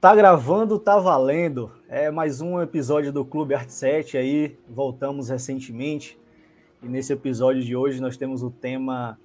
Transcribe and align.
Tá 0.00 0.14
gravando, 0.14 0.78
tá 0.78 0.96
valendo. 0.96 1.72
É 1.88 2.08
mais 2.08 2.40
um 2.40 2.62
episódio 2.62 3.12
do 3.12 3.24
Clube 3.24 3.52
Arte 3.52 3.72
7 3.72 4.16
aí. 4.16 4.56
Voltamos 4.68 5.28
recentemente. 5.28 6.16
E 6.80 6.86
nesse 6.86 7.12
episódio 7.12 7.64
de 7.64 7.74
hoje 7.74 8.00
nós 8.00 8.16
temos 8.16 8.44
o 8.44 8.48
tema 8.48 9.18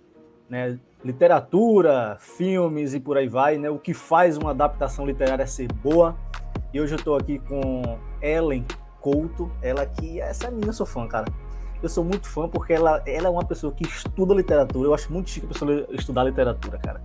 né, 0.49 0.79
literatura, 1.05 2.17
filmes 2.19 2.95
e 2.95 2.99
por 2.99 3.17
aí 3.17 3.27
vai, 3.27 3.55
né? 3.59 3.69
O 3.69 3.77
que 3.77 3.93
faz 3.93 4.35
uma 4.35 4.49
adaptação 4.49 5.05
literária 5.05 5.45
ser 5.45 5.71
boa. 5.71 6.17
E 6.73 6.81
hoje 6.81 6.95
eu 6.95 6.97
estou 6.97 7.15
aqui 7.17 7.37
com 7.37 7.99
Ellen 8.19 8.65
Couto, 8.99 9.51
ela 9.61 9.85
que 9.85 10.19
essa 10.19 10.49
menina 10.49 10.69
eu 10.69 10.73
sou 10.73 10.87
fã, 10.87 11.07
cara. 11.07 11.31
Eu 11.83 11.89
sou 11.89 12.03
muito 12.03 12.27
fã 12.27 12.49
porque 12.49 12.73
ela, 12.73 13.03
ela 13.05 13.27
é 13.27 13.29
uma 13.29 13.45
pessoa 13.45 13.71
que 13.71 13.83
estuda 13.83 14.33
literatura. 14.33 14.87
Eu 14.87 14.93
acho 14.95 15.13
muito 15.13 15.29
chique 15.29 15.45
a 15.45 15.49
pessoa 15.49 15.85
estudar 15.91 16.23
literatura, 16.23 16.79
cara. 16.79 16.99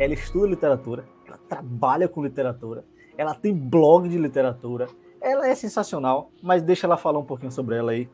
Ela 0.00 0.14
estuda 0.14 0.48
literatura, 0.48 1.04
ela 1.28 1.38
trabalha 1.48 2.08
com 2.08 2.20
literatura 2.20 2.84
ela 3.16 3.34
tem 3.34 3.54
blog 3.54 4.08
de 4.08 4.18
literatura. 4.18 4.86
Ela 5.20 5.48
é 5.48 5.54
sensacional, 5.54 6.30
mas 6.42 6.62
deixa 6.62 6.86
ela 6.86 6.96
falar 6.96 7.18
um 7.18 7.24
pouquinho 7.24 7.52
sobre 7.52 7.76
ela 7.76 7.92
aí. 7.92 8.08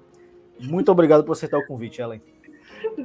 Muito 0.61 0.93
obrigado 0.93 1.25
por 1.25 1.33
aceitar 1.33 1.59
o 1.59 1.67
convite, 1.67 2.01
Ellen. 2.01 2.23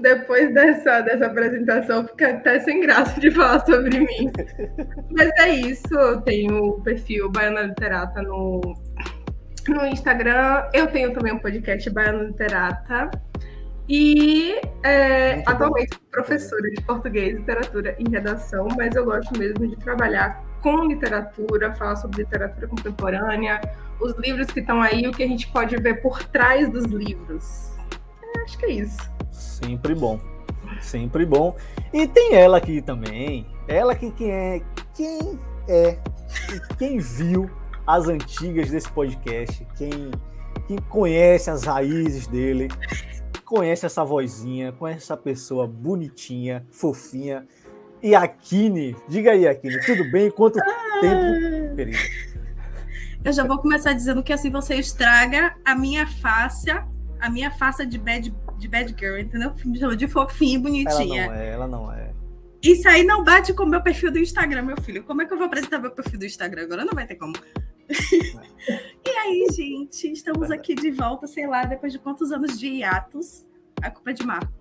Depois 0.01 0.53
dessa, 0.53 1.01
dessa 1.01 1.25
apresentação, 1.25 2.05
fica 2.07 2.29
até 2.29 2.59
sem 2.59 2.81
graça 2.81 3.19
de 3.19 3.31
falar 3.31 3.65
sobre 3.65 3.99
mim. 3.99 4.31
Mas 5.11 5.29
é 5.39 5.49
isso, 5.49 5.93
eu 5.93 6.21
tenho 6.21 6.63
o 6.63 6.81
perfil 6.81 7.31
Baiana 7.31 7.61
Literata 7.61 8.21
no, 8.21 8.61
no 9.67 9.85
Instagram. 9.85 10.69
Eu 10.73 10.87
tenho 10.87 11.13
também 11.13 11.33
um 11.33 11.39
podcast 11.39 11.89
Baiana 11.89 12.23
Literata. 12.23 13.11
E 13.87 14.59
é, 14.83 15.43
atualmente 15.45 15.95
sou 15.95 16.03
professora 16.11 16.69
de 16.71 16.81
português, 16.83 17.35
literatura 17.35 17.95
e 17.99 18.09
redação, 18.09 18.67
mas 18.75 18.95
eu 18.95 19.05
gosto 19.05 19.37
mesmo 19.37 19.67
de 19.67 19.75
trabalhar 19.77 20.43
com 20.65 20.83
literatura, 20.83 21.75
falar 21.75 21.95
sobre 21.95 22.23
literatura 22.23 22.67
contemporânea, 22.67 23.61
os 24.01 24.15
livros 24.17 24.47
que 24.47 24.61
estão 24.61 24.81
aí, 24.81 25.07
o 25.07 25.11
que 25.11 25.21
a 25.21 25.27
gente 25.27 25.47
pode 25.51 25.77
ver 25.77 26.01
por 26.01 26.23
trás 26.23 26.67
dos 26.67 26.85
livros. 26.85 27.77
É, 28.23 28.41
acho 28.41 28.57
que 28.57 28.65
é 28.65 28.71
isso. 28.71 28.97
Sempre 29.29 29.93
bom. 29.93 30.19
Sempre 30.81 31.23
bom. 31.23 31.55
E 31.93 32.07
tem 32.07 32.33
ela 32.33 32.57
aqui 32.57 32.81
também. 32.81 33.45
Ela 33.67 33.93
que 33.93 34.09
quem 34.09 34.31
é, 34.31 34.61
quem 34.95 35.39
é, 35.69 35.99
quem 36.79 36.97
viu 36.97 37.47
as 37.85 38.07
antigas 38.07 38.71
desse 38.71 38.89
podcast, 38.89 39.67
quem, 39.77 40.09
quem 40.67 40.77
conhece 40.89 41.51
as 41.51 41.63
raízes 41.63 42.25
dele, 42.25 42.69
conhece 43.45 43.85
essa 43.85 44.03
vozinha, 44.03 44.71
conhece 44.71 45.03
essa 45.03 45.15
pessoa 45.15 45.67
bonitinha, 45.67 46.65
fofinha, 46.71 47.47
e 48.01 48.15
Akine. 48.15 48.95
Diga 49.07 49.31
aí, 49.31 49.47
Akine, 49.47 49.79
tudo 49.85 50.09
bem? 50.11 50.29
Quanto 50.29 50.59
ah, 50.59 50.99
tempo, 51.01 51.75
querida? 51.75 51.97
Eu 53.23 53.33
já 53.33 53.43
vou 53.43 53.57
começar 53.57 53.93
dizendo 53.93 54.21
que 54.21 54.31
assim 54.31 54.51
você 54.51 54.75
estraga 54.75 55.55
a 55.65 55.75
minha 55.75 56.05
face, 56.05 56.69
a 57.19 57.29
minha 57.29 57.49
face 57.49 57.85
de 57.85 57.97
bad, 57.97 58.33
de 58.57 58.67
bad 58.67 58.95
girl, 58.97 59.17
entendeu? 59.17 59.95
De 59.95 60.07
fofinha 60.07 60.55
e 60.55 60.59
bonitinha. 60.59 61.23
Ela 61.23 61.33
não 61.33 61.41
é, 61.41 61.49
ela 61.49 61.67
não 61.67 61.91
é. 61.91 62.13
Isso 62.61 62.87
aí 62.87 63.03
não 63.03 63.23
bate 63.23 63.53
com 63.53 63.63
o 63.63 63.67
meu 63.67 63.81
perfil 63.81 64.11
do 64.11 64.19
Instagram, 64.19 64.63
meu 64.63 64.81
filho. 64.81 65.03
Como 65.03 65.21
é 65.21 65.25
que 65.25 65.33
eu 65.33 65.37
vou 65.37 65.47
apresentar 65.47 65.79
meu 65.79 65.91
perfil 65.91 66.19
do 66.19 66.25
Instagram 66.25 66.63
agora? 66.63 66.85
Não 66.85 66.93
vai 66.93 67.05
ter 67.05 67.15
como. 67.15 67.33
e 67.89 69.09
aí, 69.09 69.47
gente, 69.51 70.11
estamos 70.11 70.49
aqui 70.51 70.73
de 70.73 70.91
volta, 70.91 71.27
sei 71.27 71.47
lá, 71.47 71.65
depois 71.65 71.91
de 71.91 71.99
quantos 71.99 72.31
anos 72.31 72.59
de 72.59 72.67
hiatos. 72.67 73.45
A 73.81 73.89
culpa 73.89 74.11
é 74.11 74.13
de 74.13 74.25
Marco. 74.25 74.53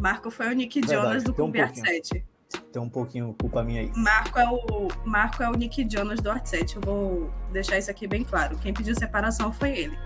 Marco 0.00 0.30
foi 0.30 0.48
o 0.48 0.52
Nick 0.52 0.86
Jonas 0.86 1.24
do 1.24 1.32
Clube 1.32 1.60
um 1.60 1.62
Art 1.62 1.74
7 1.74 2.24
tem 2.72 2.82
um 2.82 2.88
pouquinho 2.88 3.34
culpa 3.40 3.62
minha 3.62 3.80
aí. 3.80 3.92
Marco 3.96 4.38
é 4.38 4.48
o, 4.48 4.88
Marco 5.04 5.42
é 5.42 5.48
o 5.48 5.52
Nick 5.52 5.86
Jonas 5.90 6.20
do 6.20 6.30
Art7. 6.30 6.76
Eu 6.76 6.80
vou 6.82 7.30
deixar 7.52 7.78
isso 7.78 7.90
aqui 7.90 8.06
bem 8.06 8.22
claro. 8.22 8.56
Quem 8.58 8.72
pediu 8.72 8.94
separação 8.94 9.52
foi 9.52 9.70
ele. 9.70 9.98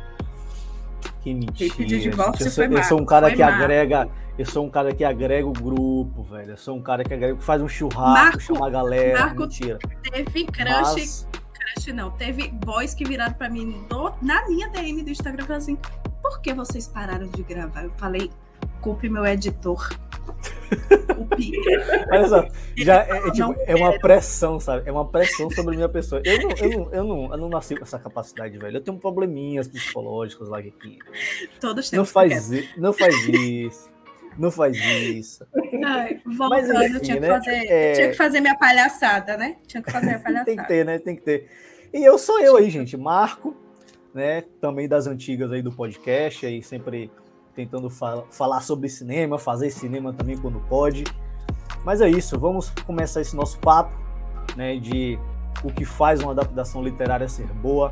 Que 1.21 1.34
mentira. 1.34 1.55
Quem 1.56 1.71
pediu 1.71 1.99
divórcio 1.99 2.47
eu 2.47 2.51
sou, 2.51 2.65
foi 2.65 2.69
Marco. 2.69 2.84
Eu 2.84 2.89
sou 2.89 3.01
um 3.01 3.05
cara 3.05 3.27
foi 3.27 3.37
que 3.37 3.43
Marco. 3.43 3.62
agrega. 3.62 4.09
Eu 4.39 4.47
sou 4.47 4.65
um 4.65 4.71
cara 4.71 4.95
que 4.95 5.05
agrega 5.05 5.47
o 5.47 5.53
grupo, 5.53 6.23
velho. 6.23 6.53
Eu 6.53 6.56
sou 6.56 6.77
um 6.77 6.83
cara 6.83 7.05
que 7.05 7.12
agrega, 7.12 7.41
faz 7.41 7.61
um 7.61 7.69
churrasco, 7.69 8.25
Marco, 8.25 8.41
chama 8.41 8.67
a 8.67 8.71
galera. 8.71 9.21
Marco 9.21 9.43
mentira. 9.43 9.78
Teve 10.03 10.45
crush. 10.47 10.95
Mas... 10.95 11.28
Crush 11.53 11.93
não. 11.93 12.11
Teve 12.12 12.49
boys 12.49 12.95
que 12.95 13.05
viraram 13.05 13.34
pra 13.34 13.51
mim 13.51 13.84
do, 13.89 14.12
na 14.22 14.47
minha 14.49 14.69
DM 14.69 15.03
do 15.03 15.11
Instagram 15.11 15.45
e 15.49 15.53
assim: 15.53 15.78
por 16.22 16.41
que 16.41 16.55
vocês 16.55 16.87
pararam 16.87 17.27
de 17.27 17.43
gravar? 17.43 17.84
Eu 17.84 17.93
falei, 17.97 18.31
culpe 18.81 19.09
meu 19.09 19.27
editor. 19.27 19.91
Olha 22.11 22.29
só, 22.29 22.49
já 22.77 23.03
é, 23.05 23.29
é, 23.29 23.31
tipo, 23.31 23.55
é, 23.67 23.75
uma 23.75 23.99
pressão, 23.99 24.61
sabe? 24.61 24.89
É 24.89 24.93
uma 24.93 25.09
pressão 25.09 25.51
sobre 25.51 25.75
a 25.75 25.77
minha 25.77 25.89
pessoa. 25.89 26.23
Eu 26.25 26.39
não, 26.43 26.51
eu 26.51 26.71
não, 26.71 26.93
eu 26.93 27.05
não, 27.05 27.33
eu 27.33 27.39
não 27.39 27.49
nasci 27.49 27.77
com 27.77 27.85
essa 27.85 27.99
capacidade, 27.99 28.57
velho. 28.59 28.77
Eu 28.77 28.81
tenho 28.81 28.99
probleminhas 28.99 29.69
psicológicos 29.69 30.49
lá 30.49 30.59
aqui. 30.59 30.99
Todos 31.61 31.91
temos. 31.91 32.09
Não 32.09 32.13
faz, 32.13 32.51
não 32.77 32.93
faz 32.93 33.15
isso. 33.29 33.91
Não 34.39 34.51
faz 34.51 34.77
isso. 34.77 35.47
Ai, 35.85 36.21
voltando, 36.25 36.75
Mas, 36.75 36.91
enfim, 36.91 37.01
tinha, 37.01 37.15
que 37.17 37.21
né? 37.21 37.29
fazer, 37.29 37.67
é... 37.67 37.93
tinha 37.93 38.09
que 38.11 38.17
fazer 38.17 38.41
minha 38.41 38.57
palhaçada, 38.57 39.37
né? 39.37 39.57
Tinha 39.67 39.83
que 39.83 39.91
fazer 39.91 40.07
minha 40.07 40.21
palhaçada. 40.21 40.45
Tem 40.47 40.57
que 40.57 40.69
ter, 40.69 40.85
né? 40.85 40.99
Tem 40.99 41.17
que 41.17 41.23
ter. 41.23 41.49
E 41.93 42.05
eu 42.05 42.17
sou 42.17 42.41
eu 42.41 42.57
aí, 42.57 42.71
gente. 42.71 42.97
Marco, 42.97 43.57
né? 44.15 44.43
Também 44.61 44.89
das 44.89 45.07
antigas 45.07 45.51
aí 45.51 45.63
do 45.63 45.73
podcast, 45.73 46.47
aí 46.47 46.63
sempre 46.63 47.11
tentando 47.60 47.91
fal 47.91 48.26
falar 48.31 48.60
sobre 48.60 48.88
cinema, 48.88 49.38
fazer 49.38 49.71
cinema 49.71 50.12
também 50.12 50.37
quando 50.37 50.60
pode. 50.60 51.04
Mas 51.84 52.00
é 52.00 52.09
isso, 52.09 52.38
vamos 52.38 52.71
começar 52.87 53.21
esse 53.21 53.34
nosso 53.34 53.59
papo, 53.59 53.93
né, 54.56 54.76
de 54.76 55.19
o 55.62 55.72
que 55.72 55.84
faz 55.84 56.21
uma 56.21 56.32
adaptação 56.32 56.82
literária 56.82 57.28
ser 57.28 57.47
boa. 57.54 57.91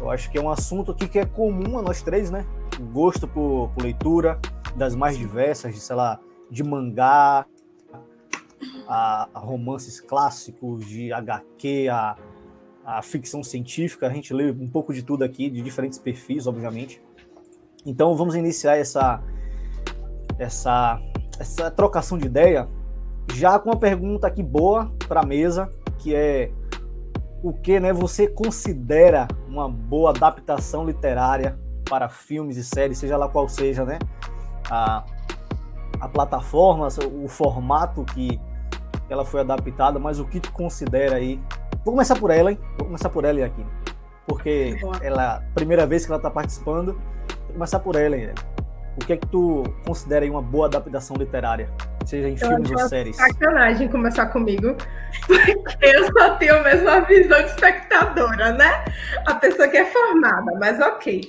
Eu 0.00 0.10
acho 0.10 0.30
que 0.30 0.38
é 0.38 0.40
um 0.40 0.50
assunto 0.50 0.92
aqui 0.92 1.08
que 1.08 1.18
é 1.18 1.24
comum 1.24 1.78
a 1.78 1.82
nós 1.82 2.02
três, 2.02 2.30
né? 2.30 2.46
O 2.78 2.84
gosto 2.84 3.26
por, 3.26 3.70
por 3.74 3.82
leitura, 3.82 4.40
das 4.76 4.94
mais 4.94 5.16
diversas, 5.18 5.74
de, 5.74 5.80
sei 5.80 5.96
lá, 5.96 6.20
de 6.50 6.62
mangá, 6.62 7.44
a, 8.86 9.28
a 9.34 9.38
romances 9.38 10.00
clássicos, 10.00 10.86
de 10.86 11.12
HQ, 11.12 11.88
a, 11.88 12.16
a 12.84 13.02
ficção 13.02 13.42
científica. 13.42 14.06
A 14.06 14.10
gente 14.10 14.32
lê 14.32 14.50
um 14.50 14.68
pouco 14.68 14.94
de 14.94 15.02
tudo 15.02 15.24
aqui, 15.24 15.50
de 15.50 15.60
diferentes 15.62 15.98
perfis, 15.98 16.46
obviamente. 16.46 17.02
Então 17.86 18.14
vamos 18.16 18.34
iniciar 18.34 18.76
essa, 18.76 19.22
essa, 20.38 21.00
essa 21.38 21.70
trocação 21.70 22.18
de 22.18 22.26
ideia 22.26 22.68
já 23.34 23.58
com 23.58 23.70
uma 23.70 23.76
pergunta 23.76 24.26
aqui 24.26 24.42
boa 24.42 24.90
para 25.06 25.20
a 25.20 25.26
mesa, 25.26 25.70
que 25.98 26.14
é 26.14 26.50
o 27.42 27.52
que 27.52 27.78
né, 27.78 27.92
você 27.92 28.26
considera 28.26 29.28
uma 29.46 29.68
boa 29.68 30.10
adaptação 30.10 30.84
literária 30.84 31.58
para 31.88 32.08
filmes 32.08 32.56
e 32.56 32.64
séries, 32.64 32.98
seja 32.98 33.16
lá 33.16 33.28
qual 33.28 33.48
seja 33.48 33.84
né, 33.84 33.98
a, 34.70 35.04
a 36.00 36.08
plataforma, 36.08 36.88
o 37.22 37.28
formato 37.28 38.04
que 38.04 38.40
ela 39.08 39.24
foi 39.24 39.40
adaptada, 39.40 39.98
mas 39.98 40.18
o 40.18 40.24
que 40.26 40.40
tu 40.40 40.52
considera 40.52 41.16
aí? 41.16 41.40
Vou 41.84 41.94
começar 41.94 42.18
por 42.18 42.30
ela, 42.30 42.50
hein? 42.50 42.58
Vou 42.76 42.86
começar 42.86 43.08
por 43.08 43.24
ela 43.24 43.44
aqui, 43.44 43.64
porque 44.26 44.76
ela 45.00 45.42
primeira 45.54 45.86
vez 45.86 46.04
que 46.04 46.12
ela 46.12 46.18
está 46.18 46.30
participando 46.30 47.00
começar 47.52 47.78
por 47.80 47.96
Ellen. 47.96 48.32
O 49.00 49.06
que 49.06 49.12
é 49.12 49.16
que 49.16 49.26
tu 49.28 49.62
considera 49.86 50.24
aí 50.24 50.30
uma 50.30 50.42
boa 50.42 50.66
adaptação 50.66 51.16
literária? 51.16 51.70
Seja 52.04 52.28
em 52.28 52.32
eu 52.32 52.38
filmes 52.38 52.70
ou 52.70 52.78
séries? 52.88 53.16
sacanagem 53.16 53.88
começar 53.88 54.26
comigo, 54.26 54.74
porque 55.26 55.86
eu 55.86 56.12
só 56.12 56.34
tenho 56.36 56.56
a 56.56 56.62
mesma 56.64 57.00
visão 57.02 57.40
de 57.40 57.48
espectadora, 57.48 58.52
né? 58.52 58.84
A 59.24 59.34
pessoa 59.34 59.68
que 59.68 59.76
é 59.76 59.84
formada, 59.84 60.52
mas 60.58 60.80
ok. 60.80 61.20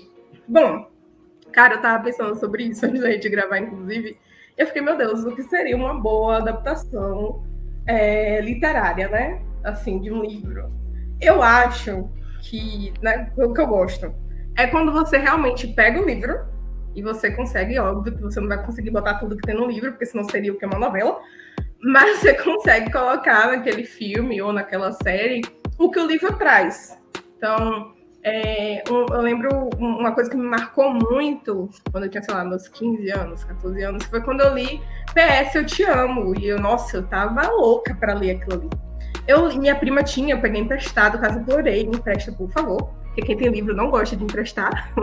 Bom, 0.48 0.90
cara, 1.52 1.76
eu 1.76 1.82
tava 1.82 2.04
pensando 2.04 2.36
sobre 2.40 2.64
isso 2.64 2.84
antes 2.88 3.02
da 3.02 3.12
gente 3.12 3.30
gravar, 3.30 3.60
inclusive. 3.60 4.18
E 4.58 4.62
eu 4.62 4.66
fiquei, 4.66 4.82
meu 4.82 4.98
Deus, 4.98 5.24
o 5.24 5.36
que 5.36 5.44
seria 5.44 5.76
uma 5.76 5.94
boa 5.94 6.38
adaptação 6.38 7.44
é, 7.86 8.42
literária, 8.42 9.10
né? 9.10 9.42
Assim, 9.64 10.00
de 10.00 10.12
um 10.12 10.24
livro. 10.24 10.72
Eu 11.22 11.44
acho 11.44 12.10
que, 12.42 12.94
né, 13.02 13.32
o 13.38 13.54
que 13.54 13.62
eu 13.62 13.68
gosto 13.68 14.12
é 14.60 14.68
quando 14.68 14.92
você 14.92 15.18
realmente 15.18 15.68
pega 15.68 16.02
o 16.02 16.06
livro 16.06 16.38
e 16.94 17.02
você 17.02 17.32
consegue, 17.32 17.80
óbvio 17.80 18.14
que 18.14 18.22
você 18.22 18.42
não 18.42 18.48
vai 18.50 18.62
conseguir 18.66 18.92
botar 18.92 19.14
tudo 19.16 19.38
que 19.38 19.48
tem 19.48 19.56
no 19.56 19.66
livro, 19.66 19.92
porque 19.92 20.06
senão 20.06 20.26
seria 20.26 20.52
o 20.52 20.58
que 20.58 20.66
é 20.66 20.68
uma 20.68 20.78
novela, 20.78 21.18
mas 21.82 22.20
você 22.20 22.34
consegue 22.36 22.92
colocar 22.92 23.48
naquele 23.48 23.86
filme 23.86 24.42
ou 24.42 24.52
naquela 24.52 24.92
série 24.92 25.42
o 25.78 25.90
que 25.90 25.98
o 25.98 26.06
livro 26.06 26.36
traz. 26.38 26.98
Então, 27.38 27.94
é, 28.22 28.84
um, 28.92 29.06
eu 29.14 29.22
lembro 29.22 29.70
uma 29.78 30.12
coisa 30.12 30.30
que 30.30 30.36
me 30.36 30.44
marcou 30.44 30.94
muito 30.94 31.70
quando 31.90 32.04
eu 32.04 32.10
tinha, 32.10 32.22
sei 32.22 32.34
lá, 32.34 32.44
meus 32.44 32.68
15 32.68 33.10
anos, 33.12 33.44
14 33.46 33.82
anos, 33.82 34.04
foi 34.08 34.22
quando 34.22 34.42
eu 34.42 34.54
li 34.54 34.82
PS 35.14 35.56
Eu 35.56 35.66
Te 35.66 35.84
Amo. 35.84 36.38
E 36.38 36.50
eu, 36.50 36.60
nossa, 36.60 36.98
eu 36.98 37.08
tava 37.08 37.48
louca 37.48 37.96
para 37.96 38.14
ler 38.14 38.32
aquilo 38.32 38.60
ali. 38.60 38.70
Eu, 39.26 39.48
minha 39.58 39.76
prima 39.76 40.04
tinha, 40.04 40.36
eu 40.36 40.42
peguei 40.42 40.60
emprestado, 40.60 41.18
caso 41.18 41.40
implorei, 41.40 41.88
me 41.88 41.96
empresta, 41.96 42.30
por 42.34 42.52
favor 42.52 42.99
porque 43.20 43.36
quem 43.36 43.38
tem 43.38 43.50
livro 43.50 43.76
não 43.76 43.90
gosta 43.90 44.16
de 44.16 44.24
emprestar. 44.24 44.92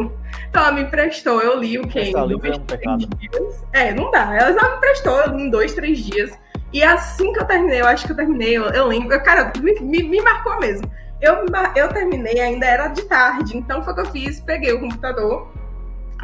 Então 0.48 0.62
ela 0.62 0.72
me 0.72 0.82
emprestou, 0.82 1.40
eu 1.40 1.58
li 1.58 1.78
o 1.78 1.86
que? 1.86 1.98
Em 2.00 2.12
dois, 2.12 2.56
é, 2.70 3.16
dias. 3.16 3.64
é, 3.72 3.94
não 3.94 4.10
dá. 4.10 4.34
Ela 4.34 4.52
me 4.52 4.76
emprestou 4.76 5.38
em 5.38 5.50
dois, 5.50 5.74
três 5.74 5.98
dias. 5.98 6.38
E 6.72 6.82
assim 6.82 7.32
que 7.32 7.40
eu 7.40 7.44
terminei, 7.44 7.80
eu 7.80 7.86
acho 7.86 8.06
que 8.06 8.12
eu 8.12 8.16
terminei, 8.16 8.56
eu, 8.56 8.64
eu 8.64 8.86
lembro, 8.86 9.20
cara, 9.22 9.52
me, 9.60 9.74
me, 9.80 10.02
me, 10.02 10.22
marcou 10.22 10.58
mesmo. 10.58 10.90
Eu, 11.20 11.44
eu 11.74 11.88
terminei, 11.88 12.40
ainda 12.40 12.64
era 12.64 12.88
de 12.88 13.02
tarde, 13.02 13.56
então 13.56 13.82
foi 13.82 13.92
o 13.92 13.96
que 13.96 14.02
eu 14.02 14.06
fiz, 14.06 14.40
peguei 14.40 14.72
o 14.72 14.80
computador, 14.80 15.52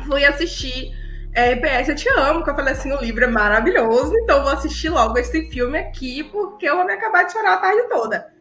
fui 0.06 0.24
assistir 0.24 0.92
é, 1.34 1.56
PS 1.56 1.88
Eu 1.88 1.94
Te 1.94 2.08
Amo, 2.10 2.44
que 2.44 2.50
eu 2.50 2.54
falei 2.54 2.72
assim, 2.72 2.92
o 2.92 3.00
livro 3.00 3.24
é 3.24 3.28
maravilhoso, 3.28 4.14
então 4.16 4.42
vou 4.42 4.52
assistir 4.52 4.88
logo 4.88 5.18
esse 5.18 5.50
filme 5.50 5.78
aqui, 5.78 6.24
porque 6.24 6.68
eu 6.68 6.76
vou 6.76 6.86
me 6.86 6.92
acabar 6.92 7.24
de 7.24 7.32
chorar 7.32 7.54
a 7.54 7.58
tarde 7.58 7.88
toda. 7.88 8.32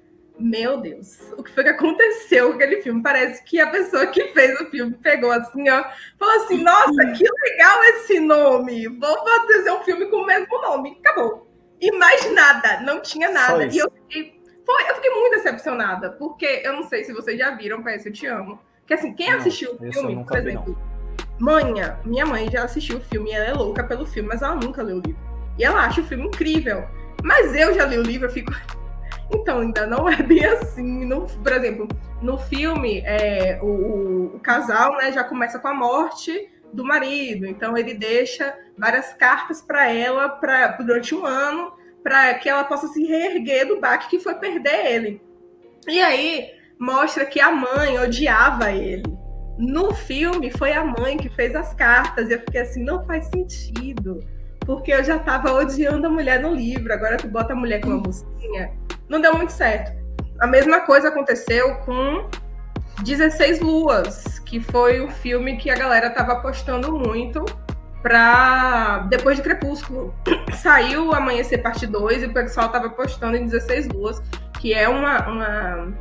Meu 0.42 0.78
Deus, 0.78 1.20
o 1.38 1.44
que 1.44 1.52
foi 1.52 1.64
que 1.64 1.70
aconteceu 1.70 2.50
com 2.50 2.56
aquele 2.56 2.82
filme? 2.82 3.04
Parece 3.04 3.44
que 3.44 3.60
a 3.60 3.70
pessoa 3.70 4.08
que 4.08 4.30
fez 4.30 4.60
o 4.60 4.66
filme 4.72 4.94
pegou 4.96 5.32
assim, 5.32 5.70
ó, 5.70 5.84
falou 6.18 6.44
assim: 6.44 6.64
nossa, 6.64 7.06
que 7.16 7.24
legal 7.24 7.84
esse 7.84 8.20
nome, 8.20 8.88
vou 8.88 9.18
fazer 9.48 9.72
um 9.72 9.84
filme 9.84 10.08
com 10.08 10.18
o 10.18 10.26
mesmo 10.26 10.62
nome. 10.62 10.98
Acabou. 11.00 11.48
E 11.80 11.92
mais 11.98 12.32
nada, 12.34 12.82
não 12.82 13.02
tinha 13.02 13.30
nada. 13.30 13.66
E 13.66 13.78
eu 13.78 13.92
fiquei, 13.92 14.42
foi, 14.66 14.90
eu 14.90 14.96
fiquei 14.96 15.12
muito 15.12 15.36
decepcionada, 15.36 16.12
porque 16.12 16.62
eu 16.64 16.74
não 16.74 16.84
sei 16.84 17.04
se 17.04 17.14
vocês 17.14 17.38
já 17.38 17.52
viram 17.52 17.84
PS 17.84 18.08
Eu 18.08 18.14
Te 18.14 18.26
Amo. 18.26 18.60
Que 18.88 18.96
assim, 18.96 19.14
quem 19.14 19.30
não, 19.30 19.38
assistiu 19.38 19.74
o 19.74 19.78
filme, 19.78 20.26
por 20.26 20.38
exemplo, 20.38 20.78
Manha, 21.40 22.00
minha 22.06 22.26
mãe 22.26 22.50
já 22.52 22.64
assistiu 22.64 22.98
o 22.98 23.02
filme, 23.02 23.32
ela 23.32 23.46
é 23.46 23.54
louca 23.54 23.84
pelo 23.84 24.06
filme, 24.06 24.30
mas 24.30 24.42
ela 24.42 24.56
nunca 24.56 24.84
leu 24.84 24.98
o 24.98 25.02
livro. 25.02 25.22
E 25.58 25.64
ela 25.64 25.86
acha 25.86 26.02
o 26.02 26.04
filme 26.04 26.26
incrível. 26.26 26.88
Mas 27.24 27.56
eu 27.56 27.74
já 27.74 27.86
li 27.86 27.98
o 27.98 28.04
livro, 28.04 28.28
eu 28.28 28.32
fico. 28.32 28.52
Então, 29.33 29.60
ainda 29.60 29.86
não 29.88 30.10
é 30.10 30.22
bem 30.22 30.44
assim. 30.45 31.06
No, 31.06 31.25
por 31.25 31.54
exemplo, 31.54 31.88
no 32.22 32.38
filme, 32.38 33.01
é, 33.06 33.60
o, 33.62 34.36
o, 34.36 34.39
casal 34.39 34.98
né, 34.98 35.12
já 35.12 35.24
começa 35.24 35.60
com 35.60 35.68
a 35.68 35.74
morte 35.74 36.50
do 36.74 36.83
marido. 36.83 37.45
Então, 37.45 37.78
ele 37.78 37.94
deixa 37.94 38.57
várias 38.78 39.13
cartas 39.13 39.62
para 39.62 39.92
ela 39.92 40.30
pra, 40.30 40.68
durante 40.78 41.16
um 41.16 41.25
ano 41.25 41.74
para 42.04 42.33
que 42.36 42.50
ela 42.50 42.63
possa 42.63 42.88
se 42.88 43.04
reerguer 43.06 43.68
do 43.68 43.80
baque 43.80 44.10
que 44.10 44.19
foi 44.19 44.36
perder 44.36 44.86
ele. 44.88 45.22
E 45.88 46.01
aí 46.01 46.51
mostra 46.80 47.25
que 47.25 47.39
a 47.39 47.51
mãe 47.51 48.00
odiava 48.00 48.72
ele. 48.72 49.04
No 49.57 49.94
filme, 49.94 50.50
foi 50.51 50.74
a 50.74 50.83
mãe 50.83 51.18
que 51.18 51.30
fez 51.30 51.56
as 51.56 51.74
cartas. 51.74 52.30
E 52.30 52.33
eu 52.33 52.39
fiquei 52.39 52.62
assim, 52.62 52.83
não 52.83 53.06
faz 53.06 53.28
sentido. 53.28 54.19
Porque 54.66 54.92
eu 54.92 55.04
já 55.04 55.18
estava 55.18 55.54
odiando 55.54 56.07
a 56.07 56.10
mulher 56.10 56.39
no 56.39 56.54
livro. 56.54 56.92
Agora 56.92 57.18
tu 57.18 57.28
bota 57.28 57.54
a 57.54 57.56
mulher 57.56 57.81
com 57.81 57.89
uma 57.89 57.98
mocinha. 57.98 58.72
Não 59.12 59.19
deu 59.19 59.36
muito 59.36 59.52
certo. 59.52 59.92
A 60.40 60.48
mesma 60.48 60.80
coisa 60.80 61.10
aconteceu 61.10 61.75
com 61.80 62.30
16 63.04 63.60
Luas, 63.60 64.40
que 64.40 64.62
foi 64.62 65.02
o 65.02 65.12
filme 65.12 65.58
que 65.58 65.69
a 65.69 65.75
galera 65.75 66.10
tava 66.10 66.31
apostando 66.31 66.94
muito 66.94 67.44
para 68.02 69.00
depois 69.10 69.36
de 69.36 69.44
Crepúsculo. 69.44 70.16
Saiu 70.56 71.13
Amanhecer 71.13 71.62
Parte 71.62 71.86
2 71.86 72.24
e 72.24 72.25
o 72.28 72.34
pessoal 72.34 72.69
tava 72.69 72.88
apostando 72.88 73.36
em 73.36 73.44
16 73.44 73.90
Luas, 73.90 74.22
que 74.62 74.74
é 74.74 74.88
uma, 74.88 75.28
uma 75.28 75.94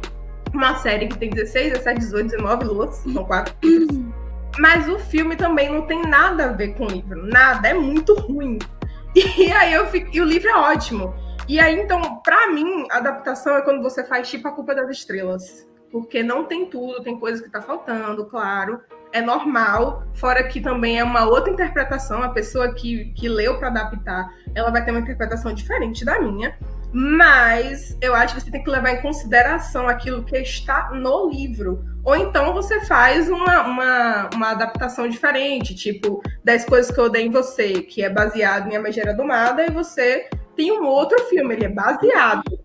uma 0.54 0.76
série 0.76 1.08
que 1.08 1.18
tem 1.18 1.30
16, 1.30 1.72
17, 1.72 1.98
18, 1.98 2.30
19 2.30 2.64
luas, 2.64 2.94
são 3.12 3.24
quatro 3.24 3.52
livros. 3.60 3.98
Mas 4.56 4.88
o 4.88 5.00
filme 5.00 5.34
também 5.34 5.68
não 5.72 5.82
tem 5.82 6.02
nada 6.02 6.46
a 6.46 6.52
ver 6.52 6.74
com 6.74 6.84
o 6.84 6.88
livro, 6.88 7.26
nada, 7.26 7.68
é 7.68 7.74
muito 7.74 8.14
ruim. 8.14 8.56
E 9.12 9.50
aí 9.50 9.72
eu 9.72 9.88
fico, 9.88 10.08
e 10.12 10.20
o 10.20 10.24
livro 10.24 10.48
é 10.48 10.54
ótimo. 10.54 11.12
E 11.50 11.58
aí 11.58 11.80
então, 11.80 12.00
para 12.22 12.52
mim, 12.52 12.86
adaptação 12.92 13.56
é 13.56 13.62
quando 13.62 13.82
você 13.82 14.04
faz 14.04 14.30
tipo 14.30 14.46
a 14.46 14.52
culpa 14.52 14.72
das 14.72 14.88
estrelas, 14.88 15.68
porque 15.90 16.22
não 16.22 16.44
tem 16.44 16.66
tudo, 16.66 17.02
tem 17.02 17.18
coisas 17.18 17.40
que 17.40 17.50
tá 17.50 17.60
faltando, 17.60 18.24
claro. 18.26 18.80
É 19.10 19.20
normal, 19.20 20.04
fora 20.14 20.46
que 20.46 20.60
também 20.60 21.00
é 21.00 21.02
uma 21.02 21.24
outra 21.24 21.52
interpretação, 21.52 22.22
a 22.22 22.28
pessoa 22.28 22.72
que, 22.72 23.06
que 23.14 23.28
leu 23.28 23.58
para 23.58 23.66
adaptar, 23.66 24.32
ela 24.54 24.70
vai 24.70 24.84
ter 24.84 24.92
uma 24.92 25.00
interpretação 25.00 25.52
diferente 25.52 26.04
da 26.04 26.20
minha. 26.20 26.56
Mas 26.92 27.96
eu 28.00 28.14
acho 28.14 28.34
que 28.34 28.40
você 28.40 28.50
tem 28.50 28.64
que 28.64 28.70
levar 28.70 28.92
em 28.92 29.02
consideração 29.02 29.86
aquilo 29.86 30.24
que 30.24 30.36
está 30.38 30.90
no 30.90 31.30
livro. 31.30 31.84
Ou 32.02 32.16
então 32.16 32.52
você 32.52 32.80
faz 32.84 33.28
uma, 33.28 33.62
uma, 33.62 34.30
uma 34.34 34.50
adaptação 34.50 35.08
diferente, 35.08 35.74
tipo 35.74 36.20
10 36.44 36.64
coisas 36.64 36.90
que 36.90 36.98
eu 36.98 37.04
odeio 37.04 37.28
em 37.28 37.30
você, 37.30 37.82
que 37.82 38.02
é 38.02 38.10
baseado 38.10 38.70
em 38.70 38.76
A 38.76 38.80
Megera 38.80 39.14
Domada, 39.14 39.64
e 39.64 39.70
você 39.70 40.28
tem 40.56 40.72
um 40.72 40.86
outro 40.86 41.18
filme, 41.26 41.54
ele 41.54 41.66
é 41.66 41.68
baseado. 41.68 42.58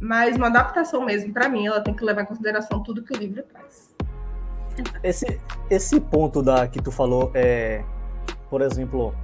Mas 0.00 0.36
uma 0.36 0.48
adaptação 0.48 1.04
mesmo, 1.04 1.32
para 1.32 1.48
mim, 1.48 1.66
ela 1.66 1.80
tem 1.80 1.94
que 1.94 2.04
levar 2.04 2.22
em 2.22 2.26
consideração 2.26 2.82
tudo 2.82 3.02
que 3.02 3.14
o 3.14 3.16
livro 3.16 3.42
traz. 3.44 3.94
Esse, 5.02 5.40
esse 5.70 6.00
ponto 6.00 6.42
da 6.42 6.66
que 6.66 6.82
tu 6.82 6.90
falou 6.90 7.30
é, 7.34 7.84
por 8.50 8.62
exemplo, 8.62 9.14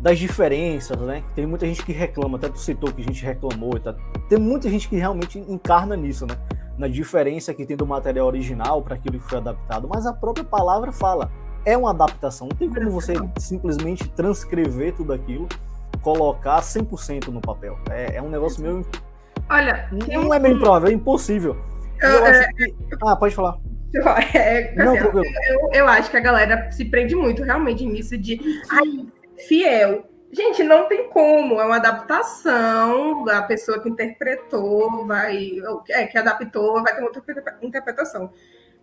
das 0.00 0.18
diferenças, 0.18 0.98
né? 0.98 1.22
Tem 1.34 1.46
muita 1.46 1.66
gente 1.66 1.84
que 1.84 1.92
reclama, 1.92 2.38
até 2.38 2.48
tu 2.48 2.58
citou 2.58 2.92
que 2.92 3.02
a 3.02 3.04
gente 3.04 3.24
reclamou 3.24 3.76
e 3.76 3.80
tá. 3.80 3.94
Tem 4.28 4.38
muita 4.38 4.68
gente 4.70 4.88
que 4.88 4.96
realmente 4.96 5.38
encarna 5.38 5.94
nisso, 5.94 6.26
né? 6.26 6.34
Na 6.78 6.88
diferença 6.88 7.52
que 7.52 7.66
tem 7.66 7.76
do 7.76 7.86
material 7.86 8.26
original 8.26 8.82
para 8.82 8.94
aquilo 8.94 9.18
que 9.20 9.28
foi 9.28 9.38
adaptado, 9.38 9.86
mas 9.88 10.06
a 10.06 10.12
própria 10.12 10.44
palavra 10.44 10.90
fala, 10.90 11.30
é 11.66 11.76
uma 11.76 11.90
adaptação, 11.90 12.48
não 12.48 12.56
tem 12.56 12.70
como 12.70 12.90
você 12.90 13.12
simplesmente 13.38 14.08
transcrever 14.08 14.94
tudo 14.94 15.12
aquilo, 15.12 15.46
colocar 16.00 16.60
100% 16.60 17.28
no 17.28 17.40
papel. 17.40 17.78
É, 17.90 18.16
é 18.16 18.22
um 18.22 18.30
negócio 18.30 18.62
meio. 18.62 18.86
Olha, 19.50 19.88
não 19.92 20.32
é 20.32 20.38
meio 20.38 20.56
improvável, 20.56 20.88
é 20.88 20.92
impossível. 20.92 21.56
Eu, 22.00 22.08
eu 22.08 22.26
é... 22.26 22.52
que... 22.54 22.74
Ah, 23.04 23.16
pode 23.16 23.34
falar. 23.34 23.58
É, 24.32 24.72
não, 24.76 24.94
assim, 24.94 25.04
eu, 25.04 25.70
eu, 25.72 25.88
acho 25.88 26.10
que 26.12 26.16
a 26.16 26.20
galera 26.20 26.70
se 26.70 26.84
prende 26.84 27.16
muito 27.16 27.42
realmente 27.42 27.84
nisso 27.84 28.16
de 28.16 28.40
ai, 28.70 29.04
fiel. 29.46 30.04
Gente, 30.32 30.62
não 30.62 30.86
tem 30.86 31.08
como, 31.08 31.60
é 31.60 31.64
uma 31.64 31.76
adaptação, 31.76 33.28
a 33.28 33.42
pessoa 33.42 33.80
que 33.80 33.88
interpretou 33.88 35.04
vai, 35.04 35.56
é, 35.88 36.06
que 36.06 36.16
adaptou, 36.16 36.80
vai 36.82 36.94
ter 36.94 37.02
outra 37.02 37.22
interpretação. 37.60 38.30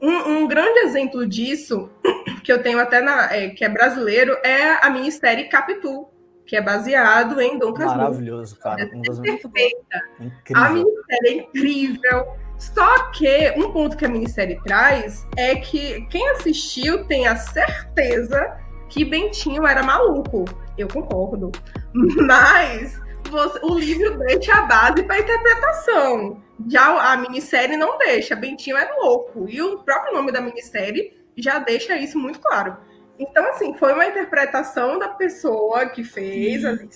Um, 0.01 0.11
um, 0.11 0.47
grande 0.47 0.79
exemplo 0.79 1.25
disso, 1.25 1.89
que 2.43 2.51
eu 2.51 2.61
tenho 2.61 2.79
até 2.79 2.99
na, 2.99 3.33
é, 3.33 3.49
que 3.49 3.63
é 3.63 3.69
brasileiro, 3.69 4.37
é 4.43 4.85
a 4.85 4.89
minissérie 4.89 5.47
Capitu, 5.47 6.07
que 6.45 6.55
é 6.55 6.61
baseado 6.61 7.39
em 7.39 7.57
Dom 7.57 7.73
Casmurro. 7.73 7.97
Maravilhoso, 7.97 8.59
cara. 8.59 8.83
É 8.83 8.85
perfeita. 8.85 10.01
Incrível. 10.19 10.63
A 10.63 10.69
minissérie 10.69 11.29
é 11.29 11.33
incrível. 11.33 12.27
Só 12.57 13.11
que 13.11 13.53
um 13.55 13.71
ponto 13.71 13.95
que 13.95 14.05
a 14.05 14.09
minissérie 14.09 14.59
traz 14.63 15.27
é 15.37 15.55
que 15.55 16.01
quem 16.07 16.27
assistiu 16.29 17.05
tem 17.05 17.27
a 17.27 17.35
certeza 17.35 18.57
que 18.89 19.05
Bentinho 19.05 19.65
era 19.65 19.83
maluco. 19.83 20.45
Eu 20.77 20.87
concordo. 20.87 21.51
Mas 21.93 22.99
você, 23.29 23.59
o 23.63 23.77
livro 23.77 24.17
deixa 24.19 24.53
a 24.53 24.61
base 24.63 25.03
para 25.03 25.19
interpretação. 25.19 26.41
Já 26.69 27.13
a 27.13 27.17
minissérie 27.17 27.77
não 27.77 27.97
deixa. 27.97 28.35
Bentinho 28.35 28.77
é 28.77 28.91
louco. 28.99 29.45
E 29.47 29.61
o 29.61 29.79
próprio 29.79 30.13
nome 30.13 30.31
da 30.31 30.41
minissérie 30.41 31.17
já 31.37 31.59
deixa 31.59 31.97
isso 31.97 32.17
muito 32.17 32.39
claro. 32.39 32.77
Então, 33.19 33.47
assim, 33.49 33.73
foi 33.75 33.93
uma 33.93 34.05
interpretação 34.05 34.99
da 34.99 35.09
pessoa 35.09 35.87
que 35.87 36.03
fez 36.03 36.63
ali, 36.63 36.87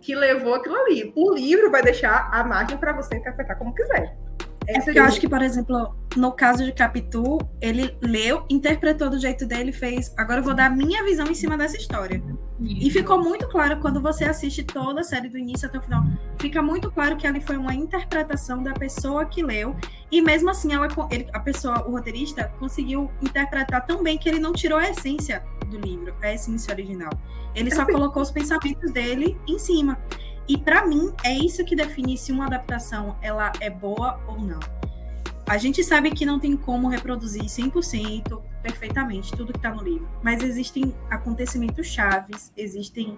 que 0.00 0.14
levou 0.14 0.54
aquilo 0.54 0.76
ali. 0.76 1.12
O 1.14 1.32
livro 1.32 1.70
vai 1.70 1.82
deixar 1.82 2.28
a 2.32 2.42
margem 2.42 2.76
para 2.76 2.92
você 2.92 3.16
interpretar 3.16 3.56
como 3.56 3.74
quiser. 3.74 4.16
É 4.68 4.80
porque 4.80 4.98
eu 4.98 5.04
acho 5.04 5.20
que, 5.20 5.28
por 5.28 5.42
exemplo, 5.42 5.94
no 6.16 6.32
caso 6.32 6.64
de 6.64 6.72
Capitu, 6.72 7.38
ele 7.60 7.96
leu, 8.00 8.44
interpretou 8.50 9.08
do 9.08 9.18
jeito 9.18 9.46
dele, 9.46 9.70
fez. 9.70 10.12
Agora 10.16 10.40
eu 10.40 10.44
vou 10.44 10.54
dar 10.54 10.66
a 10.66 10.70
minha 10.70 11.04
visão 11.04 11.26
em 11.26 11.34
cima 11.34 11.56
dessa 11.56 11.76
história. 11.76 12.22
E 12.60 12.90
ficou 12.90 13.22
muito 13.22 13.46
claro 13.48 13.78
quando 13.80 14.00
você 14.00 14.24
assiste 14.24 14.64
toda 14.64 15.00
a 15.00 15.04
série 15.04 15.28
do 15.28 15.38
início 15.38 15.68
até 15.68 15.78
o 15.78 15.82
final. 15.82 16.02
Fica 16.38 16.62
muito 16.62 16.90
claro 16.90 17.16
que 17.16 17.26
ali 17.26 17.40
foi 17.40 17.56
uma 17.56 17.74
interpretação 17.74 18.62
da 18.62 18.72
pessoa 18.72 19.26
que 19.26 19.42
leu. 19.42 19.76
E 20.10 20.20
mesmo 20.22 20.50
assim, 20.50 20.72
ela, 20.72 20.88
ele, 21.10 21.28
a 21.32 21.40
pessoa, 21.40 21.86
o 21.86 21.92
roteirista, 21.92 22.50
conseguiu 22.58 23.10
interpretar 23.20 23.84
tão 23.86 24.02
bem 24.02 24.16
que 24.16 24.28
ele 24.28 24.38
não 24.38 24.52
tirou 24.52 24.78
a 24.78 24.88
essência 24.88 25.44
do 25.66 25.78
livro, 25.78 26.14
a 26.22 26.32
essência 26.32 26.72
original. 26.72 27.10
Ele 27.54 27.74
só 27.74 27.84
colocou 27.84 28.22
os 28.22 28.30
pensamentos 28.30 28.90
dele 28.90 29.36
em 29.46 29.58
cima. 29.58 29.98
E 30.48 30.56
para 30.56 30.86
mim 30.86 31.12
é 31.24 31.32
isso 31.36 31.64
que 31.64 31.74
define 31.74 32.16
se 32.16 32.30
uma 32.30 32.46
adaptação 32.46 33.16
ela 33.20 33.52
é 33.60 33.68
boa 33.68 34.20
ou 34.28 34.40
não. 34.40 34.60
A 35.48 35.58
gente 35.58 35.82
sabe 35.84 36.10
que 36.10 36.26
não 36.26 36.40
tem 36.40 36.56
como 36.56 36.88
reproduzir 36.88 37.44
100% 37.44 38.42
perfeitamente 38.62 39.30
tudo 39.30 39.52
que 39.52 39.58
está 39.58 39.72
no 39.72 39.82
livro, 39.82 40.08
mas 40.22 40.42
existem 40.42 40.92
acontecimentos 41.08 41.86
chaves, 41.86 42.52
existem 42.56 43.16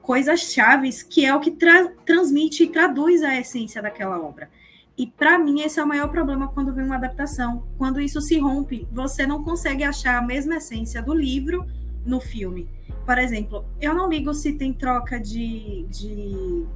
coisas 0.00 0.40
chaves 0.40 1.02
que 1.02 1.24
é 1.24 1.34
o 1.34 1.40
que 1.40 1.50
tra 1.50 1.88
transmite 2.04 2.62
e 2.62 2.68
traduz 2.68 3.22
a 3.24 3.36
essência 3.36 3.82
daquela 3.82 4.20
obra. 4.20 4.48
E 4.96 5.06
para 5.06 5.38
mim 5.38 5.60
esse 5.60 5.80
é 5.80 5.84
o 5.84 5.88
maior 5.88 6.08
problema 6.08 6.48
quando 6.48 6.72
vem 6.72 6.84
uma 6.84 6.96
adaptação. 6.96 7.66
Quando 7.76 8.00
isso 8.00 8.20
se 8.20 8.38
rompe, 8.38 8.86
você 8.90 9.26
não 9.26 9.42
consegue 9.42 9.82
achar 9.82 10.16
a 10.16 10.22
mesma 10.22 10.56
essência 10.56 11.02
do 11.02 11.12
livro 11.12 11.66
no 12.04 12.20
filme. 12.20 12.75
Por 13.06 13.18
exemplo, 13.18 13.64
eu 13.80 13.94
não 13.94 14.08
ligo 14.08 14.34
se 14.34 14.54
tem 14.54 14.72
troca 14.72 15.20
de, 15.20 15.86
de, 15.88 16.66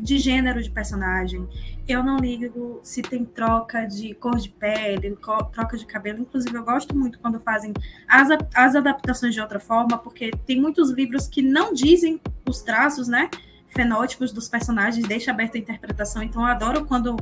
de 0.00 0.16
gênero 0.16 0.62
de 0.62 0.70
personagem, 0.70 1.48
eu 1.88 2.04
não 2.04 2.18
ligo 2.18 2.78
se 2.84 3.02
tem 3.02 3.24
troca 3.24 3.84
de 3.84 4.14
cor 4.14 4.36
de 4.36 4.48
pele, 4.48 5.18
troca 5.52 5.76
de 5.76 5.84
cabelo. 5.84 6.20
Inclusive, 6.20 6.56
eu 6.56 6.64
gosto 6.64 6.96
muito 6.96 7.18
quando 7.18 7.40
fazem 7.40 7.72
as, 8.06 8.28
as 8.54 8.76
adaptações 8.76 9.34
de 9.34 9.40
outra 9.40 9.58
forma, 9.58 9.98
porque 9.98 10.30
tem 10.46 10.60
muitos 10.60 10.90
livros 10.90 11.26
que 11.26 11.42
não 11.42 11.74
dizem 11.74 12.20
os 12.48 12.62
traços, 12.62 13.08
né? 13.08 13.28
fenótipos 13.70 14.32
dos 14.32 14.48
personagens, 14.48 15.06
deixa 15.06 15.30
aberta 15.30 15.56
a 15.56 15.60
interpretação. 15.60 16.22
Então, 16.22 16.42
eu 16.42 16.48
adoro 16.48 16.84
quando 16.86 17.16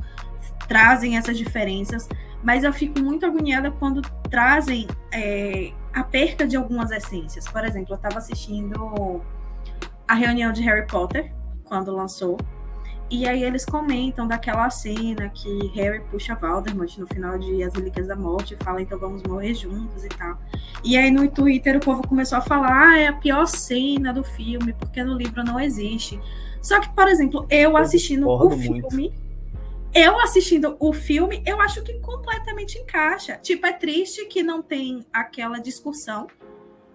trazem 0.66 1.16
essas 1.16 1.36
diferenças, 1.36 2.08
mas 2.42 2.64
eu 2.64 2.72
fico 2.72 3.00
muito 3.00 3.24
agoniada 3.24 3.70
quando 3.70 4.02
trazem 4.30 4.86
é, 5.12 5.72
a 5.92 6.04
perca 6.04 6.46
de 6.46 6.56
algumas 6.56 6.90
essências. 6.90 7.46
Por 7.48 7.64
exemplo, 7.64 7.92
eu 7.92 7.96
estava 7.96 8.18
assistindo 8.18 9.22
a 10.06 10.14
reunião 10.14 10.52
de 10.52 10.62
Harry 10.62 10.86
Potter, 10.86 11.32
quando 11.64 11.94
lançou, 11.94 12.38
e 13.10 13.26
aí 13.26 13.42
eles 13.42 13.64
comentam 13.64 14.26
daquela 14.26 14.68
cena 14.68 15.30
que 15.30 15.70
Harry 15.74 16.00
puxa 16.10 16.34
Voldemort 16.34 16.98
no 16.98 17.06
final 17.06 17.38
de 17.38 17.62
As 17.62 17.72
Relíquias 17.74 18.06
da 18.06 18.14
Morte 18.14 18.52
e 18.54 18.56
fala, 18.62 18.82
então 18.82 18.98
vamos 18.98 19.22
morrer 19.22 19.54
juntos 19.54 20.04
e 20.04 20.08
tal. 20.08 20.38
E 20.84 20.96
aí 20.96 21.10
no 21.10 21.26
Twitter 21.30 21.78
o 21.78 21.80
povo 21.80 22.06
começou 22.06 22.36
a 22.36 22.42
falar, 22.42 22.90
ah, 22.90 22.98
é 22.98 23.06
a 23.06 23.12
pior 23.14 23.46
cena 23.46 24.12
do 24.12 24.22
filme, 24.22 24.74
porque 24.74 25.02
no 25.02 25.14
livro 25.14 25.42
não 25.42 25.58
existe. 25.58 26.20
Só 26.60 26.80
que, 26.80 26.90
por 26.90 27.08
exemplo, 27.08 27.46
eu 27.48 27.78
assistindo 27.78 28.28
o 28.28 28.50
filme, 28.50 28.82
muito. 28.92 29.27
Eu 29.94 30.20
assistindo 30.20 30.76
o 30.78 30.92
filme, 30.92 31.42
eu 31.46 31.60
acho 31.60 31.82
que 31.82 31.98
completamente 32.00 32.78
encaixa. 32.78 33.36
Tipo, 33.38 33.66
é 33.66 33.72
triste 33.72 34.26
que 34.26 34.42
não 34.42 34.62
tem 34.62 35.06
aquela 35.12 35.58
discussão, 35.58 36.26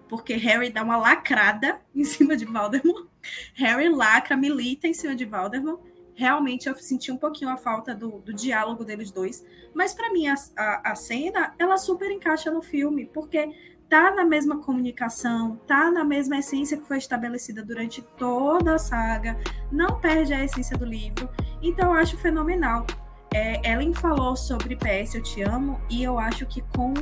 porque 0.08 0.34
Harry 0.34 0.70
dá 0.70 0.82
uma 0.82 0.96
lacrada 0.96 1.80
em 1.94 2.04
cima 2.04 2.36
de 2.36 2.44
Voldemort. 2.44 3.06
Harry 3.54 3.88
lacra, 3.88 4.36
milita 4.36 4.86
em 4.86 4.94
cima 4.94 5.14
de 5.14 5.24
Voldemort 5.24 5.80
realmente 6.14 6.68
eu 6.68 6.74
senti 6.76 7.10
um 7.10 7.16
pouquinho 7.16 7.50
a 7.50 7.56
falta 7.56 7.94
do, 7.94 8.20
do 8.20 8.32
diálogo 8.32 8.84
deles 8.84 9.10
dois. 9.10 9.44
Mas 9.74 9.92
para 9.92 10.12
mim, 10.12 10.28
a, 10.28 10.34
a, 10.56 10.92
a, 10.92 10.94
cena, 10.94 11.54
ela 11.58 11.76
super 11.76 12.10
encaixa 12.10 12.50
no 12.50 12.62
filme, 12.62 13.06
porque 13.06 13.50
tá 13.88 14.14
na 14.14 14.24
mesma 14.24 14.58
comunicação, 14.58 15.56
tá 15.66 15.90
na 15.90 16.04
mesma 16.04 16.38
essência 16.38 16.76
que 16.76 16.86
foi 16.86 16.98
estabelecida 16.98 17.62
durante 17.62 18.02
toda 18.16 18.74
a 18.74 18.78
saga, 18.78 19.38
não 19.70 20.00
perde 20.00 20.32
a 20.32 20.44
essência 20.44 20.76
do 20.76 20.84
livro. 20.84 21.28
Então 21.62 21.92
eu 21.92 22.00
acho 22.00 22.16
fenomenal. 22.18 22.86
É, 23.32 23.60
Ellen 23.68 23.92
falou 23.92 24.36
sobre 24.36 24.76
PS 24.76 25.16
Eu 25.16 25.22
Te 25.22 25.42
Amo, 25.42 25.80
e 25.90 26.02
eu 26.02 26.18
acho 26.18 26.46
que 26.46 26.62
com 26.76 26.94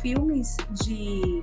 filmes 0.00 0.56
de, 0.70 1.42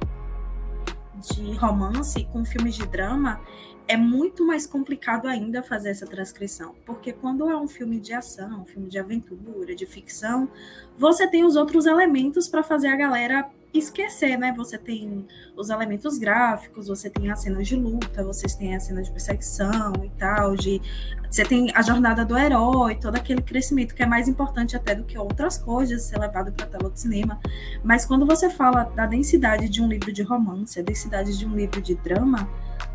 de 1.16 1.51
romance, 1.58 2.24
com 2.32 2.46
filmes 2.46 2.75
de 2.75 2.88
drama, 2.88 3.42
é 3.88 3.96
muito 3.96 4.46
mais 4.46 4.68
complicado 4.68 5.27
ainda 5.27 5.63
fazer 5.63 5.89
essa 5.89 6.06
transcrição, 6.06 6.75
porque 6.86 7.13
quando 7.13 7.50
é 7.50 7.58
um 7.58 7.68
filme 7.68 8.00
de 8.00 8.13
ação, 8.13 8.62
um 8.62 8.66
filme 8.66 8.89
de 8.89 9.00
aventura, 9.00 9.74
de 9.74 9.86
ficção, 9.86 10.50
você 10.98 11.27
tem 11.27 11.46
os 11.46 11.56
outros 11.56 11.86
elementos 11.86 12.48
para 12.50 12.63
fazer 12.63 12.88
a 12.88 12.96
galera 12.96 13.50
esquecer, 13.74 14.38
né? 14.38 14.53
Você 14.55 14.77
tem 14.77 15.27
os 15.55 15.69
elementos 15.69 16.17
gráficos, 16.17 16.88
você 16.88 17.09
tem 17.09 17.31
as 17.31 17.41
cenas 17.41 17.67
de 17.67 17.75
luta, 17.75 18.24
vocês 18.24 18.55
têm 18.55 18.75
as 18.75 18.83
cenas 18.83 19.07
de 19.07 19.12
perseguição 19.12 19.93
e 20.03 20.09
tal, 20.17 20.55
de 20.55 20.81
você 21.29 21.43
tem 21.43 21.71
a 21.75 21.81
jornada 21.81 22.24
do 22.24 22.38
herói, 22.38 22.95
todo 22.95 23.15
aquele 23.15 23.41
crescimento 23.41 23.93
que 23.93 24.01
é 24.01 24.05
mais 24.05 24.27
importante 24.27 24.75
até 24.75 24.95
do 24.95 25.03
que 25.03 25.17
outras 25.17 25.57
coisas 25.57 26.03
ser 26.03 26.19
levado 26.19 26.51
para 26.51 26.65
a 26.65 26.69
tela 26.69 26.89
do 26.89 26.97
cinema. 26.97 27.39
Mas 27.83 28.05
quando 28.05 28.25
você 28.25 28.50
fala 28.50 28.83
da 28.83 29.05
densidade 29.05 29.67
de 29.67 29.81
um 29.81 29.88
livro 29.88 30.12
de 30.12 30.24
romance, 30.24 30.79
a 30.79 30.83
densidade 30.83 31.38
de 31.38 31.45
um 31.45 31.55
livro 31.55 31.81
de 31.81 31.95
drama, 31.95 32.50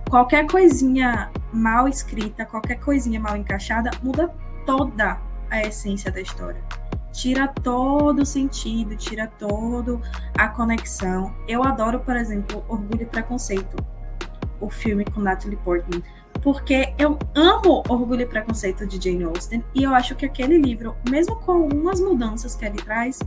qualquer 0.09 0.47
coisinha 0.47 1.31
mal 1.53 1.87
escrita, 1.87 2.45
qualquer 2.47 2.77
coisinha 2.77 3.21
mal 3.21 3.37
encaixada, 3.37 3.91
muda 4.03 4.29
toda 4.65 5.21
a 5.51 5.63
essência 5.63 6.11
da 6.11 6.21
história. 6.21 6.82
Tira 7.13 7.47
todo 7.47 8.23
o 8.23 8.27
sentido, 8.27 8.97
tira 8.97 9.27
todo 9.27 10.01
a 10.37 10.49
conexão. 10.49 11.35
Eu 11.47 11.63
adoro, 11.63 12.01
por 12.01 12.17
exemplo, 12.17 12.65
Orgulho 12.69 13.03
e 13.03 13.07
Preconceito, 13.07 13.77
o 14.61 14.71
filme 14.71 15.05
com 15.05 15.21
Natalie 15.21 15.59
Portman, 15.59 16.03
porque 16.43 16.93
eu 16.99 17.19
amo 17.35 17.83
Orgulho 17.89 18.23
e 18.23 18.27
Preconceito 18.27 18.87
de 18.87 19.01
Jane 19.01 19.25
Austen 19.25 19.63
e 19.75 19.83
eu 19.83 19.95
acho 19.95 20.15
que 20.17 20.25
aquele 20.25 20.59
livro, 20.59 20.97
mesmo 21.09 21.37
com 21.37 21.53
algumas 21.53 22.01
mudanças 22.01 22.55
que 22.55 22.65
ele 22.65 22.79
traz, 22.79 23.21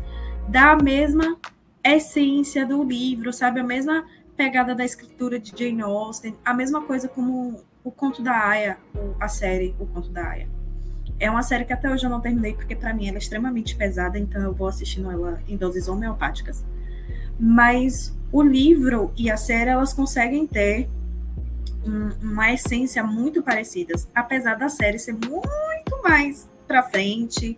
dá 0.48 0.72
a 0.72 0.76
mesma 0.76 1.38
essência 1.84 2.66
do 2.66 2.84
livro, 2.84 3.32
sabe? 3.32 3.60
A 3.60 3.64
mesma 3.64 4.06
pegada 4.36 4.74
da 4.74 4.84
escritura 4.84 5.40
de 5.40 5.52
Jane 5.56 5.82
Austen, 5.82 6.36
a 6.44 6.54
mesma 6.54 6.82
coisa 6.82 7.08
como 7.08 7.64
o 7.84 7.92
Conto 7.92 8.22
da 8.22 8.48
Aya, 8.48 8.78
a 9.20 9.28
série 9.28 9.76
O 9.80 9.86
Conto 9.86 10.10
da 10.10 10.28
Aya. 10.28 10.55
É 11.20 11.30
uma 11.30 11.44
série 11.44 11.66
que 11.66 11.74
até 11.74 11.90
hoje 11.90 12.06
eu 12.06 12.10
não 12.10 12.20
terminei, 12.20 12.54
porque 12.54 12.76
para 12.76 12.94
mim 12.94 13.08
ela 13.08 13.18
é 13.18 13.20
extremamente 13.20 13.76
pesada, 13.76 14.20
então 14.20 14.42
eu 14.42 14.54
vou 14.54 14.68
assistindo 14.68 15.10
ela 15.10 15.42
em 15.48 15.56
doses 15.56 15.88
homeopáticas. 15.88 16.64
Mas 17.40 18.16
o 18.32 18.42
livro 18.42 19.14
e 19.18 19.30
a 19.30 19.38
série, 19.38 19.70
elas 19.70 19.94
conseguem 19.94 20.46
ter 20.46 20.90
um, 21.86 22.10
uma 22.22 22.52
essência 22.52 23.04
muito 23.04 23.42
parecidas, 23.42 24.10
apesar 24.14 24.56
da 24.56 24.70
série 24.70 25.00
ser 25.00 25.14
muito 25.14 26.02
mais 26.04 26.50
para 26.68 26.84
frente, 26.84 27.58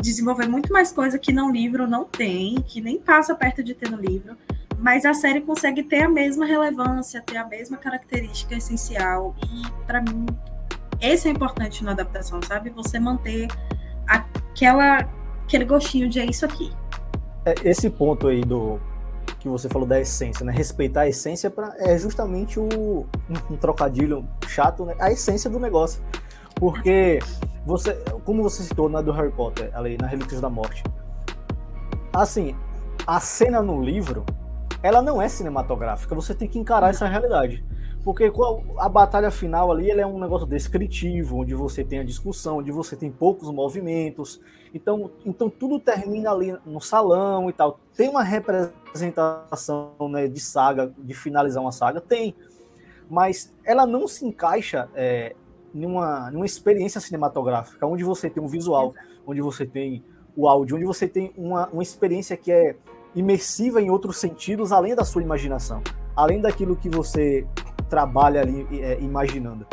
desenvolver 0.00 0.48
muito 0.48 0.72
mais 0.72 0.92
coisa 0.92 1.18
que 1.18 1.32
no 1.32 1.50
livro 1.50 1.86
não 1.86 2.04
tem, 2.04 2.56
que 2.62 2.80
nem 2.80 2.98
passa 2.98 3.34
perto 3.34 3.62
de 3.62 3.74
ter 3.74 3.90
no 3.90 3.96
livro 3.96 4.36
mas 4.82 5.04
a 5.04 5.14
série 5.14 5.40
consegue 5.40 5.84
ter 5.84 6.02
a 6.02 6.08
mesma 6.08 6.44
relevância, 6.44 7.22
ter 7.22 7.36
a 7.36 7.46
mesma 7.46 7.76
característica 7.76 8.56
essencial. 8.56 9.32
E, 9.40 9.86
para 9.86 10.02
mim, 10.02 10.26
esse 11.02 11.28
é 11.28 11.30
importante 11.30 11.84
na 11.84 11.92
adaptação, 11.92 12.40
sabe? 12.46 12.70
Você 12.70 12.98
manter 12.98 13.48
aquela, 14.06 15.08
aquele 15.42 15.64
gostinho 15.64 16.08
de 16.08 16.20
é 16.20 16.24
isso 16.24 16.44
aqui. 16.44 16.72
É, 17.44 17.54
esse 17.64 17.90
ponto 17.90 18.28
aí 18.28 18.42
do 18.42 18.80
que 19.40 19.48
você 19.48 19.68
falou 19.68 19.86
da 19.86 20.00
essência, 20.00 20.46
né? 20.46 20.52
Respeitar 20.52 21.02
a 21.02 21.08
essência 21.08 21.50
pra, 21.50 21.74
é 21.78 21.98
justamente 21.98 22.60
o, 22.60 22.64
um, 23.28 23.54
um 23.54 23.56
trocadilho 23.56 24.24
chato, 24.46 24.84
né? 24.84 24.94
A 25.00 25.10
essência 25.10 25.50
do 25.50 25.58
negócio. 25.58 26.02
Porque 26.54 27.18
você, 27.66 27.94
como 28.24 28.42
você 28.42 28.62
citou 28.62 28.88
na 28.88 29.02
do 29.02 29.10
Harry 29.10 29.32
Potter, 29.32 29.70
ali 29.74 29.96
na 29.98 30.06
Relíquias 30.06 30.40
da 30.40 30.48
Morte, 30.48 30.84
assim, 32.12 32.54
a 33.06 33.18
cena 33.18 33.60
no 33.60 33.82
livro 33.82 34.24
ela 34.82 35.00
não 35.00 35.22
é 35.22 35.28
cinematográfica. 35.28 36.14
Você 36.14 36.34
tem 36.34 36.48
que 36.48 36.58
encarar 36.58 36.90
essa 36.90 37.06
realidade. 37.06 37.64
Porque 38.04 38.32
a 38.78 38.88
batalha 38.88 39.30
final 39.30 39.70
ali 39.70 39.90
é 39.90 40.06
um 40.06 40.18
negócio 40.18 40.46
descritivo, 40.46 41.38
onde 41.38 41.54
você 41.54 41.84
tem 41.84 42.00
a 42.00 42.04
discussão, 42.04 42.58
onde 42.58 42.72
você 42.72 42.96
tem 42.96 43.10
poucos 43.10 43.48
movimentos. 43.50 44.40
Então, 44.74 45.10
então 45.24 45.48
tudo 45.48 45.78
termina 45.78 46.30
ali 46.30 46.56
no 46.66 46.80
salão 46.80 47.48
e 47.48 47.52
tal. 47.52 47.78
Tem 47.96 48.08
uma 48.08 48.24
representação 48.24 49.92
né, 50.10 50.26
de 50.26 50.40
saga, 50.40 50.92
de 50.98 51.14
finalizar 51.14 51.62
uma 51.62 51.70
saga? 51.70 52.00
Tem. 52.00 52.34
Mas 53.08 53.54
ela 53.64 53.86
não 53.86 54.08
se 54.08 54.26
encaixa 54.26 54.88
é, 54.94 55.36
numa, 55.72 56.30
numa 56.30 56.46
experiência 56.46 57.00
cinematográfica, 57.00 57.86
onde 57.86 58.02
você 58.02 58.28
tem 58.28 58.42
um 58.42 58.48
visual, 58.48 58.94
onde 59.24 59.40
você 59.40 59.64
tem 59.64 60.02
o 60.36 60.48
áudio, 60.48 60.76
onde 60.76 60.86
você 60.86 61.06
tem 61.06 61.32
uma, 61.36 61.68
uma 61.68 61.82
experiência 61.82 62.36
que 62.36 62.50
é 62.50 62.74
imersiva 63.14 63.80
em 63.80 63.90
outros 63.90 64.16
sentidos, 64.16 64.72
além 64.72 64.94
da 64.94 65.04
sua 65.04 65.22
imaginação, 65.22 65.82
além 66.16 66.40
daquilo 66.40 66.74
que 66.74 66.88
você 66.88 67.46
trabalha 67.92 68.40
ali 68.40 68.66
é, 68.80 68.98
imaginando. 69.02 69.66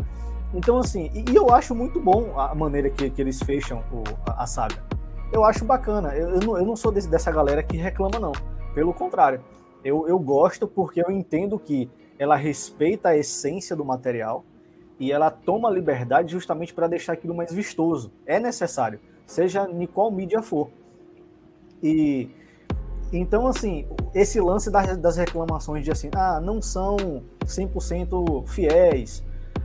Então, 0.53 0.77
assim, 0.77 1.09
e, 1.13 1.31
e, 1.31 1.35
eu 1.37 1.53
acho 1.53 1.73
muito 1.73 2.01
bom 2.01 2.37
a 2.37 2.53
maneira 2.53 2.89
que, 2.89 3.09
que 3.09 3.21
eles 3.21 3.41
fecham 3.41 3.81
o, 3.93 4.03
a, 4.29 4.43
a, 4.43 4.45
saga. 4.45 4.83
Eu 5.31 5.45
acho 5.45 5.63
bacana. 5.63 6.13
Eu, 6.13 6.31
eu, 6.31 6.39
não, 6.41 6.57
eu 6.57 6.65
não 6.65 6.75
sou 6.75 6.91
desse, 6.91 7.07
dessa 7.07 7.31
galera 7.31 7.63
que 7.63 7.77
reclama, 7.77 8.19
não. 8.19 8.33
Pelo 8.75 8.93
contrário. 8.93 9.41
Eu, 9.85 10.05
eu 10.05 10.19
gosto 10.19 10.67
porque 10.67 11.01
eu 11.01 11.09
entendo 11.09 11.57
que 11.57 11.89
ela 12.17 12.35
respeita 12.35 13.09
a 13.09 13.17
essência 13.17 13.73
do 13.73 13.85
material 13.85 14.43
e 14.99 15.13
ela 15.13 15.31
toma 15.31 15.69
liberdade 15.69 16.33
justamente 16.33 16.73
para 16.73 16.87
deixar 16.87 17.13
aquilo 17.13 17.33
mais 17.33 17.53
vistoso. 17.53 18.11
É 18.25 18.37
necessário, 18.37 18.99
seja 19.25 19.65
em 19.71 19.87
qual 19.87 20.11
mídia 20.11 20.41
for. 20.41 20.69
E 21.81 22.29
então, 23.11 23.47
assim, 23.47 23.87
esse 24.13 24.39
lance 24.39 24.69
das, 24.69 25.17
reclamações 25.17 25.83
de 25.83 25.91
assim, 25.91 26.09
ah, 26.15 26.39
não 26.39 26.61
são 26.61 27.23
100% 27.45 28.47
fiéis 28.47 29.23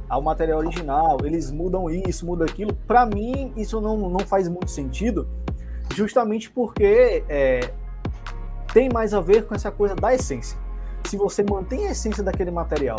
ao 0.08 0.22
material 0.22 0.58
original, 0.58 1.18
eles 1.24 1.50
mudam 1.50 1.90
isso, 1.90 2.24
mudam 2.24 2.46
aquilo, 2.46 2.74
para 2.86 3.04
mim 3.04 3.52
isso 3.56 3.80
não, 3.80 4.08
não 4.08 4.20
faz 4.20 4.48
muito 4.48 4.70
sentido, 4.70 5.28
justamente 5.94 6.50
porque 6.50 7.24
é, 7.28 7.72
tem 8.72 8.88
mais 8.88 9.12
a 9.12 9.20
ver 9.20 9.46
com 9.46 9.54
essa 9.54 9.70
coisa 9.70 9.94
da 9.94 10.14
essência. 10.14 10.58
Se 11.04 11.16
você 11.16 11.42
mantém 11.42 11.86
a 11.86 11.90
essência 11.90 12.22
daquele 12.22 12.50
material 12.50 12.98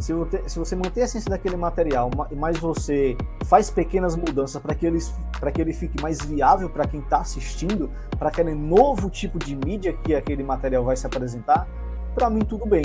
se 0.00 0.12
você, 0.12 0.48
se 0.48 0.58
você 0.58 0.76
mantém 0.76 1.02
a 1.02 1.06
essência 1.06 1.30
daquele 1.30 1.56
material, 1.56 2.10
mas 2.36 2.58
você 2.58 3.16
faz 3.44 3.70
pequenas 3.70 4.16
mudanças 4.16 4.60
para 4.60 4.74
que, 4.74 4.86
eles, 4.86 5.14
que 5.54 5.60
ele 5.60 5.72
fique 5.72 6.00
mais 6.02 6.20
viável 6.20 6.70
para 6.70 6.86
quem 6.86 7.00
está 7.00 7.18
assistindo, 7.18 7.90
para 8.18 8.28
aquele 8.28 8.54
novo 8.54 9.10
tipo 9.10 9.38
de 9.38 9.54
mídia 9.54 9.92
que 9.92 10.14
aquele 10.14 10.42
material 10.42 10.84
vai 10.84 10.96
se 10.96 11.06
apresentar, 11.06 11.68
para 12.14 12.30
mim 12.30 12.40
tudo 12.40 12.66
bem. 12.66 12.84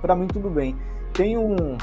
Para 0.00 0.14
mim 0.14 0.26
tudo 0.26 0.50
bem. 0.50 0.76
Tem 1.12 1.36
um. 1.36 1.76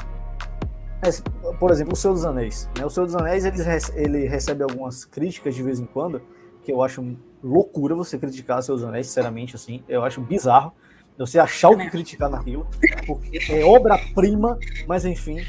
Por 1.58 1.70
exemplo, 1.70 1.92
o 1.92 1.96
Senhor 1.96 2.14
dos 2.14 2.24
Anéis. 2.24 2.68
Né? 2.76 2.84
O 2.84 2.90
Senhor 2.90 3.06
dos 3.06 3.14
Anéis 3.14 3.44
ele, 3.44 3.58
ele 3.94 4.26
recebe 4.26 4.62
algumas 4.62 5.04
críticas 5.04 5.54
de 5.54 5.62
vez 5.62 5.78
em 5.78 5.86
quando, 5.86 6.20
que 6.62 6.72
eu 6.72 6.82
acho 6.82 7.16
loucura 7.42 7.94
você 7.94 8.18
criticar 8.18 8.58
o 8.58 8.62
Senhor 8.62 8.76
dos 8.76 8.84
Anéis, 8.84 9.06
sinceramente, 9.06 9.54
assim. 9.54 9.82
Eu 9.88 10.04
acho 10.04 10.20
bizarro 10.20 10.72
você 11.26 11.38
achar 11.38 11.70
o 11.70 11.76
que 11.76 11.90
criticar 11.90 12.30
naquilo, 12.30 12.66
porque 13.06 13.38
é 13.50 13.64
obra-prima, 13.64 14.58
mas 14.86 15.04
enfim. 15.04 15.44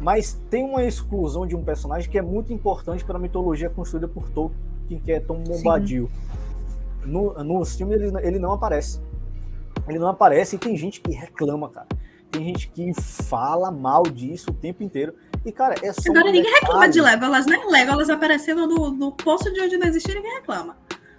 Mas 0.00 0.38
tem 0.50 0.64
uma 0.64 0.84
exclusão 0.84 1.46
de 1.46 1.54
um 1.54 1.62
personagem 1.62 2.10
que 2.10 2.18
é 2.18 2.22
muito 2.22 2.52
importante 2.52 3.04
para 3.04 3.16
a 3.16 3.20
mitologia 3.20 3.70
construída 3.70 4.08
por 4.08 4.28
Tolkien, 4.30 5.00
que 5.04 5.12
é 5.12 5.20
Tom 5.20 5.42
Bombadil. 5.42 6.10
No, 7.04 7.32
no 7.44 7.64
filme 7.64 7.94
ele, 7.94 8.12
ele 8.22 8.38
não 8.38 8.52
aparece. 8.52 9.00
Ele 9.88 9.98
não 9.98 10.08
aparece 10.08 10.56
e 10.56 10.58
tem 10.58 10.76
gente 10.76 11.00
que 11.00 11.12
reclama, 11.12 11.68
cara. 11.68 11.86
Tem 12.30 12.44
gente 12.44 12.68
que 12.68 12.92
fala 12.94 13.70
mal 13.70 14.02
disso 14.02 14.50
o 14.50 14.54
tempo 14.54 14.82
inteiro. 14.82 15.14
E, 15.44 15.52
cara, 15.52 15.74
é 15.82 15.92
só. 15.92 16.10
Agora 16.10 16.24
ninguém 16.24 16.42
detalhe. 16.42 16.60
reclama 16.62 16.88
de 16.88 17.00
Legolas, 17.00 17.46
né? 17.46 17.62
Legolas 17.68 18.10
aparecendo 18.10 18.66
no, 18.66 18.90
no 18.90 19.12
poço 19.12 19.52
de 19.52 19.60
onde 19.60 19.76
não 19.76 19.86
existe, 19.86 20.12
ninguém 20.14 20.34
reclama. 20.34 20.76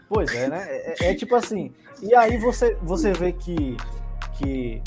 Pois 0.09 0.33
é, 0.33 0.47
né? 0.47 0.65
É, 0.67 0.95
é, 1.07 1.11
é 1.11 1.15
tipo 1.15 1.35
assim. 1.35 1.73
E 2.01 2.13
aí 2.13 2.37
você, 2.37 2.77
você 2.81 3.11
vê 3.13 3.31
que, 3.31 3.77
que 4.37 4.81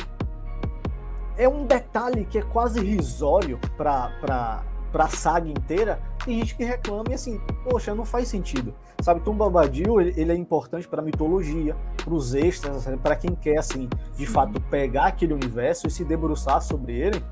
é 1.37 1.49
um 1.49 1.65
detalhe 1.65 2.25
que 2.25 2.39
é 2.39 2.43
quase 2.43 2.81
risório 2.81 3.59
para 3.77 4.63
a 4.95 5.09
saga 5.09 5.49
inteira. 5.49 6.01
Tem 6.25 6.39
gente 6.39 6.57
que 6.57 6.65
reclama 6.65 7.11
e 7.11 7.15
assim, 7.15 7.41
poxa, 7.65 7.95
não 7.95 8.05
faz 8.05 8.29
sentido. 8.29 8.75
Sabe, 9.01 9.21
Tom 9.21 9.35
Bombadil, 9.35 10.01
ele, 10.01 10.13
ele 10.21 10.33
é 10.33 10.35
importante 10.35 10.89
para 10.89 11.01
mitologia, 11.01 11.77
para 12.05 12.13
os 12.13 12.35
extras, 12.35 12.85
para 13.01 13.15
quem 13.15 13.35
quer 13.35 13.59
assim, 13.59 13.89
de 14.17 14.27
fato 14.27 14.61
pegar 14.63 15.07
aquele 15.07 15.33
universo 15.33 15.87
e 15.87 15.91
se 15.91 16.05
debruçar 16.05 16.61
sobre 16.61 16.99
ele 16.99 17.23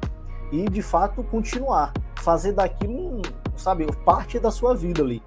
e 0.52 0.64
de 0.68 0.82
fato 0.82 1.22
continuar, 1.24 1.92
fazer 2.16 2.52
daquilo, 2.52 2.92
um, 2.92 3.22
sabe, 3.56 3.86
parte 4.04 4.38
da 4.38 4.50
sua 4.50 4.74
vida 4.74 5.02
ali. 5.02 5.22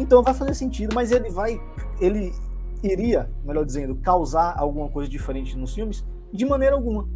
Então 0.00 0.22
vai 0.22 0.32
fazer 0.32 0.54
sentido, 0.54 0.94
mas 0.94 1.12
ele 1.12 1.28
vai, 1.28 1.60
ele 2.00 2.32
iria, 2.82 3.30
melhor 3.44 3.66
dizendo, 3.66 3.94
causar 3.96 4.58
alguma 4.58 4.88
coisa 4.88 5.08
diferente 5.08 5.56
nos 5.58 5.74
filmes 5.74 6.02
de 6.32 6.46
maneira 6.46 6.74
alguma 6.74 7.06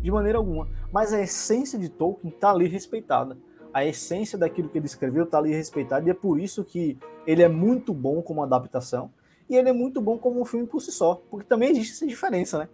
de 0.00 0.10
maneira 0.12 0.38
alguma. 0.38 0.68
Mas 0.92 1.12
a 1.12 1.20
essência 1.20 1.76
de 1.76 1.88
Tolkien 1.88 2.32
está 2.32 2.50
ali 2.50 2.68
respeitada. 2.68 3.36
A 3.74 3.84
essência 3.84 4.38
daquilo 4.38 4.68
que 4.68 4.78
ele 4.78 4.86
escreveu 4.86 5.24
está 5.24 5.38
ali 5.38 5.52
respeitada 5.52 6.06
e 6.06 6.10
é 6.10 6.14
por 6.14 6.38
isso 6.38 6.62
que 6.62 6.96
ele 7.26 7.42
é 7.42 7.48
muito 7.48 7.92
bom 7.92 8.22
como 8.22 8.40
adaptação 8.40 9.10
e 9.50 9.56
ele 9.56 9.68
é 9.68 9.72
muito 9.72 10.00
bom 10.00 10.16
como 10.16 10.40
um 10.40 10.44
filme 10.44 10.66
por 10.66 10.80
si 10.80 10.92
só, 10.92 11.20
porque 11.28 11.46
também 11.46 11.70
existe 11.70 11.94
essa 11.94 12.06
diferença, 12.06 12.58
né? 12.58 12.68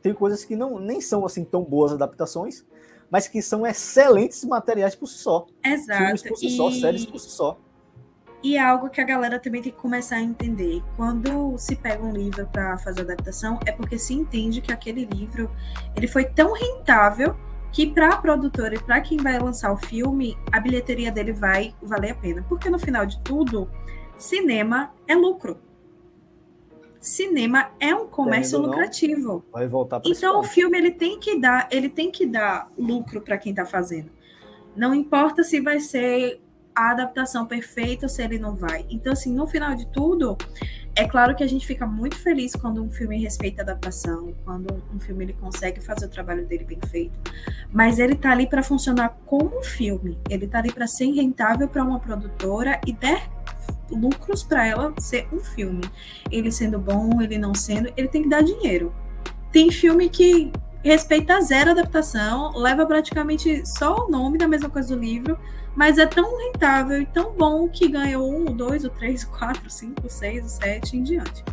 Tem 0.00 0.14
coisas 0.14 0.44
que 0.44 0.56
não 0.56 0.78
nem 0.78 1.00
são 1.00 1.26
assim 1.26 1.44
tão 1.44 1.62
boas 1.62 1.92
adaptações, 1.92 2.64
mas 3.10 3.28
que 3.28 3.42
são 3.42 3.66
excelentes 3.66 4.42
materiais 4.44 4.94
por 4.94 5.06
si 5.06 5.18
só. 5.18 5.46
Exato. 5.62 5.98
Filmes 5.98 6.22
por 6.22 6.36
si 6.38 6.46
e... 6.46 6.56
só, 6.56 6.70
séries 6.70 7.04
por 7.04 7.18
si 7.18 7.30
só. 7.30 7.58
E 8.42 8.56
é 8.56 8.60
algo 8.60 8.88
que 8.88 9.00
a 9.00 9.04
galera 9.04 9.38
também 9.38 9.60
tem 9.60 9.70
que 9.70 9.78
começar 9.78 10.16
a 10.16 10.22
entender. 10.22 10.82
Quando 10.96 11.56
se 11.58 11.76
pega 11.76 12.02
um 12.02 12.12
livro 12.12 12.46
para 12.46 12.78
fazer 12.78 13.02
adaptação, 13.02 13.60
é 13.66 13.72
porque 13.72 13.98
se 13.98 14.14
entende 14.14 14.60
que 14.60 14.72
aquele 14.72 15.04
livro 15.04 15.50
ele 15.94 16.06
foi 16.08 16.24
tão 16.24 16.54
rentável 16.54 17.36
que 17.72 17.86
para 17.86 18.14
a 18.14 18.16
produtora 18.16 18.74
e 18.74 18.82
para 18.82 19.00
quem 19.00 19.18
vai 19.18 19.38
lançar 19.38 19.72
o 19.72 19.76
filme, 19.76 20.36
a 20.50 20.58
bilheteria 20.58 21.12
dele 21.12 21.32
vai 21.32 21.74
valer 21.82 22.12
a 22.12 22.14
pena. 22.14 22.44
Porque 22.48 22.68
no 22.70 22.78
final 22.78 23.06
de 23.06 23.20
tudo, 23.20 23.70
cinema 24.16 24.92
é 25.06 25.14
lucro. 25.14 25.58
Cinema 26.98 27.70
é 27.78 27.94
um 27.94 28.06
comércio 28.06 28.58
não, 28.58 28.66
lucrativo. 28.66 29.44
Vai 29.52 29.66
voltar 29.66 30.02
Então 30.04 30.40
o 30.40 30.42
filme 30.42 30.76
ele 30.76 30.90
tem 30.90 31.18
que 31.18 31.38
dar, 31.38 31.68
ele 31.70 31.88
tem 31.88 32.10
que 32.10 32.26
dar 32.26 32.70
lucro 32.76 33.20
para 33.20 33.38
quem 33.38 33.50
está 33.50 33.64
fazendo. 33.64 34.10
Não 34.76 34.94
importa 34.94 35.42
se 35.42 35.60
vai 35.60 35.80
ser 35.80 36.40
a 36.74 36.90
adaptação 36.90 37.46
perfeita 37.46 38.08
se 38.08 38.22
ele 38.22 38.38
não 38.38 38.54
vai. 38.54 38.86
Então, 38.88 39.12
assim, 39.12 39.32
no 39.34 39.46
final 39.46 39.74
de 39.74 39.86
tudo, 39.88 40.36
é 40.94 41.06
claro 41.06 41.34
que 41.34 41.42
a 41.42 41.46
gente 41.46 41.66
fica 41.66 41.86
muito 41.86 42.16
feliz 42.16 42.54
quando 42.54 42.82
um 42.82 42.90
filme 42.90 43.20
respeita 43.20 43.62
a 43.62 43.64
adaptação, 43.64 44.34
quando 44.44 44.82
um 44.94 44.98
filme 44.98 45.24
ele 45.24 45.32
consegue 45.34 45.80
fazer 45.80 46.06
o 46.06 46.08
trabalho 46.08 46.46
dele 46.46 46.64
bem 46.64 46.80
feito. 46.88 47.18
Mas 47.72 47.98
ele 47.98 48.14
tá 48.14 48.32
ali 48.32 48.46
para 48.46 48.62
funcionar 48.62 49.16
como 49.24 49.58
um 49.58 49.62
filme. 49.62 50.18
Ele 50.28 50.46
tá 50.46 50.58
ali 50.58 50.72
para 50.72 50.86
ser 50.86 51.10
rentável 51.12 51.68
para 51.68 51.84
uma 51.84 52.00
produtora 52.00 52.80
e 52.86 52.92
der 52.92 53.28
lucros 53.90 54.42
para 54.42 54.66
ela 54.66 54.92
ser 54.98 55.28
um 55.32 55.40
filme. 55.40 55.82
Ele 56.30 56.50
sendo 56.50 56.78
bom, 56.78 57.20
ele 57.20 57.38
não 57.38 57.54
sendo, 57.54 57.92
ele 57.96 58.08
tem 58.08 58.22
que 58.22 58.28
dar 58.28 58.42
dinheiro. 58.42 58.94
Tem 59.52 59.70
filme 59.70 60.08
que 60.08 60.52
respeita 60.82 61.40
zero 61.40 61.70
adaptação, 61.70 62.52
leva 62.56 62.86
praticamente 62.86 63.66
só 63.66 64.06
o 64.06 64.10
nome 64.10 64.38
da 64.38 64.48
mesma 64.48 64.70
coisa 64.70 64.94
do 64.94 65.00
livro, 65.00 65.38
mas 65.74 65.98
é 65.98 66.06
tão 66.06 66.36
rentável 66.36 67.00
e 67.00 67.06
tão 67.06 67.32
bom 67.32 67.68
que 67.68 67.88
ganhou 67.88 68.30
um, 68.30 68.44
dois, 68.46 68.84
o 68.84 68.90
três, 68.90 69.22
o 69.22 69.30
quatro, 69.30 69.66
o 69.66 69.70
cinco, 69.70 70.06
o 70.06 70.10
seis, 70.10 70.44
o 70.44 70.48
sete 70.48 70.96
em 70.96 71.02
diante. 71.02 71.44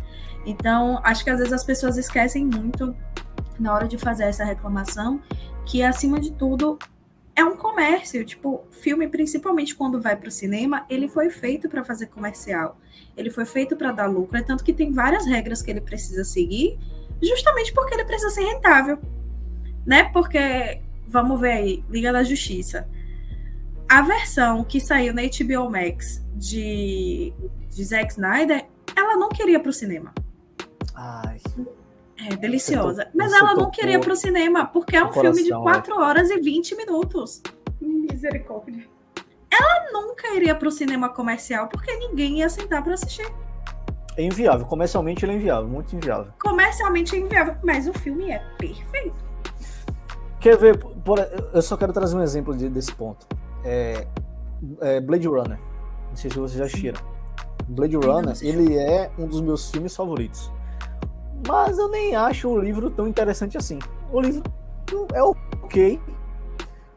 Então, 0.44 1.00
acho 1.04 1.24
que 1.24 1.30
às 1.30 1.38
vezes 1.38 1.52
as 1.52 1.64
pessoas 1.64 1.96
esquecem 1.96 2.44
muito 2.44 2.94
na 3.58 3.74
hora 3.74 3.86
de 3.88 3.98
fazer 3.98 4.24
essa 4.24 4.44
reclamação 4.44 5.20
que, 5.66 5.82
acima 5.82 6.18
de 6.18 6.32
tudo, 6.32 6.78
é 7.34 7.44
um 7.44 7.56
comércio. 7.56 8.24
Tipo, 8.24 8.64
filme, 8.70 9.08
principalmente 9.08 9.74
quando 9.74 10.00
vai 10.00 10.16
para 10.16 10.28
o 10.28 10.32
cinema, 10.32 10.84
ele 10.88 11.08
foi 11.08 11.30
feito 11.30 11.68
para 11.68 11.84
fazer 11.84 12.06
comercial. 12.06 12.78
Ele 13.16 13.30
foi 13.30 13.44
feito 13.44 13.76
para 13.76 13.92
dar 13.92 14.06
lucro. 14.06 14.36
É 14.36 14.42
tanto 14.42 14.64
que 14.64 14.72
tem 14.72 14.92
várias 14.92 15.26
regras 15.26 15.62
que 15.62 15.70
ele 15.70 15.80
precisa 15.80 16.24
seguir, 16.24 16.78
justamente 17.22 17.72
porque 17.72 17.94
ele 17.94 18.04
precisa 18.04 18.30
ser 18.30 18.44
rentável. 18.44 18.98
Né? 19.86 20.04
Porque, 20.12 20.80
vamos 21.06 21.40
ver 21.40 21.52
aí, 21.52 21.84
Liga 21.88 22.12
da 22.12 22.22
Justiça 22.22 22.88
a 23.88 24.02
versão 24.02 24.62
que 24.62 24.80
saiu 24.80 25.14
na 25.14 25.22
HBO 25.22 25.70
Max 25.70 26.22
de, 26.34 27.32
de 27.70 27.84
Zack 27.84 28.12
Snyder, 28.12 28.66
ela 28.94 29.16
não 29.16 29.30
queria 29.30 29.58
para 29.58 29.70
o 29.70 29.72
cinema. 29.72 30.12
Ai. 30.94 31.40
É 32.26 32.36
deliciosa. 32.36 33.06
Tô, 33.06 33.10
Mas 33.14 33.32
ela 33.32 33.54
não 33.54 33.70
queria 33.70 33.98
para 33.98 34.12
o 34.12 34.16
cinema, 34.16 34.66
porque 34.66 34.96
é 34.96 35.04
um 35.04 35.12
filme 35.12 35.42
de 35.42 35.50
4 35.50 35.94
é. 35.94 35.96
horas 35.96 36.30
e 36.30 36.38
20 36.38 36.76
minutos. 36.76 37.42
Misericórdia. 37.80 38.86
Ela 39.50 39.92
nunca 39.92 40.34
iria 40.34 40.54
para 40.54 40.68
o 40.68 40.70
cinema 40.70 41.08
comercial, 41.08 41.68
porque 41.68 41.96
ninguém 41.96 42.40
ia 42.40 42.48
sentar 42.48 42.82
para 42.82 42.94
assistir. 42.94 43.26
É 44.16 44.22
inviável. 44.22 44.66
Comercialmente 44.66 45.24
ele 45.24 45.32
é 45.32 45.36
inviável, 45.36 45.68
muito 45.68 45.94
inviável. 45.94 46.32
Comercialmente 46.40 47.14
é 47.14 47.20
inviável, 47.20 47.54
mas 47.62 47.86
o 47.88 47.92
filme 47.92 48.30
é 48.30 48.40
perfeito. 48.58 49.16
Quer 50.40 50.58
ver? 50.58 50.76
Por, 50.78 51.18
eu 51.54 51.62
só 51.62 51.76
quero 51.76 51.92
trazer 51.92 52.16
um 52.16 52.22
exemplo 52.22 52.56
de, 52.56 52.68
desse 52.68 52.92
ponto 52.92 53.26
é, 53.68 54.06
é 54.80 55.00
Blade 55.00 55.28
Runner. 55.28 55.58
Não 56.08 56.16
sei 56.16 56.30
se 56.30 56.38
vocês 56.38 56.58
já 56.58 56.64
assistiram. 56.64 57.00
Blade 57.68 57.96
Runner, 57.96 58.34
ele 58.40 58.78
é 58.78 59.10
um 59.18 59.26
dos 59.26 59.40
meus 59.40 59.70
filmes 59.70 59.94
favoritos. 59.94 60.50
Mas 61.46 61.78
eu 61.78 61.88
nem 61.88 62.16
acho 62.16 62.48
o 62.48 62.58
livro 62.58 62.90
tão 62.90 63.06
interessante 63.06 63.58
assim. 63.58 63.78
O 64.10 64.20
livro 64.20 64.42
é 65.12 65.22
ok, 65.22 66.00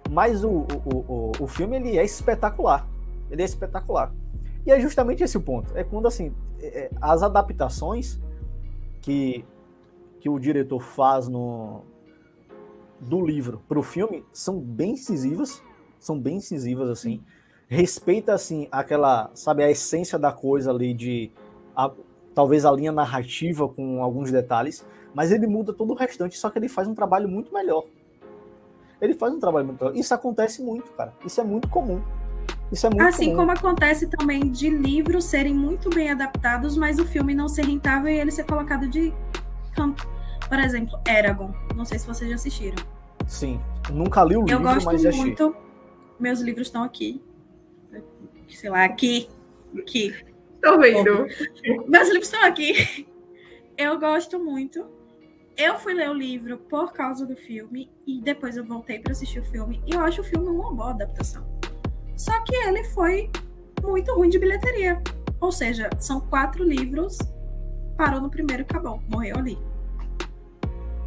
mas 0.10 0.44
o, 0.44 0.50
o, 0.50 0.98
o, 1.08 1.32
o 1.42 1.48
filme 1.48 1.76
ele 1.76 1.98
é 1.98 2.06
espetacular. 2.06 2.88
Ele 3.30 3.42
é 3.42 3.46
espetacular. 3.46 4.14
E 4.66 4.72
é 4.72 4.80
justamente 4.80 5.24
esse 5.24 5.38
o 5.38 5.42
ponto. 5.42 5.78
É 5.78 5.84
quando 5.84 6.08
assim, 6.08 6.34
é, 6.60 6.86
é 6.86 6.90
as 7.02 7.22
adaptações 7.22 8.20
que, 9.02 9.46
que 10.20 10.30
o 10.30 10.40
diretor 10.40 10.80
faz 10.80 11.28
no, 11.28 11.84
do 13.00 13.24
livro 13.26 13.62
para 13.68 13.80
o 13.80 13.84
filme 13.84 14.24
são 14.32 14.60
bem 14.60 14.92
incisivas 14.92 15.62
são 16.02 16.20
bem 16.20 16.38
incisivas, 16.38 16.90
assim. 16.90 17.22
Respeita, 17.68 18.34
assim, 18.34 18.68
aquela, 18.70 19.32
sabe, 19.34 19.64
a 19.64 19.72
essência 19.72 20.20
da 20.20 20.34
coisa 20.34 20.72
ali 20.72 20.94
de. 20.94 21.32
A, 21.74 21.90
talvez 22.36 22.66
a 22.66 22.72
linha 22.72 22.92
narrativa 22.92 23.70
com 23.70 24.04
alguns 24.04 24.32
detalhes, 24.32 24.86
mas 25.14 25.32
ele 25.32 25.48
muda 25.48 25.72
todo 25.72 25.92
o 25.92 25.96
restante, 25.96 26.38
só 26.38 26.50
que 26.50 26.60
ele 26.60 26.68
faz 26.68 26.88
um 26.88 26.96
trabalho 26.96 27.30
muito 27.30 27.54
melhor. 27.54 27.86
Ele 29.00 29.14
faz 29.14 29.34
um 29.34 29.40
trabalho 29.40 29.68
muito 29.68 29.84
melhor. 29.84 29.96
Isso 29.96 30.14
acontece 30.14 30.62
muito, 30.62 30.92
cara. 30.92 31.14
Isso 31.26 31.40
é 31.40 31.44
muito 31.44 31.70
comum. 31.70 32.02
Isso 32.72 32.88
é 32.88 32.90
muito 32.90 33.04
assim 33.04 33.26
comum. 33.26 33.38
como 33.38 33.52
acontece 33.52 34.08
também 34.08 34.50
de 34.50 34.70
livros 34.70 35.26
serem 35.26 35.54
muito 35.54 35.90
bem 35.90 36.10
adaptados, 36.10 36.78
mas 36.78 37.00
o 37.00 37.06
filme 37.06 37.34
não 37.34 37.48
ser 37.48 37.66
rentável 37.66 38.10
e 38.10 38.20
ele 38.20 38.32
ser 38.32 38.46
colocado 38.46 38.88
de 38.88 39.14
canto. 39.74 40.08
Por 40.48 40.60
exemplo, 40.60 41.00
Eragon. 41.08 41.54
Não 41.76 41.86
sei 41.86 42.00
se 42.00 42.08
vocês 42.08 42.30
já 42.30 42.36
assistiram. 42.36 42.84
Sim. 43.28 43.60
Nunca 43.90 44.24
li 44.24 44.36
o 44.36 44.44
livro, 44.44 44.64
mas 44.64 45.02
já 45.02 45.10
assisti. 45.10 45.26
muito 45.26 45.56
meus 46.22 46.40
livros 46.40 46.68
estão 46.68 46.84
aqui. 46.84 47.22
Sei 48.48 48.70
lá, 48.70 48.84
aqui. 48.84 49.30
Aqui. 49.78 50.16
Estou 50.56 50.80
vendo. 50.80 51.28
Meus 51.88 52.08
livros 52.10 52.32
estão 52.32 52.44
aqui. 52.44 53.08
Eu 53.78 54.00
gosto 54.00 54.40
muito. 54.40 54.86
Eu 55.58 55.78
fui 55.78 55.94
ler 55.94 56.10
o 56.10 56.14
livro 56.14 56.58
por 56.58 56.94
causa 56.94 57.26
do 57.26 57.36
filme 57.36 57.92
e 58.06 58.22
depois 58.22 58.56
eu 58.56 58.64
voltei 58.64 59.00
para 59.00 59.12
assistir 59.12 59.40
o 59.40 59.46
filme 59.46 59.82
e 59.86 59.94
eu 59.94 60.02
acho 60.02 60.22
o 60.22 60.24
filme 60.24 60.48
uma 60.48 60.74
boa 60.74 60.92
adaptação. 60.92 61.46
Só 62.16 62.32
que 62.44 62.56
ele 62.56 62.84
foi 62.86 63.30
muito 63.82 64.14
ruim 64.14 64.30
de 64.30 64.40
bilheteria. 64.40 65.02
Ou 65.40 65.52
seja, 65.52 65.90
são 66.00 66.22
quatro 66.22 66.64
livros, 66.64 67.18
parou 67.98 68.22
no 68.22 68.30
primeiro 68.30 68.62
e 68.62 68.66
acabou, 68.66 69.02
morreu 69.10 69.38
ali. 69.38 69.58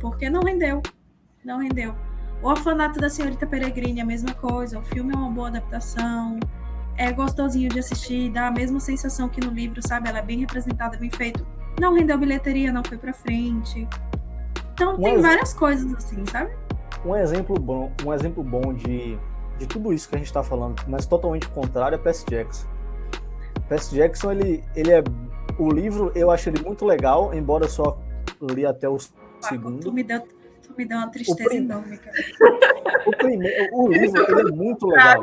Porque 0.01 0.29
não 0.29 0.43
rendeu. 0.43 0.83
Não 1.45 1.59
rendeu. 1.59 1.95
O 2.45 2.49
Orfanato 2.49 3.01
da 3.01 3.09
Senhorita 3.09 3.47
Peregrine 3.47 4.01
é 4.01 4.03
a 4.03 4.07
mesma 4.07 4.35
coisa. 4.35 4.79
O 4.79 4.83
filme 4.83 5.15
é 5.15 5.17
uma 5.17 5.31
boa 5.31 5.49
adaptação. 5.49 6.39
É 6.95 7.11
gostosinho 7.11 7.71
de 7.71 7.79
assistir, 7.79 8.31
dá 8.31 8.49
a 8.49 8.51
mesma 8.51 8.79
sensação 8.81 9.31
que 9.31 9.41
no 9.41 9.51
livro, 9.51 9.81
sabe? 9.81 10.11
Ela 10.11 10.19
é 10.19 10.23
bem 10.23 10.41
representada, 10.41 10.99
bem 10.99 11.11
feito. 11.11 11.45
Não 11.81 11.95
rendeu 11.95 12.19
bilheteria, 12.19 12.71
não 12.71 12.85
foi 12.85 12.99
pra 12.99 13.15
frente. 13.15 13.89
Então 14.75 14.93
um 14.97 15.01
tem 15.01 15.23
várias 15.23 15.55
coisas 15.55 15.91
assim, 15.95 16.23
sabe? 16.27 16.55
Um 17.03 17.17
exemplo 17.17 17.59
bom, 17.59 17.91
um 18.05 18.13
exemplo 18.13 18.45
bom 18.45 18.75
de, 18.75 19.19
de 19.59 19.67
tudo 19.67 19.91
isso 19.91 20.07
que 20.07 20.15
a 20.15 20.19
gente 20.19 20.27
está 20.27 20.43
falando, 20.43 20.83
mas 20.87 21.07
totalmente 21.07 21.49
contrário, 21.49 21.95
é 21.95 21.99
Percy 21.99 22.27
Jackson. 22.27 22.69
Percy 23.71 23.95
Jackson, 23.95 24.33
ele, 24.33 24.63
ele 24.77 24.93
é. 24.93 25.03
O 25.59 25.71
livro 25.73 26.13
eu 26.15 26.31
acho 26.31 26.51
ele 26.51 26.63
muito 26.63 26.85
legal, 26.85 27.33
embora 27.33 27.65
eu 27.65 27.71
só 27.71 27.99
li 28.39 28.67
até 28.67 28.87
o 28.87 28.99
segundo. 29.41 29.81
Tu 29.81 29.91
me 29.91 30.03
deu, 30.03 30.23
me 30.77 30.85
deu 30.85 30.99
uma 30.99 31.09
tristeza 31.11 31.49
prim- 31.49 31.57
enorme. 31.59 31.99
O, 33.07 33.11
primeiro, 33.11 33.69
o 33.75 33.89
livro 33.93 34.41
é 34.41 34.45
muito 34.53 34.87
legal. 34.87 35.23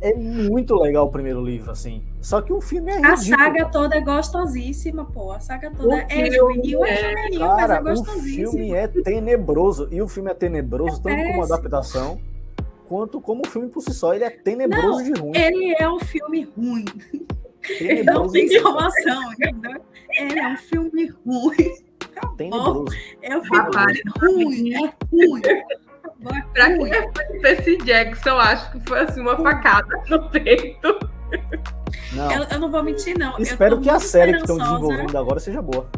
É 0.00 0.14
muito 0.14 0.74
legal 0.76 1.06
o 1.06 1.10
primeiro 1.10 1.44
livro, 1.44 1.70
assim. 1.70 2.02
Só 2.20 2.40
que 2.40 2.52
o 2.52 2.60
filme 2.60 2.90
é 2.90 2.94
A 2.94 3.14
ridículo. 3.14 3.38
saga 3.38 3.64
toda 3.66 3.96
é 3.96 4.00
gostosíssima, 4.00 5.04
pô. 5.04 5.30
A 5.32 5.38
saga 5.40 5.70
toda 5.70 5.88
O 5.88 5.92
é 5.98 6.30
juvenil, 6.30 6.84
é 6.84 6.90
é- 6.90 6.96
juvenil, 7.10 7.40
mas 7.40 7.58
é 7.58 7.66
Cara, 7.66 7.80
o 7.80 7.84
gostosíssimo. 7.84 8.50
filme 8.52 8.72
é 8.74 8.88
tenebroso. 8.88 9.88
E 9.92 10.00
o 10.02 10.08
filme 10.08 10.30
é 10.30 10.34
tenebroso, 10.34 11.00
tanto 11.02 11.14
como 11.14 11.26
péssimo. 11.26 11.44
adaptação, 11.44 12.20
quanto 12.88 13.20
como 13.20 13.42
o 13.46 13.48
filme 13.48 13.68
por 13.68 13.80
si 13.82 13.92
só. 13.94 14.12
Ele 14.14 14.24
é 14.24 14.30
tenebroso 14.30 15.04
de 15.04 15.12
ruim. 15.20 15.32
Ele 15.36 15.74
é 15.78 15.88
um 15.88 16.00
filme 16.00 16.48
ruim. 16.56 16.84
Não 17.62 17.78
Tenebroso, 17.78 18.32
tem 18.32 18.46
de 18.46 18.58
ruim. 18.58 18.62
salvação, 18.64 19.32
entendeu? 19.34 19.80
Ele 20.18 20.38
é 20.40 20.48
um 20.48 20.56
filme 20.56 21.12
ruim. 21.24 21.74
Tenebroso. 22.36 22.84
Um 22.84 22.86
filme 23.42 23.48
Rapaz, 23.50 24.00
ruim. 24.20 24.74
É 24.74 24.92
ruim. 25.10 25.42
Acabou, 25.42 26.32
é 26.36 26.40
Pra 26.54 26.66
ruim. 26.66 26.90
quem 26.90 26.92
é 26.94 27.02
fã 27.12 27.32
de 27.32 27.38
Percy 27.40 27.76
Jackson, 27.78 28.30
eu 28.30 28.40
acho 28.40 28.72
que 28.72 28.80
foi 28.88 29.00
assim 29.00 29.20
uma 29.20 29.36
facada 29.36 30.02
no 30.08 30.30
peito. 30.30 30.98
Não. 32.12 32.30
Eu, 32.30 32.44
eu 32.44 32.58
não 32.60 32.70
vou 32.70 32.82
mentir, 32.82 33.18
não. 33.18 33.32
Eu 33.32 33.42
Espero 33.42 33.80
que 33.80 33.88
a 33.88 33.98
série 33.98 34.32
que 34.34 34.40
estão 34.40 34.58
desenvolvendo 34.58 35.16
agora 35.16 35.40
seja 35.40 35.62
boa. 35.62 35.88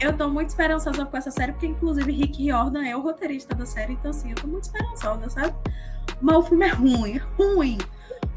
Eu 0.00 0.12
tô 0.16 0.28
muito 0.28 0.48
esperançosa 0.48 1.04
com 1.06 1.16
essa 1.16 1.30
série, 1.30 1.52
porque 1.52 1.66
inclusive 1.66 2.10
Rick 2.10 2.42
Riordan 2.42 2.84
é 2.84 2.96
o 2.96 3.00
roteirista 3.00 3.54
da 3.54 3.64
série, 3.64 3.92
então 3.92 4.10
assim, 4.10 4.30
eu 4.30 4.34
tô 4.34 4.48
muito 4.48 4.64
esperançosa, 4.64 5.30
sabe? 5.30 5.54
Mas 6.20 6.36
o 6.36 6.42
filme 6.42 6.66
é 6.66 6.70
ruim, 6.70 7.16
é 7.16 7.22
ruim. 7.40 7.78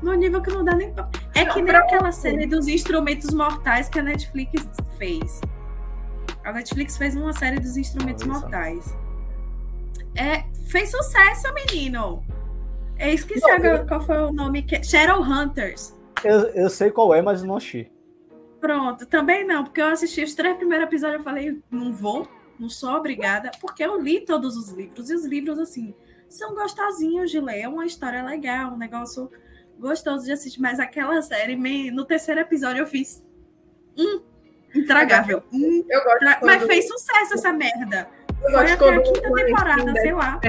No 0.04 0.14
nível 0.14 0.42
que 0.42 0.52
não 0.52 0.64
dá 0.64 0.76
nem 0.76 0.94
pra... 0.94 1.10
É 1.34 1.46
que 1.46 1.56
nem 1.56 1.66
Pra 1.66 1.80
aquela 1.80 2.12
série 2.12 2.46
dos 2.46 2.68
instrumentos 2.68 3.34
mortais 3.34 3.90
que 3.90 3.98
a 4.00 4.04
Netflix 4.04 4.64
fez. 5.00 5.42
A 6.46 6.54
Netflix 6.54 6.96
fez 6.96 7.16
uma 7.16 7.34
série 7.34 7.60
dos 7.60 7.76
instrumentos 7.76 8.24
mortais. 8.24 8.96
É, 10.16 10.44
fez 10.70 10.92
sucesso, 10.92 11.52
menino. 11.54 12.24
Eu 12.98 13.10
esqueci 13.10 13.42
Não, 13.42 13.52
agora 13.56 13.86
qual 13.86 14.02
foi 14.02 14.18
o 14.18 14.32
nome. 14.32 14.62
Que... 14.62 14.82
Shadowhunters. 14.84 15.94
Eu, 16.24 16.42
eu 16.50 16.70
sei 16.70 16.92
qual 16.92 17.14
é, 17.14 17.22
mas 17.22 17.44
não 17.44 17.58
achei. 17.58 17.92
Pronto, 18.62 19.06
também 19.06 19.46
não, 19.46 19.64
porque 19.64 19.82
eu 19.82 19.88
assisti 19.88 20.24
os 20.24 20.34
três 20.34 20.56
primeiros 20.58 20.88
episódios 20.88 21.22
e 21.22 21.24
falei, 21.24 21.62
não 21.70 21.92
vou, 21.94 22.28
não 22.60 22.70
sou 22.70 22.92
obrigada, 22.92 23.52
porque 23.62 23.84
eu 23.84 24.00
li 24.00 24.22
todos 24.22 24.56
os 24.56 24.70
livros, 24.72 25.10
e 25.10 25.14
os 25.14 25.24
livros, 25.26 25.60
assim, 25.60 25.94
são 26.28 26.56
gostosinhos 26.56 27.30
de 27.30 27.40
ler, 27.40 27.62
é 27.62 27.68
uma 27.68 27.86
história 27.86 28.24
legal, 28.24 28.74
um 28.74 28.78
negócio 28.78 29.30
gostoso 29.78 30.26
de 30.26 30.32
assistir, 30.32 30.60
mas 30.62 30.80
aquela 30.80 31.22
série, 31.22 31.56
me- 31.56 31.92
no 31.92 32.06
terceiro 32.06 32.40
episódio 32.42 32.82
eu 32.82 32.88
fiz, 32.88 33.24
hum, 33.96 34.22
intragável, 34.76 35.44
Eu 35.54 36.04
gosto 36.04 36.20
tra- 36.20 36.36
quando, 36.36 36.46
mas 36.52 36.64
fez 36.66 36.88
sucesso 36.88 37.34
essa 37.36 37.52
merda. 37.54 38.08
eu 38.30 38.52
Foi 38.52 38.52
gosto 38.52 38.74
até 38.86 38.96
a 38.96 39.02
quinta 39.02 39.34
temporada, 39.34 39.92
sei 40.02 40.12
lá. 40.14 40.40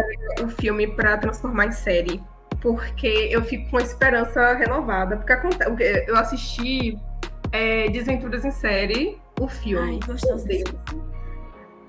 o 0.42 0.48
filme 0.48 0.86
pra 0.94 1.16
transformar 1.18 1.66
em 1.66 1.72
série. 1.72 2.22
Porque 2.60 3.28
eu 3.30 3.42
fico 3.44 3.70
com 3.70 3.76
a 3.76 3.82
esperança 3.82 4.54
renovada. 4.54 5.16
Porque 5.18 6.04
eu 6.08 6.16
assisti 6.16 6.98
é, 7.52 7.88
Desventuras 7.90 8.44
em 8.44 8.50
Série, 8.50 9.20
o 9.38 9.46
filme. 9.46 9.90
Ai, 9.92 10.00
gostoso. 10.06 10.46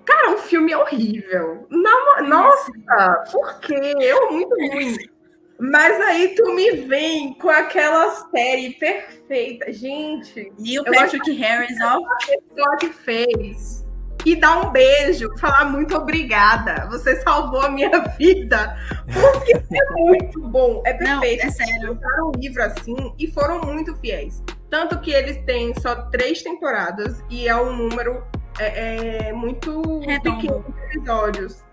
Cara, 0.05 0.31
o 0.33 0.37
filme 0.37 0.71
é 0.71 0.77
horrível. 0.77 1.67
Na- 1.69 2.21
nossa, 2.21 2.71
por 3.31 3.59
quê? 3.59 3.93
Eu 3.99 4.31
muito 4.31 4.55
ruim. 4.55 4.95
Mas 5.59 5.99
aí 6.01 6.35
tu 6.35 6.53
me 6.53 6.71
vem 6.71 7.33
com 7.35 7.49
aquela 7.49 8.11
série 8.29 8.71
perfeita. 8.75 9.71
Gente, 9.71 10.51
Neil 10.59 10.83
Eu 10.85 10.93
Patrick 10.93 11.31
Harris, 11.33 11.77
ó, 11.81 11.99
pessoa 12.27 12.77
que 12.77 12.89
fez. 12.89 13.85
E 14.25 14.35
dar 14.35 14.67
um 14.67 14.71
beijo, 14.71 15.29
falar 15.39 15.65
muito 15.65 15.95
obrigada. 15.95 16.87
Você 16.91 17.21
salvou 17.21 17.61
a 17.61 17.69
minha 17.69 17.89
vida. 18.19 18.75
Porque 19.05 19.53
é 19.53 19.91
muito 19.95 20.41
bom. 20.47 20.83
É 20.85 20.93
não, 20.93 21.21
perfeito. 21.21 21.47
é 21.47 21.49
sério. 21.49 21.95
Fizeram 21.95 22.27
um 22.27 22.39
livro 22.39 22.63
assim 22.63 23.13
e 23.17 23.27
foram 23.31 23.61
muito 23.61 23.95
fiéis. 23.97 24.43
Tanto 24.69 24.99
que 24.99 25.11
eles 25.11 25.37
têm 25.45 25.73
só 25.79 25.95
três 26.09 26.41
temporadas 26.41 27.23
e 27.29 27.47
é 27.47 27.55
um 27.55 27.75
número 27.75 28.21
é, 28.59 29.29
é, 29.29 29.33
muito 29.33 29.99
Redondo. 29.99 30.41
pequeno 30.41 30.65
de 30.67 30.97
episódios. 30.97 31.66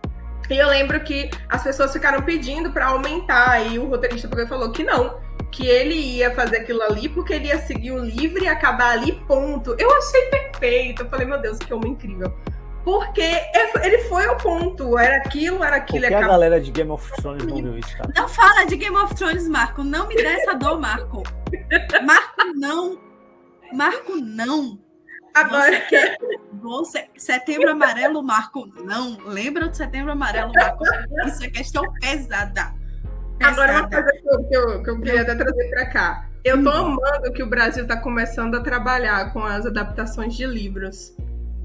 E 0.51 0.59
eu 0.59 0.69
lembro 0.69 1.01
que 1.01 1.31
as 1.49 1.63
pessoas 1.63 1.93
ficaram 1.93 2.23
pedindo 2.23 2.71
para 2.71 2.87
aumentar 2.87 3.61
e 3.67 3.79
o 3.79 3.87
roteirista 3.89 4.29
porque 4.29 4.47
falou 4.47 4.71
que 4.73 4.83
não, 4.85 5.19
que 5.51 5.67
ele 5.67 5.95
ia 5.95 6.35
fazer 6.35 6.59
aquilo 6.59 6.83
ali 6.83 7.09
porque 7.09 7.33
ele 7.33 7.47
ia 7.49 7.59
seguir 7.59 7.93
o 7.93 7.99
livro 7.99 8.43
e 8.45 8.49
acabar 8.49 8.93
ali, 8.93 9.13
ponto. 9.27 9.75
Eu 9.79 9.91
achei 9.97 10.23
perfeito. 10.31 11.03
Eu 11.03 11.09
falei, 11.09 11.27
meu 11.27 11.41
Deus, 11.41 11.59
que 11.59 11.73
homem 11.73 11.93
incrível. 11.93 12.33
Porque 12.85 13.41
ele 13.83 13.99
foi 14.11 14.27
ao 14.27 14.37
ponto, 14.37 14.99
era 14.99 15.17
aquilo, 15.17 15.65
era 15.65 15.77
aquilo, 15.77 16.01
Porque 16.01 16.13
e 16.13 16.15
a 16.15 16.19
acabou. 16.19 16.35
galera 16.35 16.61
de 16.61 16.71
Game 16.71 16.91
of 16.91 17.11
Thrones 17.17 17.47
não 17.47 17.57
viu 17.57 17.79
isso, 17.79 17.97
cara. 17.97 18.13
Não 18.15 18.29
fala 18.29 18.67
de 18.67 18.77
Game 18.77 18.95
of 18.97 19.15
Thrones, 19.15 19.49
Marco. 19.49 19.83
Não 19.83 20.07
me 20.07 20.15
dê 20.15 20.27
essa 20.27 20.53
dor, 20.53 20.79
Marco. 20.79 21.23
Marco, 22.05 22.45
não. 22.55 22.99
Marco, 23.73 24.17
não. 24.17 24.79
Agora, 25.35 25.73
Você 25.73 25.81
quer. 25.81 26.17
Você... 26.63 27.09
Setembro 27.17 27.71
Amarelo, 27.71 28.23
Marco, 28.23 28.67
não. 28.85 29.19
Lembra 29.27 29.69
de 29.69 29.77
Setembro 29.77 30.13
Amarelo, 30.13 30.53
Marco? 30.53 30.85
Isso 31.27 31.45
é 31.45 31.51
questão 31.51 31.85
pesada. 32.01 32.73
Agora, 33.43 33.81
uma 33.81 33.89
Pesada. 33.89 34.13
coisa 34.13 34.23
que 34.23 34.29
eu, 34.29 34.45
que 34.45 34.57
eu, 34.57 34.83
que 34.83 34.91
eu 34.91 35.01
queria 35.01 35.23
até 35.23 35.35
trazer 35.35 35.71
para 35.71 35.87
cá. 35.87 36.29
Eu 36.45 36.63
tô 36.63 36.71
amando 36.71 37.33
que 37.33 37.43
o 37.43 37.47
Brasil 37.47 37.83
está 37.83 37.97
começando 37.97 38.55
a 38.55 38.61
trabalhar 38.61 39.33
com 39.33 39.43
as 39.43 39.67
adaptações 39.67 40.37
de 40.37 40.47
livros. 40.47 41.15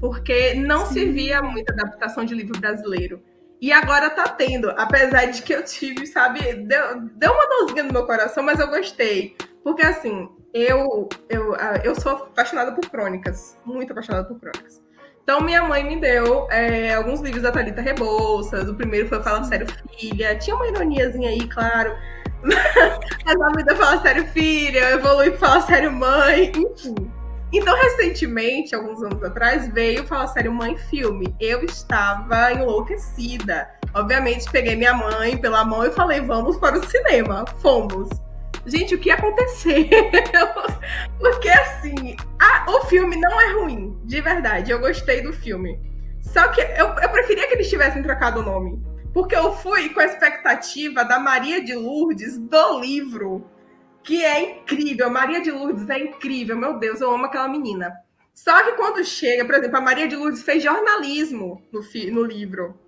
Porque 0.00 0.54
não 0.54 0.86
se 0.86 1.00
Sim. 1.00 1.12
via 1.12 1.42
muita 1.42 1.72
adaptação 1.72 2.24
de 2.24 2.34
livro 2.34 2.58
brasileiro. 2.58 3.22
E 3.60 3.70
agora 3.72 4.08
tá 4.08 4.26
tendo, 4.26 4.70
apesar 4.70 5.26
de 5.26 5.42
que 5.42 5.52
eu 5.54 5.62
tive, 5.62 6.06
sabe, 6.06 6.54
deu, 6.54 7.02
deu 7.14 7.30
uma 7.30 7.46
dorzinha 7.46 7.82
no 7.82 7.92
meu 7.92 8.06
coração, 8.06 8.42
mas 8.42 8.58
eu 8.58 8.68
gostei. 8.68 9.36
Porque 9.62 9.82
assim, 9.82 10.28
eu, 10.52 11.08
eu, 11.28 11.54
ah, 11.54 11.80
eu 11.84 11.94
sou 11.94 12.12
apaixonada 12.12 12.72
por 12.72 12.88
crônicas, 12.88 13.56
muito 13.64 13.92
apaixonada 13.92 14.26
por 14.26 14.38
crônicas. 14.40 14.82
Então 15.22 15.40
minha 15.40 15.62
mãe 15.62 15.84
me 15.84 16.00
deu 16.00 16.50
é, 16.50 16.94
alguns 16.94 17.20
livros 17.20 17.42
da 17.42 17.52
Thalita 17.52 17.80
Rebouças. 17.80 18.68
O 18.68 18.74
primeiro 18.74 19.08
foi 19.08 19.22
Fala 19.22 19.44
Sério 19.44 19.66
Filha. 19.96 20.36
Tinha 20.36 20.56
uma 20.56 20.66
ironiazinha 20.66 21.30
aí, 21.30 21.46
claro. 21.48 21.94
Mas 23.24 23.40
a 23.40 23.62
deu 23.62 23.76
Fala 23.76 24.02
Sério 24.02 24.26
Filha, 24.28 24.90
evolui 24.90 25.30
para 25.30 25.38
Fala 25.38 25.60
Sério 25.60 25.92
Mãe, 25.92 26.50
enfim. 26.56 27.10
Então, 27.52 27.76
recentemente, 27.76 28.74
alguns 28.74 29.02
anos 29.02 29.22
atrás, 29.22 29.68
veio 29.68 30.06
Fala 30.06 30.26
Sério 30.28 30.52
Mãe 30.52 30.76
filme. 30.76 31.34
Eu 31.40 31.64
estava 31.64 32.52
enlouquecida. 32.52 33.68
Obviamente, 33.92 34.50
peguei 34.50 34.76
minha 34.76 34.94
mãe 34.94 35.36
pela 35.36 35.64
mão 35.64 35.84
e 35.84 35.90
falei, 35.90 36.20
vamos 36.20 36.56
para 36.58 36.78
o 36.78 36.86
cinema. 36.86 37.44
Fomos. 37.60 38.08
Gente, 38.66 38.94
o 38.94 38.98
que 38.98 39.10
aconteceu? 39.10 39.74
Porque 41.18 41.48
assim, 41.48 42.16
a- 42.38 42.66
o 42.70 42.84
filme 42.86 43.16
não 43.16 43.40
é 43.40 43.52
ruim, 43.54 43.98
de 44.04 44.20
verdade. 44.20 44.70
Eu 44.70 44.78
gostei 44.78 45.22
do 45.22 45.32
filme. 45.32 45.78
Só 46.20 46.48
que 46.48 46.60
eu, 46.60 46.86
eu 46.88 47.08
preferia 47.10 47.46
que 47.48 47.54
eles 47.54 47.70
tivessem 47.70 48.02
trocado 48.02 48.40
o 48.40 48.44
nome. 48.44 48.82
Porque 49.12 49.34
eu 49.34 49.52
fui 49.56 49.88
com 49.88 50.00
a 50.00 50.04
expectativa 50.04 51.04
da 51.04 51.18
Maria 51.18 51.64
de 51.64 51.74
Lourdes 51.74 52.38
do 52.38 52.80
livro, 52.80 53.44
que 54.04 54.24
é 54.24 54.58
incrível. 54.60 55.10
Maria 55.10 55.40
de 55.40 55.50
Lourdes 55.50 55.88
é 55.88 55.98
incrível. 55.98 56.56
Meu 56.56 56.78
Deus, 56.78 57.00
eu 57.00 57.10
amo 57.10 57.24
aquela 57.26 57.48
menina. 57.48 57.92
Só 58.32 58.62
que 58.64 58.72
quando 58.72 59.04
chega, 59.04 59.44
por 59.44 59.54
exemplo, 59.56 59.76
a 59.78 59.80
Maria 59.80 60.06
de 60.06 60.14
Lourdes 60.16 60.42
fez 60.42 60.62
jornalismo 60.62 61.60
no, 61.72 61.80
no 62.12 62.22
livro. 62.24 62.78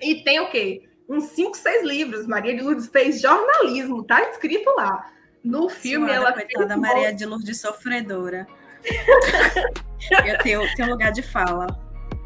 E 0.00 0.22
tem 0.22 0.38
o 0.40 0.48
quê? 0.50 0.82
Uns 1.08 1.24
5, 1.30 1.56
6 1.56 1.84
livros. 1.84 2.26
Maria 2.26 2.54
de 2.56 2.62
Lourdes 2.62 2.86
fez 2.86 3.20
jornalismo, 3.20 4.04
tá 4.04 4.22
escrito 4.30 4.70
lá. 4.76 5.10
No 5.44 5.68
filme, 5.68 6.06
Suada, 6.06 6.20
ela 6.20 6.32
coitada 6.32 6.68
fez 6.68 6.80
Maria 6.80 7.12
de 7.12 7.26
Lourdes 7.26 7.60
sofredora. 7.60 8.46
Eu 10.26 10.38
tenho, 10.38 10.74
tenho 10.74 10.88
lugar 10.88 11.12
de 11.12 11.22
fala. 11.22 11.66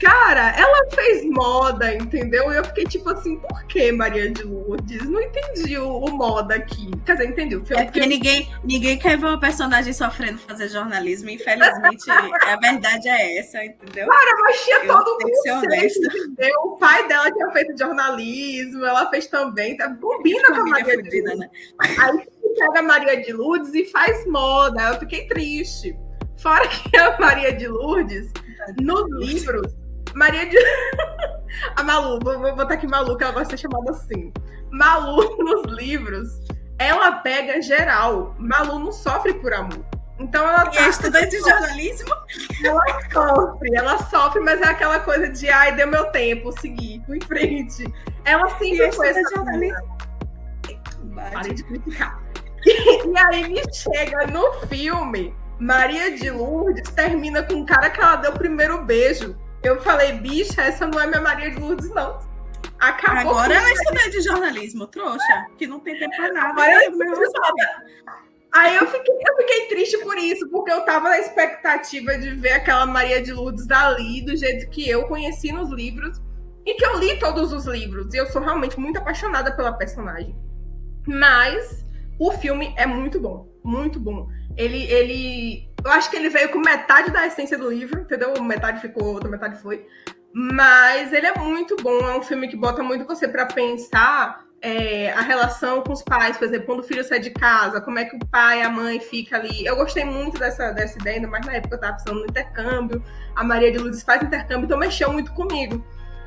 Cara, 0.01 0.51
ela 0.57 0.91
fez 0.95 1.25
moda, 1.29 1.95
entendeu? 1.95 2.53
E 2.53 2.57
eu 2.57 2.65
fiquei 2.65 2.85
tipo 2.85 3.11
assim, 3.11 3.37
por 3.39 3.65
que 3.67 3.91
Maria 3.91 4.31
de 4.31 4.43
Lourdes? 4.45 5.09
Não 5.09 5.21
entendi 5.21 5.77
o, 5.77 5.89
o 6.05 6.11
moda 6.17 6.55
aqui. 6.55 6.91
Quer 7.05 7.13
dizer, 7.13 7.29
entendi 7.29 7.57
o 7.57 7.65
filme. 7.67 7.83
É 7.83 7.87
porque 7.87 8.07
ninguém, 8.07 8.49
ninguém 8.65 8.99
quer 8.99 9.19
ver 9.19 9.27
uma 9.27 9.41
personagem 9.41 9.93
sofrendo 9.93 10.39
fazer 10.39 10.69
jornalismo. 10.69 11.31
Infelizmente, 11.31 12.11
a 12.11 12.57
verdade 12.57 13.09
é 13.09 13.39
essa, 13.39 13.65
entendeu? 13.65 14.07
mas 14.09 14.65
tinha 14.65 14.77
Eu 14.85 14.87
todo 14.87 15.19
mundo 15.21 15.65
honesta. 15.65 16.01
entendeu? 16.17 16.61
O 16.65 16.77
pai 16.77 17.07
dela 17.09 17.31
tinha 17.33 17.51
feito 17.51 17.79
jornalismo, 17.79 18.85
ela 18.85 19.11
fez 19.11 19.27
também. 19.27 19.77
Tá, 19.77 19.93
combina 19.95 20.49
com 20.49 20.61
a 20.61 20.65
Maria 20.67 20.97
de 20.97 21.03
fudida, 21.05 21.31
Lourdes. 21.35 21.39
né? 21.39 21.51
Aí 21.99 22.29
pega 22.59 22.79
a 22.79 22.83
Maria 22.83 23.23
de 23.23 23.33
Lourdes 23.33 23.75
e 23.75 23.85
faz 23.87 24.27
moda. 24.27 24.81
Eu 24.93 25.01
fiquei 25.01 25.27
triste. 25.27 25.97
Fora 26.39 26.69
que 26.69 26.97
a 26.97 27.19
Maria 27.19 27.53
de 27.53 27.67
Lourdes, 27.67 28.31
nos 28.81 29.11
livros, 29.19 29.75
Maria 30.15 30.47
de. 30.47 30.57
a 31.77 31.83
Malu, 31.83 32.19
vou, 32.23 32.39
vou 32.39 32.57
botar 32.57 32.75
aqui 32.75 32.87
Malu, 32.87 33.17
que 33.17 33.25
ela 33.25 33.33
gosta 33.33 33.55
de 33.55 33.61
ser 33.61 33.69
chamada 33.69 33.91
assim. 33.91 34.33
Malu 34.71 35.37
nos 35.43 35.73
livros, 35.73 36.29
ela 36.79 37.13
pega 37.13 37.61
geral. 37.61 38.35
Malu 38.39 38.79
não 38.79 38.93
sofre 38.93 39.35
por 39.35 39.53
amor. 39.53 39.85
Então 40.19 40.45
ela 40.45 40.67
tá. 40.67 40.85
É 40.85 40.89
estudante 40.89 41.31
de 41.31 41.39
jornalismo? 41.39 42.15
Ela 42.65 42.83
sofre, 43.13 43.75
ela 43.75 43.99
sofre, 43.99 44.41
mas 44.41 44.61
é 44.61 44.65
aquela 44.65 44.99
coisa 45.01 45.29
de 45.29 45.49
ai, 45.49 45.75
deu 45.77 45.87
meu 45.87 46.07
tempo, 46.11 46.53
segui, 46.61 47.01
fui 47.07 47.19
em 47.19 47.21
frente. 47.21 47.85
Ela 48.25 48.49
sempre 48.59 48.91
foi 48.93 49.09
essa 49.09 49.23
jornalismo. 49.35 49.97
Parei 51.33 51.55
de 51.55 51.63
criticar. 51.63 52.21
E, 52.67 53.07
e 53.07 53.19
aí 53.19 53.49
me 53.49 53.63
chega 53.73 54.27
no 54.27 54.53
filme, 54.67 55.35
Maria 55.59 56.17
de 56.17 56.31
Lourdes 56.31 56.91
termina 56.91 57.43
com 57.43 57.63
o 57.63 57.67
cara 57.67 57.91
que 57.91 58.01
ela 58.01 58.17
deu 58.17 58.33
o 58.33 58.39
primeiro 58.39 58.85
beijo. 58.85 59.37
Eu 59.63 59.81
falei, 59.81 60.13
bicha, 60.13 60.63
essa 60.63 60.87
não 60.87 61.01
é 61.01 61.07
minha 61.07 61.21
Maria 61.21 61.51
de 61.51 61.59
Lourdes, 61.59 61.91
não. 61.91 62.19
Acabou 62.79 63.33
Agora 63.33 63.55
ela 63.55 63.73
estudante 63.73 64.11
de 64.11 64.21
jornalismo, 64.21 64.87
trouxa, 64.87 65.47
que 65.57 65.67
não 65.67 65.81
tem 65.81 65.99
tempo 65.99 66.15
pra 66.17 66.33
nada. 66.33 66.49
Agora 66.51 66.71
é 66.71 66.91
Aí 68.53 68.77
eu 68.77 68.87
fiquei, 68.87 69.15
eu 69.15 69.37
fiquei 69.37 69.69
triste 69.69 69.99
por 69.99 70.17
isso, 70.17 70.49
porque 70.49 70.71
eu 70.71 70.83
tava 70.83 71.11
na 71.11 71.19
expectativa 71.19 72.17
de 72.17 72.31
ver 72.31 72.53
aquela 72.53 72.87
Maria 72.87 73.23
de 73.23 73.33
Lourdes 73.33 73.67
dali, 73.67 74.23
do 74.25 74.35
jeito 74.37 74.71
que 74.71 74.89
eu 74.89 75.07
conheci 75.07 75.53
nos 75.53 75.71
livros, 75.71 76.21
e 76.65 76.75
que 76.75 76.85
eu 76.85 76.99
li 76.99 77.19
todos 77.19 77.53
os 77.53 77.67
livros, 77.67 78.13
e 78.15 78.17
eu 78.17 78.27
sou 78.27 78.41
realmente 78.41 78.79
muito 78.79 78.99
apaixonada 78.99 79.55
pela 79.55 79.73
personagem. 79.73 80.35
Mas 81.07 81.85
o 82.19 82.33
filme 82.33 82.75
é 82.77 82.87
muito 82.87 83.21
bom, 83.21 83.49
muito 83.63 84.01
bom. 84.01 84.29
Ele, 84.57 84.83
ele, 84.85 85.69
eu 85.85 85.91
acho 85.91 86.11
que 86.11 86.17
ele 86.17 86.29
veio 86.29 86.51
com 86.51 86.59
metade 86.59 87.11
da 87.11 87.27
essência 87.27 87.57
do 87.57 87.71
livro, 87.71 88.01
entendeu? 88.01 88.43
Metade 88.43 88.81
ficou, 88.81 89.15
outra 89.15 89.31
metade 89.31 89.61
foi. 89.61 89.87
Mas 90.33 91.13
ele 91.13 91.27
é 91.27 91.39
muito 91.39 91.77
bom, 91.77 91.99
é 92.01 92.17
um 92.17 92.23
filme 92.23 92.49
que 92.49 92.57
bota 92.57 92.83
muito 92.83 93.07
você 93.07 93.27
para 93.27 93.47
pensar 93.47 94.45
é, 94.61 95.13
a 95.13 95.21
relação 95.21 95.83
com 95.83 95.93
os 95.93 96.03
pais, 96.03 96.37
por 96.37 96.47
exemplo, 96.47 96.67
quando 96.67 96.81
o 96.81 96.83
filho 96.83 97.05
sai 97.05 97.21
de 97.21 97.31
casa, 97.31 97.81
como 97.81 97.99
é 97.99 98.05
que 98.05 98.17
o 98.17 98.27
pai 98.27 98.61
e 98.61 98.63
a 98.63 98.71
mãe 98.71 99.01
fica 99.01 99.37
ali. 99.37 99.65
Eu 99.65 99.77
gostei 99.77 100.05
muito 100.05 100.39
dessa, 100.39 100.73
dessa 100.73 100.99
ideia, 100.99 101.17
ainda 101.17 101.29
mais 101.29 101.47
na 101.47 101.55
época 101.55 101.75
eu 101.75 101.77
estava 101.77 101.97
pensando 101.97 102.21
no 102.21 102.27
intercâmbio. 102.27 103.03
A 103.35 103.45
Maria 103.45 103.73
de 103.73 103.79
Lourdes 103.79 104.03
faz 104.03 104.23
intercâmbio, 104.23 104.65
então 104.65 104.79
mexeu 104.79 105.13
muito 105.13 105.33
comigo. 105.33 105.85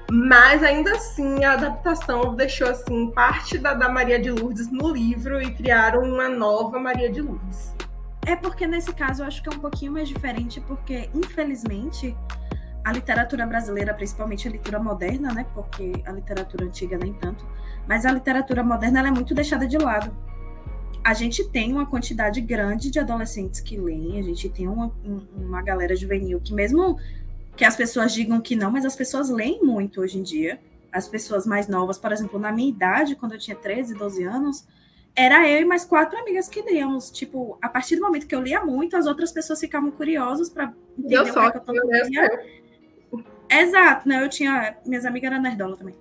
Mas 0.09 0.63
ainda 0.63 0.91
assim, 0.91 1.43
a 1.43 1.53
adaptação 1.53 2.35
deixou 2.35 2.69
assim 2.69 3.11
parte 3.11 3.57
da, 3.57 3.73
da 3.73 3.87
Maria 3.87 4.19
de 4.19 4.31
Lourdes 4.31 4.69
no 4.71 4.91
livro 4.91 5.41
e 5.41 5.53
criaram 5.53 6.01
uma 6.03 6.27
nova 6.27 6.79
Maria 6.79 7.09
de 7.09 7.21
Lourdes. 7.21 7.73
É 8.31 8.35
porque 8.37 8.65
nesse 8.65 8.93
caso 8.93 9.23
eu 9.23 9.27
acho 9.27 9.43
que 9.43 9.49
é 9.49 9.51
um 9.51 9.59
pouquinho 9.59 9.91
mais 9.91 10.07
diferente, 10.07 10.61
porque 10.61 11.09
infelizmente 11.13 12.15
a 12.81 12.93
literatura 12.93 13.45
brasileira, 13.45 13.93
principalmente 13.93 14.47
a 14.47 14.51
literatura 14.51 14.81
moderna, 14.81 15.33
né? 15.33 15.45
Porque 15.53 15.91
a 16.05 16.13
literatura 16.13 16.63
antiga 16.63 16.97
nem 16.97 17.11
tanto, 17.11 17.45
mas 17.85 18.05
a 18.05 18.11
literatura 18.13 18.63
moderna 18.63 18.99
ela 18.99 19.09
é 19.09 19.11
muito 19.11 19.35
deixada 19.35 19.67
de 19.67 19.77
lado. 19.77 20.15
A 21.03 21.13
gente 21.13 21.43
tem 21.49 21.73
uma 21.73 21.85
quantidade 21.85 22.39
grande 22.39 22.89
de 22.89 22.99
adolescentes 22.99 23.59
que 23.59 23.75
leem, 23.75 24.17
a 24.17 24.23
gente 24.23 24.47
tem 24.47 24.65
uma, 24.65 24.89
uma 25.35 25.61
galera 25.61 25.93
juvenil 25.93 26.39
que 26.39 26.53
mesmo 26.53 26.97
que 27.57 27.65
as 27.65 27.75
pessoas 27.75 28.13
digam 28.13 28.39
que 28.39 28.55
não, 28.55 28.71
mas 28.71 28.85
as 28.85 28.95
pessoas 28.95 29.29
leem 29.29 29.61
muito 29.61 29.99
hoje 29.99 30.17
em 30.17 30.23
dia. 30.23 30.57
As 30.89 31.05
pessoas 31.05 31.45
mais 31.45 31.67
novas, 31.67 31.97
por 31.97 32.13
exemplo, 32.13 32.39
na 32.39 32.49
minha 32.49 32.69
idade, 32.69 33.17
quando 33.17 33.33
eu 33.33 33.39
tinha 33.39 33.57
13, 33.57 33.93
12 33.93 34.23
anos, 34.23 34.65
era 35.15 35.47
eu 35.47 35.61
e 35.61 35.65
mais 35.65 35.83
quatro 35.85 36.17
amigas 36.17 36.47
que 36.47 36.61
líamos. 36.61 37.11
Tipo, 37.11 37.57
a 37.61 37.69
partir 37.69 37.95
do 37.95 38.01
momento 38.01 38.27
que 38.27 38.35
eu 38.35 38.41
lia 38.41 38.63
muito, 38.63 38.95
as 38.95 39.05
outras 39.05 39.31
pessoas 39.31 39.59
ficavam 39.59 39.91
curiosas 39.91 40.49
para 40.49 40.73
entender 40.97 41.17
eu 41.17 41.23
o 41.23 41.33
só, 41.33 41.51
que 41.51 41.57
eu 41.57 41.61
tô 41.61 41.73
Exato, 43.49 44.07
né? 44.07 44.23
Eu 44.23 44.29
tinha. 44.29 44.77
Minhas 44.85 45.05
amigas 45.05 45.31
eram 45.31 45.41
nerdola 45.41 45.75
também. 45.75 45.95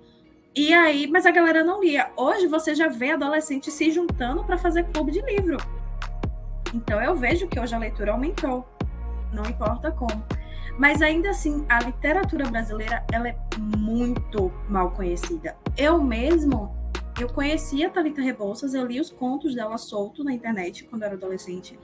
E 0.55 0.73
aí, 0.73 1.07
mas 1.07 1.25
a 1.25 1.31
galera 1.31 1.63
não 1.63 1.81
lia. 1.81 2.09
Hoje 2.15 2.47
você 2.47 2.73
já 2.73 2.87
vê 2.87 3.11
adolescentes 3.11 3.73
se 3.73 3.91
juntando 3.91 4.43
para 4.43 4.57
fazer 4.57 4.85
clube 4.85 5.11
de 5.11 5.21
livro. 5.21 5.57
Então 6.73 7.01
eu 7.01 7.15
vejo 7.15 7.47
que 7.47 7.59
hoje 7.59 7.75
a 7.75 7.77
leitura 7.77 8.13
aumentou. 8.13 8.65
Não 9.33 9.43
importa 9.45 9.91
como. 9.91 10.23
Mas 10.77 11.01
ainda 11.01 11.29
assim, 11.29 11.65
a 11.69 11.79
literatura 11.81 12.49
brasileira 12.49 13.03
ela 13.11 13.29
é 13.29 13.35
muito 13.57 14.51
mal 14.69 14.91
conhecida. 14.91 15.55
Eu 15.77 16.01
mesmo, 16.01 16.75
eu 17.21 17.29
conhecia 17.29 17.87
a 17.87 17.89
Thalita 17.89 18.21
Rebouças, 18.21 18.73
eu 18.73 18.85
li 18.85 18.99
os 18.99 19.09
contos 19.09 19.55
dela 19.55 19.77
solto 19.77 20.23
na 20.23 20.33
internet 20.33 20.83
quando 20.85 21.03
eu 21.03 21.07
era 21.07 21.15
adolescente 21.15 21.77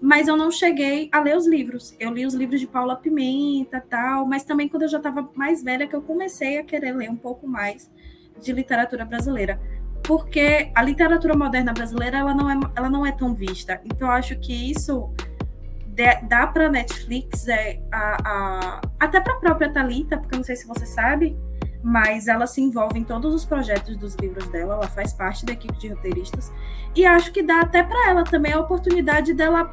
mas 0.00 0.28
eu 0.28 0.36
não 0.36 0.50
cheguei 0.50 1.08
a 1.12 1.20
ler 1.20 1.36
os 1.36 1.46
livros. 1.46 1.94
Eu 1.98 2.12
li 2.12 2.24
os 2.24 2.34
livros 2.34 2.60
de 2.60 2.66
Paula 2.66 2.96
Pimenta, 2.96 3.80
tal, 3.80 4.26
mas 4.26 4.44
também 4.44 4.68
quando 4.68 4.82
eu 4.82 4.88
já 4.88 4.98
estava 4.98 5.28
mais 5.34 5.62
velha 5.62 5.86
que 5.86 5.96
eu 5.96 6.02
comecei 6.02 6.58
a 6.58 6.64
querer 6.64 6.94
ler 6.94 7.10
um 7.10 7.16
pouco 7.16 7.46
mais 7.46 7.90
de 8.40 8.52
literatura 8.52 9.04
brasileira, 9.04 9.60
porque 10.04 10.70
a 10.74 10.82
literatura 10.82 11.36
moderna 11.36 11.72
brasileira 11.72 12.18
ela 12.18 12.32
não 12.32 12.48
é, 12.48 12.60
ela 12.76 12.88
não 12.88 13.04
é 13.04 13.10
tão 13.10 13.34
vista. 13.34 13.80
Então 13.84 14.08
acho 14.10 14.38
que 14.38 14.70
isso 14.70 15.12
dá 16.28 16.46
para 16.46 16.70
Netflix 16.70 17.48
é, 17.48 17.82
a, 17.90 18.16
a, 18.24 18.80
até 19.00 19.20
para 19.20 19.32
a 19.32 19.40
própria 19.40 19.72
Talita, 19.72 20.16
porque 20.16 20.36
eu 20.36 20.38
não 20.38 20.44
sei 20.44 20.54
se 20.54 20.64
você 20.64 20.86
sabe, 20.86 21.36
mas 21.82 22.28
ela 22.28 22.46
se 22.46 22.60
envolve 22.60 22.98
em 22.98 23.04
todos 23.04 23.34
os 23.34 23.44
projetos 23.44 23.96
dos 23.96 24.14
livros 24.16 24.48
dela, 24.48 24.74
ela 24.74 24.88
faz 24.88 25.12
parte 25.12 25.44
da 25.44 25.52
equipe 25.52 25.78
de 25.78 25.88
roteiristas, 25.88 26.52
e 26.94 27.06
acho 27.06 27.32
que 27.32 27.42
dá 27.42 27.60
até 27.60 27.82
para 27.82 28.10
ela 28.10 28.24
também 28.24 28.52
a 28.52 28.60
oportunidade 28.60 29.32
dela 29.32 29.72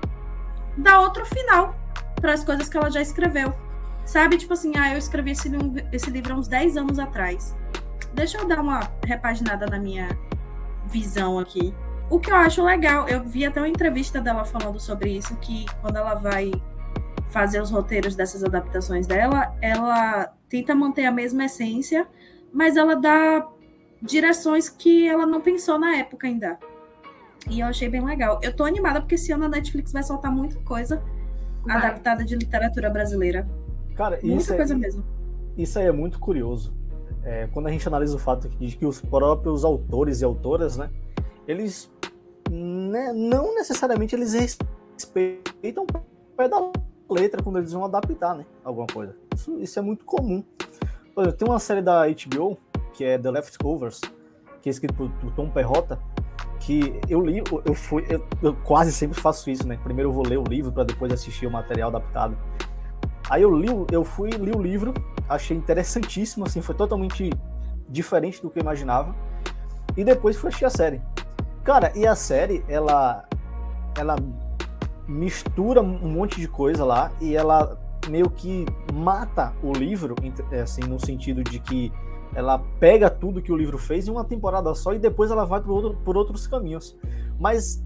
dar 0.77 0.99
outro 1.01 1.25
final 1.25 1.75
para 2.19 2.33
as 2.33 2.43
coisas 2.43 2.69
que 2.69 2.77
ela 2.77 2.89
já 2.89 3.01
escreveu. 3.01 3.53
Sabe, 4.05 4.37
tipo 4.37 4.53
assim, 4.53 4.73
ah, 4.77 4.93
eu 4.93 4.97
escrevi 4.99 5.31
esse, 5.31 5.49
esse 5.91 6.09
livro 6.11 6.33
há 6.33 6.37
uns 6.37 6.47
10 6.47 6.77
anos 6.77 6.99
atrás. 6.99 7.55
Deixa 8.13 8.37
eu 8.37 8.47
dar 8.47 8.59
uma 8.59 8.91
repaginada 9.03 9.65
na 9.65 9.79
minha 9.79 10.09
visão 10.87 11.39
aqui. 11.39 11.73
O 12.09 12.19
que 12.19 12.31
eu 12.31 12.35
acho 12.35 12.63
legal, 12.63 13.07
eu 13.09 13.23
vi 13.23 13.45
até 13.45 13.59
uma 13.59 13.67
entrevista 13.67 14.21
dela 14.21 14.45
falando 14.45 14.79
sobre 14.79 15.09
isso, 15.09 15.35
que 15.37 15.65
quando 15.81 15.97
ela 15.97 16.13
vai 16.13 16.51
fazer 17.29 17.59
os 17.59 17.71
roteiros 17.71 18.15
dessas 18.15 18.43
adaptações 18.43 19.07
dela, 19.07 19.55
ela 19.59 20.31
tenta 20.55 20.73
manter 20.73 21.05
a 21.05 21.11
mesma 21.11 21.45
essência, 21.45 22.07
mas 22.53 22.77
ela 22.77 22.95
dá 22.95 23.45
direções 24.01 24.69
que 24.69 25.05
ela 25.07 25.25
não 25.25 25.41
pensou 25.41 25.77
na 25.77 25.97
época 25.97 26.27
ainda. 26.27 26.57
E 27.49 27.59
eu 27.59 27.67
achei 27.67 27.89
bem 27.89 28.03
legal. 28.03 28.39
Eu 28.41 28.55
tô 28.55 28.63
animada 28.63 29.01
porque 29.01 29.15
esse 29.15 29.33
ano 29.33 29.45
a 29.45 29.49
Netflix 29.49 29.91
vai 29.91 30.01
soltar 30.01 30.31
muita 30.31 30.57
coisa 30.61 31.03
vai. 31.63 31.75
adaptada 31.75 32.23
de 32.23 32.35
literatura 32.35 32.89
brasileira. 32.89 33.45
Cara, 33.95 34.17
muita 34.23 34.41
isso 34.41 34.53
é 34.53 34.57
coisa 34.57 34.73
é, 34.73 34.77
mesmo. 34.77 35.03
Isso 35.57 35.77
aí 35.77 35.87
é 35.87 35.91
muito 35.91 36.19
curioso. 36.19 36.73
É, 37.23 37.47
quando 37.47 37.67
a 37.67 37.71
gente 37.71 37.85
analisa 37.87 38.15
o 38.15 38.19
fato 38.19 38.47
de 38.47 38.77
que 38.77 38.85
os 38.85 39.01
próprios 39.01 39.65
autores 39.65 40.21
e 40.21 40.25
autoras, 40.25 40.77
né, 40.77 40.89
eles 41.47 41.91
né, 42.49 43.11
não 43.13 43.53
necessariamente 43.55 44.15
eles 44.15 44.33
respeitam 44.33 45.83
o 45.83 46.35
pé 46.37 46.47
da 46.47 46.71
letra 47.09 47.41
quando 47.41 47.57
eles 47.57 47.71
vão 47.71 47.85
adaptar, 47.85 48.35
né, 48.35 48.45
alguma 48.63 48.87
coisa. 48.87 49.15
Isso, 49.33 49.59
isso 49.59 49.79
é 49.79 49.81
muito 49.81 50.05
comum. 50.05 50.43
Por 51.13 51.23
exemplo, 51.23 51.37
tem 51.37 51.47
uma 51.47 51.59
série 51.59 51.81
da 51.81 52.05
HBO 52.07 52.57
que 52.93 53.03
é 53.03 53.17
The 53.17 53.29
Leftovers, 53.29 54.01
que 54.61 54.69
é 54.69 54.71
escrito 54.71 54.93
por, 54.93 55.09
por 55.11 55.31
Tom 55.33 55.49
Perrota, 55.49 55.99
que 56.59 56.99
eu 57.09 57.23
li, 57.23 57.43
eu 57.65 57.73
fui, 57.73 58.05
eu, 58.09 58.25
eu, 58.41 58.55
quase 58.63 58.91
sempre 58.91 59.19
faço 59.19 59.49
isso, 59.49 59.67
né? 59.67 59.77
Primeiro 59.83 60.09
eu 60.09 60.13
vou 60.13 60.25
ler 60.25 60.39
o 60.39 60.43
livro 60.43 60.71
para 60.71 60.83
depois 60.83 61.11
assistir 61.11 61.45
o 61.45 61.51
material 61.51 61.89
adaptado. 61.89 62.35
Aí 63.29 63.41
eu 63.41 63.55
li, 63.55 63.67
eu 63.91 64.03
fui 64.03 64.29
li 64.29 64.51
o 64.51 64.61
livro, 64.61 64.93
achei 65.27 65.55
interessantíssimo, 65.55 66.45
assim, 66.45 66.61
foi 66.61 66.73
totalmente 66.73 67.29
diferente 67.87 68.41
do 68.41 68.49
que 68.49 68.59
eu 68.59 68.61
imaginava. 68.61 69.15
E 69.95 70.03
depois 70.03 70.37
fui 70.37 70.47
assistir 70.47 70.65
a 70.65 70.69
série. 70.69 71.01
Cara, 71.63 71.91
e 71.95 72.07
a 72.07 72.15
série, 72.15 72.63
ela 72.67 73.27
ela 73.97 74.15
mistura 75.07 75.81
um 75.81 76.09
monte 76.09 76.39
de 76.39 76.47
coisa 76.47 76.83
lá 76.83 77.11
e 77.21 77.35
ela 77.35 77.79
meio 78.09 78.29
que 78.29 78.65
mata 78.93 79.53
o 79.63 79.73
livro, 79.73 80.15
assim, 80.61 80.81
no 80.81 80.99
sentido 80.99 81.43
de 81.43 81.59
que 81.59 81.91
ela 82.33 82.59
pega 82.79 83.09
tudo 83.09 83.41
que 83.41 83.51
o 83.51 83.55
livro 83.55 83.77
fez 83.77 84.07
em 84.07 84.11
uma 84.11 84.25
temporada 84.25 84.73
só 84.75 84.93
e 84.93 84.99
depois 84.99 85.31
ela 85.31 85.45
vai 85.45 85.61
por, 85.61 85.71
outro, 85.71 85.97
por 86.03 86.17
outros 86.17 86.47
caminhos. 86.47 86.97
Mas 87.39 87.83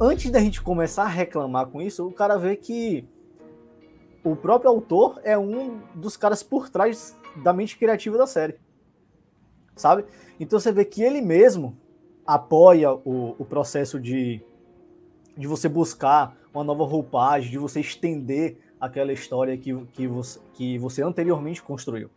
antes 0.00 0.30
da 0.30 0.40
gente 0.40 0.62
começar 0.62 1.04
a 1.04 1.08
reclamar 1.08 1.66
com 1.66 1.82
isso, 1.82 2.06
o 2.06 2.12
cara 2.12 2.36
vê 2.36 2.54
que 2.56 3.06
o 4.22 4.36
próprio 4.36 4.70
autor 4.70 5.20
é 5.24 5.36
um 5.36 5.80
dos 5.94 6.16
caras 6.16 6.42
por 6.42 6.68
trás 6.68 7.16
da 7.42 7.52
mente 7.52 7.76
criativa 7.76 8.16
da 8.16 8.26
série. 8.26 8.56
Sabe? 9.74 10.04
Então 10.38 10.58
você 10.58 10.70
vê 10.70 10.84
que 10.84 11.02
ele 11.02 11.20
mesmo 11.20 11.76
apoia 12.26 12.92
o, 12.92 13.34
o 13.38 13.44
processo 13.44 13.98
de, 13.98 14.40
de 15.36 15.46
você 15.46 15.68
buscar 15.68 16.36
uma 16.52 16.64
nova 16.64 16.84
roupagem, 16.84 17.50
de 17.50 17.58
você 17.58 17.80
estender 17.80 18.58
aquela 18.80 19.12
história 19.12 19.56
que, 19.56 19.74
que, 19.92 20.06
você, 20.06 20.38
que 20.54 20.78
você 20.78 21.02
anteriormente 21.02 21.62
construiu. 21.62 22.10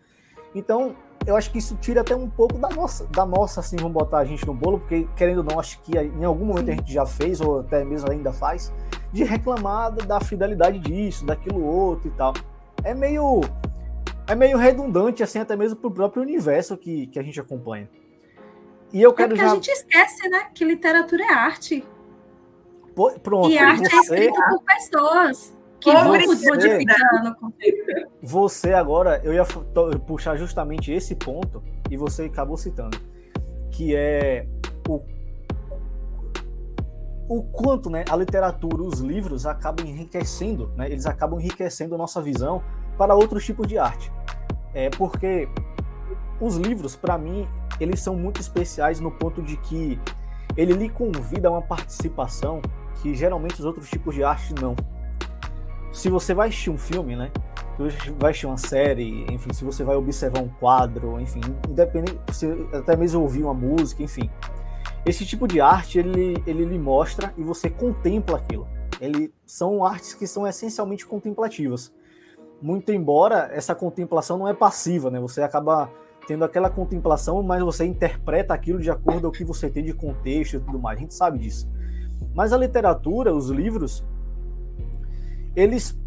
Então, 0.53 0.95
eu 1.25 1.35
acho 1.35 1.51
que 1.51 1.57
isso 1.57 1.77
tira 1.77 2.01
até 2.01 2.15
um 2.15 2.29
pouco 2.29 2.57
da 2.57 2.69
nossa, 2.69 3.05
da 3.07 3.25
nossa, 3.25 3.59
assim, 3.59 3.77
vamos 3.77 3.93
botar 3.93 4.19
a 4.19 4.25
gente 4.25 4.45
no 4.45 4.53
bolo, 4.53 4.79
porque 4.79 5.07
querendo 5.15 5.39
ou 5.39 5.43
não, 5.43 5.59
acho 5.59 5.79
que 5.81 5.97
em 5.97 6.23
algum 6.25 6.45
momento 6.45 6.69
a 6.69 6.73
gente 6.73 6.91
já 6.91 7.05
fez, 7.05 7.39
ou 7.39 7.61
até 7.61 7.83
mesmo 7.85 8.11
ainda 8.11 8.33
faz, 8.33 8.71
de 9.11 9.23
reclamar 9.23 9.91
da 9.91 10.19
fidelidade 10.19 10.79
disso, 10.79 11.25
daquilo 11.25 11.63
outro 11.63 12.07
e 12.07 12.11
tal. 12.11 12.33
É 12.83 12.93
meio. 12.93 13.41
É 14.27 14.35
meio 14.35 14.57
redundante, 14.57 15.23
assim, 15.23 15.39
até 15.39 15.55
mesmo 15.55 15.75
pro 15.77 15.91
próprio 15.91 16.23
universo 16.23 16.77
que, 16.77 17.07
que 17.07 17.19
a 17.19 17.23
gente 17.23 17.39
acompanha. 17.39 17.89
E 18.93 19.01
eu 19.01 19.11
É 19.11 19.13
quero 19.13 19.29
porque 19.29 19.41
já. 19.43 19.51
a 19.51 19.55
gente 19.55 19.69
esquece, 19.69 20.29
né? 20.29 20.47
Que 20.53 20.63
literatura 20.63 21.23
é 21.23 21.33
arte. 21.33 21.83
Pô, 22.95 23.11
Pronto, 23.19 23.49
e 23.49 23.57
arte 23.57 23.85
é 23.85 23.89
você, 23.89 24.15
escrita 24.15 24.49
por 24.49 24.63
pessoas 24.63 25.53
que 25.79 25.91
vão 25.91 26.05
modificando. 26.05 27.35
tempo. 27.57 28.11
você 28.21 28.73
agora, 28.73 29.19
eu 29.23 29.33
ia 29.33 29.45
puxar 30.05 30.35
justamente 30.37 30.91
esse 30.91 31.15
ponto, 31.15 31.63
e 31.89 31.97
você 31.97 32.23
acabou 32.23 32.55
citando, 32.57 32.97
que 33.71 33.95
é 33.95 34.45
o, 34.87 35.01
o 37.27 37.43
quanto 37.43 37.89
né, 37.89 38.05
a 38.09 38.15
literatura, 38.15 38.83
os 38.83 38.99
livros 38.99 39.45
acabam 39.45 39.85
enriquecendo, 39.85 40.71
né, 40.75 40.89
eles 40.89 41.05
acabam 41.05 41.39
enriquecendo 41.39 41.95
a 41.95 41.97
nossa 41.97 42.21
visão 42.21 42.63
para 42.97 43.15
outros 43.15 43.43
tipos 43.43 43.67
de 43.67 43.77
arte. 43.77 44.11
É 44.73 44.89
porque 44.89 45.49
os 46.39 46.57
livros, 46.57 46.95
para 46.95 47.17
mim, 47.17 47.47
eles 47.79 47.99
são 47.99 48.15
muito 48.15 48.39
especiais 48.39 48.99
no 48.99 49.11
ponto 49.11 49.41
de 49.41 49.57
que 49.57 49.99
ele 50.55 50.73
lhe 50.73 50.89
convida 50.89 51.47
a 51.47 51.51
uma 51.51 51.61
participação 51.61 52.61
que 53.01 53.15
geralmente 53.15 53.59
os 53.59 53.65
outros 53.65 53.89
tipos 53.89 54.13
de 54.13 54.23
arte 54.23 54.53
não. 54.61 54.75
Se 55.91 56.09
você 56.09 56.33
vai 56.33 56.49
assistir 56.49 56.69
um 56.69 56.77
filme, 56.77 57.15
né? 57.15 57.31
Se 57.99 58.11
vai 58.11 58.29
assistir 58.29 58.45
uma 58.45 58.57
série, 58.57 59.25
enfim, 59.31 59.51
se 59.53 59.63
você 59.65 59.83
vai 59.83 59.95
observar 59.95 60.41
um 60.41 60.47
quadro, 60.47 61.19
enfim, 61.19 61.41
independente, 61.67 62.19
se 62.31 62.45
até 62.73 62.95
mesmo 62.95 63.21
ouvir 63.21 63.43
uma 63.43 63.53
música, 63.53 64.03
enfim. 64.03 64.29
Esse 65.03 65.25
tipo 65.25 65.47
de 65.47 65.59
arte, 65.59 65.97
ele, 65.97 66.41
ele 66.45 66.63
lhe 66.63 66.77
mostra 66.77 67.33
e 67.35 67.43
você 67.43 67.69
contempla 67.69 68.37
aquilo. 68.37 68.67
Ele, 68.99 69.33
são 69.45 69.83
artes 69.83 70.13
que 70.13 70.27
são 70.27 70.45
essencialmente 70.45 71.07
contemplativas. 71.07 71.91
Muito 72.61 72.91
embora 72.91 73.49
essa 73.51 73.73
contemplação 73.73 74.37
não 74.37 74.47
é 74.47 74.53
passiva, 74.53 75.09
né? 75.09 75.19
Você 75.19 75.41
acaba 75.41 75.89
tendo 76.27 76.45
aquela 76.45 76.69
contemplação, 76.69 77.41
mas 77.41 77.63
você 77.63 77.83
interpreta 77.83 78.53
aquilo 78.53 78.79
de 78.79 78.91
acordo 78.91 79.23
com 79.23 79.29
o 79.29 79.31
que 79.31 79.43
você 79.43 79.71
tem 79.71 79.83
de 79.83 79.93
contexto 79.93 80.57
e 80.57 80.59
tudo 80.59 80.77
mais. 80.77 80.99
A 80.99 81.01
gente 81.01 81.15
sabe 81.15 81.39
disso. 81.39 81.67
Mas 82.33 82.53
a 82.53 82.57
literatura, 82.57 83.33
os 83.33 83.49
livros, 83.49 84.03
eles 85.55 85.99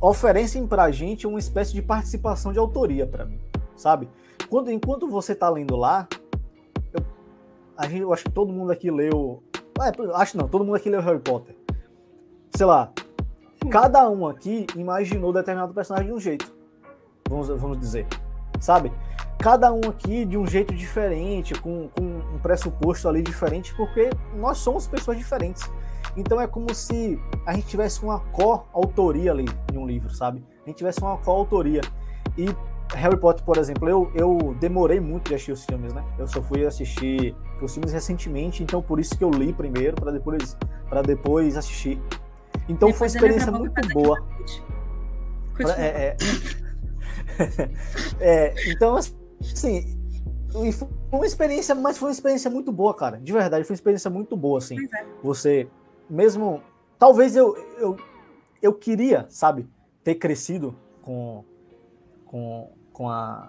oferecem 0.00 0.66
pra 0.66 0.90
gente 0.90 1.26
uma 1.26 1.38
espécie 1.38 1.72
de 1.72 1.82
participação 1.82 2.52
de 2.52 2.58
autoria 2.58 3.06
para 3.06 3.24
mim, 3.24 3.40
sabe? 3.76 4.08
Quando 4.48 4.70
enquanto 4.70 5.08
você 5.08 5.34
tá 5.34 5.48
lendo 5.48 5.76
lá, 5.76 6.08
eu, 6.92 7.04
a 7.76 7.86
gente, 7.86 8.00
eu 8.00 8.12
acho 8.12 8.24
que 8.24 8.30
todo 8.32 8.52
mundo 8.52 8.72
aqui 8.72 8.90
leu, 8.90 9.42
é, 9.80 10.16
acho 10.16 10.36
não, 10.38 10.48
todo 10.48 10.64
mundo 10.64 10.76
aqui 10.76 10.88
leu 10.88 11.02
Harry 11.02 11.20
Potter. 11.20 11.54
Sei 12.56 12.64
lá, 12.64 12.92
cada 13.70 14.08
um 14.08 14.26
aqui 14.26 14.66
imaginou 14.74 15.32
determinado 15.32 15.74
personagem 15.74 16.08
de 16.08 16.14
um 16.14 16.20
jeito. 16.20 16.52
Vamos, 17.28 17.48
vamos 17.48 17.78
dizer, 17.78 18.06
sabe? 18.58 18.90
Cada 19.40 19.72
um 19.72 19.80
aqui 19.88 20.26
de 20.26 20.36
um 20.36 20.46
jeito 20.46 20.74
diferente, 20.74 21.54
com, 21.54 21.88
com 21.88 22.02
um 22.02 22.38
pressuposto 22.42 23.08
ali 23.08 23.22
diferente, 23.22 23.74
porque 23.74 24.10
nós 24.36 24.58
somos 24.58 24.86
pessoas 24.86 25.16
diferentes. 25.16 25.68
Então 26.16 26.40
é 26.40 26.46
como 26.46 26.74
se 26.74 27.18
a 27.46 27.54
gente 27.54 27.66
tivesse 27.66 28.02
uma 28.02 28.20
co-autoria 28.20 29.30
ali 29.30 29.46
em 29.72 29.78
um 29.78 29.86
livro, 29.86 30.14
sabe? 30.14 30.44
A 30.64 30.68
gente 30.68 30.76
tivesse 30.76 31.00
uma 31.00 31.16
co-autoria. 31.16 31.80
E 32.36 32.54
Harry 32.94 33.16
Potter, 33.16 33.44
por 33.44 33.56
exemplo, 33.56 33.88
eu, 33.88 34.10
eu 34.14 34.56
demorei 34.60 35.00
muito 35.00 35.28
de 35.28 35.34
assistir 35.34 35.52
os 35.52 35.64
filmes, 35.64 35.94
né? 35.94 36.04
Eu 36.18 36.26
só 36.26 36.42
fui 36.42 36.66
assistir 36.66 37.34
os 37.62 37.72
filmes 37.72 37.92
recentemente, 37.92 38.62
então 38.62 38.82
por 38.82 39.00
isso 39.00 39.16
que 39.16 39.24
eu 39.24 39.30
li 39.30 39.52
primeiro, 39.52 39.96
para 39.96 40.10
depois, 40.10 40.56
pra 40.88 41.00
depois 41.00 41.56
assistir. 41.56 42.00
Então 42.68 42.92
foi 42.92 43.08
uma 43.08 43.12
Depois 43.12 43.14
experiência 43.14 43.52
muito 43.52 43.72
faz 43.72 43.92
boa. 43.92 44.18
é, 45.78 46.08
é. 46.08 46.16
É, 48.20 48.70
então, 48.70 48.96
assim, 48.96 49.14
e 50.64 50.72
foi 50.72 50.88
uma 51.12 51.26
experiência, 51.26 51.74
mas 51.74 51.96
foi 51.96 52.08
uma 52.08 52.12
experiência 52.12 52.50
muito 52.50 52.70
boa, 52.72 52.94
cara. 52.94 53.18
De 53.18 53.32
verdade, 53.32 53.64
foi 53.64 53.74
uma 53.74 53.78
experiência 53.78 54.10
muito 54.10 54.36
boa, 54.36 54.58
assim. 54.58 54.76
É. 54.94 55.06
Você, 55.22 55.68
mesmo. 56.08 56.62
Talvez 56.98 57.34
eu, 57.34 57.56
eu, 57.78 57.96
eu 58.60 58.74
queria, 58.74 59.26
sabe, 59.30 59.66
ter 60.04 60.16
crescido 60.16 60.76
com, 61.00 61.44
com, 62.26 62.70
com, 62.92 63.08
a, 63.08 63.48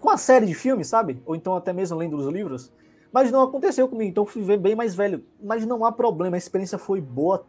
com 0.00 0.10
a 0.10 0.16
série 0.16 0.46
de 0.46 0.54
filmes, 0.54 0.88
sabe? 0.88 1.22
Ou 1.24 1.36
então 1.36 1.54
até 1.54 1.72
mesmo 1.72 1.96
lendo 1.96 2.16
os 2.16 2.26
livros. 2.26 2.72
Mas 3.12 3.30
não 3.30 3.42
aconteceu 3.42 3.88
comigo, 3.88 4.10
então 4.10 4.24
eu 4.24 4.28
fui 4.28 4.42
ver 4.42 4.58
bem 4.58 4.74
mais 4.74 4.94
velho. 4.94 5.24
Mas 5.40 5.64
não 5.64 5.84
há 5.84 5.92
problema, 5.92 6.36
a 6.36 6.38
experiência 6.38 6.76
foi 6.76 7.00
boa 7.00 7.46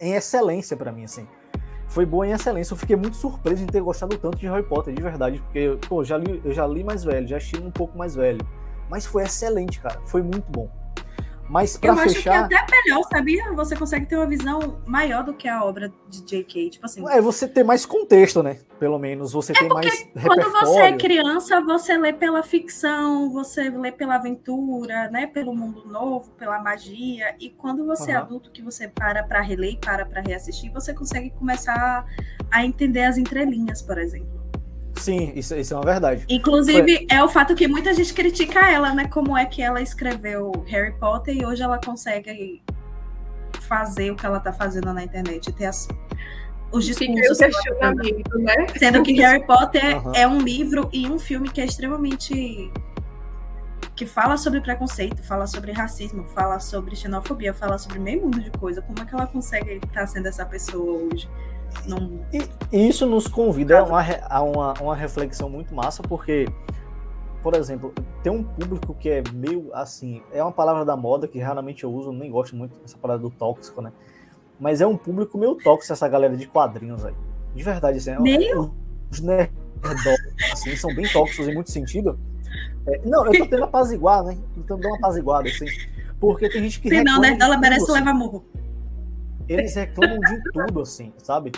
em 0.00 0.14
excelência 0.14 0.76
pra 0.76 0.90
mim, 0.90 1.04
assim 1.04 1.26
foi 1.92 2.06
boa 2.06 2.26
em 2.26 2.32
excelência. 2.32 2.72
Eu 2.72 2.78
fiquei 2.78 2.96
muito 2.96 3.16
surpreso 3.16 3.62
em 3.62 3.66
ter 3.66 3.80
gostado 3.80 4.16
tanto 4.16 4.38
de 4.38 4.46
Harry 4.46 4.62
Potter, 4.62 4.94
de 4.94 5.02
verdade, 5.02 5.38
porque 5.40 5.78
pô, 5.88 6.02
já 6.02 6.16
li, 6.16 6.40
eu 6.44 6.52
já 6.52 6.66
li 6.66 6.82
mais 6.82 7.04
velho, 7.04 7.26
já 7.28 7.36
assisti 7.36 7.60
um 7.60 7.70
pouco 7.70 7.96
mais 7.96 8.14
velho. 8.14 8.40
Mas 8.88 9.06
foi 9.06 9.22
excelente, 9.22 9.80
cara. 9.80 10.00
Foi 10.04 10.22
muito 10.22 10.50
bom. 10.50 10.68
Mas 11.52 11.76
pra 11.76 11.90
Eu 11.90 11.98
acho 11.98 12.14
fechar, 12.14 12.48
que 12.48 12.54
é 12.54 12.58
até 12.58 12.76
melhor, 12.82 13.02
sabia? 13.12 13.52
Você 13.52 13.76
consegue 13.76 14.06
ter 14.06 14.16
uma 14.16 14.26
visão 14.26 14.80
maior 14.86 15.22
do 15.22 15.34
que 15.34 15.46
a 15.46 15.62
obra 15.62 15.92
de 16.08 16.22
J.K. 16.22 16.70
Tipo 16.70 16.86
assim, 16.86 17.06
é 17.06 17.20
você 17.20 17.46
ter 17.46 17.62
mais 17.62 17.84
contexto, 17.84 18.42
né? 18.42 18.60
Pelo 18.78 18.98
menos 18.98 19.34
você 19.34 19.52
tem 19.52 19.68
mais 19.68 20.02
quando 20.26 20.40
repertório. 20.44 20.50
você 20.66 20.80
é 20.80 20.96
criança, 20.96 21.60
você 21.60 21.98
lê 21.98 22.10
pela 22.10 22.42
ficção, 22.42 23.30
você 23.30 23.68
lê 23.68 23.92
pela 23.92 24.14
aventura, 24.14 25.10
né? 25.10 25.26
Pelo 25.26 25.54
mundo 25.54 25.86
novo, 25.86 26.30
pela 26.38 26.58
magia. 26.58 27.36
E 27.38 27.50
quando 27.50 27.84
você 27.84 28.12
é 28.12 28.14
Aham. 28.14 28.24
adulto, 28.24 28.50
que 28.50 28.62
você 28.62 28.88
para 28.88 29.22
para 29.22 29.42
reler 29.42 29.74
e 29.74 29.76
para 29.76 30.06
para 30.06 30.22
reassistir, 30.22 30.72
você 30.72 30.94
consegue 30.94 31.28
começar 31.32 32.06
a 32.50 32.64
entender 32.64 33.04
as 33.04 33.18
entrelinhas, 33.18 33.82
por 33.82 33.98
exemplo. 33.98 34.41
Sim, 34.96 35.32
isso, 35.34 35.54
isso 35.54 35.74
é 35.74 35.76
uma 35.76 35.84
verdade. 35.84 36.24
Inclusive, 36.28 37.06
é 37.10 37.22
o 37.22 37.28
fato 37.28 37.54
que 37.54 37.66
muita 37.66 37.92
gente 37.94 38.12
critica 38.12 38.70
ela, 38.70 38.94
né? 38.94 39.08
Como 39.08 39.36
é 39.36 39.46
que 39.46 39.62
ela 39.62 39.80
escreveu 39.80 40.52
Harry 40.66 40.92
Potter 40.92 41.36
e 41.36 41.44
hoje 41.44 41.62
ela 41.62 41.78
consegue 41.78 42.62
fazer 43.60 44.10
o 44.10 44.16
que 44.16 44.26
ela 44.26 44.38
tá 44.38 44.52
fazendo 44.52 44.92
na 44.92 45.02
internet, 45.02 45.50
ter 45.52 45.66
as, 45.66 45.88
os 46.70 46.84
discursos. 46.84 47.38
que 47.38 47.44
tá 47.44 47.46
questionamento, 47.46 48.38
né? 48.38 48.66
Sendo 48.78 49.02
que 49.02 49.12
Harry 49.14 49.44
Potter 49.46 49.96
Aham. 49.96 50.12
é 50.14 50.26
um 50.26 50.38
livro 50.38 50.88
e 50.92 51.06
um 51.08 51.18
filme 51.18 51.48
que 51.48 51.60
é 51.60 51.64
extremamente. 51.64 52.70
que 53.96 54.06
fala 54.06 54.36
sobre 54.36 54.60
preconceito, 54.60 55.22
fala 55.22 55.46
sobre 55.46 55.72
racismo, 55.72 56.24
fala 56.28 56.58
sobre 56.60 56.94
xenofobia, 56.96 57.54
fala 57.54 57.78
sobre 57.78 57.98
meio 57.98 58.22
mundo 58.22 58.40
de 58.40 58.50
coisa. 58.50 58.82
Como 58.82 58.98
é 59.00 59.04
que 59.04 59.14
ela 59.14 59.26
consegue 59.26 59.80
estar 59.84 60.06
sendo 60.06 60.26
essa 60.26 60.44
pessoa 60.44 61.02
hoje? 61.02 61.28
Num... 61.86 62.20
E, 62.32 62.88
isso 62.88 63.06
nos 63.06 63.26
convida 63.26 63.80
a 63.80 63.84
uma, 63.84 64.02
a 64.28 64.42
uma, 64.42 64.74
uma 64.80 64.96
reflexão 64.96 65.48
muito 65.48 65.74
massa, 65.74 66.02
porque, 66.02 66.46
por 67.42 67.54
exemplo, 67.54 67.92
tem 68.22 68.32
um 68.32 68.42
público 68.42 68.94
que 68.94 69.08
é 69.08 69.22
meio 69.32 69.70
assim, 69.74 70.22
é 70.32 70.42
uma 70.42 70.52
palavra 70.52 70.84
da 70.84 70.96
moda 70.96 71.26
que 71.26 71.38
raramente 71.38 71.84
eu 71.84 71.92
uso, 71.92 72.12
nem 72.12 72.30
gosto 72.30 72.54
muito 72.54 72.78
dessa 72.80 72.96
palavra 72.96 73.22
do 73.22 73.30
tóxico, 73.30 73.80
né? 73.80 73.92
Mas 74.58 74.80
é 74.80 74.86
um 74.86 74.96
público 74.96 75.36
meio 75.36 75.56
tóxico 75.56 75.92
essa 75.92 76.08
galera 76.08 76.36
de 76.36 76.46
quadrinhos 76.46 77.04
aí. 77.04 77.14
De 77.54 77.62
verdade, 77.62 77.98
assim, 77.98 78.10
é 78.10 78.20
Meio? 78.20 78.74
os 79.10 79.20
nerdolas, 79.20 80.20
assim, 80.52 80.76
são 80.76 80.94
bem 80.94 81.06
tóxicos 81.12 81.48
em 81.48 81.54
muito 81.54 81.70
sentido. 81.70 82.18
É, 82.86 83.00
não, 83.04 83.26
eu 83.26 83.32
tô 83.32 83.38
tentando 83.44 83.64
apaziguar, 83.64 84.22
né? 84.24 84.38
Tentando 84.54 84.80
dar 84.80 84.88
uma 84.88 84.98
apaziguada, 84.98 85.48
assim. 85.48 85.66
Porque 86.18 86.48
tem 86.48 86.62
gente 86.62 86.80
que. 86.80 86.88
Se 86.88 87.02
não, 87.02 87.20
né? 87.20 87.36
Ela 87.40 87.56
merece 87.58 87.82
assim 87.82 87.92
levar 87.92 88.14
morro. 88.14 88.44
Eles 89.48 89.74
reclamam 89.74 90.18
de 90.18 90.42
tudo, 90.52 90.80
assim, 90.80 91.12
sabe? 91.18 91.52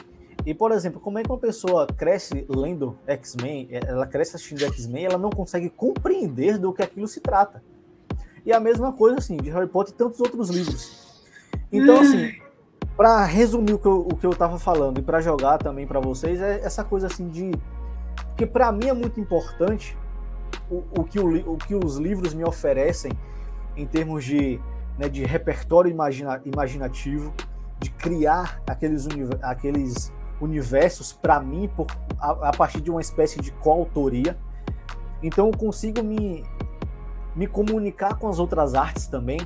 E, 0.47 0.53
por 0.53 0.73
exemplo, 0.73 1.01
como 1.01 1.19
é 1.19 1.23
que 1.23 1.31
uma 1.31 1.39
pessoa 1.39 1.87
cresce 1.87 2.45
lendo 2.49 2.99
X-Men, 3.07 3.69
ela 3.71 4.07
cresce 4.07 4.37
assistindo 4.37 4.65
X-Men, 4.65 5.07
ela 5.07 5.19
não 5.19 5.31
consegue 5.31 5.71
compreender 5.71 6.59
do 6.59 6.73
que 6.73 6.83
aquilo 6.83 7.09
se 7.09 7.21
trata. 7.21 7.63
E 8.45 8.53
a 8.53 8.61
mesma 8.61 8.93
coisa, 8.93 9.19
assim, 9.19 9.39
de 9.39 9.49
Harry 9.51 9.69
Potter 9.69 9.95
e 9.95 9.97
tantos 9.97 10.21
outros 10.21 10.51
livros. 10.51 11.23
Então, 11.73 12.01
assim, 12.01 12.35
para 12.95 13.25
resumir 13.25 13.73
o 13.73 13.79
que, 13.79 13.87
eu, 13.87 14.01
o 14.01 14.17
que 14.17 14.27
eu 14.27 14.35
tava 14.35 14.59
falando 14.59 14.99
e 14.99 15.03
para 15.03 15.21
jogar 15.21 15.59
também 15.59 15.87
para 15.87 15.99
vocês, 15.99 16.41
é 16.41 16.61
essa 16.63 16.85
coisa, 16.85 17.07
assim, 17.07 17.29
de. 17.29 17.53
Porque 18.27 18.45
para 18.45 18.71
mim 18.71 18.89
é 18.89 18.93
muito 18.93 19.19
importante 19.19 19.97
o, 20.71 20.83
o, 21.01 21.05
que 21.05 21.19
o, 21.19 21.55
o 21.55 21.57
que 21.57 21.75
os 21.75 21.97
livros 21.97 22.35
me 22.35 22.45
oferecem 22.45 23.13
em 23.77 23.87
termos 23.87 24.25
de, 24.25 24.61
né, 24.99 25.09
de 25.09 25.25
repertório 25.25 25.91
imagina, 25.91 26.41
imaginativo, 26.45 27.33
de 27.85 27.91
criar 27.91 28.63
aqueles, 28.67 29.05
univer- 29.07 29.39
aqueles 29.43 30.13
universos 30.41 31.13
para 31.13 31.39
mim 31.41 31.71
por, 31.77 31.87
a, 32.19 32.49
a 32.49 32.53
partir 32.53 32.81
de 32.81 32.91
uma 32.91 33.01
espécie 33.01 33.41
de 33.41 33.53
coautoria. 33.53 34.37
Então 35.23 35.47
eu 35.49 35.57
consigo 35.57 36.03
me, 36.03 36.45
me 37.37 37.47
comunicar 37.47 38.19
com 38.19 38.29
as 38.29 38.39
outras 38.39 38.75
artes 38.75 39.07
também, 39.07 39.41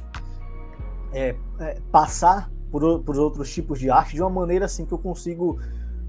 é, 1.13 1.37
é, 1.59 1.81
passar 1.91 2.51
por, 2.71 3.01
por 3.03 3.17
outros 3.19 3.53
tipos 3.53 3.79
de 3.79 3.91
arte 3.91 4.15
de 4.15 4.23
uma 4.23 4.31
maneira 4.31 4.65
assim 4.67 4.87
que 4.87 4.93
eu 4.93 4.99
consigo 4.99 5.59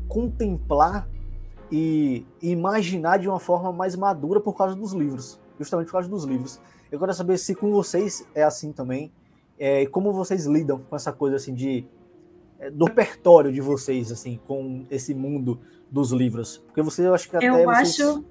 contemplar 0.07 1.07
e 1.71 2.25
imaginar 2.41 3.17
de 3.19 3.27
uma 3.27 3.39
forma 3.39 3.71
mais 3.71 3.95
madura 3.95 4.39
por 4.39 4.57
causa 4.57 4.75
dos 4.75 4.91
livros, 4.93 5.39
justamente 5.57 5.88
por 5.88 5.93
causa 5.93 6.09
dos 6.09 6.23
livros. 6.23 6.59
Eu 6.91 6.99
quero 6.99 7.13
saber 7.13 7.38
se 7.38 7.53
com 7.53 7.71
vocês 7.71 8.25
é 8.34 8.43
assim 8.43 8.71
também, 8.71 9.11
é, 9.59 9.86
como 9.88 10.11
vocês 10.11 10.45
lidam 10.45 10.80
com 10.89 10.95
essa 10.95 11.11
coisa 11.11 11.36
assim 11.36 11.53
de 11.53 11.86
do 12.74 12.86
repertório 12.86 13.51
de 13.51 13.62
vocês 13.62 14.12
assim 14.12 14.39
com 14.45 14.86
esse 14.89 15.14
mundo 15.14 15.60
dos 15.89 16.12
livros, 16.12 16.57
porque 16.57 16.82
vocês 16.82 17.07
eu 17.07 17.14
acho 17.14 17.30
que 17.30 17.36
até 17.36 17.47
Eu 17.47 17.70
acho. 17.70 18.24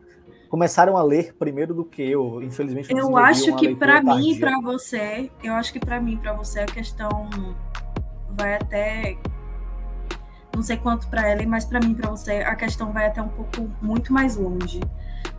começaram 0.49 0.97
a 0.97 1.03
ler 1.03 1.35
primeiro 1.35 1.74
do 1.74 1.85
que 1.85 2.03
eu. 2.03 2.43
Infelizmente, 2.43 2.93
eu 2.93 3.16
acho 3.16 3.57
que 3.57 3.74
para 3.74 4.03
mim 4.03 4.33
e 4.33 4.39
para 4.39 4.61
você, 4.61 5.31
eu 5.43 5.55
acho 5.55 5.72
que 5.72 5.81
para 5.81 6.01
mim 6.01 6.14
e 6.14 6.16
para 6.18 6.33
você 6.35 6.61
a 6.61 6.66
questão 6.66 7.29
vai 8.37 8.55
até 8.55 9.18
não 10.55 10.62
sei 10.62 10.76
quanto 10.76 11.09
para 11.09 11.29
ela, 11.29 11.47
mas 11.47 11.64
para 11.64 11.79
mim, 11.81 11.95
para 11.95 12.11
você, 12.11 12.39
a 12.39 12.57
questão 12.57 12.93
vai 12.93 13.07
até 13.07 13.22
um 13.22 13.29
pouco 13.29 13.70
muito 13.81 14.12
mais 14.12 14.37
longe, 14.37 14.81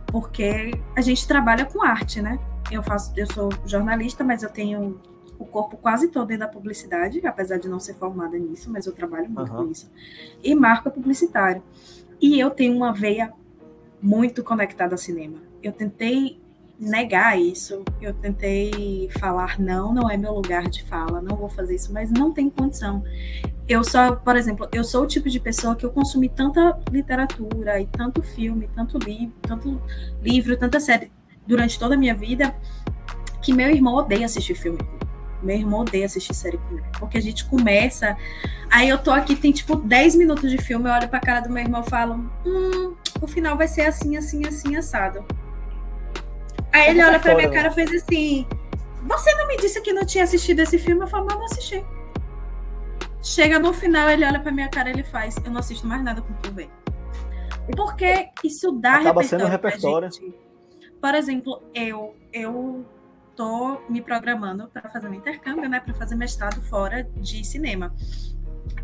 porque 0.06 0.72
a 0.96 1.00
gente 1.02 1.28
trabalha 1.28 1.66
com 1.66 1.82
arte, 1.82 2.22
né? 2.22 2.38
Eu 2.70 2.82
faço, 2.82 3.12
eu 3.16 3.26
sou 3.30 3.50
jornalista, 3.66 4.24
mas 4.24 4.42
eu 4.42 4.48
tenho 4.48 4.98
o 5.40 5.46
corpo 5.46 5.78
quase 5.78 6.08
todo 6.08 6.28
dentro 6.28 6.46
da 6.46 6.52
publicidade, 6.52 7.26
apesar 7.26 7.58
de 7.58 7.66
não 7.66 7.80
ser 7.80 7.94
formada 7.94 8.38
nisso, 8.38 8.70
mas 8.70 8.86
eu 8.86 8.92
trabalho 8.92 9.28
muito 9.30 9.50
uhum. 9.50 9.64
com 9.64 9.72
isso. 9.72 9.90
E 10.44 10.54
marca 10.54 10.90
publicitária. 10.90 11.62
E 12.20 12.38
eu 12.38 12.50
tenho 12.50 12.76
uma 12.76 12.92
veia 12.92 13.32
muito 14.02 14.44
conectada 14.44 14.94
ao 14.94 14.98
cinema. 14.98 15.38
Eu 15.62 15.72
tentei 15.72 16.38
negar 16.78 17.40
isso, 17.40 17.82
eu 18.00 18.12
tentei 18.12 19.08
falar 19.18 19.58
não, 19.58 19.92
não 19.94 20.10
é 20.10 20.16
meu 20.16 20.32
lugar 20.32 20.68
de 20.68 20.82
fala, 20.84 21.20
não 21.20 21.36
vou 21.36 21.48
fazer 21.48 21.74
isso, 21.74 21.92
mas 21.92 22.10
não 22.10 22.32
tem 22.32 22.50
condição. 22.50 23.02
Eu 23.66 23.82
só, 23.82 24.16
por 24.16 24.36
exemplo, 24.36 24.68
eu 24.72 24.84
sou 24.84 25.04
o 25.04 25.06
tipo 25.06 25.30
de 25.30 25.40
pessoa 25.40 25.74
que 25.74 25.86
eu 25.86 25.90
consumi 25.90 26.28
tanta 26.28 26.78
literatura 26.90 27.80
e 27.80 27.86
tanto 27.86 28.22
filme, 28.22 28.68
tanto 28.74 28.98
livro, 28.98 29.34
tanto 29.40 29.80
livro, 30.22 30.56
tanta 30.58 30.78
série 30.78 31.10
durante 31.46 31.78
toda 31.78 31.94
a 31.94 31.98
minha 31.98 32.14
vida 32.14 32.54
que 33.42 33.54
meu 33.54 33.70
irmão 33.70 33.94
odeia 33.94 34.26
assistir 34.26 34.54
filme. 34.54 34.78
Meu 35.42 35.56
irmão 35.56 35.80
odeia 35.80 36.06
assistir 36.06 36.34
série 36.34 36.58
comigo. 36.58 36.86
Porque 36.98 37.16
a 37.18 37.22
gente 37.22 37.44
começa. 37.46 38.16
Aí 38.70 38.88
eu 38.88 38.98
tô 38.98 39.10
aqui, 39.10 39.34
tem 39.34 39.52
tipo 39.52 39.76
10 39.76 40.14
minutos 40.16 40.50
de 40.50 40.58
filme, 40.58 40.88
eu 40.88 40.92
olho 40.92 41.08
pra 41.08 41.20
cara 41.20 41.40
do 41.40 41.48
meu 41.50 41.62
irmão 41.62 41.82
e 41.86 41.88
falo: 41.90 42.14
Hum, 42.44 42.94
o 43.20 43.26
final 43.26 43.56
vai 43.56 43.66
ser 43.68 43.82
assim, 43.82 44.16
assim, 44.16 44.46
assim, 44.46 44.76
assado. 44.76 45.24
Aí 46.72 46.90
ele 46.90 47.02
olha 47.02 47.18
pra 47.18 47.34
minha 47.34 47.50
cara 47.50 47.68
e 47.68 47.72
fez 47.72 47.90
assim: 48.02 48.46
Você 49.02 49.34
não 49.34 49.48
me 49.48 49.56
disse 49.56 49.80
que 49.80 49.92
não 49.92 50.04
tinha 50.04 50.24
assistido 50.24 50.60
esse 50.60 50.78
filme? 50.78 51.02
Eu 51.02 51.08
falo, 51.08 51.26
mas 51.26 51.36
não 51.36 51.44
assisti. 51.46 51.84
Chega 53.22 53.58
no 53.58 53.72
final, 53.72 54.08
ele 54.08 54.24
olha 54.24 54.40
pra 54.40 54.52
minha 54.52 54.68
cara 54.68 54.88
e 54.88 54.92
ele 54.92 55.04
faz: 55.04 55.36
Eu 55.44 55.50
não 55.50 55.60
assisto 55.60 55.86
mais 55.86 56.02
nada 56.02 56.20
com 56.22 56.32
tu 56.34 56.52
ver. 56.52 56.70
Porque 57.76 58.28
isso 58.42 58.72
dá 58.72 58.96
Acaba 58.96 59.20
repertório. 59.22 59.28
sendo 59.28 59.46
repertório. 59.50 60.08
Por 61.00 61.14
exemplo, 61.14 61.62
eu, 61.74 62.14
eu 62.32 62.84
tô 63.36 63.80
me 63.88 64.00
programando 64.00 64.68
para 64.68 64.88
fazer 64.88 65.08
um 65.08 65.14
intercâmbio, 65.14 65.68
né? 65.68 65.80
Para 65.80 65.94
fazer 65.94 66.14
mestrado 66.14 66.60
fora 66.62 67.04
de 67.16 67.44
cinema. 67.44 67.94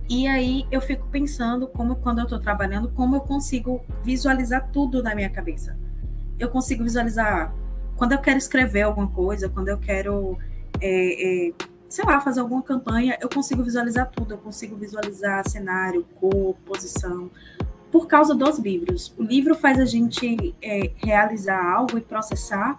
E 0.09 0.27
aí 0.27 0.67
eu 0.71 0.81
fico 0.81 1.07
pensando 1.09 1.67
como 1.67 1.97
quando 1.97 2.21
eu 2.21 2.27
tô 2.27 2.39
trabalhando, 2.39 2.89
como 2.91 3.17
eu 3.17 3.21
consigo 3.21 3.85
visualizar 4.03 4.71
tudo 4.73 5.03
na 5.03 5.15
minha 5.15 5.31
cabeça. 5.31 5.77
Eu 6.39 6.49
consigo 6.49 6.85
visualizar 6.85 7.53
quando 7.97 8.13
eu 8.13 8.19
quero 8.19 8.39
escrever 8.39 8.83
alguma 8.83 9.09
coisa, 9.09 9.49
quando 9.49 9.69
eu 9.69 9.79
quero, 9.79 10.39
é, 10.81 11.49
é, 11.49 11.53
sei 11.89 12.05
lá, 12.05 12.21
fazer 12.21 12.41
alguma 12.41 12.63
campanha, 12.63 13.19
eu 13.21 13.29
consigo 13.29 13.63
visualizar 13.65 14.11
tudo, 14.11 14.35
eu 14.35 14.39
consigo 14.39 14.77
visualizar 14.77 15.49
cenário, 15.49 16.05
cor, 16.21 16.55
posição, 16.65 17.31
por 17.91 18.07
causa 18.07 18.35
dos 18.35 18.59
livros. 18.59 19.15
O 19.17 19.23
livro 19.23 19.55
faz 19.55 19.81
a 19.81 19.87
gente 19.87 20.55
é, 20.63 20.93
realizar 20.97 21.65
algo 21.65 21.97
e 21.97 22.01
processar, 22.01 22.79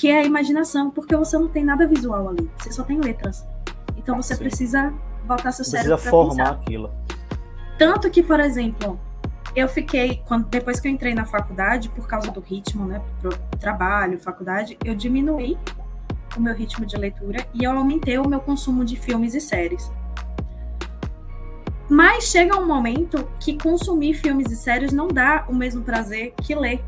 que 0.00 0.08
é 0.08 0.20
a 0.20 0.24
imaginação, 0.24 0.90
porque 0.90 1.14
você 1.14 1.36
não 1.36 1.46
tem 1.46 1.62
nada 1.62 1.86
visual 1.86 2.30
ali, 2.30 2.50
você 2.56 2.72
só 2.72 2.82
tem 2.82 2.98
letras. 2.98 3.46
Então 3.98 4.16
você 4.16 4.34
Sim. 4.34 4.44
precisa 4.44 4.94
botar 5.26 5.52
seu 5.52 5.62
cérebro 5.62 5.98
para 5.98 6.10
formar 6.10 6.36
pensar. 6.36 6.50
aquilo. 6.52 6.90
Tanto 7.78 8.08
que, 8.08 8.22
por 8.22 8.40
exemplo, 8.40 8.98
eu 9.54 9.68
fiquei, 9.68 10.22
quando, 10.26 10.46
depois 10.46 10.80
que 10.80 10.88
eu 10.88 10.92
entrei 10.92 11.14
na 11.14 11.26
faculdade, 11.26 11.90
por 11.90 12.06
causa 12.08 12.30
do 12.30 12.40
ritmo, 12.40 12.86
né, 12.86 13.02
pro 13.20 13.28
trabalho, 13.58 14.18
faculdade, 14.18 14.78
eu 14.82 14.94
diminuí 14.94 15.58
o 16.34 16.40
meu 16.40 16.54
ritmo 16.54 16.86
de 16.86 16.96
leitura 16.96 17.46
e 17.52 17.64
eu 17.64 17.72
aumentei 17.72 18.16
o 18.16 18.26
meu 18.26 18.40
consumo 18.40 18.86
de 18.86 18.96
filmes 18.96 19.34
e 19.34 19.40
séries. 19.40 19.92
Mas 21.90 22.24
chega 22.24 22.56
um 22.56 22.66
momento 22.66 23.28
que 23.38 23.58
consumir 23.58 24.14
filmes 24.14 24.50
e 24.50 24.56
séries 24.56 24.94
não 24.94 25.08
dá 25.08 25.44
o 25.46 25.54
mesmo 25.54 25.82
prazer 25.82 26.32
que 26.40 26.54
ler. 26.54 26.82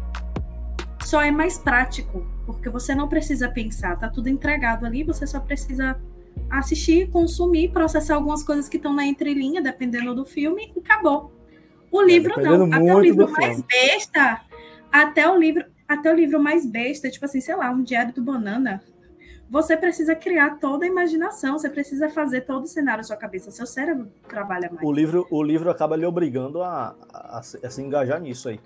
Só 1.03 1.21
é 1.21 1.31
mais 1.31 1.59
prático, 1.59 2.32
porque 2.53 2.69
você 2.69 2.95
não 2.95 3.09
precisa 3.09 3.49
pensar, 3.49 3.99
tá 3.99 4.09
tudo 4.09 4.29
entregado 4.29 4.87
ali, 4.87 5.03
você 5.03 5.27
só 5.27 5.41
precisa 5.41 5.99
assistir, 6.51 7.11
consumir, 7.11 7.71
processar 7.71 8.15
algumas 8.15 8.43
coisas 8.43 8.69
que 8.69 8.77
estão 8.77 8.93
na 8.93 9.07
entrelinha, 9.07 9.63
dependendo 9.63 10.15
do 10.15 10.25
filme, 10.25 10.73
e 10.77 10.81
acabou. 10.81 11.33
O 11.91 12.03
é, 12.03 12.07
livro 12.07 12.39
é, 12.39 12.43
não, 12.43 12.73
até 12.73 12.95
o 12.95 13.01
livro 13.01 13.31
mais 13.31 13.57
filme. 13.57 13.65
besta, 13.69 14.41
até 14.91 15.29
o 15.29 15.39
livro, 15.39 15.65
até 15.87 16.13
o 16.13 16.17
livro 16.17 16.43
mais 16.43 16.67
besta, 16.67 17.11
tipo 17.11 17.25
assim, 17.25 17.41
sei 17.41 17.55
lá, 17.55 17.71
um 17.71 17.83
diário 17.83 18.15
do 18.15 18.23
banana. 18.23 18.83
Você 19.51 19.77
precisa 19.77 20.15
criar 20.15 20.59
toda 20.59 20.87
a 20.87 20.89
imaginação, 20.89 21.59
você 21.59 21.69
precisa 21.69 22.09
fazer 22.09 22.43
todo 22.43 22.65
o 22.65 22.67
cenário 22.67 23.01
na 23.01 23.05
sua 23.05 23.17
cabeça, 23.17 23.51
seu 23.51 23.67
cérebro 23.67 24.11
trabalha 24.27 24.71
mais. 24.71 24.83
O 24.83 24.91
livro, 24.91 25.27
o 25.31 25.43
livro 25.43 25.71
acaba 25.71 25.95
lhe 25.95 26.07
obrigando 26.07 26.63
a, 26.63 26.97
a, 27.13 27.39
a 27.39 27.43
se 27.43 27.83
engajar 27.83 28.19
nisso 28.19 28.49
aí. 28.49 28.59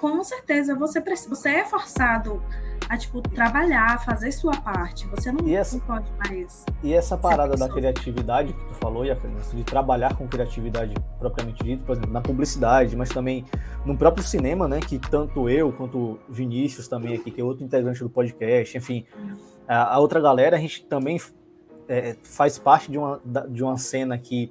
Com 0.00 0.24
certeza, 0.24 0.74
você, 0.74 0.98
você 1.28 1.50
é 1.50 1.64
forçado 1.66 2.42
a 2.88 2.96
tipo 2.96 3.20
trabalhar, 3.20 4.02
fazer 4.02 4.32
sua 4.32 4.58
parte. 4.58 5.06
Você 5.08 5.30
não, 5.30 5.46
essa, 5.54 5.76
não 5.76 5.84
pode 5.84 6.10
mais. 6.26 6.64
E 6.82 6.94
essa 6.94 7.18
parada 7.18 7.54
da 7.54 7.68
criatividade 7.68 8.54
que 8.54 8.64
tu 8.64 8.74
falou, 8.76 9.04
de 9.04 9.62
trabalhar 9.62 10.16
com 10.16 10.26
criatividade 10.26 10.94
propriamente 11.18 11.62
dito, 11.62 11.84
por 11.84 11.92
exemplo, 11.92 12.12
na 12.12 12.22
publicidade, 12.22 12.96
mas 12.96 13.10
também 13.10 13.44
no 13.84 13.94
próprio 13.94 14.24
cinema, 14.24 14.66
né? 14.66 14.80
Que 14.80 14.98
tanto 14.98 15.50
eu 15.50 15.70
quanto 15.70 16.18
Vinícius 16.30 16.88
também 16.88 17.14
aqui, 17.16 17.30
que 17.30 17.42
é 17.42 17.44
outro 17.44 17.62
integrante 17.62 18.02
do 18.02 18.08
podcast, 18.08 18.78
enfim, 18.78 19.04
a, 19.68 19.96
a 19.96 19.98
outra 19.98 20.18
galera, 20.18 20.56
a 20.56 20.60
gente 20.60 20.82
também 20.86 21.20
é, 21.86 22.16
faz 22.22 22.58
parte 22.58 22.90
de 22.90 22.96
uma, 22.96 23.20
de 23.50 23.62
uma 23.62 23.76
cena 23.76 24.14
aqui 24.14 24.50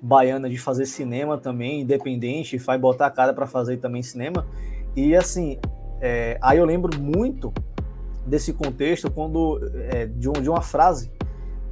baiana 0.00 0.48
de 0.48 0.56
fazer 0.56 0.86
cinema 0.86 1.36
também, 1.36 1.82
independente, 1.82 2.56
vai 2.56 2.78
botar 2.78 3.06
a 3.06 3.10
cara 3.10 3.34
para 3.34 3.46
fazer 3.46 3.76
também 3.76 4.02
cinema. 4.02 4.46
E 4.96 5.14
assim, 5.14 5.58
é, 6.00 6.38
aí 6.40 6.56
eu 6.56 6.64
lembro 6.64 6.98
muito 6.98 7.52
desse 8.26 8.52
contexto 8.54 9.10
quando 9.10 9.60
é, 9.92 10.06
de, 10.06 10.28
um, 10.28 10.32
de, 10.32 10.48
uma 10.48 10.62
frase 10.62 11.12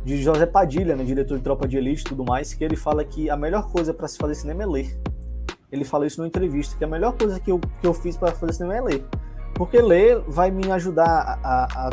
de 0.04 0.22
José 0.22 0.44
Padilha, 0.44 0.94
né, 0.94 1.02
diretor 1.02 1.38
de 1.38 1.42
Tropa 1.42 1.66
de 1.66 1.78
Elite 1.78 2.02
e 2.02 2.04
tudo 2.04 2.22
mais, 2.22 2.52
que 2.52 2.62
ele 2.62 2.76
fala 2.76 3.02
que 3.02 3.30
a 3.30 3.36
melhor 3.36 3.70
coisa 3.70 3.94
para 3.94 4.06
se 4.06 4.18
fazer 4.18 4.34
cinema 4.34 4.62
é 4.62 4.66
ler. 4.66 5.00
Ele 5.72 5.84
fala 5.84 6.06
isso 6.06 6.20
numa 6.20 6.28
entrevista, 6.28 6.76
que 6.76 6.84
a 6.84 6.86
melhor 6.86 7.14
coisa 7.14 7.40
que 7.40 7.50
eu, 7.50 7.58
que 7.58 7.86
eu 7.86 7.94
fiz 7.94 8.16
para 8.16 8.32
fazer 8.32 8.52
cinema 8.52 8.76
é 8.76 8.80
ler. 8.82 9.04
Porque 9.54 9.80
ler 9.80 10.20
vai 10.28 10.50
me 10.50 10.70
ajudar 10.70 11.40
a, 11.42 11.86
a 11.86 11.90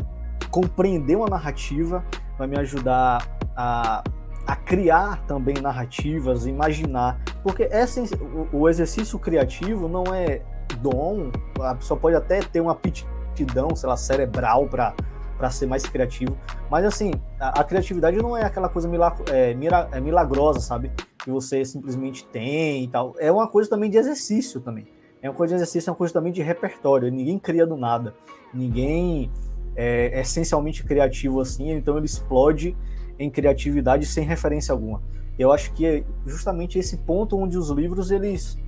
compreender 0.49 1.15
uma 1.15 1.27
narrativa, 1.27 2.03
vai 2.37 2.47
me 2.47 2.59
ajudar 2.59 3.25
a, 3.55 4.03
a 4.45 4.55
criar 4.55 5.25
também 5.25 5.55
narrativas, 5.61 6.45
imaginar. 6.45 7.19
Porque 7.41 7.63
essa, 7.71 8.01
o, 8.17 8.49
o 8.51 8.69
exercício 8.69 9.17
criativo 9.17 9.87
não 9.87 10.03
é 10.13 10.41
dom, 10.73 11.31
a 11.59 11.75
pessoa 11.75 11.99
pode 11.99 12.15
até 12.15 12.39
ter 12.39 12.61
uma 12.61 12.71
aptidão 12.71 13.75
sei 13.75 13.89
lá, 13.89 13.97
cerebral 13.97 14.67
para 14.67 14.93
para 15.37 15.49
ser 15.49 15.65
mais 15.65 15.83
criativo. 15.83 16.37
Mas 16.69 16.85
assim, 16.85 17.11
a, 17.39 17.61
a 17.61 17.63
criatividade 17.63 18.15
não 18.17 18.37
é 18.37 18.43
aquela 18.43 18.69
coisa 18.69 18.87
milagro, 18.87 19.25
é, 19.31 19.57
é 19.91 19.99
milagrosa, 19.99 20.59
sabe? 20.59 20.91
Que 21.17 21.31
você 21.31 21.65
simplesmente 21.65 22.23
tem 22.25 22.83
e 22.83 22.87
tal. 22.87 23.15
É 23.17 23.31
uma 23.31 23.47
coisa 23.47 23.67
também 23.67 23.89
de 23.89 23.97
exercício 23.97 24.61
também. 24.61 24.85
É 25.19 25.27
uma 25.27 25.35
coisa 25.35 25.55
de 25.55 25.57
exercício, 25.57 25.89
é 25.89 25.91
uma 25.91 25.97
coisa 25.97 26.13
também 26.13 26.31
de 26.31 26.43
repertório. 26.43 27.11
Ninguém 27.11 27.39
cria 27.39 27.65
do 27.65 27.75
nada. 27.75 28.13
Ninguém 28.53 29.31
é, 29.75 30.19
é 30.19 30.21
essencialmente 30.21 30.83
criativo 30.83 31.41
assim, 31.41 31.71
então 31.71 31.97
ele 31.97 32.05
explode 32.05 32.77
em 33.17 33.27
criatividade 33.27 34.05
sem 34.05 34.23
referência 34.23 34.71
alguma. 34.71 35.01
Eu 35.39 35.51
acho 35.51 35.73
que 35.73 35.87
é 35.87 36.03
justamente 36.23 36.77
esse 36.77 36.97
ponto 36.97 37.35
onde 37.35 37.57
os 37.57 37.71
livros 37.71 38.11
eles 38.11 38.59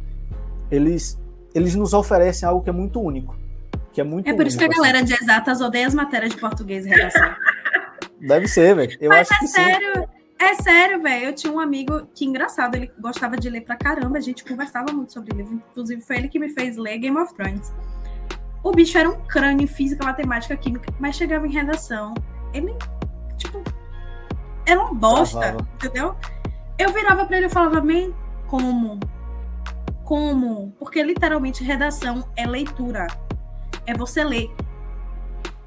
eles 0.72 1.22
eles 1.54 1.76
nos 1.76 1.94
oferecem 1.94 2.48
algo 2.48 2.64
que 2.64 2.70
é 2.70 2.74
muito 2.74 3.00
único 3.02 3.36
que 3.94 4.02
é 4.02 4.04
muito. 4.04 4.28
É 4.28 4.34
por 4.34 4.46
isso 4.46 4.58
que 4.58 4.66
a 4.66 4.68
galera 4.68 4.98
assim. 4.98 5.06
de 5.06 5.14
exatas 5.14 5.62
odeia 5.62 5.88
as 5.88 5.94
matérias 5.94 6.34
de 6.34 6.40
português 6.40 6.86
e 6.86 6.90
redação. 6.90 7.36
Deve 8.20 8.48
ser, 8.48 8.76
velho. 8.76 8.98
Eu 9.00 9.10
Mas 9.10 9.30
acho 9.30 9.34
é 9.34 9.38
que 9.40 9.48
sério, 9.48 9.94
sim. 9.96 10.06
é 10.40 10.56
sério, 10.56 11.02
velho. 11.02 11.26
Eu 11.26 11.36
tinha 11.36 11.54
um 11.54 11.60
amigo 11.60 12.08
que 12.14 12.26
engraçado, 12.26 12.76
ele 12.76 12.92
gostava 13.00 13.38
de 13.38 13.50
ler 13.50 13.62
pra 13.62 13.76
caramba, 13.76 14.18
a 14.18 14.22
gente 14.22 14.44
conversava 14.44 14.92
muito 14.92 15.14
sobre 15.14 15.36
livro. 15.36 15.62
Inclusive, 15.72 16.02
foi 16.02 16.18
ele 16.18 16.28
que 16.28 16.40
me 16.40 16.50
fez 16.50 16.76
ler 16.76 16.98
Game 16.98 17.18
of 17.18 17.34
Thrones. 17.36 17.72
O 18.64 18.72
bicho 18.72 18.98
era 18.98 19.10
um 19.10 19.20
crânio 19.26 19.64
em 19.64 19.68
física, 19.68 20.04
matemática, 20.04 20.56
química, 20.56 20.92
mas 21.00 21.16
chegava 21.16 21.46
em 21.46 21.52
redação. 21.52 22.14
Ele, 22.54 22.74
tipo, 23.38 23.62
era 24.66 24.80
uma 24.80 24.94
bosta, 24.94 25.40
Travava. 25.40 25.68
entendeu? 25.76 26.16
Eu 26.80 26.92
virava 26.94 27.26
pra 27.26 27.38
ele 27.38 27.48
e 27.48 27.50
falava, 27.50 27.82
man, 27.82 28.14
como? 28.48 29.00
Como? 30.04 30.72
Porque 30.78 31.02
literalmente 31.02 31.64
redação 31.64 32.28
é 32.36 32.46
leitura 32.46 33.08
é 33.86 33.94
você 33.94 34.24
ler. 34.24 34.50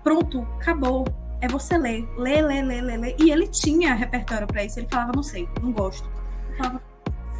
Pronto, 0.02 0.46
acabou. 0.60 1.04
É 1.40 1.48
você 1.48 1.76
ler. 1.76 2.08
Ler, 2.16 2.42
ler, 2.42 2.62
ler, 2.62 2.80
ler, 2.80 2.96
ler. 2.98 3.16
E 3.18 3.30
ele 3.30 3.46
tinha 3.48 3.94
repertório 3.94 4.46
para 4.46 4.64
isso. 4.64 4.78
Ele 4.78 4.88
falava, 4.90 5.12
não 5.14 5.22
sei, 5.22 5.48
não 5.62 5.72
gosto. 5.72 6.08
Falava, 6.56 6.82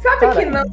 Sabe 0.01 0.35
que 0.35 0.45
não. 0.45 0.63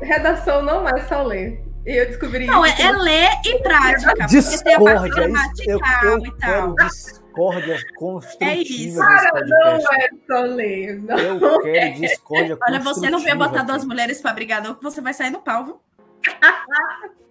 Redação 0.00 0.62
não 0.62 0.88
é 0.88 1.06
só 1.06 1.22
ler. 1.22 1.62
Eu 1.84 2.06
descobri 2.06 2.46
Não, 2.46 2.64
é, 2.64 2.70
isso. 2.70 2.82
é 2.82 2.92
ler 2.92 3.30
e 3.44 3.58
prática. 3.60 4.14
porque 4.14 4.58
tem 4.62 4.74
a 4.74 4.80
parte 4.80 5.04
Discórdia, 5.10 5.42
isso, 5.60 5.70
eu, 5.70 5.78
gramatical 5.80 6.04
eu 6.04 6.18
e 6.18 6.32
quero 6.38 6.74
tal. 6.74 6.88
Discórdia 7.32 7.78
construtiva 7.96 8.50
É 8.50 8.56
isso. 8.56 8.98
Cara, 8.98 9.44
não 9.46 10.40
é 10.40 10.54
ler. 10.54 11.02
Não. 11.02 11.18
Eu 11.18 11.60
quero 11.60 12.00
discórdia 12.00 12.58
Olha, 12.62 12.80
você 12.80 13.10
não 13.10 13.18
veio 13.18 13.36
botar 13.36 13.62
duas 13.62 13.84
mulheres 13.84 14.20
pra 14.20 14.32
brigar, 14.32 14.62
não, 14.62 14.74
que 14.74 14.82
você 14.82 15.00
vai 15.00 15.14
sair 15.14 15.30
no 15.30 15.40
pau, 15.40 15.64
viu? 15.64 15.80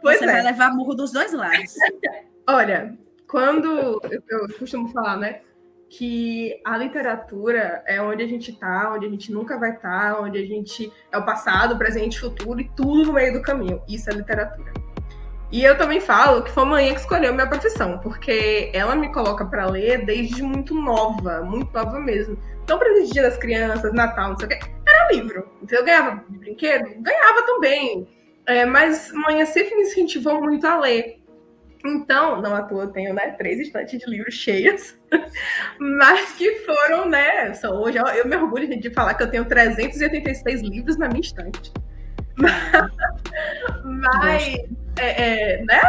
Pois 0.00 0.18
você 0.18 0.24
é. 0.26 0.32
vai 0.32 0.42
levar 0.42 0.72
murro 0.72 0.94
dos 0.94 1.10
dois 1.10 1.32
lados. 1.32 1.74
Olha, 2.46 2.96
quando 3.26 4.00
eu, 4.04 4.22
eu 4.28 4.58
costumo 4.58 4.88
falar, 4.88 5.16
né, 5.16 5.40
que 5.88 6.60
a 6.64 6.76
literatura 6.76 7.82
é 7.86 8.00
onde 8.00 8.22
a 8.22 8.26
gente 8.26 8.52
tá, 8.52 8.92
onde 8.94 9.06
a 9.06 9.08
gente 9.08 9.32
nunca 9.32 9.58
vai 9.58 9.72
estar, 9.72 10.20
onde 10.20 10.38
a 10.38 10.46
gente 10.46 10.92
é 11.10 11.18
o 11.18 11.24
passado, 11.24 11.76
presente, 11.76 12.20
futuro 12.20 12.60
e 12.60 12.68
tudo 12.76 13.06
no 13.06 13.12
meio 13.12 13.32
do 13.32 13.42
caminho. 13.42 13.82
Isso 13.88 14.08
é 14.08 14.12
literatura. 14.12 14.72
E 15.50 15.62
eu 15.62 15.78
também 15.78 16.00
falo 16.00 16.42
que 16.42 16.50
foi 16.50 16.62
a 16.64 16.66
mãe 16.66 16.92
que 16.92 17.00
escolheu 17.00 17.32
minha 17.32 17.46
profissão, 17.46 17.98
porque 17.98 18.70
ela 18.72 18.96
me 18.96 19.12
coloca 19.12 19.44
para 19.44 19.66
ler 19.66 20.04
desde 20.04 20.42
muito 20.42 20.74
nova, 20.74 21.42
muito 21.42 21.72
nova 21.72 22.00
mesmo. 22.00 22.36
Então, 22.64 22.78
presente 22.78 23.12
dia 23.12 23.22
das 23.22 23.36
crianças, 23.36 23.92
Natal, 23.92 24.30
não 24.30 24.38
sei 24.38 24.46
o 24.46 24.50
quê, 24.50 24.58
era 24.86 25.12
livro. 25.12 25.48
Então, 25.62 25.78
eu 25.78 25.84
ganhava 25.84 26.24
de 26.28 26.38
brinquedo? 26.38 27.00
Ganhava 27.00 27.42
também. 27.44 28.08
É, 28.44 28.64
mas 28.64 29.12
mãe 29.12 29.44
sempre 29.46 29.76
me 29.76 29.82
incentivou 29.82 30.40
muito 30.40 30.66
a 30.66 30.78
ler. 30.80 31.20
Então, 31.84 32.40
não 32.42 32.54
à 32.54 32.62
toa 32.62 32.84
eu 32.84 32.88
tenho, 32.88 33.14
né, 33.14 33.30
três 33.32 33.60
estantes 33.60 34.00
de 34.00 34.10
livros 34.10 34.34
cheias, 34.34 34.98
mas 35.78 36.32
que 36.32 36.56
foram, 36.60 37.08
né, 37.08 37.52
são 37.54 37.80
hoje, 37.80 37.98
eu, 37.98 38.06
eu 38.06 38.26
me 38.26 38.34
orgulho 38.34 38.68
de 38.80 38.90
falar 38.90 39.14
que 39.14 39.22
eu 39.22 39.30
tenho 39.30 39.44
386 39.44 40.62
livros 40.62 40.96
na 40.96 41.06
minha 41.08 41.20
estante. 41.20 41.72
Mas, 43.84 44.58
é, 44.98 45.56
é, 45.56 45.64
né, 45.64 45.80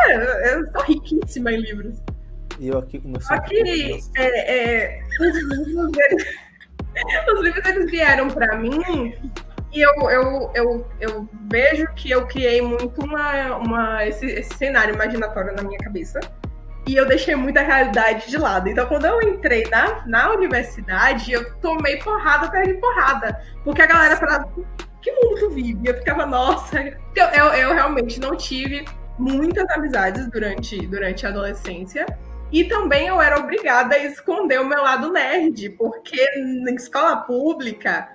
eu 0.51 0.71
sou 0.71 0.83
riquíssima 0.83 1.51
em 1.51 1.61
livros. 1.61 2.01
E 2.59 2.67
eu 2.69 2.79
aqui 2.79 2.99
com 2.99 3.19
Só 3.19 3.39
que 3.41 4.01
é, 4.15 4.85
é, 4.85 5.03
os 5.19 5.37
livros, 5.37 5.91
eles, 5.97 6.25
os 7.31 7.41
livros, 7.41 7.65
eles 7.65 7.91
vieram 7.91 8.29
para 8.29 8.57
mim 8.57 9.13
e 9.73 9.81
eu, 9.81 10.09
eu, 10.09 10.51
eu, 10.55 10.87
eu 10.99 11.29
vejo 11.51 11.85
que 11.93 12.09
eu 12.09 12.25
criei 12.25 12.61
muito 12.61 12.99
uma, 13.03 13.57
uma, 13.57 14.05
esse, 14.07 14.25
esse 14.25 14.55
cenário 14.55 14.95
imaginatório 14.95 15.55
na 15.55 15.61
minha 15.61 15.77
cabeça. 15.79 16.19
E 16.87 16.95
eu 16.95 17.05
deixei 17.05 17.35
muita 17.35 17.61
realidade 17.61 18.29
de 18.29 18.37
lado. 18.37 18.69
Então, 18.69 18.87
quando 18.87 19.05
eu 19.05 19.21
entrei 19.21 19.67
na, 19.69 20.07
na 20.07 20.31
universidade, 20.31 21.33
eu 21.33 21.53
tomei 21.55 21.97
porrada 21.97 22.45
atrás 22.45 22.65
de 22.65 22.75
porrada. 22.75 23.41
Porque 23.63 23.81
a 23.81 23.85
galera 23.85 24.15
falava, 24.15 24.49
que 25.07 25.11
mundo 25.11 25.39
tu 25.39 25.49
vive? 25.49 25.87
Eu 25.87 25.95
ficava, 25.95 26.25
nossa. 26.25 26.79
Eu, 27.15 27.25
eu, 27.33 27.45
eu 27.53 27.73
realmente 27.73 28.19
não 28.19 28.35
tive 28.35 28.85
muitas 29.17 29.69
amizades 29.71 30.29
durante, 30.29 30.85
durante 30.87 31.25
a 31.25 31.29
adolescência. 31.29 32.05
E 32.51 32.63
também 32.65 33.07
eu 33.07 33.21
era 33.21 33.39
obrigada 33.39 33.95
a 33.95 33.99
esconder 33.99 34.59
o 34.59 34.65
meu 34.65 34.81
lado 34.81 35.11
nerd, 35.11 35.69
porque 35.71 36.17
na 36.63 36.71
escola 36.71 37.17
pública 37.17 38.09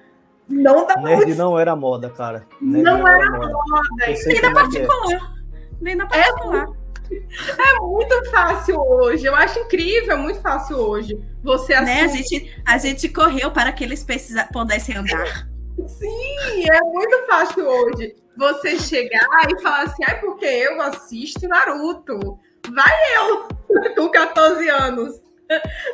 não 0.49 0.86
dá 0.86 0.97
Nerd 0.97 1.26
muito 1.26 1.38
não 1.38 1.59
era 1.59 1.76
moda, 1.76 2.11
cara. 2.11 2.47
Nerd 2.61 2.82
Não 2.82 3.07
era 3.07 3.30
moda. 3.30 3.53
moda. 3.53 4.11
Eu 4.11 4.16
sei 4.16 4.32
Nem 4.32 4.43
na 4.43 4.49
é 4.49 4.53
que 4.53 4.78
é. 4.78 4.86
particular. 4.86 5.34
Nem 5.80 5.97
na 5.97 6.07
particular. 6.07 6.66
É 7.11 7.80
muito 7.80 8.30
fácil 8.30 8.80
hoje. 8.80 9.26
Eu 9.26 9.34
acho 9.34 9.59
incrível, 9.59 10.18
muito 10.18 10.40
fácil 10.40 10.76
hoje. 10.78 11.18
Você 11.43 11.78
né? 11.80 12.03
A, 12.03 12.07
gente, 12.07 12.62
a 12.66 12.78
gente 12.78 13.09
correu 13.09 13.51
para 13.51 13.70
que 13.72 13.84
eles 13.84 14.07
pudessem 14.53 14.97
andar. 14.97 15.51
Sim, 15.86 16.64
é 16.70 16.80
muito 16.82 17.26
fácil 17.26 17.66
hoje. 17.66 18.14
Você 18.36 18.78
chegar 18.78 19.50
e 19.50 19.62
falar 19.62 19.82
assim, 19.82 20.02
ai, 20.06 20.20
porque 20.20 20.44
eu 20.44 20.80
assisto 20.80 21.46
Naruto. 21.48 22.38
Vai 22.74 22.92
eu, 23.16 23.48
com 23.94 24.08
14 24.10 24.68
anos. 24.68 25.20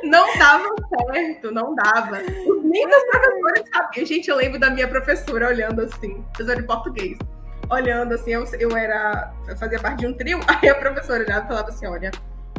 Não 0.05 0.39
dava 0.39 0.69
certo, 0.89 1.51
não 1.51 1.75
dava. 1.75 2.19
Nem 2.63 2.87
meus 2.87 3.05
professores 3.05 3.65
sabiam. 3.73 4.07
Gente, 4.07 4.31
eu 4.31 4.37
lembro 4.37 4.61
da 4.61 4.71
minha 4.71 4.87
professora 4.87 5.49
olhando 5.49 5.83
assim, 5.83 6.23
professora 6.35 6.61
de 6.61 6.67
português. 6.67 7.19
Olhando 7.71 8.15
assim, 8.15 8.33
eu, 8.33 8.45
eu 8.59 8.77
era. 8.77 9.33
Eu 9.49 9.57
fazia 9.57 9.79
parte 9.79 10.01
de 10.01 10.07
um 10.07 10.15
trio, 10.15 10.41
aí 10.47 10.69
a 10.69 10.75
professora 10.75 11.25
olhava 11.25 11.45
e 11.45 11.49
falava 11.49 11.69
assim: 11.69 11.87
olha, 11.87 12.11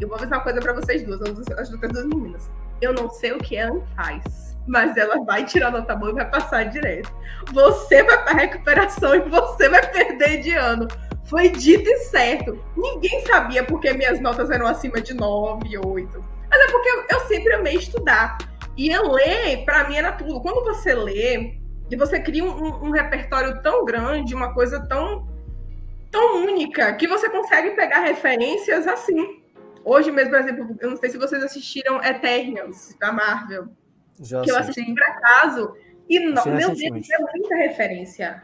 eu 0.02 0.08
vou 0.08 0.18
avisar 0.18 0.40
uma 0.40 0.44
coisa 0.44 0.60
pra 0.60 0.74
vocês 0.74 1.04
duas, 1.04 1.22
as 1.22 1.72
outras 1.72 1.92
duas 1.92 2.06
meninas. 2.06 2.50
Eu 2.82 2.94
não 2.94 3.10
sei 3.10 3.32
o 3.32 3.40
que 3.40 3.56
ela 3.56 3.82
faz, 3.96 4.49
mas 4.70 4.96
ela 4.96 5.24
vai 5.26 5.44
tirar 5.46 5.72
nota 5.72 5.96
boa 5.96 6.12
e 6.12 6.16
vai 6.16 6.30
passar 6.30 6.64
direto. 6.66 7.12
Você 7.52 8.04
vai 8.04 8.24
pra 8.24 8.34
recuperação 8.34 9.16
e 9.16 9.20
você 9.22 9.68
vai 9.68 9.86
perder 9.92 10.42
de 10.42 10.52
ano. 10.54 10.88
Foi 11.26 11.50
dito 11.50 11.90
e 11.90 11.98
certo. 12.06 12.58
Ninguém 12.78 13.26
sabia 13.26 13.64
porque 13.64 13.92
minhas 13.94 14.20
notas 14.20 14.50
eram 14.50 14.68
acima 14.68 15.02
de 15.02 15.14
9, 15.14 15.78
8. 15.78 16.24
Mas 16.50 16.60
é 16.62 16.72
porque 16.72 16.90
eu, 16.90 17.06
eu 17.10 17.20
sempre 17.28 17.54
amei 17.54 17.76
estudar. 17.76 18.38
E 18.78 18.90
eu 18.90 19.12
ler, 19.12 19.66
pra 19.66 19.88
mim, 19.88 19.96
era 19.98 20.12
tudo. 20.12 20.40
Quando 20.42 20.64
você 20.64 20.94
lê, 20.94 21.56
e 21.92 21.96
você 21.96 22.20
cria 22.20 22.44
um, 22.44 22.50
um- 22.50 22.88
um 22.88 22.92
repertório 22.92 23.62
tão 23.62 23.84
grande, 23.86 24.34
uma 24.34 24.54
coisa 24.54 24.80
tão, 24.88 25.28
tão 26.12 26.38
única, 26.44 26.94
que 26.94 27.08
você 27.08 27.30
consegue 27.30 27.72
pegar 27.72 28.00
referências 28.00 28.88
assim. 28.88 29.40
Hoje 29.84 30.12
mesmo, 30.12 30.32
por 30.32 30.40
exemplo, 30.40 30.78
eu 30.80 30.90
não 30.92 30.98
sei 30.98 31.10
se 31.10 31.18
vocês 31.18 31.44
assistiram 31.44 32.04
Eternals, 32.04 32.96
da 33.00 33.12
Marvel 33.12 33.68
Já 34.20 34.42
que 34.42 34.52
eu 34.52 34.58
assisti 34.58 34.94
por 34.94 35.04
acaso. 35.04 35.76
E, 36.10 36.20
no, 36.20 36.44
meu 36.46 36.76
Deus, 36.76 36.82
é 36.82 37.20
muita 37.20 37.56
referência. 37.56 38.44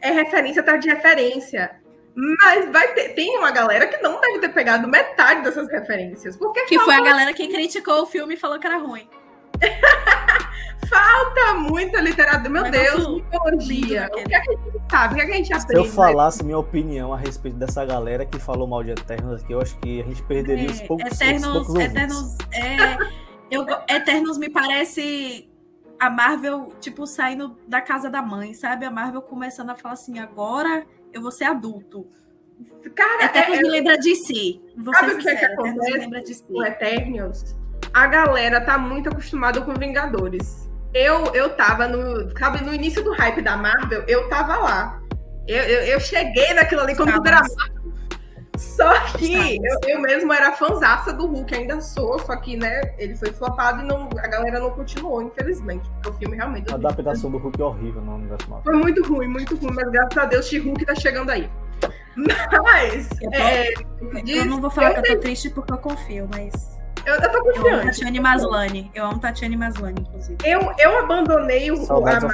É 0.00 0.10
referência 0.12 0.62
atrás 0.62 0.80
de 0.80 0.88
referência. 0.88 1.70
Mas 2.14 2.70
vai 2.70 2.94
ter, 2.94 3.08
tem 3.14 3.36
uma 3.36 3.50
galera 3.50 3.86
que 3.88 4.00
não 4.00 4.20
deve 4.20 4.38
ter 4.38 4.50
pegado 4.50 4.86
metade 4.86 5.42
dessas 5.42 5.68
referências. 5.68 6.36
Porque 6.36 6.62
Que 6.66 6.78
foi 6.78 6.94
a 6.94 7.02
galera 7.02 7.32
que 7.34 7.48
criticou 7.48 8.02
o 8.02 8.06
filme 8.06 8.34
e 8.34 8.36
falou 8.36 8.58
que 8.58 8.66
era 8.66 8.78
ruim. 8.78 9.08
falta 10.88 11.54
muita 11.54 12.00
literatura. 12.00 12.48
Meu 12.48 12.62
Mas 12.62 12.70
Deus, 12.70 13.08
mitologia. 13.16 14.08
O 14.12 14.16
que, 14.16 14.34
é 14.34 14.40
que 14.40 14.50
a 14.50 14.52
gente 14.52 14.90
sabe? 14.90 15.14
O 15.14 15.16
que, 15.16 15.22
é 15.22 15.26
que 15.26 15.32
a 15.32 15.36
gente 15.36 15.46
Se 15.46 15.54
aprende? 15.54 15.86
eu 15.86 15.92
falasse 15.92 16.44
minha 16.44 16.58
opinião 16.58 17.12
a 17.12 17.16
respeito 17.16 17.56
dessa 17.56 17.84
galera 17.84 18.24
que 18.24 18.38
falou 18.38 18.66
mal 18.66 18.82
de 18.82 18.90
Eternos 18.90 19.42
aqui, 19.42 19.52
eu 19.52 19.60
acho 19.60 19.76
que 19.78 20.00
a 20.00 20.04
gente 20.04 20.22
perderia 20.22 20.70
os 20.70 20.80
É, 20.80 20.86
poucos, 20.86 21.12
os 21.12 21.20
Eternos, 21.20 21.66
poucos. 21.66 21.74
Eternos, 21.76 22.38
é, 22.52 22.96
eu, 23.50 23.66
Eternos 23.88 24.38
me 24.38 24.48
parece 24.48 25.48
a 25.98 26.10
Marvel, 26.10 26.74
tipo, 26.80 27.06
saindo 27.06 27.56
da 27.66 27.80
casa 27.80 28.10
da 28.10 28.20
mãe, 28.20 28.54
sabe? 28.54 28.84
A 28.84 28.90
Marvel 28.90 29.22
começando 29.22 29.70
a 29.70 29.74
falar 29.74 29.94
assim, 29.94 30.18
agora 30.18 30.84
eu 31.12 31.22
vou 31.22 31.30
ser 31.30 31.44
adulto. 31.44 32.06
Cara, 32.94 33.24
Eternos 33.24 33.58
é, 33.58 33.62
me 33.62 33.68
lembra 33.68 33.98
de 33.98 34.14
si. 34.14 34.62
Vou 34.76 34.94
Sabe 34.94 35.14
o 35.14 35.18
que 35.18 35.28
é 35.28 35.36
que 35.36 35.44
Eternos 35.44 35.62
me 35.64 35.70
acontece? 35.70 35.98
lembra 35.98 36.22
de 36.22 36.34
si. 36.34 36.44
o 36.48 36.64
Eternials, 36.64 37.56
a 37.92 38.06
galera 38.06 38.60
tá 38.60 38.76
muito 38.78 39.08
acostumada 39.08 39.60
com 39.60 39.74
Vingadores. 39.74 40.68
Eu, 40.92 41.24
eu 41.34 41.56
tava 41.56 41.88
no. 41.88 42.30
Sabe, 42.38 42.62
no 42.64 42.72
início 42.72 43.02
do 43.02 43.12
hype 43.12 43.42
da 43.42 43.56
Marvel, 43.56 44.04
eu 44.06 44.28
tava 44.28 44.56
lá. 44.56 45.02
Eu, 45.46 45.62
eu, 45.62 45.80
eu 45.84 46.00
cheguei 46.00 46.54
naquilo 46.54 46.82
ali 46.82 46.94
quando 46.94 47.12
tudo 47.12 47.26
era. 47.26 47.42
Só 48.56 48.92
que 49.18 49.32
Estávamos. 49.34 49.64
eu, 49.84 49.88
eu 49.96 50.00
mesmo 50.00 50.32
era 50.32 50.52
fanzaça 50.52 51.12
do 51.12 51.26
Hulk, 51.26 51.54
ainda 51.54 51.80
sou, 51.80 52.18
só 52.20 52.36
que, 52.36 52.56
né, 52.56 52.80
ele 52.98 53.14
foi 53.16 53.32
flopado 53.32 53.82
e 53.82 53.86
não, 53.86 54.08
a 54.18 54.26
galera 54.28 54.60
não 54.60 54.70
continuou, 54.70 55.22
infelizmente. 55.22 55.88
Porque 56.02 56.08
o 56.10 56.12
filme 56.20 56.36
realmente. 56.36 56.70
A 56.72 56.76
adaptação 56.76 57.30
do 57.30 57.38
Hulk 57.38 57.60
é 57.60 57.64
horrível 57.64 58.00
no 58.02 58.14
universo 58.14 58.48
Marvel. 58.48 58.72
Foi 58.72 58.80
muito 58.80 59.02
ruim, 59.06 59.26
muito 59.28 59.56
ruim, 59.56 59.72
mas 59.74 59.90
graças 59.90 60.16
a 60.18 60.24
Deus, 60.26 60.46
She-Hulk 60.46 60.84
tá 60.86 60.94
chegando 60.94 61.30
aí. 61.30 61.50
Mas. 62.62 63.08
Eu 63.20 63.30
tô- 63.30 63.36
é, 63.36 63.72
Eu 64.00 64.24
diz- 64.24 64.46
não 64.46 64.60
vou 64.60 64.70
falar 64.70 64.92
eu 64.94 65.02
que 65.02 65.10
eu 65.10 65.14
tô 65.16 65.20
triste 65.20 65.50
porque 65.50 65.72
eu 65.72 65.78
confio, 65.78 66.28
mas 66.32 66.78
eu, 67.04 67.14
eu 67.14 67.20
tô 67.32 67.38
eu 67.38 67.40
amo 67.40 67.52
confiante. 67.54 67.86
Tatiane 67.86 68.20
Maslany. 68.20 68.90
Eu 68.94 69.04
amo 69.06 69.18
Tatiane 69.18 69.56
Maslany, 69.56 70.00
inclusive. 70.00 70.38
Eu, 70.44 70.60
eu 70.78 70.98
abandonei 71.00 71.70
o, 71.72 71.92
a 71.92 72.00
Marvel 72.00 72.30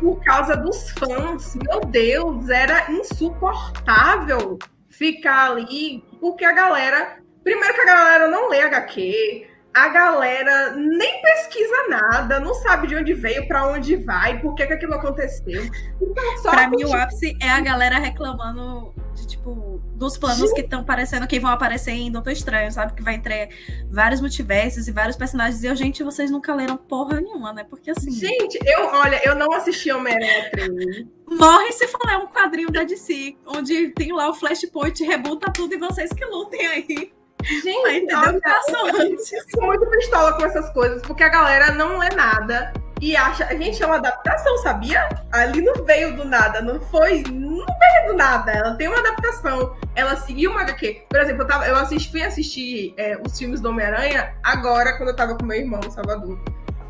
por 0.00 0.24
causa 0.24 0.56
dos 0.56 0.90
fãs. 0.92 1.56
Meu 1.56 1.80
Deus, 1.80 2.48
era 2.48 2.90
insuportável 2.90 4.58
ficar 4.98 5.52
ali, 5.52 6.04
porque 6.20 6.44
a 6.44 6.52
galera. 6.52 7.18
Primeiro 7.44 7.72
que 7.72 7.80
a 7.80 7.86
galera 7.86 8.28
não 8.28 8.50
lê 8.50 8.60
HQ, 8.60 9.46
a 9.72 9.88
galera 9.88 10.72
nem 10.72 11.22
pesquisa 11.22 11.88
nada, 11.88 12.40
não 12.40 12.52
sabe 12.52 12.88
de 12.88 12.96
onde 12.96 13.14
veio, 13.14 13.46
pra 13.46 13.68
onde 13.68 13.96
vai, 13.96 14.38
por 14.40 14.54
que, 14.54 14.66
que 14.66 14.72
aquilo 14.72 14.94
aconteceu. 14.94 15.62
Então, 16.02 16.38
só 16.38 16.50
Pra 16.50 16.68
mim, 16.68 16.84
o 16.84 16.92
ápice 16.92 17.36
é 17.40 17.48
a 17.48 17.60
galera 17.60 17.98
reclamando 17.98 18.92
de, 19.18 19.26
tipo, 19.26 19.80
dos 19.94 20.16
planos 20.16 20.52
que 20.52 20.60
estão 20.60 20.80
aparecendo, 20.80 21.26
que 21.26 21.40
vão 21.40 21.50
aparecer 21.50 21.92
em 21.92 22.10
Doutor 22.10 22.32
Estranho, 22.32 22.70
sabe? 22.70 22.94
Que 22.94 23.02
vai 23.02 23.14
entre 23.14 23.48
vários 23.90 24.20
multiversos 24.20 24.88
e 24.88 24.92
vários 24.92 25.16
personagens. 25.16 25.62
E 25.62 25.66
eu, 25.66 25.74
gente, 25.74 26.02
vocês 26.02 26.30
nunca 26.30 26.54
leram 26.54 26.76
porra 26.76 27.20
nenhuma, 27.20 27.52
né? 27.52 27.64
Porque 27.68 27.90
assim, 27.90 28.10
Gente, 28.12 28.58
eu, 28.64 28.86
olha, 28.86 29.20
eu 29.24 29.34
não 29.34 29.52
assisti 29.52 29.90
Homem-Aranha 29.90 30.50
3. 30.50 31.06
morre 31.28 31.72
se 31.72 31.86
for 31.88 32.00
ler 32.06 32.18
um 32.18 32.26
quadrinho 32.26 32.70
da 32.70 32.84
DC, 32.84 33.36
onde 33.46 33.90
tem 33.90 34.12
lá 34.12 34.30
o 34.30 34.34
Flashpoint, 34.34 35.02
rebuta 35.04 35.52
tudo 35.52 35.74
e 35.74 35.78
vocês 35.78 36.10
que 36.12 36.24
lutem 36.24 36.66
aí. 36.66 37.12
Gente, 37.44 38.14
o 38.14 38.18
olha, 38.18 38.32
que 38.32 38.40
passou 38.40 38.88
eu 38.88 39.00
antes. 39.12 39.28
fico 39.30 39.64
muito 39.64 39.86
pistola 39.90 40.32
com 40.34 40.44
essas 40.44 40.70
coisas, 40.72 41.02
porque 41.02 41.22
a 41.22 41.28
galera 41.28 41.72
não 41.72 41.98
lê 41.98 42.08
nada 42.10 42.72
e 43.00 43.16
acha. 43.16 43.46
Gente, 43.56 43.82
é 43.82 43.86
uma 43.86 43.96
adaptação, 43.96 44.58
sabia? 44.58 45.08
Ali 45.32 45.62
não 45.62 45.84
veio 45.84 46.16
do 46.16 46.24
nada, 46.24 46.60
não 46.60 46.80
foi. 46.80 47.22
Não 47.30 47.66
veio 47.66 48.08
do 48.08 48.14
nada, 48.14 48.52
ela 48.52 48.74
tem 48.74 48.88
uma 48.88 48.98
adaptação. 48.98 49.76
Ela 49.94 50.16
seguiu 50.16 50.50
uma 50.50 50.62
HQ. 50.62 51.06
Por 51.08 51.20
exemplo, 51.20 51.42
eu, 51.42 51.46
tava, 51.46 51.66
eu 51.66 51.76
assisti, 51.76 52.10
fui 52.10 52.22
assistir 52.22 52.94
é, 52.96 53.18
os 53.24 53.38
filmes 53.38 53.60
do 53.60 53.68
Homem-Aranha 53.70 54.34
agora, 54.42 54.96
quando 54.96 55.10
eu 55.10 55.16
tava 55.16 55.36
com 55.36 55.44
meu 55.44 55.58
irmão, 55.58 55.80
Salvador. 55.90 56.38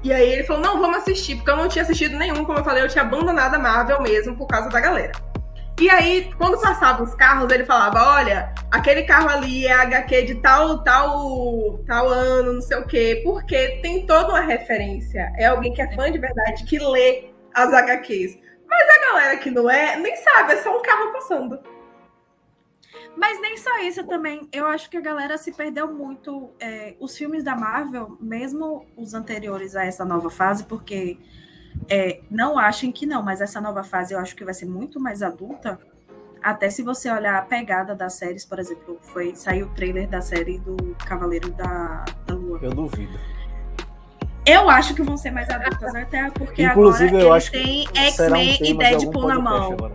E 0.02 0.12
aí 0.12 0.32
ele 0.32 0.44
falou, 0.44 0.62
não, 0.62 0.80
vamos 0.80 0.98
assistir, 0.98 1.36
porque 1.36 1.50
eu 1.50 1.56
não 1.56 1.68
tinha 1.68 1.82
assistido 1.82 2.16
nenhum, 2.16 2.44
como 2.44 2.58
eu 2.58 2.64
falei, 2.64 2.82
eu 2.84 2.88
tinha 2.88 3.02
abandonado 3.02 3.54
a 3.54 3.58
Marvel 3.58 4.00
mesmo 4.00 4.36
por 4.36 4.46
causa 4.46 4.68
da 4.68 4.80
galera. 4.80 5.12
E 5.80 5.88
aí, 5.88 6.32
quando 6.36 6.60
passavam 6.60 7.06
os 7.06 7.14
carros, 7.14 7.52
ele 7.52 7.64
falava: 7.64 8.16
olha, 8.16 8.52
aquele 8.68 9.04
carro 9.04 9.28
ali 9.28 9.64
é 9.66 9.72
HQ 9.72 10.22
de 10.22 10.34
tal, 10.36 10.82
tal, 10.82 11.78
tal 11.86 12.08
ano, 12.08 12.54
não 12.54 12.60
sei 12.60 12.78
o 12.78 12.86
quê, 12.86 13.22
porque 13.24 13.78
tem 13.80 14.04
toda 14.04 14.30
uma 14.30 14.40
referência. 14.40 15.32
É 15.36 15.46
alguém 15.46 15.72
que 15.72 15.80
é 15.80 15.94
fã 15.94 16.10
de 16.10 16.18
verdade 16.18 16.64
que 16.64 16.78
lê 16.80 17.30
as 17.54 17.72
HQs. 17.72 18.36
Mas 18.68 18.88
a 18.88 19.08
galera 19.08 19.36
que 19.36 19.50
não 19.50 19.70
é, 19.70 19.96
nem 19.96 20.16
sabe, 20.16 20.54
é 20.54 20.56
só 20.56 20.76
um 20.76 20.82
carro 20.82 21.12
passando. 21.12 21.60
Mas 23.16 23.40
nem 23.40 23.56
só 23.56 23.78
isso 23.78 24.04
também. 24.04 24.48
Eu 24.52 24.66
acho 24.66 24.90
que 24.90 24.96
a 24.96 25.00
galera 25.00 25.38
se 25.38 25.52
perdeu 25.52 25.92
muito. 25.92 26.50
É, 26.58 26.96
os 26.98 27.16
filmes 27.16 27.44
da 27.44 27.54
Marvel, 27.54 28.16
mesmo 28.20 28.84
os 28.96 29.14
anteriores 29.14 29.76
a 29.76 29.84
essa 29.84 30.04
nova 30.04 30.28
fase, 30.28 30.64
porque 30.64 31.18
é, 31.88 32.20
não 32.30 32.58
achem 32.58 32.90
que 32.92 33.06
não, 33.06 33.22
mas 33.22 33.40
essa 33.40 33.60
nova 33.60 33.82
fase 33.82 34.14
eu 34.14 34.18
acho 34.18 34.34
que 34.34 34.44
vai 34.44 34.54
ser 34.54 34.66
muito 34.66 34.98
mais 35.00 35.22
adulta. 35.22 35.78
Até 36.42 36.70
se 36.70 36.82
você 36.82 37.10
olhar 37.10 37.36
a 37.36 37.42
pegada 37.42 37.94
das 37.94 38.14
séries, 38.14 38.44
por 38.44 38.58
exemplo, 38.58 38.98
foi 39.00 39.34
saiu 39.34 39.66
o 39.66 39.70
trailer 39.70 40.08
da 40.08 40.20
série 40.20 40.58
do 40.58 40.76
Cavaleiro 41.04 41.50
da, 41.50 42.04
da 42.26 42.34
Lua. 42.34 42.58
Eu 42.62 42.70
duvido. 42.70 43.18
Eu 44.46 44.70
acho 44.70 44.94
que 44.94 45.02
vão 45.02 45.16
ser 45.16 45.30
mais 45.30 45.48
adultas, 45.50 45.94
até 45.94 46.30
porque 46.30 46.62
Inclusive, 46.62 47.08
agora 47.08 47.24
eu 47.24 47.32
eles 47.34 47.50
têm 47.50 47.86
será 48.12 48.38
um 48.38 48.40
X-Men 48.40 48.70
e 48.70 48.78
Deadpool 48.78 49.28
na 49.28 49.38
mão. 49.38 49.72
agora. 49.72 49.94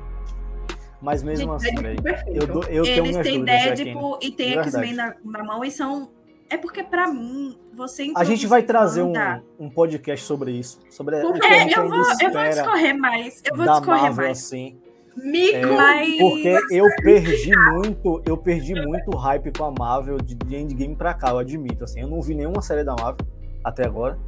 Mas 1.01 1.23
mesmo 1.23 1.59
Gente, 1.59 1.67
assim, 1.67 1.81
Deadpool 1.81 2.03
perfeito. 2.03 2.39
eu, 2.39 2.63
eu 2.75 2.84
tenho 2.84 3.05
Eles 3.05 3.17
têm 3.17 3.39
dúvidas, 3.39 3.79
Deadpool 3.79 4.19
e 4.21 4.31
tem 4.31 4.59
X-Men 4.59 4.93
na, 4.93 5.15
na 5.23 5.43
mão 5.43 5.63
e 5.65 5.71
são. 5.71 6.11
É 6.54 6.58
porque, 6.58 6.84
pra 6.84 7.08
mim, 7.08 7.58
você 7.74 8.14
A 8.16 8.24
gente 8.24 8.45
vai 8.45 8.62
trazer 8.62 9.01
um, 9.01 9.12
um 9.60 9.72
podcast 9.72 10.24
sobre 10.24 10.51
isso. 10.51 10.80
Sobre 10.88 11.16
o 11.16 11.36
É, 11.36 11.39
que 11.39 11.45
a 11.47 11.60
gente 11.60 11.76
eu 11.76 11.89
vou, 11.89 11.97
eu 11.97 12.32
vou 12.32 12.43
discorrer 12.43 12.95
mais. 12.95 13.41
Eu 13.43 13.56
vou 13.58 13.66
da 13.66 13.72
discorrer 13.80 14.01
Marvel 14.04 14.26
mais. 14.26 14.38
assim. 14.38 14.78
Mico! 15.18 15.56
É, 15.56 15.66
Mas- 15.66 16.18
Porque 16.20 16.60
eu 16.70 16.86
perdi 17.01 17.51
muito, 17.72 18.22
eu 18.24 18.38
perdi 18.38 18.76
muito 18.76 19.18
hype 19.18 19.51
com 19.58 19.66
a 19.66 19.72
Marvel 19.72 20.18
de, 20.20 20.36
de 20.36 20.56
Endgame 20.56 20.95
pra 20.95 21.16
cá, 21.16 21.30
eu 21.32 21.39
admito. 21.39 21.84
Assim, 21.86 22.01
eu 22.01 22.08
não 22.08 22.22
vi 22.22 22.36
nenhuma 22.36 22.62
série 22.62 22.84
da 22.84 22.95
Marvel 22.95 23.26
até 23.64 23.84
agora. 23.84 24.20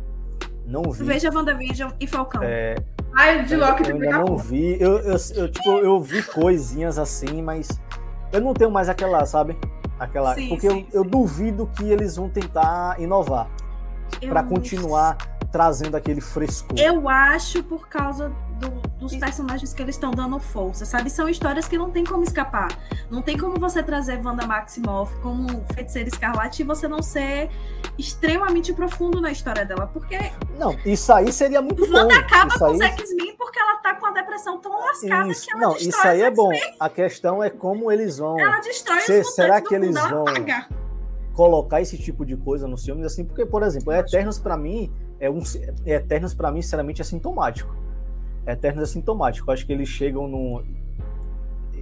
Não 0.66 0.82
vi. 0.92 1.04
Veja 1.04 1.30
WandaVision 1.32 1.92
e 2.00 2.08
Falcão. 2.08 2.42
É, 2.42 2.74
Ai, 3.14 3.44
de 3.46 3.56
Loki 3.56 3.88
eu 3.88 3.96
ainda 3.98 4.18
não 4.18 4.36
vi. 4.36 4.82
Eu, 4.82 4.98
eu, 4.98 5.16
eu, 5.36 5.52
tipo, 5.52 5.70
eu 5.78 6.02
vi 6.02 6.24
coisinhas 6.24 6.98
assim, 6.98 7.44
mas 7.44 7.70
eu 8.34 8.42
não 8.42 8.52
tenho 8.54 8.72
mais 8.72 8.90
aquela, 8.90 9.24
sabe? 9.28 9.56
Aquela. 10.00 10.34
Sim, 10.36 10.50
porque 10.50 10.70
sim, 10.70 10.88
eu, 10.92 11.04
eu 11.04 11.10
duvido 11.10 11.70
que 11.76 11.84
eles 11.90 12.16
vão 12.16 12.30
tentar 12.30 13.00
inovar 13.00 13.48
não 14.22 14.44
continuar 14.44 15.18
trazendo 15.52 15.96
aquele 15.96 16.22
frescor. 16.22 16.78
Eu 16.78 17.08
acho 17.10 17.64
por 17.64 17.88
causa 17.88 18.30
do- 18.60 18.82
dos 19.06 19.16
personagens 19.16 19.74
que 19.74 19.82
eles 19.82 19.96
estão 19.96 20.12
dando 20.12 20.40
força, 20.40 20.86
sabe? 20.86 21.10
São 21.10 21.30
histórias 21.30 21.68
que 21.68 21.78
não 21.78 21.90
tem 21.92 22.04
como 22.04 22.24
escapar. 22.24 22.78
Não 23.10 23.22
tem 23.22 23.38
como 23.38 23.60
você 23.60 23.82
trazer 23.84 24.20
Wanda 24.26 24.46
Maximoff 24.46 25.16
como 25.22 25.48
feiticeira 25.74 26.10
escarlate 26.10 26.62
e 26.62 26.66
você 26.66 26.88
não 26.88 27.02
ser 27.02 27.50
extremamente 27.98 28.74
profundo 28.74 29.22
na 29.22 29.32
história 29.32 29.66
dela. 29.66 29.88
Porque 29.88 30.18
Não, 30.58 30.76
isso 30.86 31.12
aí 31.14 31.32
seria 31.32 31.62
muito 31.62 31.86
bom. 31.90 31.98
Wanda 31.98 32.18
acaba 32.18 32.48
isso 32.50 32.60
com 32.60 32.66
aí... 32.66 32.74
os 32.76 32.82
X-Men 32.82 33.36
porque 33.38 33.60
ela 33.60 33.76
tá 33.78 33.96
com 33.96 34.06
a 34.08 34.12
depressão 34.12 34.60
tão 34.60 34.72
lascada 34.80 35.30
Isso, 35.30 35.46
que 35.46 35.52
ela 35.54 35.62
não, 35.62 35.78
isso 35.78 36.08
aí 36.08 36.22
é 36.22 36.32
bom. 36.32 36.50
A 36.80 36.90
questão 36.90 37.44
é 37.44 37.50
como 37.50 37.92
eles 37.92 38.18
vão 38.18 38.40
Ela 38.40 38.60
destrói 38.60 39.02
Se- 39.02 39.20
os 39.22 39.34
será 39.36 39.62
que 39.62 39.74
mundo, 39.76 39.84
eles 39.86 39.96
ela 39.96 40.10
vão- 40.10 40.26
colocar 41.34 41.82
esse 41.82 41.98
tipo 41.98 42.26
de 42.26 42.38
coisa 42.38 42.66
nos 42.68 42.84
filmes, 42.86 43.06
assim, 43.06 43.26
porque, 43.26 43.46
por 43.46 43.62
exemplo, 43.62 43.92
Eternos 43.92 44.40
pra 44.40 44.56
mim 44.56 44.92
é 45.20 45.30
um. 45.30 45.42
Eternos 45.86 46.34
pra 46.34 46.50
mim, 46.52 46.62
sinceramente, 46.62 47.02
é 47.02 47.06
sintomático. 47.06 47.76
Eternos 48.48 48.84
é 48.84 48.94
sintomático. 48.94 49.50
Eu 49.50 49.54
acho 49.54 49.66
que 49.66 49.74
eles 49.74 49.90
chegam 49.90 50.28
no. 50.28 50.64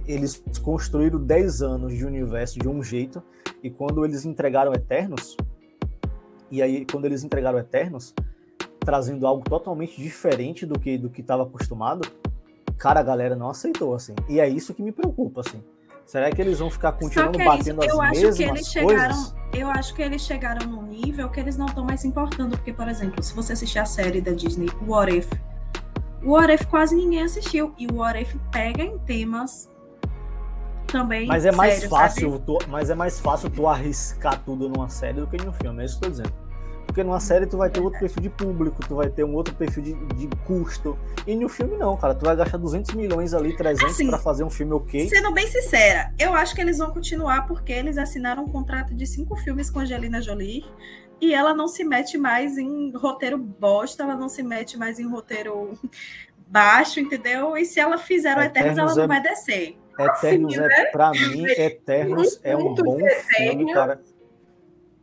Eles 0.06 0.42
construíram 0.62 1.18
10 1.18 1.62
anos 1.62 1.96
de 1.96 2.04
universo 2.04 2.58
de 2.58 2.68
um 2.68 2.82
jeito, 2.82 3.22
e 3.62 3.70
quando 3.70 4.04
eles 4.04 4.24
entregaram 4.24 4.72
Eternos, 4.74 5.36
e 6.50 6.60
aí 6.60 6.84
quando 6.84 7.06
eles 7.06 7.24
entregaram 7.24 7.58
Eternos, 7.58 8.14
trazendo 8.80 9.26
algo 9.26 9.42
totalmente 9.44 10.00
diferente 10.00 10.66
do 10.66 10.78
que 10.78 10.98
do 10.98 11.08
que 11.08 11.22
estava 11.22 11.44
acostumado, 11.44 12.06
cara, 12.76 13.00
a 13.00 13.02
galera 13.02 13.34
não 13.34 13.48
aceitou, 13.48 13.94
assim. 13.94 14.14
E 14.28 14.40
é 14.40 14.48
isso 14.48 14.74
que 14.74 14.82
me 14.82 14.92
preocupa, 14.92 15.40
assim. 15.40 15.62
Será 16.04 16.30
que 16.30 16.40
eles 16.40 16.58
vão 16.58 16.68
ficar 16.68 16.92
continuando 16.92 17.40
é 17.40 17.44
batendo 17.46 17.82
as 17.82 17.88
eu 17.88 18.00
acho 18.02 18.20
mesmas 18.20 18.36
que 18.36 18.42
eles 18.42 18.72
coisas? 18.72 18.72
chegaram, 18.72 19.34
eu 19.54 19.70
acho 19.70 19.94
que 19.94 20.02
eles 20.02 20.22
chegaram 20.22 20.66
num 20.66 20.82
nível 20.82 21.30
que 21.30 21.40
eles 21.40 21.56
não 21.56 21.64
estão 21.64 21.82
mais 21.82 22.04
importando, 22.04 22.58
porque 22.58 22.74
por 22.74 22.88
exemplo, 22.88 23.22
se 23.22 23.34
você 23.34 23.54
assistir 23.54 23.78
a 23.78 23.86
série 23.86 24.20
da 24.20 24.32
Disney, 24.32 24.68
What 24.86 25.16
If, 25.16 25.30
o 26.24 26.30
What 26.32 26.52
If 26.52 26.64
quase 26.66 26.94
ninguém 26.96 27.22
assistiu 27.22 27.74
e 27.78 27.86
o 27.86 27.96
What 27.96 28.20
If 28.20 28.34
pega 28.50 28.82
em 28.82 28.98
temas 28.98 29.70
também 30.86 31.26
Mas 31.26 31.44
é 31.44 31.52
mais 31.52 31.74
sérios, 31.74 31.90
fácil, 31.90 32.32
sabe? 32.32 32.44
tu, 32.46 32.58
mas 32.68 32.90
é 32.90 32.94
mais 32.94 33.18
fácil 33.20 33.50
tu 33.50 33.66
arriscar 33.66 34.40
tudo 34.44 34.68
numa 34.68 34.88
série 34.88 35.20
do 35.20 35.26
que 35.26 35.36
no 35.44 35.52
filme, 35.52 35.82
é 35.82 35.86
isso 35.86 35.98
que 35.98 36.06
eu 36.06 36.10
tô 36.10 36.16
dizendo. 36.16 36.44
Porque 36.86 37.02
numa 37.02 37.18
série 37.18 37.46
tu 37.46 37.56
vai 37.56 37.68
ter 37.68 37.80
outro 37.80 37.98
perfil 37.98 38.22
de 38.22 38.30
público, 38.30 38.80
tu 38.86 38.94
vai 38.94 39.08
ter 39.08 39.24
um 39.24 39.34
outro 39.34 39.52
perfil 39.54 39.82
de, 39.82 39.94
de 40.14 40.28
custo. 40.46 40.96
E 41.26 41.34
no 41.34 41.48
filme 41.48 41.76
não, 41.76 41.96
cara. 41.96 42.14
Tu 42.14 42.24
vai 42.24 42.36
gastar 42.36 42.56
200 42.58 42.94
milhões 42.94 43.34
ali, 43.34 43.56
300 43.56 43.90
Assim, 43.90 44.06
pra 44.06 44.18
fazer 44.18 44.44
um 44.44 44.50
filme 44.50 44.74
ok. 44.74 45.08
Sendo 45.08 45.32
bem 45.32 45.46
sincera, 45.48 46.12
eu 46.18 46.34
acho 46.34 46.54
que 46.54 46.60
eles 46.60 46.78
vão 46.78 46.90
continuar 46.92 47.48
porque 47.48 47.72
eles 47.72 47.98
assinaram 47.98 48.44
um 48.44 48.48
contrato 48.48 48.94
de 48.94 49.06
cinco 49.06 49.34
filmes 49.34 49.70
com 49.70 49.80
Angelina 49.80 50.22
Jolie 50.22 50.64
e 51.28 51.34
ela 51.34 51.54
não 51.54 51.66
se 51.68 51.84
mete 51.84 52.16
mais 52.18 52.56
em 52.58 52.90
roteiro 52.96 53.36
bosta, 53.38 54.02
ela 54.02 54.14
não 54.14 54.28
se 54.28 54.42
mete 54.42 54.78
mais 54.78 54.98
em 54.98 55.08
roteiro 55.08 55.78
baixo, 56.46 57.00
entendeu? 57.00 57.56
E 57.56 57.64
se 57.64 57.80
ela 57.80 57.98
fizer 57.98 58.36
o 58.36 58.40
Eternos, 58.42 58.78
ela 58.78 58.94
não 58.94 59.04
é- 59.04 59.06
vai 59.06 59.20
descer. 59.22 59.76
Eternos 59.98 60.58
Assim, 60.58 60.72
é, 60.72 60.84
pra 60.86 61.10
mim, 61.12 61.46
Eternos 61.46 62.40
é 62.42 62.56
um 62.56 62.74
bom 62.74 62.96
filme, 62.96 63.04
desenho. 63.04 63.72
cara. 63.74 64.00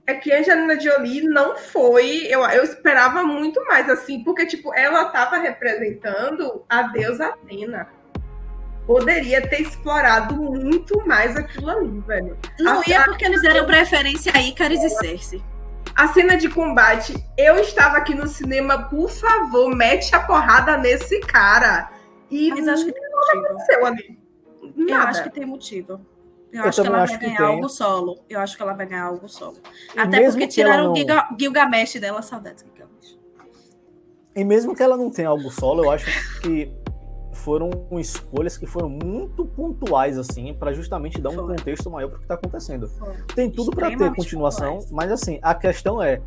É 0.05 0.15
que 0.15 0.33
a 0.33 0.39
Angelina 0.39 0.77
Jolie 0.79 1.21
não 1.23 1.55
foi. 1.55 2.25
Eu, 2.27 2.41
eu 2.49 2.63
esperava 2.63 3.23
muito 3.23 3.63
mais, 3.67 3.89
assim, 3.89 4.21
porque, 4.23 4.45
tipo, 4.45 4.73
ela 4.73 5.05
tava 5.05 5.37
representando 5.37 6.65
a 6.67 6.81
deusa 6.83 7.27
Atena. 7.27 7.87
Poderia 8.85 9.47
ter 9.47 9.61
explorado 9.61 10.35
muito 10.35 11.05
mais 11.07 11.37
aquilo 11.37 11.69
ali, 11.69 11.99
velho. 12.01 12.37
Não 12.59 12.81
A- 12.81 12.83
ia 12.87 13.03
porque 13.05 13.23
eles 13.23 13.41
deram 13.41 13.65
preferência 13.65 14.33
a 14.35 14.41
Icaris 14.41 14.83
e 14.83 14.89
Cersei. 14.89 15.41
A 15.95 16.07
cena 16.09 16.37
de 16.37 16.49
combate, 16.49 17.13
eu 17.37 17.57
estava 17.59 17.97
aqui 17.97 18.15
no 18.15 18.27
cinema, 18.27 18.83
por 18.89 19.09
favor, 19.09 19.75
mete 19.75 20.15
a 20.15 20.19
porrada 20.21 20.77
nesse 20.77 21.19
cara. 21.21 21.91
E 22.29 22.49
Mas 22.49 22.67
acho 22.67 22.85
que 22.85 22.91
tem 22.93 23.09
motivo. 23.11 23.45
aconteceu 23.45 23.85
ali. 23.85 24.19
Eu 24.87 24.97
acho 24.97 25.23
que 25.23 25.29
tem 25.29 25.45
motivo. 25.45 26.01
Eu, 26.51 26.63
Eu 26.63 26.69
acho 26.69 26.81
que 26.81 26.87
ela 26.87 27.03
acho 27.03 27.13
vai 27.17 27.21
ganhar 27.21 27.43
algo 27.47 27.69
solo. 27.69 28.19
Eu 28.29 28.39
acho 28.39 28.57
que 28.57 28.61
ela 28.63 28.73
vai 28.73 28.85
ganhar 28.85 29.03
algo 29.05 29.27
solo. 29.29 29.57
E 29.95 29.99
Até 29.99 30.19
mesmo 30.19 30.39
porque 30.39 30.47
que 30.53 30.61
ela 30.61 30.71
tiraram 30.71 30.85
o 30.85 30.87
não- 30.89 30.95
Gilga- 30.95 31.29
Gilgamesh 31.39 31.93
dela, 31.99 32.21
saudades 32.21 32.63
Gilgamesh. 32.63 33.17
E 34.35 34.43
mesmo 34.43 34.75
que 34.75 34.81
ela 34.83 34.97
não 34.97 35.09
tenha 35.09 35.29
algo 35.29 35.49
solo, 35.51 35.85
eu 35.85 35.91
acho 35.91 36.05
que 36.41 36.71
foram 37.41 37.69
escolhas 37.99 38.57
que 38.57 38.65
foram 38.65 38.89
muito 38.89 39.45
pontuais, 39.45 40.17
assim, 40.17 40.53
pra 40.53 40.71
justamente 40.71 41.19
dar 41.19 41.29
um 41.29 41.33
Foram. 41.33 41.47
contexto 41.55 41.89
maior 41.89 42.09
pro 42.09 42.19
que 42.19 42.27
tá 42.27 42.35
acontecendo. 42.35 42.87
Foram. 42.87 43.15
Tem 43.35 43.49
tudo 43.49 43.71
pra 43.71 43.89
ter 43.89 44.13
continuação, 44.13 44.73
pontuais. 44.73 44.91
mas 44.91 45.11
assim, 45.11 45.39
a 45.41 45.53
questão 45.55 46.01
é, 46.01 46.21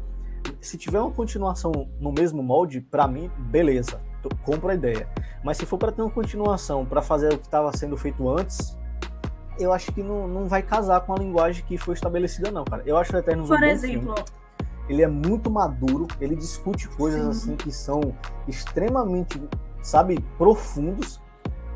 se 0.60 0.76
tiver 0.76 1.00
uma 1.00 1.10
continuação 1.10 1.72
no 2.00 2.12
mesmo 2.12 2.42
molde, 2.42 2.80
pra 2.80 3.06
mim, 3.06 3.30
beleza, 3.38 4.00
compro 4.44 4.68
a 4.68 4.74
ideia. 4.74 5.08
Mas 5.42 5.56
se 5.56 5.66
for 5.66 5.78
pra 5.78 5.92
ter 5.92 6.02
uma 6.02 6.10
continuação 6.10 6.84
pra 6.84 7.00
fazer 7.02 7.32
o 7.32 7.38
que 7.38 7.44
estava 7.44 7.74
sendo 7.76 7.96
feito 7.96 8.28
antes, 8.28 8.76
eu 9.58 9.72
acho 9.72 9.92
que 9.92 10.02
não, 10.02 10.26
não 10.26 10.46
vai 10.46 10.62
casar 10.62 11.00
com 11.02 11.12
a 11.12 11.16
linguagem 11.16 11.64
que 11.64 11.78
foi 11.78 11.94
estabelecida 11.94 12.50
não, 12.50 12.64
cara. 12.64 12.82
Eu 12.86 12.96
acho 12.96 13.14
o 13.14 13.18
Eternos 13.18 13.48
um 13.50 13.52
Por 13.52 13.60
bom 13.60 13.66
exemplo, 13.66 14.14
filme. 14.14 14.24
Ele 14.88 15.02
é 15.02 15.06
muito 15.08 15.50
maduro, 15.50 16.06
ele 16.20 16.34
discute 16.36 16.88
coisas 16.88 17.22
Sim. 17.22 17.28
assim 17.30 17.56
que 17.56 17.72
são 17.72 18.00
extremamente, 18.46 19.40
sabe, 19.84 20.18
profundos 20.38 21.20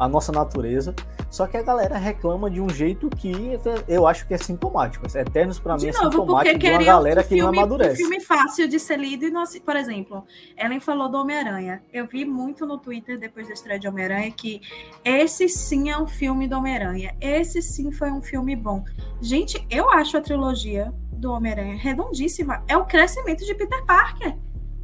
a 0.01 0.09
nossa 0.09 0.31
natureza. 0.33 0.95
Só 1.29 1.47
que 1.47 1.59
a 1.59 1.63
galera 1.63 1.99
reclama 1.99 2.49
de 2.49 2.59
um 2.59 2.71
jeito 2.71 3.11
que 3.11 3.59
eu 3.87 4.07
acho 4.07 4.27
que 4.27 4.33
é 4.33 4.39
sintomático. 4.39 5.05
Eternos 5.15 5.59
pra 5.59 5.77
mim 5.77 5.89
é 5.89 5.93
novo, 5.93 6.11
sintomático 6.13 6.59
de 6.59 6.71
uma 6.71 6.83
galera 6.85 7.21
um 7.21 7.25
que 7.25 7.37
não 7.37 7.43
filme, 7.43 7.59
um 7.59 7.61
amadurece. 7.61 7.97
filme 7.97 8.21
fácil 8.21 8.67
de 8.67 8.79
ser 8.81 8.97
lido 8.99 9.27
e 9.27 9.31
não 9.31 9.43
assi- 9.43 9.61
Por 9.61 9.77
exemplo, 9.77 10.25
Ellen 10.57 10.81
falou 10.81 11.11
do 11.11 11.19
Homem-Aranha. 11.19 11.83
Eu 11.93 12.07
vi 12.07 12.25
muito 12.25 12.65
no 12.65 12.79
Twitter, 12.79 13.19
depois 13.19 13.47
da 13.47 13.53
estreia 13.53 13.79
de 13.79 13.87
Homem-Aranha, 13.87 14.31
que 14.31 14.63
esse 15.05 15.49
sim 15.51 15.91
é 15.91 15.99
um 15.99 16.07
filme 16.07 16.49
do 16.49 16.57
Homem-Aranha. 16.57 17.15
Esse 17.21 17.61
sim 17.61 17.91
foi 17.93 18.11
um 18.11 18.23
filme 18.23 18.57
bom. 18.57 18.83
Gente, 19.21 19.67
eu 19.69 19.91
acho 19.91 20.17
a 20.17 20.21
trilogia 20.23 20.95
do 21.13 21.33
Homem-Aranha 21.33 21.77
redondíssima. 21.77 22.63
É 22.69 22.77
o 22.77 22.87
crescimento 22.87 23.45
de 23.45 23.55
Peter 23.55 23.85
Parker. 23.85 24.35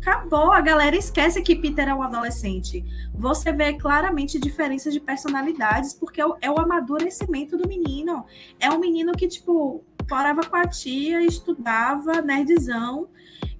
Acabou, 0.05 0.53
a 0.53 0.61
galera 0.61 0.95
esquece 0.95 1.41
que 1.41 1.57
Peter 1.57 1.89
é 1.89 1.95
um 1.95 2.03
adolescente. 2.03 2.85
Você 3.15 3.51
vê 3.53 3.73
claramente 3.73 4.39
diferenças 4.39 4.93
de 4.93 5.01
personalidades, 5.01 5.95
porque 5.95 6.21
é 6.21 6.27
o, 6.27 6.37
é 6.43 6.51
o 6.51 6.61
amadurecimento 6.61 7.57
do 7.57 7.67
menino. 7.67 8.27
É 8.61 8.71
um 8.71 8.79
menino 8.79 9.13
que, 9.13 9.27
tipo, 9.27 9.83
morava 10.11 10.43
com 10.43 10.57
a 10.57 10.67
tia, 10.69 11.23
estudava, 11.23 12.21
nerdzão, 12.21 13.09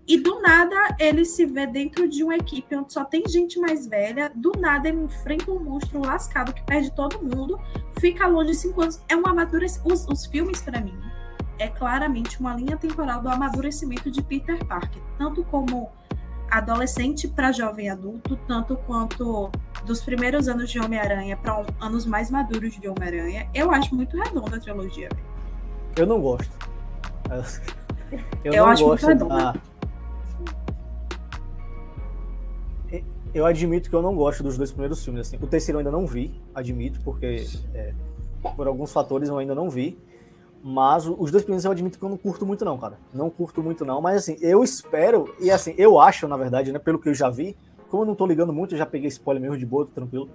e 0.07 0.19
do 0.19 0.43
nada 0.43 0.95
ele 1.01 1.25
se 1.25 1.47
vê 1.47 1.67
dentro 1.67 2.07
de 2.07 2.23
uma 2.23 2.37
equipe 2.37 2.77
onde 2.77 2.93
só 2.93 3.07
tem 3.07 3.27
gente 3.27 3.59
mais 3.59 3.87
velha. 3.87 4.31
Do 4.35 4.53
nada 4.59 4.91
ele 4.91 5.03
enfrenta 5.03 5.51
um 5.51 5.65
monstro 5.65 6.05
lascado 6.05 6.53
que 6.53 6.63
perde 6.67 6.95
todo 6.95 7.25
mundo, 7.25 7.59
fica 7.99 8.27
longe 8.27 8.51
de 8.51 8.57
cinco 8.59 8.83
anos. 8.83 9.01
É 9.09 9.17
um 9.17 9.27
amadurecimento. 9.27 9.95
Os, 9.95 10.07
os 10.07 10.27
filmes, 10.27 10.61
para 10.61 10.79
mim, 10.79 10.99
é 11.59 11.69
claramente 11.69 12.39
uma 12.39 12.55
linha 12.55 12.77
temporal 12.77 13.23
do 13.23 13.31
amadurecimento 13.31 14.11
de 14.11 14.23
Peter 14.23 14.63
Parker, 14.67 15.03
tanto 15.17 15.43
como 15.45 15.91
adolescente 16.59 17.27
para 17.27 17.51
jovem 17.53 17.91
adulto, 17.91 18.37
tanto 18.47 18.77
quanto 18.87 19.51
dos 19.85 20.03
primeiros 20.03 20.49
anos 20.49 20.71
de 20.71 20.79
Homem-Aranha 20.79 21.37
para 21.37 21.61
um, 21.61 21.67
anos 21.81 22.07
mais 22.07 22.31
maduros 22.31 22.79
de 22.79 22.89
Homem-Aranha. 22.89 23.49
Eu 23.53 23.71
acho 23.71 23.95
muito 23.95 24.17
redonda 24.17 24.57
a 24.57 24.61
trilogia. 24.61 25.09
Eu 25.97 26.07
não 26.07 26.21
gosto. 26.21 26.51
Eu, 28.45 28.53
eu 28.53 28.65
não 28.65 28.71
acho 28.71 28.85
gosto 28.85 29.07
muito 29.07 29.27
da... 29.27 29.55
Eu 33.35 33.45
admito 33.45 33.91
que 33.91 33.97
eu 33.97 34.03
não 34.03 34.15
gosto 34.15 34.45
dos 34.45 34.57
dois 34.57 34.71
primeiros 34.71 35.05
filmes. 35.05 35.27
Assim. 35.27 35.37
O 35.43 35.47
terceiro 35.49 35.77
eu 35.77 35.81
ainda 35.81 35.91
não 35.91 36.07
vi, 36.07 36.41
admito, 36.55 37.01
porque 37.01 37.45
é, 37.75 37.93
por 38.57 38.69
alguns 38.69 38.93
fatores 38.93 39.29
eu 39.29 39.37
ainda 39.39 39.57
não 39.57 39.69
vi. 39.69 39.99
Mas 40.67 41.07
os 41.07 41.31
dois 41.31 41.45
primeiros 41.45 41.67
eu 41.67 41.71
admito 41.71 41.99
que 41.99 42.05
eu 42.05 42.09
não 42.09 42.17
curto 42.17 42.47
muito, 42.47 42.65
não, 42.65 42.79
cara. 42.79 42.99
Não 43.13 43.29
curto 43.29 43.63
muito, 43.63 43.85
não. 43.85 44.01
Mas 44.01 44.17
assim, 44.17 44.39
eu 44.41 44.65
espero, 44.65 45.35
e 45.39 45.51
assim, 45.51 45.75
eu 45.77 46.01
acho, 46.01 46.27
na 46.27 46.39
verdade, 46.39 46.73
né, 46.73 46.79
pelo 46.79 46.99
que 46.99 47.07
eu 47.07 47.13
já 47.13 47.29
vi, 47.29 47.55
como 47.91 48.03
eu 48.03 48.07
não 48.07 48.15
tô 48.15 48.25
ligando 48.25 48.51
muito, 48.51 48.75
eu 48.75 48.79
já 48.79 48.87
peguei 48.87 49.09
spoiler 49.09 49.43
mesmo 49.43 49.59
de 49.59 49.67
boa, 49.67 49.87
tranquilo. 49.95 50.31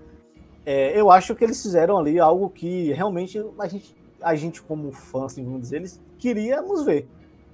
É, 0.64 0.96
eu 0.96 1.10
acho 1.10 1.34
que 1.34 1.44
eles 1.44 1.60
fizeram 1.60 1.98
ali 1.98 2.20
algo 2.20 2.48
que 2.48 2.94
realmente 2.94 3.44
a 3.58 3.68
gente, 3.68 3.96
a 4.22 4.36
gente 4.36 4.62
como 4.62 4.92
fã, 4.92 5.26
assim, 5.26 5.44
vamos 5.44 5.62
dizer, 5.62 5.78
eles 5.78 6.00
queríamos 6.20 6.86
ver. 6.86 7.10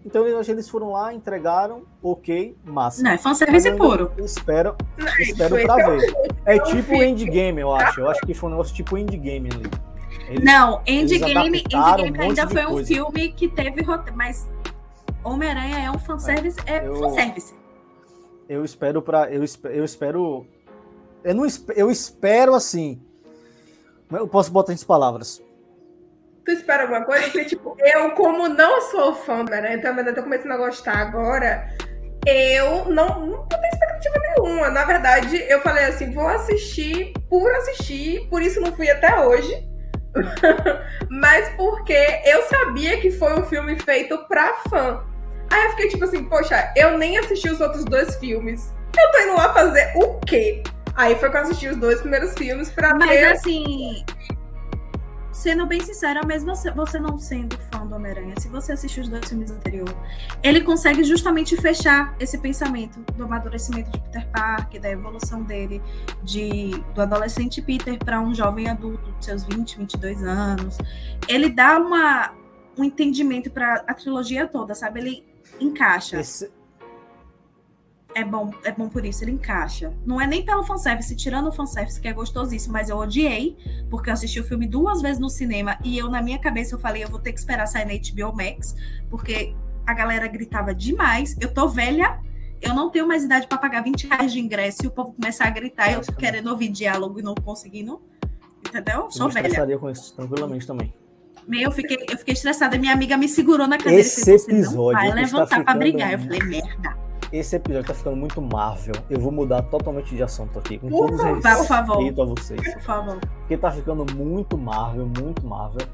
Então 0.06 0.28
eu 0.28 0.38
acho 0.38 0.48
que 0.48 0.52
eles 0.52 0.68
foram 0.68 0.92
lá, 0.92 1.14
entregaram, 1.14 1.84
ok, 2.04 2.58
massa. 2.66 3.02
Não, 3.02 3.12
é 3.12 3.18
fanservice 3.18 3.72
puro. 3.72 4.12
Espero, 4.18 4.76
espero 5.18 5.62
pra 5.62 5.76
ver. 5.78 6.14
É 6.46 6.60
tipo 6.70 6.94
Endgame, 6.94 7.62
eu 7.62 7.74
acho. 7.74 8.02
Eu 8.02 8.10
acho 8.10 8.20
que 8.20 8.34
foi 8.34 8.50
um 8.50 8.52
negócio 8.52 8.76
tipo 8.76 8.98
Endgame 8.98 9.50
ali. 9.54 9.72
Eles, 10.28 10.44
não, 10.44 10.82
Endgame, 10.88 11.60
Endgame 11.60 12.18
um 12.18 12.22
ainda 12.22 12.48
foi 12.48 12.66
um 12.66 12.72
coisa. 12.72 12.88
filme 12.88 13.32
que 13.34 13.48
teve 13.48 13.82
roteiro, 13.84 14.18
mas 14.18 14.50
Homem-Aranha 15.24 15.86
é 15.86 15.92
um 15.92 16.00
fanservice, 16.00 16.58
é, 16.66 16.86
eu, 16.88 16.96
fanservice. 16.96 17.54
Eu 18.50 18.66
espero 18.66 19.02
para 19.02 19.32
eu, 19.32 19.44
eu 19.72 19.86
espero 19.86 20.48
eu 21.26 21.34
não 21.34 21.48
eu 21.76 21.90
espero 21.90 22.54
assim. 22.54 23.02
Eu 24.12 24.28
posso 24.28 24.52
botar 24.52 24.72
em 24.72 24.78
palavras. 24.78 25.42
Tu 26.46 26.52
espera 26.52 26.84
alguma 26.84 27.04
coisa? 27.04 27.24
Porque, 27.24 27.46
tipo, 27.46 27.76
eu, 27.80 28.12
como 28.12 28.48
não 28.48 28.80
sou 28.82 29.16
fã 29.16 29.44
do 29.44 29.52
Homem-Aranha, 29.52 29.78
então, 29.78 29.98
eu 29.98 30.14
tô 30.14 30.22
começando 30.22 30.52
a 30.52 30.58
gostar 30.58 30.98
agora, 31.00 31.68
eu 32.28 32.86
não, 32.86 33.26
não 33.26 33.48
tenho 33.48 33.66
expectativa 33.66 34.16
nenhuma. 34.38 34.70
Na 34.70 34.86
verdade, 34.86 35.44
eu 35.50 35.60
falei 35.62 35.86
assim, 35.86 36.12
vou 36.12 36.28
assistir 36.28 37.14
por 37.28 37.52
assistir, 37.56 38.28
por 38.30 38.44
isso 38.44 38.62
não 38.62 38.72
fui 38.76 38.88
até 38.88 39.20
hoje. 39.22 39.68
mas 41.10 41.50
porque 41.56 42.22
eu 42.26 42.44
sabia 42.44 43.00
que 43.00 43.12
foi 43.12 43.34
um 43.40 43.44
filme 43.44 43.80
feito 43.80 44.18
pra 44.28 44.56
fã. 44.70 45.04
Aí 45.52 45.64
eu 45.66 45.70
fiquei 45.72 45.90
tipo 45.90 46.04
assim, 46.04 46.24
poxa, 46.24 46.72
eu 46.76 46.98
nem 46.98 47.18
assisti 47.18 47.50
os 47.50 47.62
outros 47.62 47.86
dois 47.86 48.16
filmes. 48.16 48.74
Eu 48.98 49.12
tô 49.12 49.20
indo 49.20 49.36
lá 49.36 49.54
fazer 49.54 49.92
o 49.96 50.20
quê? 50.22 50.64
Aí 50.96 51.16
foi 51.16 51.30
que 51.30 51.38
eu 51.38 51.42
assisti 51.42 51.68
os 51.68 51.78
dois 51.78 52.00
primeiros 52.00 52.34
filmes 52.34 52.70
pra 52.70 52.96
Mas 52.96 53.10
ter... 53.10 53.26
assim, 53.26 54.06
sendo 55.36 55.66
bem 55.66 55.82
sincera, 55.82 56.26
mesmo 56.26 56.56
você 56.56 56.98
não 56.98 57.18
sendo 57.18 57.58
fã 57.70 57.86
do 57.86 57.94
Homem-Aranha, 57.94 58.34
se 58.40 58.48
você 58.48 58.72
assistir 58.72 59.02
os 59.02 59.10
dois 59.10 59.28
filmes 59.28 59.52
anteriores, 59.52 59.94
ele 60.42 60.62
consegue 60.62 61.04
justamente 61.04 61.58
fechar 61.58 62.16
esse 62.22 62.38
pensamento 62.38 63.00
do 63.14 63.26
amadurecimento 63.26 63.92
de 63.92 64.00
Peter 64.00 64.26
Parker, 64.30 64.82
da 64.82 64.90
evolução 64.90 65.44
dele, 65.44 65.82
de, 66.24 66.72
do 66.96 67.02
adolescente 67.02 67.62
Peter 67.62 68.00
para 68.00 68.22
um 68.22 68.34
jovem 68.34 68.70
adulto 68.70 69.12
de 69.20 69.26
seus 69.26 69.44
20, 69.44 69.78
22 69.80 70.24
anos. 70.24 70.78
Ele 71.28 71.50
dá 71.50 71.78
uma, 71.80 72.32
um 72.78 72.84
entendimento 72.86 73.52
para 73.52 73.84
a 73.86 73.94
trilogia 73.94 74.48
toda, 74.48 74.74
sabe? 74.74 75.02
Ele 75.02 75.26
encaixa. 75.60 76.18
Esse, 76.18 76.50
é 78.16 78.24
bom, 78.24 78.50
é 78.64 78.72
bom 78.72 78.88
por 78.88 79.06
isso, 79.06 79.26
ele 79.26 79.32
encaixa. 79.32 79.94
Não 80.06 80.22
é 80.22 80.26
nem 80.26 80.44
pelo 80.44 80.64
fanservice, 80.64 81.14
tirando 81.18 81.50
o 81.50 81.52
fanservice, 81.52 82.00
que 82.00 82.08
é 82.08 82.14
gostosíssimo, 82.14 82.72
mas 82.72 82.90
eu 82.90 82.98
odiei, 82.98 83.58
porque 83.90 84.10
eu 84.10 84.14
assisti 84.14 84.40
o 84.40 84.44
filme 84.44 84.66
duas 84.66 85.02
vezes 85.02 85.20
no 85.20 85.30
cinema 85.30 85.78
e 85.84 85.98
eu, 85.98 86.10
na 86.10 86.22
minha 86.22 86.40
cabeça, 86.40 86.76
eu 86.76 86.80
falei, 86.80 87.04
eu 87.04 87.10
vou 87.10 87.20
ter 87.20 87.34
que 87.34 87.40
esperar 87.40 87.68
sair 87.68 87.86
na 87.86 87.92
HBO 87.94 88.34
Max, 88.34 88.74
porque 89.10 89.54
a 89.86 89.94
galera 89.94 90.28
gritava 90.30 90.74
demais. 90.74 91.36
Eu 91.42 91.54
tô 91.54 91.68
velha, 91.68 92.18
eu 92.62 92.74
não 92.74 92.90
tenho 92.90 93.06
mais 93.06 93.26
idade 93.26 93.48
para 93.48 93.58
pagar 93.58 93.84
20 93.84 94.08
reais 94.08 94.32
de 94.32 94.40
ingresso 94.40 94.86
e 94.86 94.88
o 94.88 94.92
povo 94.92 95.12
começar 95.12 95.48
a 95.48 95.50
gritar, 95.50 95.92
eu 95.92 96.00
querendo 96.18 96.48
ouvir 96.48 96.70
diálogo 96.70 97.20
e 97.20 97.22
não 97.22 97.36
conseguindo. 97.36 98.02
Entendeu? 98.66 99.12
Sou 99.12 99.28
eu 99.28 99.34
velha. 99.34 99.78
com 99.78 99.90
isso, 99.90 100.16
tranquilamente 100.16 100.66
também. 100.66 100.94
Eu 101.52 101.70
fiquei, 101.70 101.98
eu 102.10 102.18
fiquei 102.18 102.34
estressada. 102.34 102.78
Minha 102.78 102.94
amiga 102.94 103.18
me 103.18 103.28
segurou 103.28 103.68
na 103.68 103.78
cadeira 103.78 104.00
Esse 104.00 104.22
e 104.22 104.26
fez, 104.26 104.48
episódio 104.48 105.00
vai 105.00 105.12
levantar 105.12 105.64
para 105.64 105.78
brigar. 105.78 106.14
Eu 106.14 106.20
falei, 106.20 106.40
merda 106.40 107.05
esse 107.38 107.56
episódio 107.56 107.88
tá 107.88 107.94
ficando 107.94 108.16
muito 108.16 108.42
Marvel. 108.42 108.96
Eu 109.10 109.20
vou 109.20 109.32
mudar 109.32 109.62
totalmente 109.64 110.16
de 110.16 110.24
assunto 110.24 110.60
aqui. 110.60 110.78
Com 110.78 110.90
todos 110.90 111.20
os 111.20 111.26
respeito 111.44 112.22
a 112.22 112.26
vocês. 112.26 112.74
Por 112.74 112.82
favor. 112.82 113.20
Porque 113.40 113.58
tá 113.58 113.72
ficando 113.72 114.06
muito 114.16 114.58
Marvel, 114.58 115.08
muito 115.20 115.46
Marvel. 115.46 115.88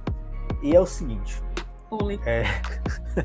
E 0.62 0.76
é 0.76 0.80
o 0.80 0.86
seguinte. 0.86 1.42
Oi. 1.90 2.20
É. 2.26 2.44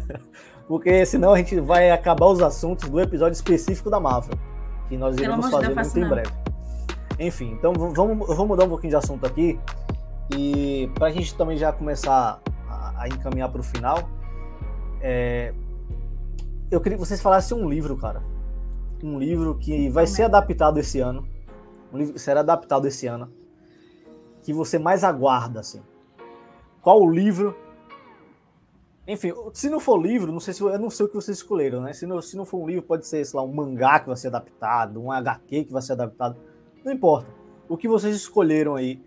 Porque 0.67 1.07
senão 1.07 1.33
a 1.33 1.39
gente 1.39 1.61
vai 1.61 1.91
acabar 1.91 2.27
os 2.27 2.41
assuntos 2.41 2.89
do 2.89 3.01
episódio 3.01 3.35
específico 3.35 3.89
da 3.91 4.01
Marvel. 4.01 4.37
Que 4.89 4.97
nós 4.97 5.17
iremos 5.17 5.51
fazer 5.51 5.75
muito 5.75 5.99
em 5.99 6.09
breve. 6.09 6.33
Enfim, 7.19 7.53
então 7.53 7.73
vamos, 7.73 8.37
vou 8.37 8.47
mudar 8.47 8.65
um 8.65 8.69
pouquinho 8.69 8.91
de 8.91 8.97
assunto 8.97 9.27
aqui. 9.27 9.59
E 10.37 10.91
pra 10.95 11.11
gente 11.11 11.35
também 11.35 11.57
já 11.57 11.73
começar 11.73 12.41
a, 12.69 13.03
a 13.03 13.09
encaminhar 13.09 13.49
para 13.49 13.61
o 13.61 13.65
final. 13.65 14.09
É, 15.01 15.53
eu 16.71 16.81
queria 16.81 16.99
que 16.99 17.05
vocês 17.05 17.21
falassem 17.21 17.57
um 17.57 17.69
livro, 17.69 17.97
cara. 17.97 18.23
Um 19.03 19.19
livro 19.19 19.57
que 19.57 19.89
vai 19.89 20.07
ser 20.07 20.25
adaptado 20.25 20.79
esse 20.79 21.01
ano. 21.01 21.27
Um 21.93 21.99
livro 21.99 22.15
que 22.15 22.19
será 22.19 22.41
adaptado 22.41 22.87
esse 22.87 23.07
ano. 23.07 23.33
Que 24.43 24.53
você 24.53 24.79
mais 24.79 25.05
aguarda, 25.05 25.61
assim. 25.61 25.83
Qual 26.83 27.01
o 27.01 27.11
livro? 27.11 27.57
Enfim, 29.07 29.33
se 29.53 29.71
não 29.71 29.79
for 29.79 29.97
livro, 29.97 30.33
não 30.33 30.41
sei 30.41 30.53
se 30.53 30.61
eu 30.61 30.79
não 30.79 30.91
sei 30.91 31.07
o 31.07 31.09
que 31.09 31.15
vocês 31.15 31.37
escolheram, 31.37 31.81
né? 31.81 31.93
Se 31.93 32.07
não, 32.07 32.21
se 32.21 32.37
não 32.37 32.45
for 32.45 32.59
um 32.59 32.67
livro, 32.67 32.83
pode 32.83 33.07
ser, 33.07 33.25
sei 33.25 33.39
lá, 33.39 33.45
um 33.45 33.53
mangá 33.53 34.01
que 34.01 34.09
vai 34.09 34.17
ser 34.17 34.29
adaptado, 34.29 35.01
um 35.01 35.13
HQ 35.13 35.65
que 35.65 35.73
vai 35.73 35.83
ser 35.83 35.93
adaptado. 35.93 36.37
Não 36.85 36.93
importa. 36.93 37.29
O 37.69 37.77
que 37.77 37.87
vocês 37.87 38.17
escolheram 38.17 38.75
aí? 38.75 39.01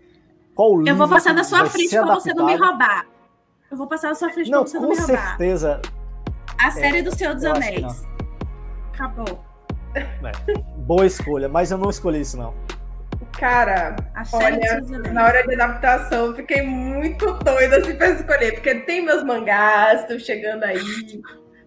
Qual 0.54 0.70
livro? 0.78 0.88
Eu 0.88 0.96
vou 0.96 1.08
passar 1.08 1.34
na 1.34 1.44
sua 1.44 1.66
frente 1.66 1.90
para 1.90 2.14
você 2.14 2.32
não 2.32 2.46
me 2.46 2.56
roubar. 2.56 3.06
Eu 3.70 3.76
vou 3.76 3.86
passar 3.86 4.08
na 4.08 4.14
sua 4.14 4.30
frente 4.30 4.50
para 4.50 4.60
você 4.60 4.78
não 4.78 4.88
me 4.88 4.96
roubar. 4.96 5.36
Com 5.36 5.36
certeza 5.36 5.99
a 6.62 6.70
série 6.70 6.98
é, 6.98 7.02
do 7.02 7.16
Senhor 7.16 7.34
dos 7.34 7.44
Anéis. 7.44 8.06
Acabou. 8.92 9.44
É, 9.94 10.04
boa 10.76 11.06
escolha, 11.06 11.48
mas 11.48 11.70
eu 11.70 11.78
não 11.78 11.90
escolhi 11.90 12.20
isso, 12.20 12.36
não. 12.36 12.54
Cara, 13.38 13.96
olha, 14.32 14.80
na 15.12 15.24
hora 15.24 15.46
de 15.46 15.54
adaptação, 15.54 16.26
eu 16.26 16.36
fiquei 16.36 16.62
muito 16.62 17.32
doida 17.34 17.78
assim 17.78 17.94
pra 17.94 18.10
escolher, 18.10 18.52
porque 18.52 18.74
tem 18.80 19.04
meus 19.04 19.24
mangás, 19.24 20.02
estão 20.02 20.18
chegando 20.18 20.64
aí. 20.64 20.78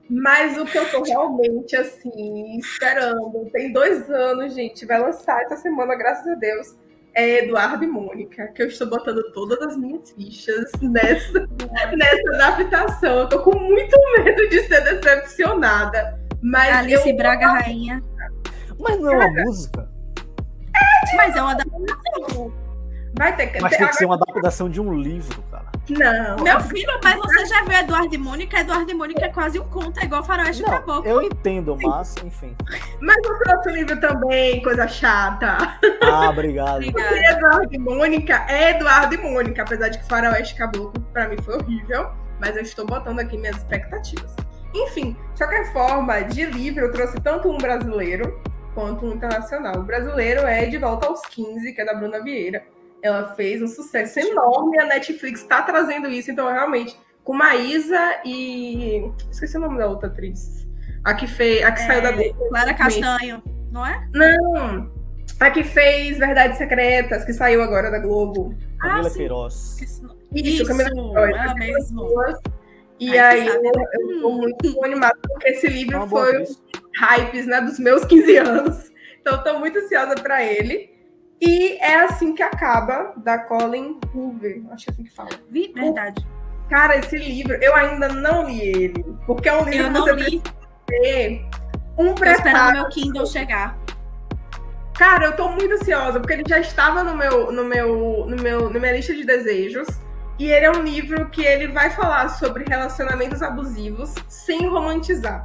Mas 0.09 0.57
o 0.57 0.65
que 0.65 0.77
eu 0.77 0.89
tô 0.91 1.03
realmente 1.03 1.75
assim, 1.75 2.57
esperando, 2.57 3.49
tem 3.51 3.71
dois 3.71 4.09
anos, 4.09 4.53
gente, 4.53 4.85
vai 4.85 4.99
lançar 4.99 5.41
essa 5.43 5.57
semana, 5.57 5.95
graças 5.95 6.27
a 6.27 6.35
Deus 6.35 6.82
é 7.15 7.43
Eduardo 7.43 7.83
e 7.83 7.87
Mônica, 7.87 8.47
que 8.47 8.63
eu 8.63 8.67
estou 8.67 8.89
botando 8.89 9.23
todas 9.33 9.61
as 9.61 9.77
minhas 9.77 10.11
fichas 10.11 10.71
nessa, 10.81 11.47
nessa 11.95 12.35
adaptação. 12.35 13.19
Eu 13.19 13.29
tô 13.29 13.39
com 13.41 13.57
muito 13.57 13.97
medo 14.17 14.49
de 14.49 14.63
ser 14.63 14.81
decepcionada. 14.81 16.19
Mas 16.41 16.75
Alice 16.75 17.09
eu... 17.09 17.15
Braga 17.15 17.47
Rainha. 17.47 18.03
Mas 18.79 18.99
não 18.99 19.11
é 19.11 19.25
uma 19.27 19.43
música. 19.43 19.89
É, 20.75 21.15
mas 21.15 21.35
é 21.35 21.41
uma 21.41 21.51
adaptação. 21.51 22.53
Vai 23.15 23.35
ter 23.35 23.47
que 23.47 23.61
Mas 23.61 23.77
tem 23.77 23.87
que 23.87 23.95
ser 23.95 24.05
uma 24.05 24.15
adaptação 24.15 24.67
de 24.69 24.81
um 24.81 24.93
livro, 24.93 25.41
cara. 25.51 25.71
Não. 25.89 26.43
Meu 26.43 26.59
filho, 26.61 26.99
mas 27.03 27.15
você 27.17 27.45
já 27.45 27.63
viu 27.63 27.77
Eduardo 27.77 28.15
e 28.15 28.17
Mônica? 28.17 28.59
Eduardo 28.59 28.89
e 28.89 28.93
Mônica 28.93 29.25
é 29.25 29.29
quase 29.29 29.59
um 29.59 29.67
conto, 29.67 29.99
é 29.99 30.05
igual 30.05 30.23
Faroeste 30.23 30.63
Caboclo. 30.63 31.05
Eu 31.05 31.21
entendo, 31.21 31.77
mas, 31.81 32.15
enfim. 32.23 32.55
Mas 33.01 33.17
o 33.25 33.37
próximo 33.39 33.75
livro 33.75 33.99
também, 33.99 34.61
coisa 34.61 34.87
chata. 34.87 35.57
Ah, 36.01 36.29
obrigado. 36.29 36.83
Porque 36.91 37.01
Eduardo 37.01 37.73
e 37.73 37.77
Mônica 37.77 38.45
é 38.47 38.71
Eduardo 38.71 39.13
e 39.13 39.17
Mônica, 39.17 39.61
apesar 39.61 39.89
de 39.89 39.99
que 39.99 40.07
Faroeste 40.07 40.55
Caboclo 40.55 41.01
pra 41.11 41.27
mim 41.27 41.37
foi 41.41 41.55
horrível, 41.55 42.11
mas 42.39 42.55
eu 42.55 42.61
estou 42.61 42.85
botando 42.85 43.19
aqui 43.19 43.37
minhas 43.37 43.57
expectativas. 43.57 44.33
Enfim, 44.73 45.15
de 45.33 45.37
qualquer 45.37 45.71
forma, 45.71 46.21
de 46.21 46.45
livro 46.45 46.85
eu 46.85 46.91
trouxe 46.91 47.19
tanto 47.21 47.49
um 47.49 47.57
brasileiro 47.57 48.41
quanto 48.73 49.05
um 49.05 49.13
internacional. 49.13 49.79
O 49.79 49.83
brasileiro 49.83 50.41
é 50.41 50.65
De 50.65 50.77
Volta 50.77 51.07
aos 51.07 51.21
15, 51.21 51.73
que 51.73 51.81
é 51.81 51.85
da 51.85 51.93
Bruna 51.93 52.23
Vieira. 52.23 52.63
Ela 53.03 53.35
fez 53.35 53.61
um 53.61 53.67
sucesso 53.67 54.17
enorme, 54.17 54.79
a 54.79 54.85
Netflix 54.85 55.41
está 55.41 55.61
trazendo 55.61 56.07
isso, 56.07 56.31
então 56.31 56.49
realmente, 56.49 56.97
com 57.21 57.33
Maísa 57.33 58.21
e. 58.23 59.11
Esqueci 59.29 59.57
o 59.57 59.59
nome 59.59 59.77
da 59.77 59.87
outra 59.87 60.07
atriz. 60.07 60.65
A 61.03 61.13
que, 61.13 61.27
fez, 61.27 61.61
a 61.63 61.71
que 61.73 61.81
é, 61.81 61.85
saiu 61.85 62.01
da. 62.01 62.47
Clara 62.47 62.73
Castanho, 62.73 63.43
não 63.69 63.85
é? 63.85 64.07
Não! 64.13 64.89
A 65.37 65.51
que 65.51 65.65
fez 65.65 66.17
Verdades 66.17 66.57
Secretas, 66.57 67.25
que 67.25 67.33
saiu 67.33 67.61
agora 67.61 67.91
da 67.91 67.99
Globo. 67.99 68.55
Camila 68.79 69.09
ah, 69.09 69.13
Queiroz. 69.13 69.81
Isso, 69.81 70.09
Isso 70.33 70.65
Camila 70.65 70.89
Queiroz. 70.89 71.35
Ela 71.35 71.55
mesmo. 71.55 72.09
E 73.01 73.17
Ai, 73.17 73.41
aí 73.41 73.47
eu, 73.47 73.63
eu 73.63 74.21
tô 74.21 74.29
muito 74.29 74.85
animada, 74.85 75.17
porque 75.27 75.49
esse 75.49 75.67
livro 75.67 75.97
é 75.97 76.07
foi 76.07 76.41
os 76.41 76.63
hypes 76.97 77.45
né, 77.47 77.59
dos 77.59 77.77
meus 77.79 78.05
15 78.07 78.37
anos. 78.37 78.91
Então, 79.19 79.35
estou 79.35 79.59
muito 79.59 79.77
ansiosa 79.77 80.15
para 80.15 80.41
ele. 80.41 80.92
E 81.41 81.77
é 81.77 81.95
assim 81.95 82.33
que 82.33 82.43
acaba, 82.43 83.13
da 83.17 83.37
Colin 83.37 83.99
Hoover. 84.13 84.61
Acho 84.71 84.85
que 84.85 84.91
é 84.91 84.93
assim 84.93 85.03
que 85.03 85.11
fala. 85.11 85.29
Verdade. 85.49 86.25
Cara, 86.69 86.97
esse 86.97 87.17
livro, 87.17 87.53
eu 87.61 87.75
ainda 87.75 88.07
não 88.07 88.47
li 88.47 88.61
ele. 88.61 89.05
Porque 89.25 89.49
é 89.49 89.53
um 89.55 89.65
livro 89.65 89.87
eu 89.87 89.93
que 89.93 89.99
você 89.99 90.11
li. 90.13 90.39
precisa 90.39 90.43
ter 90.87 91.45
um 91.97 92.15
preparo. 92.15 92.37
esperando 92.37 92.73
meu 92.73 92.89
Kindle 92.89 93.25
chegar. 93.25 93.77
Cara, 94.95 95.25
eu 95.25 95.35
tô 95.35 95.49
muito 95.49 95.73
ansiosa, 95.73 96.19
porque 96.19 96.33
ele 96.33 96.43
já 96.47 96.59
estava 96.59 97.03
no 97.03 97.17
meu, 97.17 97.51
no 97.51 97.65
meu, 97.65 98.25
no 98.27 98.35
meu, 98.41 98.69
na 98.69 98.79
minha 98.79 98.93
lista 98.93 99.13
de 99.13 99.25
desejos. 99.25 99.87
E 100.39 100.49
ele 100.51 100.65
é 100.65 100.71
um 100.71 100.81
livro 100.81 101.29
que 101.29 101.43
ele 101.43 101.67
vai 101.67 101.89
falar 101.91 102.29
sobre 102.29 102.63
relacionamentos 102.67 103.41
abusivos 103.41 104.13
sem 104.27 104.67
romantizar. 104.67 105.43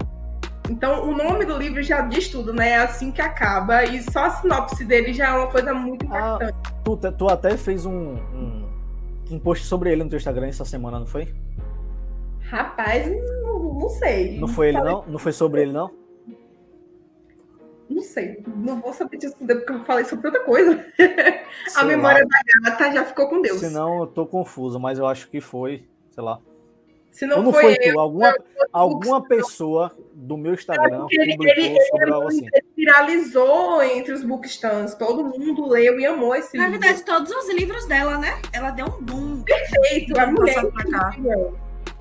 Então, 0.68 1.08
o 1.08 1.16
nome 1.16 1.46
do 1.46 1.56
livro 1.56 1.82
já 1.82 2.02
diz 2.02 2.28
tudo, 2.28 2.52
né? 2.52 2.70
É 2.70 2.78
assim 2.78 3.10
que 3.10 3.22
acaba. 3.22 3.84
E 3.84 4.02
só 4.02 4.24
a 4.24 4.30
sinopse 4.30 4.84
dele 4.84 5.12
já 5.12 5.28
é 5.28 5.38
uma 5.38 5.50
coisa 5.50 5.72
muito 5.72 6.04
importante. 6.04 6.54
Ah, 6.66 6.72
tu, 6.84 6.96
tu, 6.96 7.28
até 7.28 7.56
fez 7.56 7.86
um, 7.86 8.14
um, 8.14 8.68
um, 9.30 9.38
post 9.38 9.64
sobre 9.64 9.90
ele 9.90 10.04
no 10.04 10.10
teu 10.10 10.18
Instagram 10.18 10.48
essa 10.48 10.64
semana, 10.64 10.98
não 10.98 11.06
foi? 11.06 11.34
Rapaz, 12.40 13.10
não, 13.10 13.74
não 13.74 13.88
sei. 13.88 14.38
Não 14.38 14.48
foi 14.48 14.68
ele, 14.68 14.80
não? 14.80 15.04
Não 15.06 15.18
foi 15.18 15.32
sobre 15.32 15.62
ele, 15.62 15.72
não? 15.72 15.90
Não 17.88 18.02
sei, 18.02 18.44
não 18.46 18.82
vou 18.82 18.92
saber 18.92 19.16
disso 19.16 19.34
porque 19.38 19.72
eu 19.72 19.84
falei 19.84 20.04
sobre 20.04 20.26
outra 20.26 20.44
coisa. 20.44 20.84
a 21.74 21.84
memória 21.84 22.22
lá. 22.22 22.64
da 22.64 22.70
gata 22.70 22.92
já 22.92 23.04
ficou 23.06 23.28
com 23.30 23.40
Deus. 23.40 23.58
Senão 23.60 24.00
eu 24.00 24.06
tô 24.06 24.26
confuso, 24.26 24.78
mas 24.78 24.98
eu 24.98 25.06
acho 25.06 25.30
que 25.30 25.40
foi, 25.40 25.84
sei 26.10 26.22
lá. 26.22 26.38
Se 27.10 27.26
não, 27.26 27.42
não 27.42 27.52
foi, 27.52 27.74
foi 27.74 27.92
tu, 27.92 27.98
alguma, 27.98 28.34
alguma 28.70 29.22
pessoa 29.26 29.90
do 30.20 30.36
meu 30.36 30.54
Instagram 30.54 31.06
ele, 31.10 31.36
publicou 31.36 31.64
ele, 31.64 31.80
sobre 31.82 32.10
ele, 32.10 32.26
assim. 32.26 32.46
Ele 32.52 32.66
viralizou 32.76 33.82
entre 33.82 34.12
os 34.12 34.24
bookstans, 34.24 34.94
todo 34.94 35.24
mundo 35.24 35.68
leu 35.68 36.00
e 36.00 36.06
amou 36.06 36.34
esse 36.34 36.56
Na 36.56 36.64
livro. 36.66 36.80
Na 36.80 36.86
verdade, 36.86 37.06
todos 37.06 37.30
os 37.30 37.54
livros 37.54 37.86
dela, 37.86 38.18
né? 38.18 38.40
Ela 38.52 38.72
deu 38.72 38.86
um 38.86 39.00
boom. 39.00 39.42
Perfeito, 39.42 40.18
a 40.18 40.26
mulher. 40.26 40.56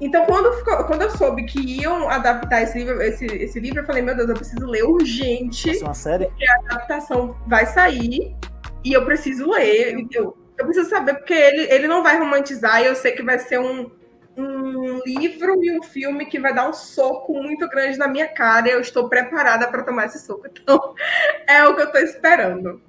Então, 0.01 0.25
quando, 0.25 0.53
ficou, 0.53 0.83
quando 0.85 1.01
eu 1.03 1.11
soube 1.11 1.45
que 1.45 1.59
iam 1.59 2.09
adaptar 2.09 2.63
esse 2.63 2.77
livro, 2.77 3.01
esse, 3.01 3.25
esse 3.25 3.59
livro, 3.59 3.81
eu 3.81 3.85
falei, 3.85 4.01
meu 4.01 4.15
Deus, 4.15 4.29
eu 4.29 4.35
preciso 4.35 4.65
ler 4.65 4.83
urgente. 4.83 5.71
Vai 5.71 5.81
uma 5.81 5.93
série? 5.93 6.25
Porque 6.25 6.47
a 6.47 6.55
adaptação 6.55 7.35
vai 7.47 7.65
sair 7.67 8.35
e 8.83 8.93
eu 8.93 9.05
preciso 9.05 9.49
ler. 9.51 10.07
Eu, 10.11 10.37
eu 10.57 10.65
preciso 10.65 10.89
saber, 10.89 11.15
porque 11.15 11.33
ele, 11.33 11.71
ele 11.71 11.87
não 11.87 12.03
vai 12.03 12.17
romantizar 12.17 12.81
e 12.81 12.87
eu 12.87 12.95
sei 12.95 13.11
que 13.11 13.23
vai 13.23 13.39
ser 13.39 13.59
um 13.59 13.89
livro 15.07 15.63
e 15.63 15.77
um 15.77 15.81
filme 15.81 16.25
que 16.25 16.39
vai 16.39 16.53
dar 16.53 16.69
um 16.69 16.73
soco 16.73 17.33
muito 17.33 17.67
grande 17.69 17.97
na 17.97 18.07
minha 18.07 18.27
cara 18.27 18.67
e 18.67 18.71
eu 18.71 18.81
estou 18.81 19.07
preparada 19.07 19.67
para 19.67 19.83
tomar 19.83 20.05
esse 20.05 20.19
soco. 20.19 20.47
Então, 20.47 20.93
é 21.47 21.65
o 21.65 21.75
que 21.75 21.81
eu 21.81 21.85
estou 21.85 22.01
esperando. 22.01 22.81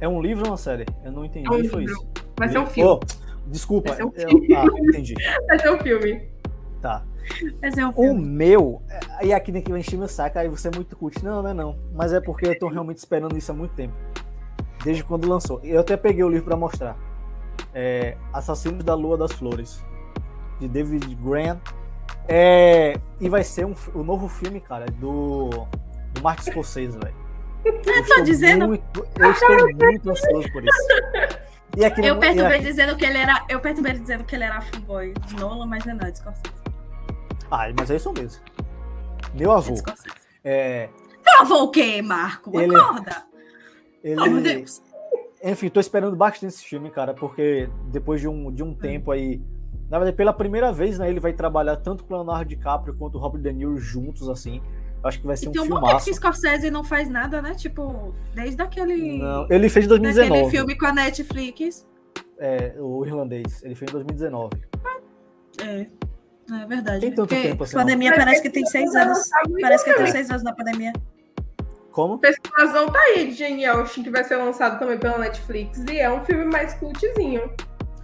É 0.00 0.08
um 0.08 0.20
livro 0.20 0.44
ou 0.44 0.50
uma 0.50 0.56
série? 0.56 0.86
Eu 1.04 1.12
não 1.12 1.24
entendi. 1.24 1.46
É 1.46 1.50
um 1.50 1.58
livro. 1.58 1.80
Isso. 1.80 2.08
Vai 2.38 2.48
ser 2.48 2.58
um 2.58 2.66
filme. 2.66 2.90
Oh, 2.90 3.00
desculpa. 3.46 3.88
Vai 3.88 3.96
ser 3.96 4.04
um 4.04 4.12
filme. 4.12 4.46
Eu, 4.50 4.58
ah, 4.58 4.66
entendi. 4.88 5.14
Vai 5.48 5.58
ser 5.58 5.70
um 5.70 5.78
filme. 5.78 6.28
Tá. 6.82 7.02
Mas 7.60 7.76
é 7.76 7.86
um 7.86 7.90
o 7.90 8.16
meu, 8.16 8.82
e 9.20 9.32
aqui 9.32 9.50
nem 9.50 9.60
que 9.60 9.70
vai 9.70 9.80
encher 9.80 9.98
meu 9.98 10.06
saco, 10.06 10.38
aí 10.38 10.48
você 10.48 10.68
é 10.68 10.70
muito 10.72 10.96
cult. 10.96 11.24
Não, 11.24 11.42
não 11.42 11.50
é 11.50 11.54
não. 11.54 11.76
Mas 11.92 12.12
é 12.12 12.20
porque 12.20 12.46
eu 12.46 12.58
tô 12.58 12.68
realmente 12.68 12.98
esperando 12.98 13.36
isso 13.36 13.50
há 13.50 13.54
muito 13.54 13.74
tempo. 13.74 13.94
Desde 14.84 15.02
quando 15.02 15.28
lançou. 15.28 15.60
Eu 15.64 15.80
até 15.80 15.96
peguei 15.96 16.22
o 16.22 16.28
livro 16.28 16.44
para 16.44 16.56
mostrar. 16.56 16.96
É 17.74 18.16
Assassinos 18.32 18.84
da 18.84 18.94
Lua 18.94 19.16
das 19.16 19.32
Flores, 19.32 19.84
de 20.60 20.68
David 20.68 21.14
Grant. 21.16 21.58
É, 22.28 22.98
e 23.20 23.28
vai 23.28 23.44
ser 23.44 23.64
um, 23.64 23.74
o 23.94 24.02
novo 24.02 24.28
filme, 24.28 24.60
cara, 24.60 24.86
do, 24.86 25.50
do 26.12 26.22
Martin 26.22 26.50
Scorsese, 26.50 26.98
velho. 26.98 27.14
Eu, 27.64 28.06
tô 28.06 28.22
dizendo. 28.22 28.68
Muito, 28.68 29.06
eu 29.18 29.30
estou 29.30 29.56
muito 29.74 30.10
ansioso 30.10 30.52
por 30.52 30.64
isso. 30.64 30.78
E 31.76 32.06
eu 32.06 32.18
perturbei 32.18 32.60
dizendo 32.60 32.96
que 32.96 33.04
ele 33.04 33.18
era. 33.18 33.44
Eu 33.48 33.60
perturbei 33.60 33.92
dizendo 33.92 34.24
que 34.24 34.34
ele 34.34 34.44
era 34.44 34.60
fanboy 34.60 35.12
de 35.26 35.36
Nolan, 35.36 35.66
mas 35.66 35.84
não 35.84 35.94
é 36.00 36.10
de 36.10 36.18
Scorsese. 36.18 36.54
Ah, 37.50 37.68
mas 37.76 37.90
é 37.90 37.96
isso 37.96 38.12
mesmo. 38.12 38.42
Meu 39.34 39.52
avô. 39.52 39.74
É... 40.42 40.88
Meu 41.24 41.40
avô 41.40 41.64
o 41.64 41.70
quê, 41.70 42.00
Marco? 42.02 42.58
Ele... 42.58 42.74
Acorda! 42.74 43.24
Ele... 44.02 44.20
Oh, 44.20 44.26
meu 44.26 44.42
Deus! 44.42 44.82
Enfim, 45.42 45.68
tô 45.68 45.80
esperando 45.80 46.16
bastante 46.16 46.46
esse 46.54 46.64
filme, 46.64 46.90
cara, 46.90 47.14
porque 47.14 47.68
depois 47.88 48.20
de 48.20 48.28
um, 48.28 48.52
de 48.52 48.62
um 48.62 48.74
tempo 48.74 49.10
aí. 49.10 49.40
Na 49.90 49.98
verdade, 49.98 50.16
pela 50.16 50.32
primeira 50.32 50.72
vez, 50.72 50.98
né, 50.98 51.08
ele 51.08 51.20
vai 51.20 51.32
trabalhar 51.32 51.76
tanto 51.76 52.04
com 52.04 52.14
o 52.14 52.16
Leonardo 52.16 52.48
DiCaprio 52.48 52.94
quanto 52.96 53.16
o 53.16 53.20
Robert 53.20 53.40
De 53.40 53.52
Niro 53.52 53.76
juntos, 53.78 54.28
assim. 54.28 54.60
Acho 55.04 55.20
que 55.20 55.26
vai 55.26 55.36
ser 55.36 55.48
então, 55.48 55.62
um 55.62 55.66
filmaço. 55.66 55.86
Então, 55.86 56.04
que 56.04 56.14
Scorsese 56.14 56.70
não 56.70 56.82
faz 56.82 57.08
nada, 57.08 57.40
né? 57.40 57.54
Tipo, 57.54 58.12
desde 58.34 58.60
aquele... 58.60 59.18
Não, 59.18 59.46
ele 59.48 59.68
fez 59.68 59.84
em 59.84 59.88
2019. 59.88 60.32
Aquele 60.32 60.50
filme 60.50 60.78
com 60.78 60.86
a 60.86 60.92
Netflix. 60.92 61.86
É, 62.38 62.74
o 62.78 63.04
irlandês. 63.04 63.62
Ele 63.62 63.74
fez 63.76 63.90
em 63.90 63.92
2019. 63.92 64.50
É, 65.62 65.86
é 66.52 66.66
verdade. 66.66 67.00
Tem 67.00 67.12
tanto 67.14 67.28
tempo 67.28 67.64
assim. 67.64 67.76
pandemia 67.76 68.10
não. 68.10 68.18
parece 68.18 68.42
que 68.42 68.50
tem 68.50 68.66
seis 68.66 68.94
anos. 68.94 69.18
Parece 69.60 69.84
que 69.84 69.94
tem 69.94 70.06
seis 70.08 70.30
anos 70.30 70.42
na 70.42 70.52
pandemia. 70.52 70.92
Como? 71.92 72.18
Persuasão 72.18 72.90
tá 72.90 72.98
aí 72.98 73.28
de 73.28 73.34
Jane 73.34 73.64
Austen, 73.64 74.04
que 74.04 74.10
vai 74.10 74.22
ser 74.22 74.36
lançado 74.36 74.78
também 74.78 74.98
pela 74.98 75.18
Netflix. 75.18 75.82
E 75.90 75.98
é 75.98 76.12
um 76.12 76.22
filme 76.24 76.44
mais 76.44 76.74
cultzinho. 76.74 77.50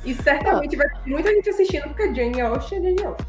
E 0.05 0.15
certamente 0.15 0.77
ah. 0.77 0.79
vai 0.79 0.89
ter 0.89 1.11
muita 1.11 1.31
gente 1.31 1.51
assistindo, 1.51 1.85
porque 1.85 2.15
Jane 2.15 2.41
Austen 2.41 2.79
é 2.79 2.83
Jane 2.83 3.05
Austen. 3.05 3.27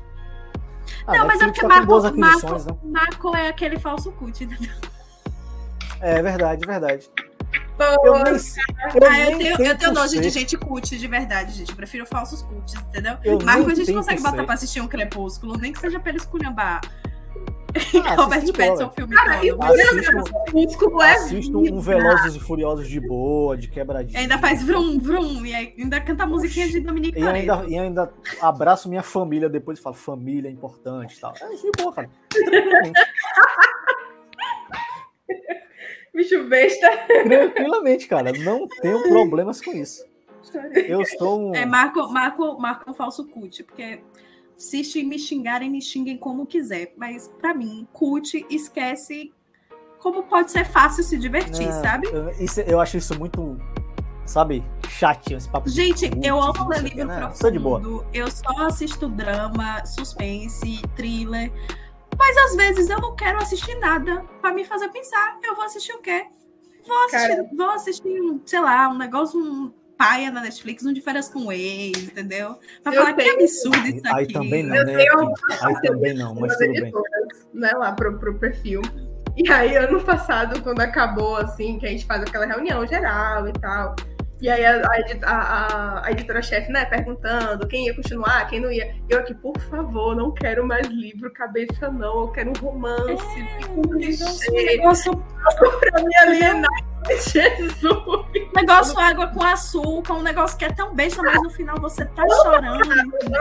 Ah, 1.07 1.17
não, 1.17 1.27
mas 1.27 1.41
é 1.41 1.45
porque 1.45 1.61
tá 1.61 1.67
Marco, 1.67 2.17
Marco, 2.17 2.51
né? 2.51 2.77
Marco 2.83 3.35
é 3.35 3.47
aquele 3.49 3.79
falso 3.79 4.11
cult, 4.13 4.43
entendeu? 4.43 4.73
É 6.01 6.21
verdade, 6.21 6.65
verdade. 6.65 7.09
eu, 7.79 8.23
nem, 8.23 8.33
eu, 8.33 9.07
ah, 9.09 9.19
eu 9.19 9.37
tenho, 9.37 9.61
eu 9.61 9.77
tenho 9.77 9.93
nojo 9.93 10.19
de 10.19 10.29
gente 10.29 10.57
cult, 10.57 10.97
de 10.97 11.07
verdade, 11.07 11.53
gente. 11.53 11.69
Eu 11.69 11.75
prefiro 11.75 12.05
falsos 12.05 12.41
cults, 12.41 12.73
entendeu? 12.73 13.17
Eu 13.23 13.39
Marco, 13.41 13.69
a 13.69 13.75
gente 13.75 13.93
consegue 13.93 14.21
botar 14.21 14.43
pra 14.43 14.53
assistir 14.53 14.81
um 14.81 14.87
crepúsculo, 14.87 15.57
nem 15.57 15.71
que 15.71 15.79
seja 15.79 15.99
pra 15.99 16.09
ele 16.09 16.17
esculhambar. 16.17 16.81
Ah, 18.05 18.15
Robert 18.15 18.45
Pattinson, 18.53 18.91
filme 18.91 19.15
Cara, 19.15 19.39
todo. 19.39 19.63
Assisto, 19.63 21.01
é 21.01 21.11
assisto 21.11 21.57
um 21.59 21.79
Velozes 21.79 22.35
e 22.35 22.39
Furiosos 22.39 22.87
de 22.87 22.99
boa, 22.99 23.57
de 23.57 23.67
quebradinha. 23.67 24.19
Ainda 24.19 24.37
faz 24.37 24.61
vrum, 24.61 24.99
vrum, 24.99 25.45
e 25.45 25.55
ainda 25.55 26.01
canta 26.01 26.23
a 26.23 26.27
musiquinha 26.27 26.67
de 26.67 26.79
Dominique 26.81 27.17
e 27.19 27.25
ainda, 27.25 27.65
e 27.67 27.77
ainda 27.77 28.13
abraço 28.41 28.89
minha 28.89 29.03
família 29.03 29.49
depois 29.49 29.79
e 29.79 29.81
falo, 29.81 29.95
família 29.95 30.49
é 30.49 30.51
importante 30.51 31.17
e 31.17 31.19
tal. 31.19 31.33
É 31.39 31.55
de 31.55 31.71
boa, 31.77 31.93
cara. 31.93 32.09
Bicho 36.13 36.43
besta. 36.47 36.91
Tranquilamente, 37.07 38.07
cara. 38.07 38.31
Não 38.31 38.67
tenho 38.81 39.01
problemas 39.03 39.59
com 39.59 39.71
isso. 39.71 40.05
Eu 40.87 41.01
estou 41.01 41.49
um... 41.49 41.55
É, 41.55 41.65
Marco, 41.65 42.07
Marco, 42.09 42.59
Marco 42.59 42.91
um 42.91 42.93
falso 42.93 43.25
cult, 43.27 43.63
porque 43.63 44.01
se 44.57 45.03
me 45.03 45.19
xingarem, 45.19 45.69
me 45.69 45.81
xinguem 45.81 46.17
como 46.17 46.45
quiser. 46.45 46.93
Mas, 46.97 47.27
para 47.39 47.53
mim, 47.53 47.87
cult 47.91 48.45
esquece 48.49 49.33
como 49.99 50.23
pode 50.23 50.51
ser 50.51 50.65
fácil 50.65 51.03
se 51.03 51.17
divertir, 51.17 51.67
Não, 51.67 51.81
sabe? 51.81 52.07
Eu, 52.07 52.29
isso, 52.31 52.59
eu 52.61 52.79
acho 52.79 52.97
isso 52.97 53.17
muito, 53.17 53.57
sabe, 54.25 54.63
chatinho 54.89 55.37
esse 55.37 55.49
papo. 55.49 55.69
Gente, 55.69 56.09
cult, 56.09 56.27
eu 56.27 56.41
amo 56.41 56.67
ler 56.67 56.83
livro 56.83 57.05
né? 57.05 57.19
profundo. 57.19 57.51
de 57.51 57.59
boa. 57.59 58.07
Eu 58.13 58.29
só 58.29 58.65
assisto 58.65 59.07
drama, 59.07 59.85
suspense, 59.85 60.81
thriller. 60.95 61.51
Mas 62.17 62.37
às 62.37 62.55
vezes 62.55 62.89
eu 62.89 62.99
não 62.99 63.15
quero 63.15 63.37
assistir 63.39 63.75
nada 63.79 64.23
para 64.41 64.53
me 64.53 64.65
fazer 64.65 64.89
pensar. 64.89 65.39
Eu 65.43 65.55
vou 65.55 65.63
assistir 65.63 65.93
o 65.93 66.01
quê? 66.01 66.27
Vou 66.85 67.05
assistir, 67.05 67.35
Cara... 67.35 67.49
vou 67.55 67.69
assistir, 67.69 68.41
sei 68.45 68.59
lá, 68.59 68.89
um 68.89 68.97
negócio, 68.97 69.39
um 69.39 69.73
paia 69.97 70.31
na 70.31 70.41
Netflix, 70.41 70.83
não 70.83 70.93
de 70.93 71.01
férias 71.01 71.29
com 71.29 71.51
ex, 71.51 72.03
entendeu? 72.03 72.57
Pra 72.83 72.93
eu 72.93 73.01
falar 73.01 73.13
tenho... 73.15 73.37
que 73.37 73.43
absurdo 73.43 73.87
isso 73.87 73.99
aqui. 74.05 74.15
Aí 74.15 74.27
também 74.27 74.63
não, 74.63 74.83
né? 74.83 75.05
Aí 75.61 75.81
também 75.81 76.13
não, 76.13 76.35
mas 76.35 76.57
tudo 76.57 76.73
bem. 76.73 76.91
Né, 77.53 77.71
lá 77.71 77.91
pro, 77.91 78.17
pro 78.17 78.37
perfil. 78.39 78.81
E 79.35 79.51
aí, 79.51 79.75
ano 79.75 79.99
passado, 80.03 80.61
quando 80.61 80.79
acabou, 80.81 81.37
assim, 81.37 81.79
que 81.79 81.87
a 81.87 81.89
gente 81.89 82.05
faz 82.05 82.21
aquela 82.21 82.45
reunião 82.45 82.85
geral 82.85 83.47
e 83.47 83.53
tal, 83.53 83.95
e 84.43 84.49
aí 84.49 84.65
a, 84.65 84.81
a, 85.23 86.05
a 86.05 86.11
editora-chefe, 86.11 86.69
né, 86.69 86.83
perguntando 86.83 87.65
quem 87.65 87.85
ia 87.85 87.95
continuar, 87.95 88.45
quem 88.49 88.59
não 88.59 88.69
ia. 88.69 88.93
Eu 89.07 89.19
aqui, 89.19 89.33
por 89.33 89.57
favor, 89.57 90.13
não 90.17 90.33
quero 90.33 90.67
mais 90.67 90.85
livro 90.87 91.31
cabeça, 91.31 91.89
não. 91.89 92.23
Eu 92.23 92.27
quero 92.27 92.49
um 92.49 92.61
romance, 92.61 93.39
é, 93.39 93.65
um 93.69 94.65
negócio 94.65 95.15
pra 95.79 96.03
me 96.03 96.15
alienar. 96.17 96.69
Jesus! 97.07 97.81
Negócio 98.53 98.99
água 98.99 99.27
com 99.27 99.41
açúcar, 99.41 100.15
um 100.15 100.21
negócio 100.21 100.57
que 100.57 100.65
é 100.65 100.73
tão 100.73 100.93
besta, 100.93 101.23
mas 101.23 101.41
no 101.41 101.49
final 101.49 101.79
você 101.79 102.03
tá 102.03 102.23
chorando. 102.43 102.83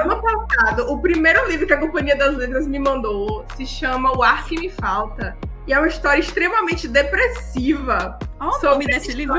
Ano 0.05 0.23
passado, 0.23 0.93
o 0.93 1.03
primeiro 1.03 1.49
livro 1.49 1.67
que 1.67 1.73
a 1.73 1.81
Companhia 1.81 2.15
das 2.15 2.37
Letras 2.37 2.69
me 2.69 2.79
mandou 2.79 3.45
se 3.57 3.67
chama 3.67 4.17
O 4.17 4.23
Ar 4.23 4.47
Que 4.47 4.55
Me 4.55 4.71
Falta. 4.71 5.37
E 5.67 5.73
é 5.73 5.79
uma 5.79 5.89
história 5.89 6.21
extremamente 6.21 6.87
depressiva. 6.87 8.21
Olha 8.39 8.57
o 8.57 8.63
nome 8.63 8.87
desse 8.87 9.13
livro, 9.13 9.35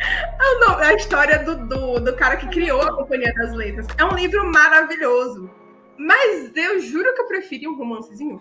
É 0.80 0.86
a 0.86 0.94
história 0.94 1.38
do, 1.40 1.56
do, 1.66 2.00
do 2.00 2.16
cara 2.16 2.36
que 2.36 2.46
criou 2.48 2.80
a 2.80 2.96
Companhia 2.96 3.32
das 3.34 3.52
Letras. 3.52 3.86
É 3.98 4.04
um 4.04 4.14
livro 4.14 4.50
maravilhoso. 4.50 5.50
Mas 5.98 6.50
eu 6.56 6.80
juro 6.80 7.14
que 7.14 7.20
eu 7.20 7.26
preferi 7.26 7.68
um 7.68 7.76
romancezinho. 7.76 8.40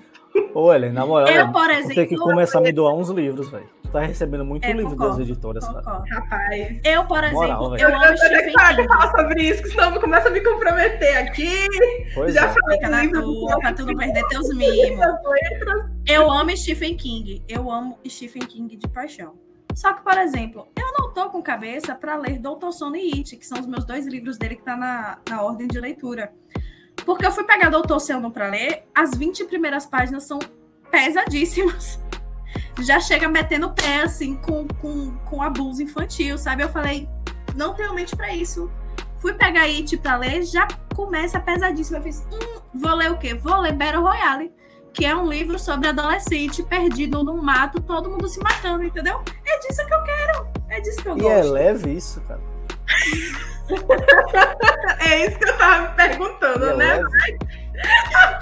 Ô, 0.54 0.72
Ellen, 0.74 0.94
na 0.94 1.06
moral, 1.06 1.28
Eu, 1.28 1.52
por 1.52 1.70
exemplo, 1.70 1.96
tem 1.96 2.08
que 2.08 2.16
começar 2.16 2.60
a 2.60 2.62
me 2.62 2.72
doar 2.72 2.94
uns 2.96 3.10
livros, 3.10 3.50
velho. 3.50 3.68
Tu 3.84 3.92
tá 3.92 4.00
recebendo 4.00 4.46
muito 4.46 4.64
É, 4.64 4.72
livro 4.72 4.92
concordo, 4.92 5.18
das 5.18 5.28
editoras, 5.28 5.66
cara. 5.68 5.80
concordo. 5.82 6.06
Rapaz. 6.10 6.80
Eu, 6.86 7.04
por 7.06 7.24
exemplo, 7.24 7.42
Moral, 7.42 7.78
eu 7.78 7.90
Eu 7.90 7.96
amo 7.96 8.18
Stephen 8.18 8.54
King. 8.54 8.88
falar 8.88 9.12
sobre 9.12 9.44
isso, 9.44 9.64
que 9.64 9.70
senão 9.70 9.96
eu 9.96 10.00
começo 10.02 10.28
a 10.28 10.32
me 10.32 10.42
comprometer 10.42 11.18
aqui. 11.18 11.68
Pois 12.14 12.34
Já 12.34 12.46
é. 12.46 12.50
falei 12.54 12.78
Fica 12.78 12.90
na 12.90 13.02
livro 13.02 13.22
tua, 13.24 13.60
pra 13.60 13.74
tu 13.74 13.86
não 13.86 13.96
perder 13.96 14.26
teus 14.28 14.56
mimos. 14.56 15.06
Eu 16.08 16.32
amo 16.32 16.56
Stephen 16.56 16.96
King. 16.96 17.44
Eu 17.50 17.70
amo 17.70 18.00
Stephen 18.08 18.44
King 18.44 18.78
de 18.78 18.88
paixão. 18.88 19.34
Só 19.74 19.94
que, 19.94 20.04
por 20.04 20.18
exemplo, 20.18 20.68
eu 20.76 20.92
não 20.98 21.14
tô 21.14 21.30
com 21.30 21.42
cabeça 21.42 21.96
para 21.96 22.16
ler 22.16 22.40
Doutor 22.40 22.72
Sono 22.72 22.96
e 22.96 23.14
It, 23.14 23.38
que 23.38 23.46
são 23.46 23.60
os 23.60 23.68
meus 23.68 23.86
dois 23.86 24.06
livros 24.06 24.38
dele 24.38 24.56
que 24.56 24.64
tá 24.64 24.76
na, 24.76 25.20
na 25.30 25.42
ordem 25.42 25.68
de 25.68 25.80
leitura. 25.80 26.34
Porque 27.06 27.26
eu 27.26 27.32
fui 27.32 27.44
pegar 27.44 27.70
Doutor 27.70 28.00
Sono 28.00 28.32
para 28.32 28.48
ler, 28.50 28.84
as 28.94 29.12
20 29.16 29.46
primeiras 29.46 29.86
páginas 29.86 30.24
são 30.24 30.40
pesadíssimas. 30.92 32.00
Já 32.82 33.00
chega 33.00 33.28
metendo 33.28 33.74
pé, 33.74 34.02
assim, 34.02 34.36
com, 34.36 34.68
com, 34.82 35.16
com 35.26 35.42
abuso 35.42 35.84
infantil, 35.84 36.38
sabe? 36.38 36.64
Eu 36.64 36.70
falei, 36.70 37.08
não 37.56 37.74
tenho 37.74 37.94
mente 37.94 38.16
para 38.16 38.34
isso. 38.34 38.72
Fui 39.18 39.34
pegar 39.34 39.64
It 39.64 39.98
pra 39.98 40.16
ler, 40.16 40.44
já 40.44 40.66
começa 40.96 41.40
pesadíssimo. 41.40 41.98
Eu 41.98 42.04
fiz, 42.04 42.26
hum, 42.32 42.62
vou 42.74 42.96
ler 42.96 43.12
o 43.12 43.18
quê? 43.18 43.34
Vou 43.34 43.60
ler 43.60 43.74
Battle 43.74 44.02
Royale 44.02 44.52
que 44.94 45.06
é 45.06 45.16
um 45.16 45.28
livro 45.30 45.60
sobre 45.60 45.88
adolescente 45.90 46.64
perdido 46.64 47.24
num 47.24 47.42
mato, 47.42 47.82
todo 47.82 48.10
mundo 48.10 48.28
se 48.28 48.40
matando, 48.42 48.84
entendeu? 48.84 49.22
É 49.46 49.60
disso 49.60 49.86
que 49.86 49.94
eu 49.94 50.04
quero. 50.04 50.48
É 50.70 50.80
disso 50.82 51.02
que 51.02 51.10
eu 51.10 51.18
E 51.18 51.28
é 51.28 51.36
gosto. 51.38 51.52
leve 51.52 51.92
isso, 51.92 52.22
cara. 52.22 52.42
É 55.00 55.28
isso 55.28 55.38
que 55.38 55.48
eu 55.48 55.58
tava 55.58 55.90
me 55.90 55.96
perguntando, 55.96 56.66
E 56.66 56.70
é 56.70 56.76
né? 56.76 57.00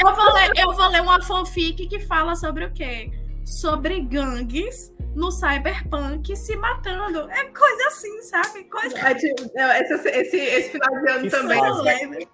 Eu 0.01 0.15
vou 0.15 0.33
ler, 0.33 0.51
eu 0.57 0.73
vou 0.73 0.87
ler 0.87 1.01
uma 1.01 1.21
fanfic 1.21 1.87
que 1.87 1.99
fala 1.99 2.35
sobre 2.35 2.65
o 2.65 2.71
quê? 2.73 3.11
Sobre 3.45 3.99
gangues 4.01 4.91
no 5.15 5.31
cyberpunk 5.31 6.35
se 6.35 6.55
matando. 6.55 7.29
É 7.29 7.43
coisa 7.45 7.87
assim, 7.87 8.21
sabe? 8.21 8.63
Coisa 8.65 8.97
É, 8.99 9.13
tipo, 9.15 9.51
é, 9.57 9.81
Esse, 9.81 10.09
esse, 10.09 10.37
esse 10.37 10.69
final 10.71 11.01
de 11.01 11.09
ano 11.09 11.21
Que 11.23 11.29
também. 11.29 11.59
fase. 11.59 12.27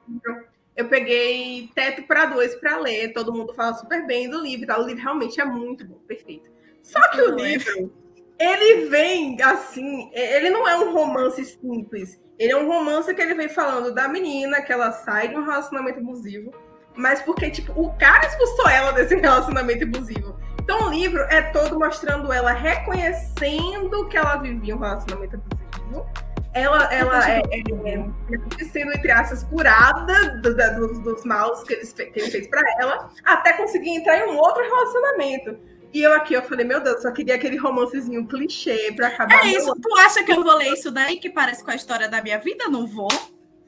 Eu 0.75 0.87
peguei 0.87 1.69
Teto 1.75 2.03
para 2.03 2.25
Dois 2.25 2.55
para 2.55 2.79
ler. 2.79 3.13
Todo 3.13 3.33
mundo 3.33 3.53
fala 3.53 3.73
super 3.73 4.05
bem 4.07 4.29
do 4.29 4.41
livro. 4.41 4.63
e 4.63 4.67
tal. 4.67 4.81
O 4.81 4.87
livro 4.87 5.03
realmente 5.03 5.39
é 5.39 5.45
muito 5.45 5.85
bom, 5.85 5.99
perfeito. 6.07 6.49
Só 6.81 6.99
que 7.11 7.21
o 7.21 7.35
livro, 7.35 7.93
ele 8.39 8.89
vem 8.89 9.41
assim. 9.41 10.09
Ele 10.13 10.49
não 10.49 10.67
é 10.67 10.77
um 10.77 10.93
romance 10.93 11.45
simples. 11.45 12.19
Ele 12.37 12.51
é 12.51 12.57
um 12.57 12.67
romance 12.67 13.13
que 13.13 13.21
ele 13.21 13.35
vem 13.35 13.47
falando 13.47 13.93
da 13.93 14.07
menina 14.07 14.61
que 14.61 14.73
ela 14.73 14.91
sai 14.91 15.29
de 15.29 15.35
um 15.35 15.43
relacionamento 15.43 15.99
abusivo, 15.99 16.51
mas 16.95 17.21
porque 17.21 17.49
tipo 17.51 17.71
o 17.79 17.93
cara 17.97 18.25
expulsou 18.25 18.67
ela 18.69 18.91
desse 18.91 19.15
relacionamento 19.17 19.83
abusivo. 19.83 20.35
Então 20.61 20.87
o 20.87 20.89
livro 20.89 21.21
é 21.29 21.41
todo 21.51 21.77
mostrando 21.77 22.33
ela 22.33 22.51
reconhecendo 22.51 24.07
que 24.07 24.17
ela 24.17 24.37
vivia 24.37 24.75
um 24.75 24.79
relacionamento 24.79 25.35
abusivo. 25.35 26.05
Ela, 26.53 26.93
ela 26.93 27.31
é, 27.31 27.41
é, 27.51 27.59
é 27.95 28.63
sendo, 28.65 28.91
entre 28.93 29.11
aspas, 29.11 29.43
curada 29.43 30.39
do- 30.41 30.55
da- 30.55 30.69
dos, 30.69 30.99
dos 30.99 31.23
maus 31.25 31.63
que 31.63 31.73
ele, 31.73 31.85
que 32.11 32.19
ele 32.19 32.29
fez 32.31 32.47
pra 32.47 32.61
ela, 32.79 33.09
até 33.25 33.53
conseguir 33.53 33.89
entrar 33.89 34.19
em 34.19 34.31
um 34.31 34.37
outro 34.37 34.61
relacionamento. 34.61 35.57
E 35.91 36.01
eu 36.01 36.13
aqui, 36.13 36.33
eu 36.33 36.41
falei, 36.43 36.65
meu 36.65 36.79
Deus, 36.81 37.01
só 37.01 37.11
queria 37.11 37.35
aquele 37.35 37.57
romancezinho 37.57 38.27
clichê 38.27 38.91
pra 38.95 39.07
acabar. 39.07 39.43
É 39.45 39.49
isso. 39.49 39.73
Tu 39.79 39.97
acha 39.99 40.23
que 40.23 40.31
eu 40.31 40.43
vou 40.43 40.55
ler 40.57 40.73
isso 40.73 40.89
daí 40.91 41.17
que 41.17 41.29
parece 41.29 41.63
com 41.63 41.71
a 41.71 41.75
história 41.75 42.07
da 42.09 42.21
minha 42.21 42.39
vida? 42.39 42.65
Não 42.67 42.85
vou. 42.87 43.09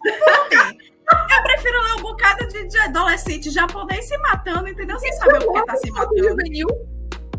Eu 0.04 1.44
prefiro 1.44 1.82
ler 1.84 1.94
um 2.00 2.02
bocado 2.02 2.48
de, 2.48 2.68
de 2.68 2.78
adolescente 2.80 3.50
japonês 3.52 4.08
se 4.08 4.18
matando, 4.20 4.68
entendeu? 4.68 4.98
Sem 5.00 5.12
saber 5.14 5.38
o 5.48 5.54
que 5.54 5.66
tá 5.66 5.76
se 5.76 5.92
matando. 5.92 6.18
juvenil, 6.30 6.68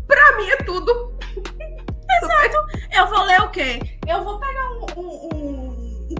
pra 0.07 0.37
mim 0.37 0.49
é 0.49 0.57
tudo. 0.57 1.17
Eu 2.95 3.07
vou 3.07 3.23
ler 3.25 3.41
o 3.41 3.49
quê? 3.49 3.79
Eu 4.07 4.23
vou 4.23 4.39
pegar 4.39 4.69
um, 4.71 4.85
um 5.33 5.36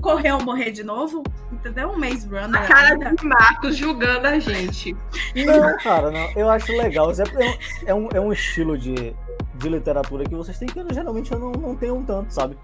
correr 0.01 0.31
ou 0.31 0.43
morrer 0.43 0.71
de 0.71 0.83
novo, 0.83 1.23
entendeu? 1.51 1.89
Um 1.89 1.99
Maze 1.99 2.27
Runner. 2.27 2.61
A 2.61 2.65
cara 2.65 2.93
ainda. 2.93 3.13
de 3.15 3.25
Marcos 3.25 3.75
julgando 3.75 4.27
a 4.27 4.39
gente. 4.39 4.95
Não, 5.45 5.77
cara, 5.77 6.11
não. 6.11 6.29
Eu 6.35 6.49
acho 6.49 6.71
legal. 6.71 7.11
É, 7.11 7.89
é 7.89 7.93
um, 7.93 8.09
é 8.13 8.19
um 8.19 8.31
estilo 8.31 8.77
de, 8.77 9.15
de 9.55 9.69
literatura 9.69 10.23
que 10.23 10.35
vocês 10.35 10.57
têm 10.57 10.67
que 10.67 10.79
eu, 10.79 10.85
geralmente 10.93 11.31
eu 11.31 11.39
não, 11.39 11.51
não 11.51 11.75
tenho 11.75 11.95
um 11.95 12.03
tanto, 12.03 12.33
sabe? 12.33 12.57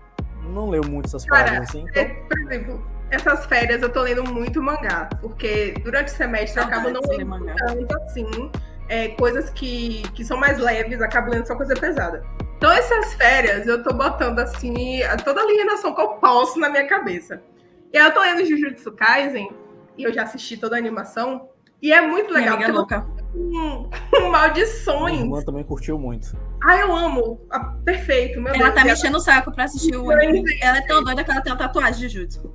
Não 0.49 0.69
leio 0.69 0.85
muito 0.87 1.05
essas 1.07 1.25
Cara, 1.25 1.45
paradas 1.45 1.69
assim. 1.69 1.85
Então, 1.89 2.01
É, 2.01 2.05
por 2.05 2.39
exemplo, 2.39 2.85
essas 3.09 3.45
férias 3.45 3.81
eu 3.81 3.89
tô 3.89 4.01
lendo 4.01 4.23
muito 4.23 4.61
mangá, 4.61 5.09
porque 5.21 5.73
durante 5.83 6.07
o 6.07 6.15
semestre 6.15 6.59
eu 6.59 6.65
acabo 6.65 6.89
não 6.89 7.01
lendo 7.07 7.55
tanto 7.55 7.95
assim. 8.03 8.51
é, 8.89 9.09
coisas 9.09 9.49
que, 9.51 10.03
que 10.13 10.25
são 10.25 10.37
mais 10.37 10.57
leves, 10.57 11.01
acabo 11.01 11.31
lendo 11.31 11.45
só 11.45 11.55
coisa 11.55 11.75
pesada. 11.75 12.23
Então, 12.63 12.71
essas 12.71 13.13
férias 13.15 13.67
eu 13.67 13.83
tô 13.83 13.93
botando 13.93 14.39
assim 14.39 15.03
a- 15.03 15.17
toda 15.17 15.41
a 15.41 15.43
alienação 15.43 15.93
que 15.93 15.99
eu 15.99 16.11
posso 16.11 16.57
na 16.61 16.69
minha 16.69 16.87
cabeça. 16.87 17.43
E 17.91 17.97
aí 17.97 18.05
eu 18.05 18.13
tô 18.13 18.21
lendo 18.21 18.45
Jujutsu 18.45 18.89
Kaisen, 18.93 19.51
e 19.97 20.03
eu 20.03 20.13
já 20.13 20.23
assisti 20.23 20.55
toda 20.55 20.77
a 20.77 20.79
animação, 20.79 21.49
e 21.81 21.91
é 21.91 21.99
muito 21.99 22.27
Minha 22.33 22.39
legal, 22.39 22.55
amiga 22.55 22.69
é 22.69 22.73
louca. 22.73 23.01
com, 23.01 23.89
com 24.11 24.17
minha 24.17 24.31
maldições. 24.31 25.19
irmã 25.19 25.41
também 25.41 25.65
curtiu 25.65 25.99
muito. 25.99 26.37
Ah, 26.63 26.77
eu 26.77 26.95
amo. 26.95 27.45
Ah, 27.51 27.75
perfeito, 27.83 28.39
meu 28.39 28.53
Ela 28.53 28.63
Deus. 28.69 28.75
tá 28.75 28.85
me 28.85 28.91
enchendo 28.93 29.17
o 29.17 29.19
saco 29.19 29.51
pra 29.51 29.65
assistir 29.65 29.97
o 29.97 30.09
anime. 30.09 30.45
Ela 30.61 30.77
é 30.77 30.87
tão 30.87 31.03
doida 31.03 31.21
que 31.21 31.31
ela 31.31 31.41
tem 31.41 31.51
uma 31.51 31.59
tatuagem 31.59 32.07
de 32.07 32.13
jutsu. 32.17 32.49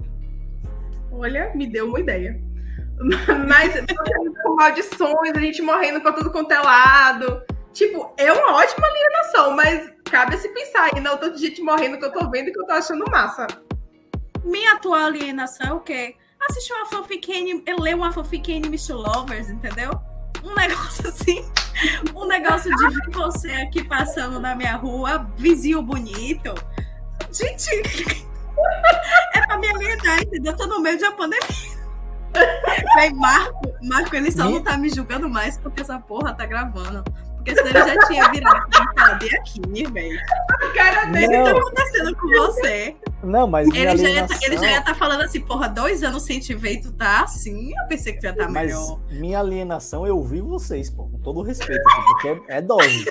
Olha, 1.12 1.52
me 1.54 1.66
deu 1.66 1.86
uma 1.86 2.00
ideia. 2.00 2.40
Mas 3.46 3.74
com 4.42 4.56
maldições, 4.56 5.34
a 5.36 5.38
gente 5.40 5.60
morrendo 5.60 6.00
pra 6.00 6.12
tudo 6.12 6.30
quanto 6.32 6.50
é 6.50 6.58
lado. 6.60 7.42
Tipo, 7.78 8.12
é 8.16 8.32
uma 8.32 8.56
ótima 8.56 8.88
alienação, 8.88 9.54
mas 9.54 9.92
cabe 10.02 10.36
se 10.36 10.48
pensar 10.48 10.90
aí, 10.92 11.00
não 11.00 11.16
tanto 11.16 11.36
de 11.36 11.46
gente 11.46 11.62
morrendo 11.62 11.96
que 11.96 12.04
eu 12.04 12.12
tô 12.12 12.28
vendo 12.28 12.48
e 12.48 12.52
que 12.52 12.58
eu 12.58 12.66
tô 12.66 12.72
achando 12.72 13.04
massa. 13.08 13.46
Minha 14.42 14.72
atual 14.72 15.06
alienação 15.06 15.68
é 15.68 15.72
o 15.74 15.78
quê? 15.78 16.16
Assistir 16.50 16.72
uma 16.72 16.86
fanfic 16.86 17.30
anime, 17.30 17.62
eu 17.68 17.78
ler 17.78 17.94
uma 17.94 18.10
fanfic 18.10 18.50
anime 18.50 18.76
to 18.76 18.94
lovers, 18.94 19.48
entendeu? 19.48 19.92
Um 20.42 20.56
negócio 20.56 21.06
assim, 21.06 21.48
um 22.16 22.26
negócio 22.26 22.68
de 22.74 22.88
ver 22.88 23.10
você 23.12 23.52
aqui 23.52 23.84
passando 23.84 24.40
na 24.40 24.56
minha 24.56 24.74
rua, 24.74 25.30
vizinho 25.36 25.80
bonito. 25.80 26.52
Gente, 27.30 27.70
é 29.34 29.46
pra 29.46 29.56
me 29.56 29.68
alienar, 29.68 30.20
entendeu? 30.20 30.50
Eu 30.50 30.58
tô 30.58 30.66
no 30.66 30.80
meio 30.80 30.98
de 30.98 31.04
uma 31.04 31.12
pandemia. 31.12 31.78
Vem, 32.96 33.14
Marco, 33.14 33.72
Marco, 33.84 34.16
ele 34.16 34.32
só 34.32 34.50
não 34.50 34.60
tá 34.64 34.76
me 34.76 34.90
julgando 34.90 35.28
mais 35.28 35.58
porque 35.58 35.82
essa 35.82 36.00
porra 36.00 36.34
tá 36.34 36.44
gravando. 36.44 37.04
Porque 37.54 37.68
senão 37.68 37.82
ele 37.82 37.94
já 38.00 38.06
tinha 38.06 38.30
virado 38.30 38.68
cadê 38.94 39.36
aqui, 39.36 39.60
velho? 39.90 40.20
A 40.50 40.68
cara 40.74 41.08
O 41.08 41.12
dele 41.12 41.26
que 41.28 41.32
tá 41.32 41.42
Não. 41.52 41.58
acontecendo 41.58 42.16
com 42.16 42.28
você? 42.28 42.96
Não, 43.22 43.46
mas 43.46 43.68
Ele 43.68 43.76
já, 43.76 43.82
ia, 43.84 43.90
alienação, 43.92 44.38
tá- 44.38 44.46
ele 44.46 44.56
já 44.58 44.70
ia 44.70 44.78
estar 44.78 44.94
falando 44.94 45.20
assim, 45.22 45.40
porra, 45.40 45.68
dois 45.68 46.02
anos 46.02 46.22
sem 46.24 46.38
te 46.40 46.54
ver, 46.54 46.74
e 46.74 46.80
tu 46.82 46.92
tá 46.92 47.22
assim. 47.22 47.72
Eu 47.80 47.86
pensei 47.88 48.12
que 48.12 48.20
tu 48.20 48.24
ia 48.24 48.30
estar 48.30 48.48
mas 48.48 48.66
melhor. 48.72 49.00
minha 49.10 49.38
alienação 49.40 50.06
eu 50.06 50.22
vi 50.22 50.40
vocês, 50.40 50.90
pô, 50.90 51.04
com 51.04 51.18
todo 51.18 51.42
respeito, 51.42 51.82
assim, 51.88 52.02
porque 52.04 52.28
é, 52.28 52.58
é 52.58 52.62
dose. 52.62 53.04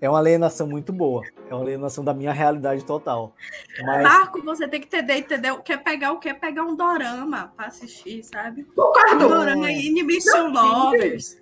É 0.00 0.08
uma 0.10 0.18
alienação 0.18 0.66
muito 0.66 0.92
boa. 0.92 1.22
É 1.50 1.54
uma 1.54 1.62
alienação 1.62 2.04
da 2.04 2.12
minha 2.12 2.30
realidade 2.32 2.84
total. 2.84 3.34
Mas 3.82 4.02
Marco, 4.02 4.42
você 4.42 4.68
tem 4.68 4.78
que 4.80 4.86
entender, 4.86 5.16
entendeu? 5.18 5.58
Quer 5.60 5.82
pegar 5.82 6.12
o 6.12 6.18
quê? 6.18 6.34
Pegar 6.34 6.62
um 6.64 6.76
dorama 6.76 7.52
pra 7.56 7.66
assistir, 7.68 8.22
sabe? 8.22 8.66
Um 8.76 9.18
dorama 9.18 9.66
aí, 9.66 9.86
Inimation 9.86 10.48
Lovers. 10.52 11.38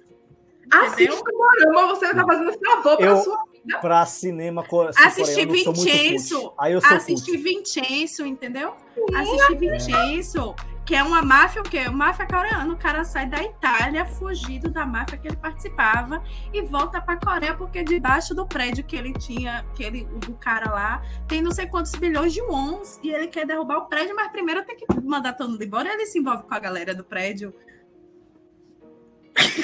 Assiste 0.73 1.11
o 1.21 1.23
Dorama, 1.25 1.89
você 1.95 2.15
tá 2.15 2.25
fazendo 2.25 2.53
favor 2.65 2.97
pra 2.97 3.07
Eu- 3.07 3.17
sua 3.19 3.45
vida. 3.53 3.79
pra 3.81 4.07
cinema 4.07 4.63
co- 4.65 4.89
Assistir 4.97 5.47
Vincenzo. 5.47 6.53
Aí 6.59 6.73
eu 6.73 6.81
sou 6.81 6.97
Assistir. 6.97 7.37
Vincenzo, 7.37 8.27
entendeu? 8.27 8.75
Assistir 9.15 9.57
Vincenzo, 9.57 10.55
que 10.85 10.95
é 10.97 11.03
uma 11.03 11.23
máfia, 11.23 11.61
o 11.63 11.65
quê? 11.65 11.89
Máfia 11.89 12.27
coreana. 12.27 12.73
O 12.73 12.77
cara 12.77 13.05
sai 13.05 13.27
da 13.27 13.41
Itália 13.43 14.05
fugido 14.05 14.69
da 14.71 14.85
máfia 14.85 15.17
que 15.19 15.29
ele 15.29 15.37
participava 15.37 16.23
e 16.53 16.63
volta 16.63 17.01
pra 17.01 17.17
Coreia 17.17 17.55
porque 17.55 17.85
debaixo 17.85 18.35
do 18.35 18.47
prédio 18.47 18.83
que 18.85 18.97
ele 18.97 19.13
tinha, 19.13 19.65
que 19.75 19.85
ele, 19.85 20.09
o 20.13 20.19
do 20.19 20.33
cara 20.35 20.71
lá, 20.73 21.03
tem 21.29 21.41
não 21.41 21.53
sei 21.53 21.67
quantos 21.67 21.95
bilhões 21.95 22.33
de 22.33 22.43
wons 22.43 22.99
e 23.03 23.11
ele 23.11 23.29
quer 23.29 23.47
derrubar 23.47 23.79
o 23.79 23.87
prédio, 23.87 24.15
mas 24.17 24.31
primeiro 24.33 24.65
tem 24.65 24.77
que 24.77 24.85
mandar 25.05 25.35
todo 25.35 25.51
mundo 25.51 25.63
embora. 25.63 25.93
Ele 25.93 26.07
se 26.07 26.19
envolve 26.19 26.43
com 26.45 26.55
a 26.55 26.59
galera 26.59 26.95
do 26.95 27.05
prédio. 27.05 27.55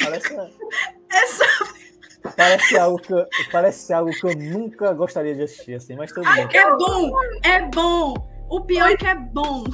Parece, 0.02 0.34
É 1.10 1.26
só 1.26 1.44
parece, 2.36 2.78
algo 2.78 2.98
que 2.98 3.12
eu, 3.12 3.26
parece 3.50 3.92
algo 3.92 4.10
que 4.10 4.26
eu 4.26 4.36
nunca 4.36 4.92
gostaria 4.92 5.34
de 5.34 5.42
assistir, 5.42 5.74
assim, 5.74 5.96
mas 5.96 6.12
tudo 6.12 6.26
Ai, 6.26 6.46
bem. 6.46 6.60
é 6.60 6.70
bom! 6.76 7.10
É 7.44 7.62
bom! 7.68 8.14
O 8.50 8.60
pior 8.62 8.90
é 8.90 8.96
que 8.96 9.06
é 9.06 9.14
bom. 9.14 9.64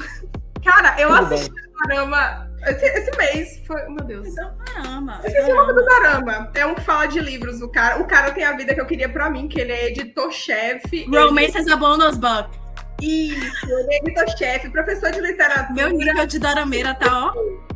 Cara, 0.64 1.00
eu 1.00 1.08
Tudo 1.08 1.34
assisti 1.34 1.50
o 1.50 1.88
Dorama 1.88 2.50
esse, 2.66 2.84
esse 2.86 3.16
mês. 3.16 3.62
Foi, 3.66 3.82
meu 3.88 4.04
Deus. 4.04 4.34
Caramba! 4.34 5.20
Eu 5.22 5.28
esqueci 5.28 5.52
o 5.52 5.54
nome 5.54 5.74
do 5.74 5.84
Dorama. 5.84 6.50
É 6.54 6.66
um 6.66 6.74
que 6.74 6.80
fala 6.80 7.06
de 7.06 7.20
livros. 7.20 7.60
O 7.60 7.68
cara, 7.68 8.00
o 8.00 8.06
cara 8.06 8.32
tem 8.32 8.44
a 8.44 8.56
vida 8.56 8.74
que 8.74 8.80
eu 8.80 8.86
queria 8.86 9.08
pra 9.08 9.30
mim, 9.30 9.46
que 9.46 9.60
ele 9.60 9.72
é 9.72 9.88
editor-chefe. 9.88 11.04
Romance 11.04 11.58
is 11.58 11.68
a 11.68 11.76
bonus 11.76 12.16
book. 12.16 12.58
Isso, 13.00 13.66
ele 13.66 13.94
é 13.94 13.98
editor-chefe, 13.98 14.70
professor 14.70 15.10
de 15.12 15.20
literatura. 15.20 15.74
Meu 15.74 15.90
nível 15.90 16.26
de 16.26 16.38
dorameira 16.38 16.94
tá, 16.94 17.26
ó. 17.26 17.73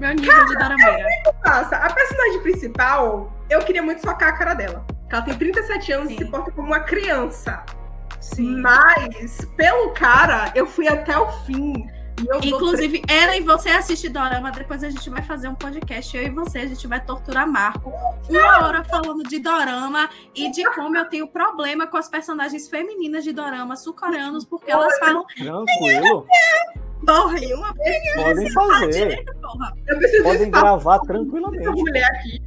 Meu 0.00 0.14
nível 0.14 0.46
de 0.46 0.54
dorameira. 0.54 1.08
Nossa, 1.44 1.76
a 1.76 1.92
personagem 1.92 2.40
principal, 2.42 3.32
eu 3.48 3.60
queria 3.60 3.82
muito 3.82 4.00
socar 4.02 4.28
a 4.28 4.32
cara 4.32 4.54
dela. 4.54 4.86
Ela 5.08 5.22
tem 5.22 5.34
37 5.34 5.92
anos 5.92 6.10
e 6.10 6.14
Sim. 6.14 6.18
se 6.18 6.30
porta 6.30 6.50
como 6.50 6.68
uma 6.68 6.80
criança. 6.80 7.64
Sim. 8.20 8.60
Mas, 8.60 9.44
pelo 9.56 9.90
cara, 9.92 10.50
eu 10.54 10.66
fui 10.66 10.88
até 10.88 11.16
o 11.16 11.30
fim. 11.44 11.88
E 12.42 12.48
Inclusive, 12.48 13.02
ela 13.08 13.36
e 13.36 13.42
você 13.42 13.68
assiste 13.68 14.08
Dorama, 14.08 14.50
depois 14.50 14.82
a 14.82 14.88
gente 14.88 15.08
vai 15.10 15.22
fazer 15.22 15.48
um 15.48 15.54
podcast, 15.54 16.16
eu 16.16 16.22
e 16.22 16.30
você, 16.30 16.60
a 16.60 16.66
gente 16.66 16.86
vai 16.86 16.98
torturar 16.98 17.46
Marco 17.46 17.92
uma 18.28 18.66
hora 18.66 18.82
falando 18.84 19.22
de 19.22 19.38
Dorama 19.38 20.08
e 20.34 20.50
de 20.50 20.64
como 20.70 20.96
eu 20.96 21.04
tenho 21.10 21.28
problema 21.28 21.86
com 21.86 21.98
as 21.98 22.08
personagens 22.08 22.68
femininas 22.68 23.22
de 23.22 23.32
Dorama 23.32 23.76
sul-coreanos, 23.76 24.46
porque 24.46 24.70
elas 24.70 24.98
falam 24.98 25.26
Tranquilo, 25.26 26.26
porra 27.06 27.38
e 27.38 27.54
uma 27.54 27.74
podem 28.16 28.50
fazer. 28.52 29.24
preciso 29.86 30.22
Podem 30.22 30.50
papo 30.50 30.62
gravar 30.64 30.98
com 30.98 31.04
essa 31.04 31.12
tranquilamente. 31.14 31.68
mulher 31.68 32.04
aqui. 32.10 32.42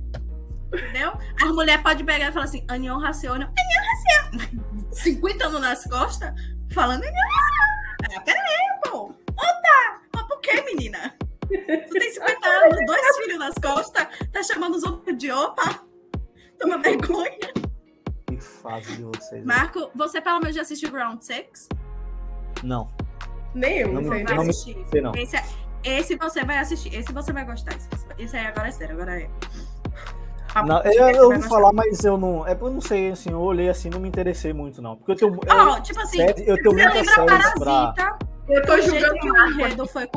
entendeu? 0.73 1.13
As 1.41 1.51
mulheres 1.51 1.81
podem 1.81 2.05
pegar 2.05 2.29
e 2.29 2.31
falar 2.31 2.45
assim, 2.45 2.63
Anion 2.67 2.99
Racione, 2.99 3.43
Anion 3.45 4.29
Racione, 4.29 4.61
50 4.91 5.47
anos 5.47 5.61
nas 5.61 5.83
costas, 5.85 6.33
falando 6.71 7.03
Anion 7.03 7.13
Racione. 7.13 8.15
Ah, 8.17 8.21
peraí, 8.21 8.79
pô. 8.91 8.97
Opa! 9.31 10.01
Mas 10.15 10.23
por 10.27 10.39
que, 10.41 10.61
menina? 10.61 11.13
Tu 11.47 11.89
tem 11.99 12.11
50 12.13 12.47
anos, 12.47 12.85
dois 12.85 13.17
filhos 13.17 13.39
nas 13.39 13.55
costas, 13.55 14.07
tá 14.31 14.43
chamando 14.43 14.75
os 14.75 14.83
outros 14.83 15.17
de 15.17 15.31
opa? 15.31 15.83
Toma 16.59 16.77
vergonha. 16.83 17.37
Que 18.27 18.39
fase 18.39 18.95
de 18.95 19.03
vocês. 19.03 19.43
né? 19.45 19.55
Marco, 19.55 19.89
você 19.95 20.21
pelo 20.21 20.39
menos 20.39 20.55
já 20.55 20.61
assistiu 20.61 20.91
Ground 20.91 21.21
Six? 21.21 21.67
Não, 22.63 22.89
Nem 23.53 23.77
eu, 23.79 23.91
Não 23.93 24.01
não 24.01 24.09
sei. 24.11 24.23
Não 24.23 24.41
assistir. 24.41 24.85
sei 24.89 25.01
não. 25.01 25.15
Esse, 25.15 25.35
é- 25.37 25.43
esse 25.83 26.15
você 26.15 26.43
vai 26.43 26.57
assistir, 26.57 26.93
esse 26.93 27.11
você 27.11 27.31
vai 27.33 27.45
gostar. 27.45 27.75
Esse, 27.75 27.87
esse 28.17 28.37
aí 28.37 28.45
agora 28.47 28.67
é 28.67 28.71
sério, 28.71 28.95
agora 28.95 29.19
é. 29.21 29.29
Papo 30.53 30.67
Não, 30.67 30.81
eu, 30.81 31.09
eu 31.09 31.25
ouvi 31.31 31.47
falar, 31.47 31.71
mas 31.71 32.03
eu 32.03 32.17
não. 32.17 32.45
É 32.47 32.55
porque 32.55 32.69
eu 32.69 32.73
não 32.73 32.81
sei, 32.81 33.11
assim, 33.11 33.29
eu 33.31 33.39
olhei 33.39 33.69
assim, 33.69 33.89
não 33.89 33.99
me 33.99 34.07
interessei 34.07 34.51
muito, 34.51 34.81
não. 34.81 34.95
Porque 34.95 35.11
eu 35.11 35.15
tenho. 35.15 35.33
eu- 35.33 35.67
Ó, 35.69 35.79
tipo 35.79 35.99
assim, 36.01 36.17
série- 36.17 36.43
eu 36.47 36.55
tenho 36.57 36.73
muitas 36.73 37.07
lembra 37.07 37.41
séries 37.41 37.53
pra. 37.59 38.17
Eu 38.47 38.65
tô 38.65 38.81
julgando 38.81 39.13
que 39.19 39.31
o 39.31 39.47
enredo 39.51 39.85
foi 39.87 40.07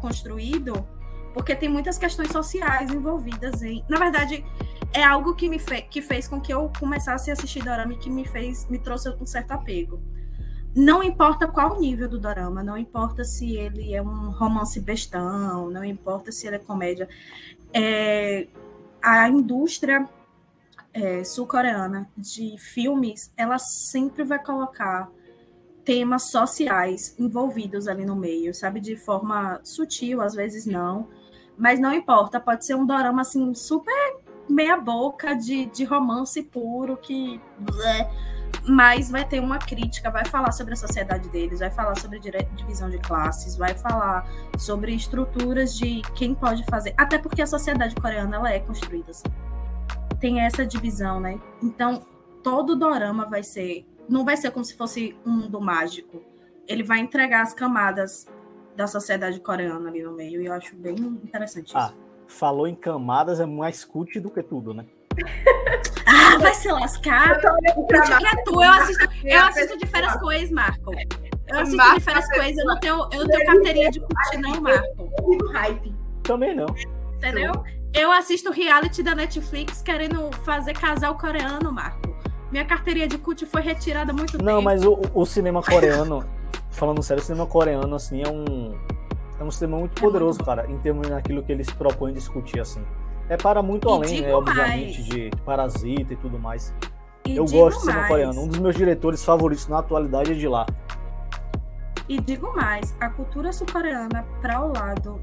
construído, 0.00 0.86
porque 1.34 1.54
tem 1.54 1.68
muitas 1.68 1.98
questões 1.98 2.30
sociais 2.32 2.90
envolvidas 2.90 3.62
em. 3.62 3.84
Na 3.88 3.98
verdade, 3.98 4.44
é 4.94 5.04
algo 5.04 5.34
que 5.34 5.46
me 5.48 5.58
fe... 5.58 5.82
que 5.82 6.00
fez 6.00 6.26
com 6.26 6.40
que 6.40 6.52
eu 6.54 6.72
começasse 6.80 7.30
a 7.30 7.34
assistir 7.34 7.62
dorama 7.62 7.92
e 7.92 7.96
que 7.96 8.08
me 8.08 8.26
fez, 8.26 8.66
me 8.68 8.78
trouxe 8.78 9.10
um 9.20 9.26
certo 9.26 9.50
apego. 9.52 10.00
Não 10.74 11.02
importa 11.02 11.48
qual 11.48 11.76
o 11.76 11.80
nível 11.80 12.08
do 12.08 12.18
dorama, 12.18 12.62
não 12.62 12.78
importa 12.78 13.24
se 13.24 13.56
ele 13.56 13.92
é 13.92 14.00
um 14.00 14.30
romance 14.30 14.80
bestão, 14.80 15.68
não 15.68 15.84
importa 15.84 16.30
se 16.30 16.46
ele 16.46 16.56
é 16.56 16.60
comédia. 16.60 17.08
É, 17.72 18.46
a 19.02 19.28
indústria 19.28 20.08
é, 20.92 21.24
sul-coreana 21.24 22.08
de 22.16 22.56
filmes, 22.58 23.32
ela 23.36 23.58
sempre 23.58 24.22
vai 24.22 24.42
colocar 24.42 25.10
temas 25.84 26.30
sociais 26.30 27.14
envolvidos 27.18 27.88
ali 27.88 28.04
no 28.04 28.14
meio, 28.14 28.54
sabe? 28.54 28.80
De 28.80 28.96
forma 28.96 29.60
sutil, 29.64 30.20
às 30.20 30.34
vezes 30.34 30.66
não. 30.66 31.08
Mas 31.56 31.80
não 31.80 31.92
importa, 31.92 32.38
pode 32.40 32.64
ser 32.64 32.74
um 32.74 32.86
dorama 32.86 33.22
assim, 33.22 33.54
super 33.54 34.20
meia 34.48 34.76
boca 34.76 35.34
de, 35.34 35.66
de 35.66 35.84
romance 35.84 36.42
puro 36.42 36.96
que. 36.96 37.40
blé, 37.58 38.10
Mas 38.68 39.10
vai 39.10 39.24
ter 39.24 39.40
uma 39.40 39.58
crítica, 39.58 40.10
vai 40.10 40.24
falar 40.24 40.52
sobre 40.52 40.74
a 40.74 40.76
sociedade 40.76 41.28
deles, 41.28 41.60
vai 41.60 41.70
falar 41.70 41.98
sobre 41.98 42.18
divisão 42.18 42.90
de 42.90 42.98
classes, 42.98 43.56
vai 43.56 43.74
falar 43.76 44.28
sobre 44.58 44.94
estruturas 44.94 45.74
de 45.76 46.02
quem 46.14 46.34
pode 46.34 46.64
fazer. 46.66 46.94
Até 46.96 47.18
porque 47.18 47.42
a 47.42 47.46
sociedade 47.46 47.94
coreana 47.94 48.36
ela 48.36 48.52
é 48.52 48.60
construída 48.60 49.10
assim. 49.10 49.28
Tem 50.20 50.40
essa 50.40 50.66
divisão, 50.66 51.18
né? 51.18 51.40
Então, 51.62 52.02
todo 52.42 52.76
dorama 52.76 53.26
vai 53.26 53.42
ser 53.42 53.86
não 54.10 54.24
vai 54.24 54.36
ser 54.36 54.50
como 54.50 54.64
se 54.64 54.76
fosse 54.76 55.16
um 55.24 55.30
mundo 55.30 55.60
mágico. 55.60 56.20
Ele 56.66 56.82
vai 56.82 56.98
entregar 56.98 57.42
as 57.42 57.54
camadas 57.54 58.26
da 58.76 58.86
sociedade 58.86 59.38
coreana 59.40 59.88
ali 59.88 60.02
no 60.02 60.12
meio. 60.12 60.42
E 60.42 60.46
eu 60.46 60.52
acho 60.52 60.74
bem 60.74 60.96
interessante 60.96 61.68
isso. 61.68 61.78
Ah, 61.78 61.92
falou 62.26 62.66
em 62.66 62.74
camadas, 62.74 63.38
é 63.38 63.46
mais 63.46 63.84
cult 63.84 64.18
do 64.18 64.28
que 64.28 64.42
tudo, 64.42 64.74
né? 64.74 64.84
Ah, 66.20 66.38
vai 66.38 66.54
se 66.54 66.68
lascar. 66.70 67.30
Eu 67.36 67.40
tô 67.40 67.48
olhando 67.48 67.86
pra 67.86 68.02
que 68.02 68.26
é 68.26 68.42
tu. 68.44 68.62
Eu 68.62 68.70
assisto, 68.72 69.08
eu 69.24 69.40
assisto 69.40 69.78
de 69.78 69.86
férias 69.86 70.16
com 70.20 70.32
ex, 70.32 70.50
Marco. 70.50 70.92
Eu 71.48 71.58
assisto 71.58 71.76
Marco 71.76 71.98
de 71.98 72.04
férias 72.04 72.28
com 72.28 72.42
ex, 72.42 72.58
eu 72.58 72.64
não 72.66 72.78
tenho, 72.80 72.94
eu 73.12 73.20
não 73.20 73.26
tenho 73.26 73.46
carteirinha 73.46 73.90
de 73.90 74.00
curtir, 74.00 74.36
não, 74.38 74.60
Marco. 74.60 75.10
do 75.38 75.52
hype. 75.52 75.94
Também 76.22 76.54
não. 76.54 76.66
Entendeu? 77.16 77.52
Eu 77.92 78.12
assisto 78.12 78.52
reality 78.52 79.02
da 79.02 79.14
Netflix 79.14 79.82
querendo 79.82 80.30
fazer 80.44 80.74
casal 80.74 81.16
coreano, 81.18 81.72
Marco. 81.72 82.08
Minha 82.52 82.64
carteirinha 82.64 83.06
de 83.08 83.18
cult 83.18 83.44
foi 83.46 83.62
retirada 83.62 84.12
muito 84.12 84.36
Não, 84.38 84.54
tempo. 84.56 84.62
mas 84.62 84.84
o, 84.84 84.98
o 85.14 85.24
cinema 85.26 85.62
coreano, 85.62 86.24
falando 86.70 87.02
sério, 87.02 87.22
o 87.22 87.26
cinema 87.26 87.46
coreano, 87.46 87.94
assim, 87.94 88.22
é 88.22 88.28
um. 88.28 88.78
É 89.38 89.44
um 89.44 89.50
cinema 89.50 89.78
muito 89.78 89.96
É 89.98 90.00
poderoso, 90.00 90.38
cara, 90.44 90.70
em 90.70 90.76
termos 90.78 91.08
daquilo 91.08 91.42
que 91.42 91.50
eles 91.50 91.70
propõem 91.70 92.12
discutir, 92.12 92.60
assim. 92.60 92.84
É 93.30 93.36
para 93.36 93.62
muito 93.62 93.88
E 93.88 93.92
além, 93.92 94.20
né, 94.22 94.34
obviamente, 94.34 95.02
de 95.04 95.30
Parasita 95.44 96.12
e 96.12 96.16
tudo 96.16 96.36
mais. 96.36 96.74
E 97.24 97.36
Eu 97.36 97.44
gosto 97.44 97.78
de 97.78 97.84
cinema 97.84 98.08
coreano. 98.08 98.42
Um 98.42 98.48
dos 98.48 98.58
meus 98.58 98.74
diretores 98.74 99.24
favoritos 99.24 99.68
na 99.68 99.78
atualidade 99.78 100.32
é 100.32 100.34
de 100.34 100.48
lá. 100.48 100.66
E 102.08 102.20
digo 102.20 102.52
mais, 102.56 102.92
a 103.00 103.08
cultura 103.08 103.52
sul-coreana 103.52 104.26
para 104.40 104.60
o 104.66 104.72
lado 104.72 105.20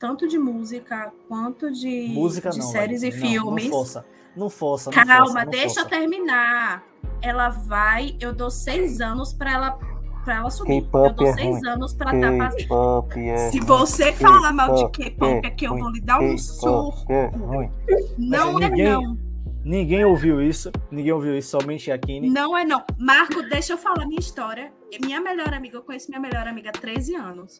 tanto 0.00 0.26
de 0.26 0.36
música 0.36 1.12
quanto 1.28 1.70
de, 1.70 2.08
Música 2.12 2.50
de 2.50 2.58
não. 2.58 2.66
séries 2.66 3.02
velho. 3.02 3.14
e 3.14 3.16
Não, 3.20 3.26
filmes. 3.28 3.64
Não 3.66 3.70
força. 3.70 4.04
Não 4.36 4.50
força. 4.50 4.90
Não 4.90 5.06
Calma, 5.06 5.18
força, 5.26 5.44
não 5.44 5.50
deixa 5.52 5.66
eu 5.66 5.84
força. 5.84 5.88
terminar. 5.88 6.82
Ela 7.20 7.50
vai, 7.50 8.16
eu 8.20 8.32
dou 8.32 8.50
seis 8.50 9.00
anos 9.00 9.32
para 9.32 9.52
ela 9.52 9.78
para 10.24 10.36
ela 10.36 10.50
subir. 10.50 10.82
K-pop 10.82 11.08
Eu 11.08 11.14
dou 11.14 11.26
é 11.28 11.32
seis 11.34 11.56
ruim. 11.56 11.68
anos 11.68 11.94
para 11.94 12.14
estar 12.14 12.36
fazendo. 12.50 13.06
É 13.16 13.36
Se 13.50 13.60
você 13.60 14.12
falar 14.12 14.52
mal 14.52 14.74
de 14.74 14.82
K-pop 14.90 15.40
K-pop, 15.40 15.46
é 15.46 15.50
que 15.50 15.66
eu 15.66 15.76
vou 15.76 15.90
lhe 15.90 16.00
dar 16.00 16.20
um 16.20 16.36
surro. 16.38 17.04
é 17.08 17.26
ruim. 17.26 17.70
Não 18.18 18.58
é 18.60 18.68
ninguém- 18.70 18.84
não. 18.92 19.18
Ninguém 19.64 20.04
ouviu 20.04 20.42
isso. 20.42 20.72
Ninguém 20.90 21.12
ouviu 21.12 21.38
isso, 21.38 21.50
somente 21.50 21.90
a 21.92 21.96
Kine. 21.96 22.28
Não 22.28 22.56
é 22.56 22.64
não. 22.64 22.82
Marco, 22.98 23.42
deixa 23.42 23.74
eu 23.74 23.78
falar 23.78 24.06
minha 24.06 24.18
história. 24.18 24.72
Minha 25.00 25.20
melhor 25.20 25.54
amiga, 25.54 25.76
eu 25.76 25.82
conheço 25.82 26.08
minha 26.10 26.20
melhor 26.20 26.48
amiga 26.48 26.70
há 26.70 26.72
13 26.72 27.14
anos. 27.14 27.56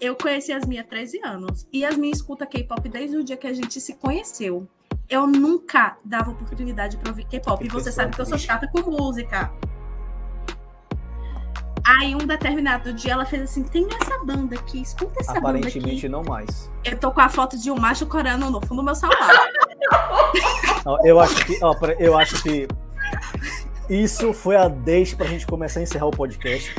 Eu 0.00 0.16
conheci 0.16 0.50
as 0.52 0.64
minhas 0.64 0.86
há 0.86 0.88
13 0.88 1.20
anos. 1.22 1.66
E 1.70 1.84
as 1.84 1.94
minhas 1.96 2.18
escuta 2.18 2.46
K-pop 2.46 2.88
desde 2.88 3.16
o 3.18 3.22
dia 3.24 3.36
que 3.36 3.46
a 3.46 3.52
gente 3.52 3.78
se 3.82 3.94
conheceu. 3.96 4.66
Eu 5.10 5.26
nunca 5.26 5.98
dava 6.04 6.30
oportunidade 6.30 6.96
pra 6.96 7.10
ouvir 7.10 7.26
K-pop. 7.26 7.60
Que 7.62 7.68
E 7.68 7.70
você 7.70 7.92
sabe 7.92 8.14
que 8.14 8.20
eu 8.20 8.26
sou 8.26 8.38
chata 8.38 8.66
com 8.68 8.90
música. 8.90 9.52
Aí, 11.86 12.14
um 12.14 12.18
determinado 12.18 12.92
dia, 12.92 13.12
ela 13.12 13.24
fez 13.24 13.42
assim: 13.42 13.62
tem 13.62 13.86
essa 14.00 14.18
banda 14.24 14.56
aqui, 14.56 14.82
escuta 14.82 15.20
essa 15.20 15.34
banda 15.34 15.58
aqui. 15.58 15.68
Aparentemente 15.68 16.08
não 16.08 16.22
mais. 16.24 16.70
Eu 16.84 16.98
tô 16.98 17.12
com 17.12 17.20
a 17.20 17.28
foto 17.28 17.56
de 17.56 17.70
um 17.70 17.76
macho 17.76 18.06
coreano 18.06 18.50
no 18.50 18.60
fundo 18.60 18.76
do 18.76 18.84
meu 18.84 18.94
celular. 18.94 19.48
Eu 21.04 21.20
acho 21.20 21.46
que, 21.46 21.58
ó, 21.62 21.74
eu 21.98 22.18
acho 22.18 22.42
que 22.42 22.68
isso 23.88 24.32
foi 24.32 24.56
a 24.56 24.68
deixa 24.68 25.16
pra 25.16 25.26
gente 25.26 25.46
começar 25.46 25.80
a 25.80 25.82
encerrar 25.82 26.06
o 26.06 26.10
podcast. 26.10 26.74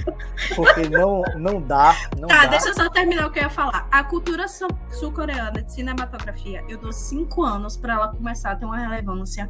Porque 0.56 0.90
não, 0.90 1.22
não 1.38 1.62
dá. 1.62 1.96
Não 2.20 2.28
Tá, 2.28 2.44
dá. 2.44 2.48
deixa 2.52 2.70
eu 2.70 2.74
só 2.74 2.90
terminar 2.90 3.28
o 3.28 3.32
que 3.32 3.40
eu 3.40 3.44
ia 3.44 3.50
falar. 3.50 3.88
A 3.92 4.04
cultura 4.04 4.48
sul- 4.48 4.68
sul-coreana 4.90 5.62
de 5.62 5.72
cinematografia, 5.74 6.64
eu 6.68 6.78
dou 6.78 6.92
cinco 6.92 7.44
anos 7.44 7.78
para 7.78 7.94
ela 7.94 8.08
começar 8.10 8.52
a 8.52 8.56
ter 8.56 8.66
uma 8.66 8.78
relevância 8.78 9.50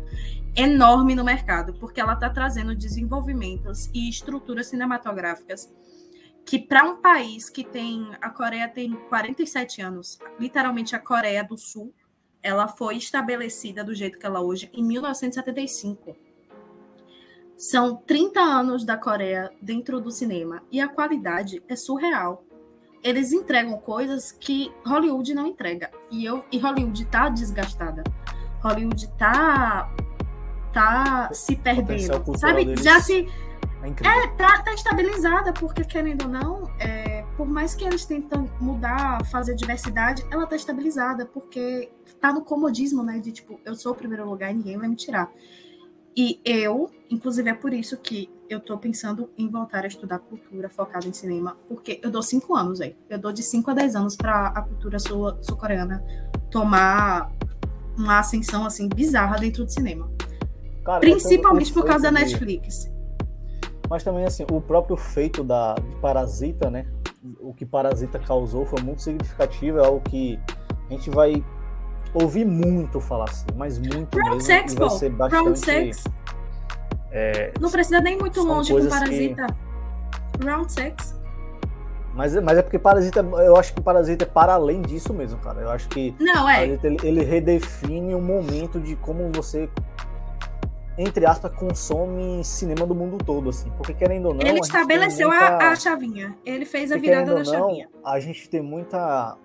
enorme 0.56 1.16
no 1.16 1.24
mercado, 1.24 1.74
porque 1.74 2.00
ela 2.02 2.14
está 2.14 2.30
trazendo 2.30 2.76
desenvolvimentos 2.76 3.90
e 3.94 4.10
estruturas 4.10 4.68
cinematográficas 4.68 5.70
que 6.46 6.58
para 6.58 6.84
um 6.84 7.02
país 7.02 7.50
que 7.50 7.64
tem 7.64 8.10
a 8.22 8.30
Coreia 8.30 8.70
tem 8.70 8.94
47 9.10 9.82
anos, 9.82 10.18
literalmente 10.40 10.96
a 10.96 11.00
Coreia 11.00 11.44
do 11.44 11.58
Sul, 11.58 11.94
ela 12.42 12.68
foi 12.70 12.96
estabelecida 12.96 13.84
do 13.84 13.94
jeito 13.94 14.18
que 14.18 14.26
ela 14.26 14.40
é 14.40 14.42
hoje 14.42 14.70
em 14.74 14.82
1975. 14.82 16.16
São 17.58 17.96
30 17.96 18.40
anos 18.40 18.86
da 18.86 18.96
Coreia 18.96 19.52
dentro 19.60 20.00
do 20.00 20.12
cinema 20.12 20.62
e 20.72 20.80
a 20.80 20.88
qualidade 20.88 21.64
é 21.68 21.76
surreal. 21.76 22.44
Eles 23.04 23.32
entregam 23.32 23.78
coisas 23.78 24.32
que 24.32 24.72
Hollywood 24.86 25.34
não 25.34 25.48
entrega. 25.48 25.90
E, 26.12 26.24
eu, 26.24 26.46
e 26.52 26.60
Hollywood 26.60 27.06
tá 27.06 27.30
desgastada. 27.30 28.04
Hollywood 28.62 29.08
tá 29.18 29.92
tá 30.72 31.30
se 31.34 31.56
perdendo. 31.56 32.38
Sabe? 32.38 32.66
deles 32.66 32.84
Já 32.84 33.00
se 33.00 33.28
É 33.84 34.26
é, 34.26 34.28
tá, 34.36 34.62
tá 34.62 34.74
estabilizada, 34.74 35.52
porque 35.54 35.84
querendo 35.84 36.24
ou 36.24 36.30
não, 36.30 36.72
é, 36.80 37.26
por 37.36 37.48
mais 37.48 37.74
que 37.74 37.84
eles 37.84 38.06
tentam 38.06 38.50
mudar, 38.60 39.24
fazer 39.26 39.56
diversidade, 39.56 40.24
ela 40.30 40.46
tá 40.46 40.56
estabilizada, 40.56 41.26
porque 41.26 41.90
tá 42.20 42.32
no 42.32 42.44
comodismo, 42.44 43.02
né? 43.02 43.20
De 43.20 43.32
tipo, 43.32 43.60
eu 43.66 43.76
sou 43.76 43.94
o 43.94 43.96
primeiro 43.96 44.30
lugar 44.30 44.52
e 44.52 44.56
ninguém 44.56 44.78
vai 44.78 44.88
me 44.88 44.96
tirar. 44.96 45.32
E 46.18 46.42
eu, 46.44 46.90
inclusive, 47.12 47.48
é 47.48 47.54
por 47.54 47.72
isso 47.72 47.96
que 47.98 48.28
eu 48.50 48.60
tô 48.60 48.76
pensando 48.78 49.30
em 49.38 49.48
voltar 49.48 49.84
a 49.84 49.88
estudar 49.88 50.18
cultura 50.18 50.68
focada 50.68 51.06
em 51.08 51.14
cinema, 51.14 51.56
porque 51.68 52.00
eu 52.04 52.10
dou 52.10 52.24
cinco 52.24 52.56
anos 52.56 52.82
aí. 52.82 52.96
Eu 53.08 53.20
dou 53.20 53.32
de 53.32 53.44
5 53.44 53.70
a 53.70 53.74
10 53.76 53.96
anos 53.96 54.16
para 54.16 54.48
a 54.48 54.62
cultura 54.64 54.98
sul- 54.98 55.38
sul-coreana 55.44 56.04
tomar 56.50 57.32
uma 57.96 58.20
ascensão 58.20 58.66
assim 58.66 58.88
bizarra 58.90 59.38
dentro 59.38 59.64
do 59.64 59.72
cinema. 59.72 60.10
Cara, 60.84 61.02
Principalmente 61.02 61.72
por 61.72 61.86
causa 61.86 62.10
da 62.12 62.18
de- 62.20 62.26
Netflix. 62.26 62.90
Mas 63.90 64.04
também, 64.04 64.26
assim, 64.26 64.46
o 64.52 64.60
próprio 64.60 64.98
feito 64.98 65.44
da, 65.44 65.76
de 65.76 65.96
Parasita, 65.98 66.70
né? 66.72 66.88
O 67.40 67.54
que 67.54 67.66
Parasita 67.66 68.18
causou 68.18 68.66
foi 68.66 68.82
muito 68.82 69.02
significativo, 69.02 69.78
é 69.80 69.86
algo 69.86 70.02
que 70.02 70.40
a 70.90 70.94
gente 70.94 71.10
vai 71.10 71.44
ouvir 72.14 72.46
muito 72.46 73.00
falar 73.00 73.26
assim, 73.30 73.46
mas 73.56 73.78
muito 73.80 74.16
Round 74.18 74.38
mesmo. 74.38 74.42
Six, 74.42 74.74
e 74.74 74.76
vai 74.78 74.90
ser 74.90 75.12
Round 75.12 75.50
bastante... 75.50 75.94
Six. 75.94 76.04
Não 77.60 77.72
precisa 77.72 78.00
nem 78.02 78.18
muito 78.18 78.42
longe 78.44 78.70
com 78.70 78.80
coisas 78.80 78.94
que- 78.94 79.00
Parasita. 79.00 79.48
Round 80.44 80.72
Six. 80.72 81.18
Mas, 82.14 82.36
mas 82.42 82.58
é 82.58 82.62
porque 82.64 82.80
Parasita, 82.80 83.20
eu 83.20 83.56
acho 83.58 83.74
que 83.74 83.82
Parasita 83.82 84.24
é 84.24 84.28
para 84.28 84.54
além 84.54 84.82
disso 84.82 85.14
mesmo, 85.14 85.38
cara. 85.40 85.62
Eu 85.62 85.70
acho 85.70 85.88
que 85.90 86.16
Não, 86.20 86.50
é. 86.50 86.56
Parasita, 86.66 86.88
ele, 86.88 86.98
ele 87.04 87.24
redefine 87.24 88.16
o 88.16 88.22
momento 88.22 88.80
de 88.80 88.96
como 88.96 89.30
você, 89.32 89.70
entre 90.98 91.26
aspas, 91.28 91.52
consome 91.54 92.44
cinema 92.44 92.86
do 92.88 92.96
mundo 92.96 93.18
todo, 93.24 93.50
assim. 93.50 93.72
Porque 93.78 93.94
querendo 93.94 94.28
ou 94.30 94.34
não. 94.34 94.42
a 94.42 94.44
Ele 94.46 94.54
tem 94.54 94.62
estabeleceu 94.62 95.30
muita- 95.30 95.46
a, 95.58 95.70
a 95.70 95.76
chavinha. 95.76 96.36
Ele 96.44 96.66
fez 96.66 96.92
a 96.92 96.96
Porque, 96.96 97.08
virada 97.10 97.34
da 97.36 97.44
não, 97.44 97.46
chavinha. 97.46 97.88
a 98.04 98.20
gente 98.20 98.50
tem 98.50 98.62
muita. 98.62 99.38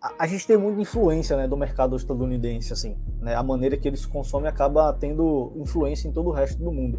A, 0.00 0.24
a 0.24 0.26
gente 0.26 0.46
tem 0.46 0.56
muita 0.56 0.80
influência 0.80 1.36
né, 1.36 1.46
do 1.46 1.56
mercado 1.56 1.96
estadunidense, 1.96 2.72
assim. 2.72 2.96
Né? 3.20 3.34
A 3.34 3.42
maneira 3.42 3.76
que 3.76 3.86
eles 3.86 4.06
consomem 4.06 4.48
acaba 4.48 4.92
tendo 4.94 5.52
influência 5.56 6.08
em 6.08 6.12
todo 6.12 6.28
o 6.28 6.32
resto 6.32 6.62
do 6.62 6.72
mundo. 6.72 6.98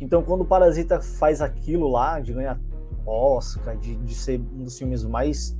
Então, 0.00 0.22
quando 0.22 0.40
o 0.42 0.44
Parasita 0.44 1.00
faz 1.00 1.40
aquilo 1.40 1.88
lá, 1.88 2.18
de 2.20 2.32
ganhar 2.32 2.58
Oscar, 3.06 3.76
de, 3.76 3.94
de 3.96 4.14
ser 4.14 4.40
um 4.40 4.64
dos 4.64 4.76
filmes 4.78 5.04
mais 5.04 5.56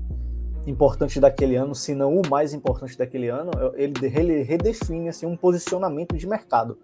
importantes 0.66 1.20
daquele 1.20 1.56
ano, 1.56 1.74
se 1.74 1.94
não 1.94 2.18
o 2.18 2.22
mais 2.28 2.54
importante 2.54 2.96
daquele 2.96 3.28
ano, 3.28 3.50
ele, 3.74 3.94
ele 4.02 4.42
redefine 4.42 5.08
assim, 5.08 5.26
um 5.26 5.36
posicionamento 5.36 6.16
de 6.16 6.26
mercado 6.26 6.78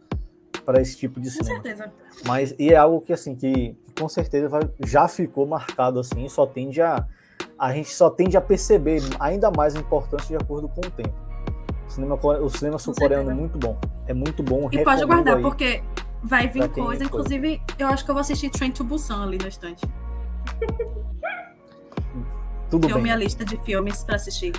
para 0.65 0.81
esse 0.81 0.97
tipo 0.97 1.19
de 1.19 1.29
Com 1.35 1.43
cinema. 1.45 1.63
certeza. 1.63 1.93
Mas 2.27 2.55
e 2.59 2.69
é 2.69 2.77
algo 2.77 3.01
que 3.01 3.13
assim 3.13 3.35
que, 3.35 3.75
que 3.87 4.03
com 4.03 4.09
certeza 4.09 4.49
vai- 4.49 4.71
já 4.87 5.09
ficou 5.09 5.47
marcado 5.47 5.99
assim, 5.99 6.29
só 6.29 6.47
tende 6.47 6.83
a 6.83 7.07
a 7.61 7.75
gente 7.75 7.91
só 7.95 8.09
tende 8.09 8.39
a 8.39 8.41
perceber 8.41 9.03
ainda 9.21 9.51
mais 9.51 9.77
a 9.77 9.81
importância 9.81 10.29
de 10.37 10.43
acordo 10.43 10.67
com 10.67 10.81
o 10.81 10.91
tempo. 10.91 11.13
O 11.87 11.91
cinema, 11.91 12.15
o 12.15 12.49
cinema 12.49 12.79
sul-coreano 12.79 13.31
é 13.31 13.35
muito 13.35 13.59
bom. 13.59 13.79
É 14.07 14.15
muito 14.15 14.43
bom. 14.43 14.71
E 14.73 14.83
pode 14.83 15.01
recomendo 15.01 15.07
guardar, 15.07 15.37
aí. 15.37 15.43
porque 15.43 15.83
vai 16.23 16.49
vir 16.49 16.71
coisa. 16.71 17.05
Inclusive, 17.05 17.61
eu 17.79 17.89
acho 17.89 18.03
que 18.03 18.11
eu 18.11 18.15
vou 18.15 18.23
assistir 18.23 18.49
Train 18.49 18.71
to 18.71 18.83
Busan 18.83 19.25
ali 19.25 19.37
na 19.37 19.49
estante. 19.49 19.87
Tudo 22.71 22.87
Tenho 22.87 22.95
bem. 22.95 23.03
minha 23.03 23.17
lista 23.17 23.45
de 23.45 23.59
filmes 23.59 24.03
pra 24.05 24.17
assistir. 24.17 24.53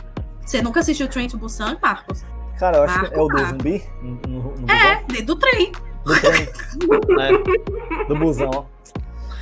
Você 0.45 0.61
nunca 0.61 0.82
assistiu 0.82 1.07
Train 1.07 1.28
to 1.28 1.40
Busan, 1.40 1.80
Marcos? 1.82 2.23
Cara, 2.60 2.78
eu 2.78 2.84
acho 2.84 3.10
que 3.10 3.15
é 3.15 3.19
o 3.19 3.28
do 3.28 3.45
zumbi 3.45 3.84
no, 4.03 4.11
no, 4.28 4.56
no 4.57 4.72
É, 4.72 5.03
dentro 5.07 5.26
do 5.26 5.36
trem. 5.38 5.72
do 6.06 6.19
trem. 6.19 6.49
É, 7.19 8.07
do 8.07 8.15
busão, 8.15 8.52
ó. 8.53 8.65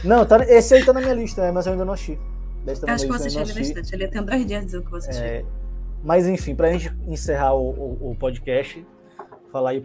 Não, 0.03 0.25
tá, 0.25 0.37
esse 0.45 0.75
aí 0.75 0.85
tá 0.85 0.93
na 0.93 1.01
minha 1.01 1.13
lista, 1.13 1.41
né, 1.41 1.51
mas 1.51 1.65
eu 1.65 1.73
ainda 1.73 1.83
não 1.83 1.93
assisti. 1.93 2.17
Tá 2.65 2.87
na 2.87 2.93
Acho 2.93 3.05
que 3.05 3.11
eu 3.11 3.15
eu 3.15 3.41
ele 3.41 3.61
estante. 3.61 3.95
Ele 3.95 4.07
tem 4.07 4.23
dois 4.23 4.45
dias 4.45 4.65
dizendo 4.65 4.81
que 4.81 4.87
eu 4.87 4.91
vou 4.91 4.97
assistir. 4.99 5.23
É, 5.23 5.45
mas 6.03 6.27
enfim, 6.27 6.55
pra 6.55 6.71
gente 6.71 6.93
encerrar 7.07 7.53
o, 7.53 7.69
o- 7.69 8.11
o 8.11 8.15
podcast, 8.15 8.85
falar 9.51 9.71
aí. 9.71 9.83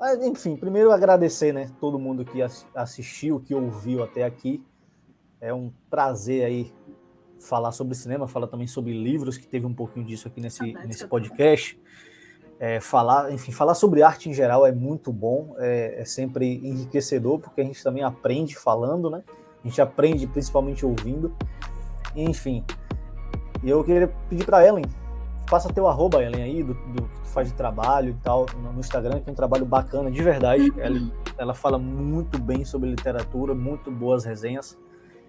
Ah, 0.00 0.14
Enfim, 0.22 0.56
primeiro 0.56 0.90
agradecer, 0.92 1.52
né, 1.52 1.70
todo 1.78 1.98
mundo 1.98 2.24
que 2.24 2.40
ass- 2.40 2.66
assistiu, 2.74 3.38
que 3.40 3.54
ouviu 3.54 4.02
até 4.02 4.24
aqui. 4.24 4.64
É 5.40 5.52
um 5.54 5.70
prazer 5.90 6.44
aí 6.44 6.72
falar 7.38 7.72
sobre 7.72 7.94
cinema, 7.94 8.26
falar 8.28 8.46
também 8.46 8.66
sobre 8.66 8.92
livros, 8.92 9.38
que 9.38 9.46
teve 9.46 9.64
um 9.66 9.72
pouquinho 9.74 10.04
disso 10.06 10.28
aqui 10.28 10.40
nesse, 10.40 10.58
Saudades 10.58 10.86
nesse 10.86 11.02
eu 11.04 11.08
podcast. 11.08 11.78
É, 12.58 12.78
falar, 12.78 13.32
enfim, 13.32 13.52
falar 13.52 13.72
sobre 13.74 14.02
arte 14.02 14.28
em 14.28 14.34
geral 14.34 14.66
é 14.66 14.72
muito 14.72 15.10
bom, 15.10 15.54
é, 15.58 16.00
é 16.02 16.04
sempre 16.04 16.56
enriquecedor, 16.62 17.38
porque 17.38 17.62
a 17.62 17.64
gente 17.64 17.82
também 17.82 18.02
aprende 18.02 18.54
falando, 18.54 19.08
né? 19.08 19.22
A 19.64 19.66
gente 19.68 19.80
aprende 19.80 20.26
principalmente 20.26 20.84
ouvindo. 20.84 21.34
Enfim, 22.14 22.64
e 23.62 23.68
eu 23.68 23.84
queria 23.84 24.08
pedir 24.28 24.44
para 24.44 24.66
Ellen, 24.66 24.84
passa 25.48 25.72
teu 25.72 25.86
arroba, 25.86 26.22
Ellen, 26.22 26.42
aí, 26.42 26.62
do, 26.62 26.74
do 26.74 27.02
que 27.02 27.20
tu 27.20 27.28
faz 27.28 27.48
de 27.48 27.54
trabalho 27.54 28.10
e 28.10 28.14
tal, 28.22 28.46
no 28.56 28.80
Instagram, 28.80 29.20
que 29.20 29.28
é 29.28 29.32
um 29.32 29.36
trabalho 29.36 29.66
bacana, 29.66 30.10
de 30.10 30.22
verdade. 30.22 30.72
Ela, 30.78 31.00
ela 31.36 31.54
fala 31.54 31.78
muito 31.78 32.38
bem 32.38 32.64
sobre 32.64 32.88
literatura, 32.88 33.54
muito 33.54 33.90
boas 33.90 34.24
resenhas. 34.24 34.78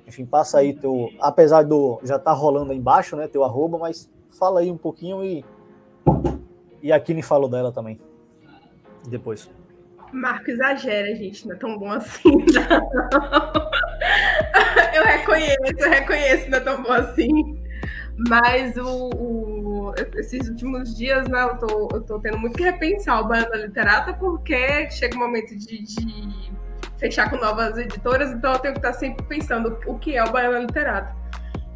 Enfim, 0.07 0.25
passa 0.25 0.59
aí 0.59 0.73
teu. 0.73 1.09
Apesar 1.19 1.63
do. 1.63 1.99
Já 2.03 2.17
tá 2.17 2.31
rolando 2.31 2.71
aí 2.71 2.77
embaixo, 2.77 3.15
né? 3.15 3.27
Teu 3.27 3.43
arroba, 3.43 3.77
mas 3.77 4.09
fala 4.37 4.61
aí 4.61 4.71
um 4.71 4.77
pouquinho 4.77 5.23
e. 5.23 5.43
E 6.81 6.91
a 6.91 6.99
Kine 6.99 7.21
falou 7.21 7.49
dela 7.49 7.71
também. 7.71 7.99
Depois. 9.07 9.49
Marco 10.11 10.51
exagera, 10.51 11.15
gente, 11.15 11.47
não 11.47 11.55
é 11.55 11.57
tão 11.57 11.77
bom 11.77 11.89
assim, 11.91 12.29
não. 12.29 13.71
Eu 14.93 15.03
reconheço, 15.03 15.57
eu 15.79 15.89
reconheço, 15.89 16.49
não 16.49 16.57
é 16.57 16.61
tão 16.61 16.81
bom 16.83 16.91
assim. 16.91 17.61
Mas 18.29 18.75
o, 18.77 19.09
o- 19.09 19.93
esses 20.15 20.47
últimos 20.49 20.95
dias, 20.95 21.27
né, 21.27 21.41
eu 21.43 21.57
tô, 21.57 21.89
eu 21.93 22.01
tô 22.01 22.19
tendo 22.19 22.37
muito 22.37 22.57
que 22.57 22.63
repensar 22.63 23.21
o 23.21 23.27
Baiana 23.27 23.55
Literata, 23.57 24.13
porque 24.13 24.89
chega 24.91 25.15
o 25.15 25.19
momento 25.19 25.55
de, 25.57 25.83
de 25.83 26.51
fechar 26.97 27.29
com 27.29 27.37
novas 27.37 27.77
editoras, 27.77 28.31
então 28.31 28.53
eu 28.53 28.59
tenho 28.59 28.73
que 28.75 28.79
estar 28.79 28.93
sempre 28.93 29.25
pensando 29.25 29.77
o 29.87 29.97
que 29.97 30.15
é 30.15 30.23
o 30.23 30.31
Baiana 30.31 30.59
Literata. 30.59 31.15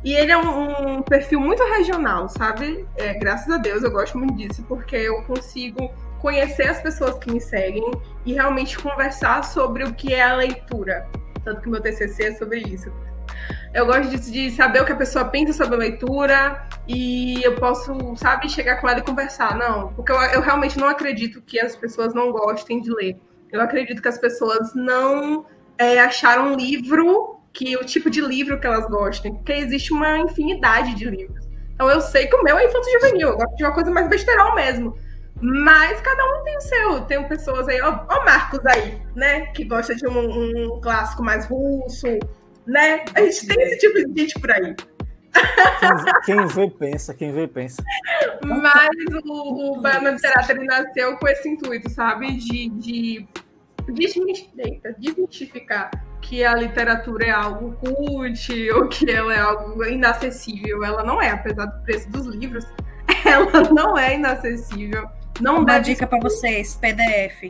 E 0.03 0.14
ele 0.14 0.31
é 0.31 0.38
um, 0.38 0.97
um 0.97 1.02
perfil 1.02 1.39
muito 1.39 1.64
regional, 1.64 2.30
sabe? 2.30 2.85
É, 2.95 3.14
graças 3.15 3.52
a 3.52 3.57
Deus 3.57 3.84
eu 3.84 3.91
gosto 3.91 4.18
muito 4.18 4.35
disso, 4.35 4.64
porque 4.68 4.95
eu 4.95 5.23
consigo 5.23 5.91
conhecer 6.19 6.68
as 6.69 6.81
pessoas 6.81 7.18
que 7.18 7.31
me 7.31 7.41
seguem 7.41 7.89
e 8.26 8.34
realmente 8.34 8.77
conversar 8.77 9.43
sobre 9.43 9.84
o 9.84 9.93
que 9.93 10.14
é 10.14 10.23
a 10.23 10.35
leitura. 10.35 11.07
Tanto 11.45 11.61
que 11.61 11.69
meu 11.69 11.80
TCC 11.80 12.23
é 12.26 12.35
sobre 12.35 12.59
isso. 12.59 12.91
Eu 13.73 13.85
gosto 13.85 14.09
disso, 14.09 14.31
de 14.31 14.51
saber 14.51 14.81
o 14.81 14.85
que 14.85 14.91
a 14.91 14.95
pessoa 14.95 15.26
pensa 15.26 15.53
sobre 15.53 15.76
a 15.76 15.77
leitura 15.77 16.67
e 16.88 17.41
eu 17.43 17.55
posso, 17.55 18.15
sabe, 18.15 18.49
chegar 18.49 18.81
com 18.81 18.89
ela 18.89 18.99
e 18.99 19.03
conversar. 19.03 19.55
Não, 19.55 19.93
porque 19.93 20.11
eu, 20.11 20.15
eu 20.15 20.41
realmente 20.41 20.77
não 20.77 20.88
acredito 20.88 21.41
que 21.41 21.59
as 21.59 21.76
pessoas 21.76 22.13
não 22.13 22.31
gostem 22.31 22.81
de 22.81 22.91
ler. 22.91 23.17
Eu 23.51 23.61
acredito 23.61 24.01
que 24.01 24.07
as 24.07 24.17
pessoas 24.17 24.73
não 24.73 25.45
é, 25.77 25.99
acharam 25.99 26.53
um 26.53 26.55
livro 26.55 27.39
que 27.53 27.77
o 27.77 27.85
tipo 27.85 28.09
de 28.09 28.22
livro 28.22 28.59
que 28.59 28.67
elas 28.67 28.85
gostem, 28.88 29.34
porque 29.34 29.53
existe 29.53 29.93
uma 29.93 30.19
infinidade 30.19 30.95
de 30.95 31.05
livros. 31.05 31.45
Então 31.73 31.89
eu 31.89 32.01
sei 32.01 32.27
que 32.27 32.35
o 32.35 32.43
meu 32.43 32.57
é 32.57 32.65
infanto 32.65 32.89
juvenil, 32.91 33.30
eu 33.30 33.38
gosto 33.38 33.55
de 33.55 33.63
uma 33.63 33.73
coisa 33.73 33.91
mais 33.91 34.09
besterol 34.09 34.55
mesmo. 34.55 34.97
Mas 35.41 35.99
cada 36.02 36.24
um 36.24 36.44
tem 36.44 36.57
o 36.57 36.62
seu. 36.62 37.02
Tem 37.02 37.28
pessoas 37.28 37.68
aí, 37.68 37.82
ó, 37.82 38.06
ó 38.10 38.26
Marcos 38.26 38.66
aí, 38.66 39.02
né? 39.16 39.48
Que 39.48 39.66
gosta 39.66 39.95
de 39.95 40.07
um, 40.07 40.76
um 40.76 40.82
clássico 40.82 41.24
mais 41.24 41.45
russo, 41.45 42.07
né? 42.66 43.03
A 43.14 43.22
gente 43.22 43.48
tem 43.48 43.62
esse 43.64 43.80
tipo 43.80 44.07
de 44.07 44.22
gente 44.22 44.40
por 44.40 44.52
aí. 44.52 44.76
Quem, 46.26 46.38
quem 46.38 46.48
vê, 46.48 46.70
pensa, 46.70 47.14
quem 47.14 47.34
vê, 47.34 47.48
pensa. 47.48 47.84
Mas 48.45 48.90
o, 49.26 49.74
o 49.74 49.82
Baiana 49.82 50.12
Literata 50.12 50.53
ele 50.53 50.66
nasceu 50.66 51.18
com 51.18 51.28
esse 51.28 51.49
intuito, 51.49 51.90
sabe? 51.90 52.38
De, 52.38 52.70
de 52.70 53.28
desmistificar 53.91 55.91
que 56.22 56.44
a 56.44 56.56
literatura 56.56 57.26
é 57.26 57.30
algo 57.30 57.74
cult 57.74 58.72
ou 58.72 58.88
que 58.88 59.12
ela 59.12 59.34
é 59.34 59.40
algo 59.40 59.84
inacessível. 59.84 60.84
Ela 60.84 61.03
não 61.03 61.22
é, 61.22 61.30
apesar 61.30 61.66
do 61.66 61.84
preço 61.84 62.10
dos 62.10 62.26
livros, 62.28 62.66
ela 63.26 63.70
não 63.72 63.98
é 63.98 64.16
inacessível. 64.16 65.07
Não 65.41 65.57
Uma 65.57 65.66
deve 65.66 65.94
dica 65.94 66.07
pra 66.07 66.20
vocês: 66.20 66.76
PDF. 66.76 67.49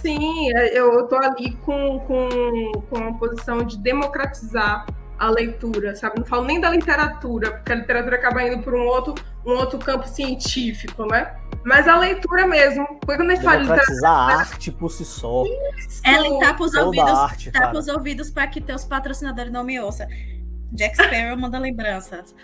Sim, 0.00 0.50
eu 0.72 1.06
tô 1.06 1.16
ali 1.16 1.56
com, 1.64 2.00
com, 2.00 2.72
com 2.90 2.96
a 2.96 3.12
posição 3.14 3.64
de 3.64 3.78
democratizar 3.78 4.86
a 5.18 5.30
leitura, 5.30 5.94
sabe? 5.96 6.18
Não 6.18 6.26
falo 6.26 6.44
nem 6.44 6.60
da 6.60 6.68
literatura, 6.70 7.52
porque 7.52 7.72
a 7.72 7.76
literatura 7.76 8.16
acaba 8.16 8.42
indo 8.42 8.62
por 8.62 8.74
um 8.74 8.86
outro, 8.86 9.14
um 9.46 9.52
outro 9.52 9.78
campo 9.78 10.06
científico, 10.06 11.06
né? 11.06 11.34
Mas 11.64 11.88
a 11.88 11.98
leitura 11.98 12.46
mesmo. 12.46 12.86
Porque 13.00 13.16
quando 13.16 13.30
a 13.30 13.34
gente 13.34 13.44
fala 13.44 13.56
de 13.56 13.62
literatura. 13.62 13.94
Democratizar 13.94 14.12
a 14.12 14.38
arte 14.40 14.70
por 14.70 14.90
si 14.90 15.04
só. 15.04 15.44
Ellen 16.04 16.38
tapa 16.38 16.62
os 16.64 16.72
Toda 16.72 16.84
ouvidos, 16.84 17.10
arte, 17.10 17.50
tapa 17.50 17.66
cara. 17.66 17.78
os 17.78 17.88
ouvidos 17.88 18.30
para 18.30 18.46
que 18.46 18.60
teus 18.60 18.84
patrocinadores 18.84 19.50
não 19.52 19.64
me 19.64 19.80
ouçam. 19.80 20.06
Jack 20.72 20.96
Sparrow 20.96 21.36
manda 21.38 21.58
lembranças. 21.58 22.34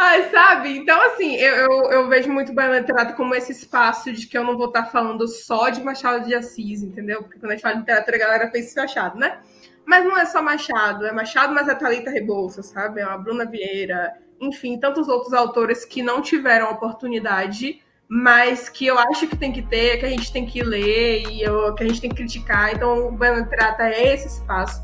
Ai, 0.00 0.30
sabe? 0.30 0.78
Então, 0.78 1.00
assim, 1.02 1.34
eu, 1.34 1.56
eu, 1.56 1.90
eu 1.90 2.08
vejo 2.08 2.30
muito 2.30 2.52
Baiana 2.52 2.78
Literatura 2.78 3.16
como 3.16 3.34
esse 3.34 3.50
espaço 3.50 4.12
de 4.12 4.28
que 4.28 4.38
eu 4.38 4.44
não 4.44 4.56
vou 4.56 4.68
estar 4.68 4.84
falando 4.84 5.26
só 5.26 5.70
de 5.70 5.82
Machado 5.82 6.24
de 6.24 6.36
Assis, 6.36 6.84
entendeu? 6.84 7.24
Porque 7.24 7.36
quando 7.36 7.50
a 7.50 7.54
gente 7.54 7.62
fala 7.62 7.74
de 7.74 7.80
literatura, 7.80 8.16
a 8.16 8.20
galera 8.20 8.46
pensa 8.46 8.78
em 8.78 8.82
Machado, 8.82 9.18
né? 9.18 9.38
Mas 9.84 10.04
não 10.04 10.16
é 10.16 10.24
só 10.24 10.40
Machado, 10.40 11.04
é 11.04 11.10
Machado, 11.10 11.52
mas 11.52 11.66
é 11.66 11.74
Thalita 11.74 12.10
Rebouças, 12.10 12.66
sabe? 12.66 13.00
É 13.00 13.02
a 13.02 13.18
Bruna 13.18 13.44
Vieira, 13.44 14.14
enfim, 14.40 14.78
tantos 14.78 15.08
outros 15.08 15.32
autores 15.32 15.84
que 15.84 16.00
não 16.00 16.22
tiveram 16.22 16.70
oportunidade, 16.70 17.82
mas 18.08 18.68
que 18.68 18.86
eu 18.86 18.96
acho 19.00 19.26
que 19.26 19.36
tem 19.36 19.50
que 19.50 19.62
ter, 19.62 19.98
que 19.98 20.06
a 20.06 20.10
gente 20.10 20.32
tem 20.32 20.46
que 20.46 20.62
ler 20.62 21.24
e 21.28 21.42
eu, 21.42 21.74
que 21.74 21.82
a 21.82 21.88
gente 21.88 22.00
tem 22.00 22.10
que 22.10 22.16
criticar. 22.16 22.72
Então, 22.72 23.08
o 23.08 23.12
Baiana 23.12 23.44
Trata 23.46 23.88
é 23.88 24.14
esse 24.14 24.28
espaço. 24.28 24.80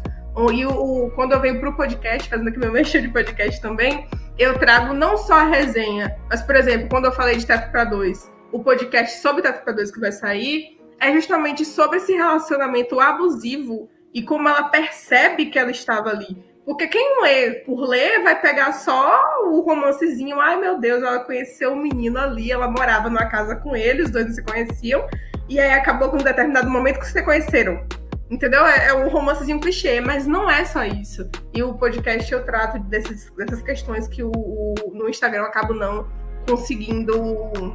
E 0.52 0.66
o, 0.66 0.70
o, 0.70 1.10
quando 1.12 1.30
eu 1.30 1.40
venho 1.40 1.60
para 1.60 1.70
o 1.70 1.76
podcast, 1.76 2.28
fazendo 2.28 2.48
aqui 2.48 2.58
meu 2.58 2.72
mexer 2.72 3.00
de 3.00 3.08
podcast 3.08 3.60
também, 3.62 4.08
eu 4.38 4.58
trago 4.58 4.92
não 4.92 5.16
só 5.16 5.34
a 5.34 5.44
resenha, 5.44 6.16
mas, 6.28 6.42
por 6.42 6.56
exemplo, 6.56 6.88
quando 6.88 7.04
eu 7.04 7.12
falei 7.12 7.36
de 7.36 7.46
Teto 7.46 7.70
para 7.70 7.84
Dois, 7.84 8.30
o 8.50 8.62
podcast 8.62 9.20
sobre 9.20 9.42
Teto 9.42 9.62
para 9.62 9.72
Dois 9.72 9.92
que 9.92 10.00
vai 10.00 10.10
sair 10.10 10.78
é 11.00 11.12
justamente 11.12 11.64
sobre 11.64 11.98
esse 11.98 12.12
relacionamento 12.12 12.98
abusivo 12.98 13.88
e 14.12 14.22
como 14.22 14.48
ela 14.48 14.64
percebe 14.64 15.46
que 15.46 15.58
ela 15.58 15.70
estava 15.70 16.10
ali. 16.10 16.36
Porque 16.64 16.88
quem 16.88 17.20
lê 17.20 17.50
por 17.66 17.80
ler 17.86 18.22
vai 18.22 18.40
pegar 18.40 18.72
só 18.72 19.20
o 19.44 19.60
romancezinho. 19.60 20.40
Ai, 20.40 20.58
meu 20.58 20.78
Deus, 20.78 21.02
ela 21.02 21.20
conheceu 21.20 21.72
o 21.72 21.74
um 21.74 21.82
menino 21.82 22.18
ali, 22.18 22.50
ela 22.50 22.68
morava 22.68 23.10
numa 23.10 23.26
casa 23.26 23.54
com 23.56 23.76
ele, 23.76 24.02
os 24.02 24.10
dois 24.10 24.34
se 24.34 24.42
conheciam, 24.42 25.06
e 25.48 25.60
aí 25.60 25.72
acabou 25.72 26.08
com 26.08 26.16
um 26.16 26.24
determinado 26.24 26.70
momento 26.70 27.00
que 27.00 27.06
se 27.06 27.22
conheceram. 27.22 27.84
Entendeu? 28.30 28.66
É, 28.66 28.88
é 28.88 28.94
um 28.94 29.08
romancezinho 29.08 29.60
clichê, 29.60 30.00
mas 30.00 30.26
não 30.26 30.50
é 30.50 30.64
só 30.64 30.84
isso. 30.84 31.28
E 31.52 31.62
o 31.62 31.74
podcast 31.74 32.32
eu 32.32 32.44
trato 32.44 32.78
desses, 32.84 33.30
dessas 33.36 33.62
questões 33.62 34.08
que 34.08 34.22
o, 34.22 34.32
o, 34.34 34.74
no 34.92 35.08
Instagram 35.08 35.42
eu 35.42 35.46
acabo 35.46 35.74
não 35.74 36.08
conseguindo 36.48 37.74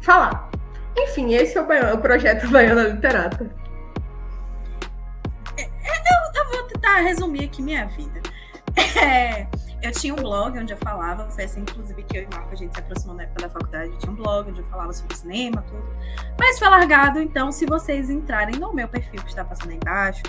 falar. 0.00 0.50
Enfim, 0.96 1.34
esse 1.34 1.56
é 1.56 1.60
o, 1.60 1.94
o 1.94 1.98
projeto 1.98 2.48
Baiana 2.52 2.84
Literata. 2.84 3.62
tentar 6.82 7.00
resumir 7.00 7.44
aqui 7.44 7.62
minha 7.62 7.86
vida. 7.86 8.20
É, 9.02 9.46
eu 9.82 9.90
tinha 9.92 10.14
um 10.14 10.16
blog 10.16 10.58
onde 10.58 10.72
eu 10.72 10.76
falava, 10.78 11.28
foi 11.30 11.44
assim, 11.44 11.60
inclusive, 11.60 12.02
que 12.04 12.18
eu 12.18 12.22
e 12.22 12.28
Marco 12.32 12.52
a 12.52 12.54
gente 12.54 12.72
se 12.72 12.80
aproximou 12.80 13.16
na 13.16 13.24
época 13.24 13.42
da 13.42 13.48
faculdade. 13.48 13.98
Tinha 13.98 14.12
um 14.12 14.14
blog 14.14 14.50
onde 14.50 14.60
eu 14.60 14.66
falava 14.66 14.92
sobre 14.92 15.16
cinema, 15.16 15.62
tudo. 15.62 15.84
Mas 16.38 16.58
foi 16.58 16.68
largado, 16.68 17.20
então, 17.20 17.50
se 17.50 17.66
vocês 17.66 18.08
entrarem 18.08 18.58
no 18.58 18.72
meu 18.72 18.86
perfil 18.86 19.20
que 19.22 19.28
está 19.28 19.44
passando 19.44 19.70
aí 19.70 19.76
embaixo, 19.76 20.22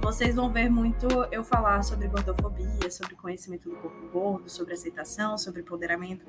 vocês 0.00 0.34
vão 0.34 0.50
ver 0.50 0.70
muito 0.70 1.06
eu 1.30 1.44
falar 1.44 1.82
sobre 1.82 2.08
gordofobia, 2.08 2.90
sobre 2.90 3.14
conhecimento 3.16 3.68
do 3.68 3.76
corpo 3.76 4.08
gordo, 4.12 4.48
sobre 4.48 4.72
aceitação, 4.72 5.36
sobre 5.36 5.60
empoderamento, 5.60 6.24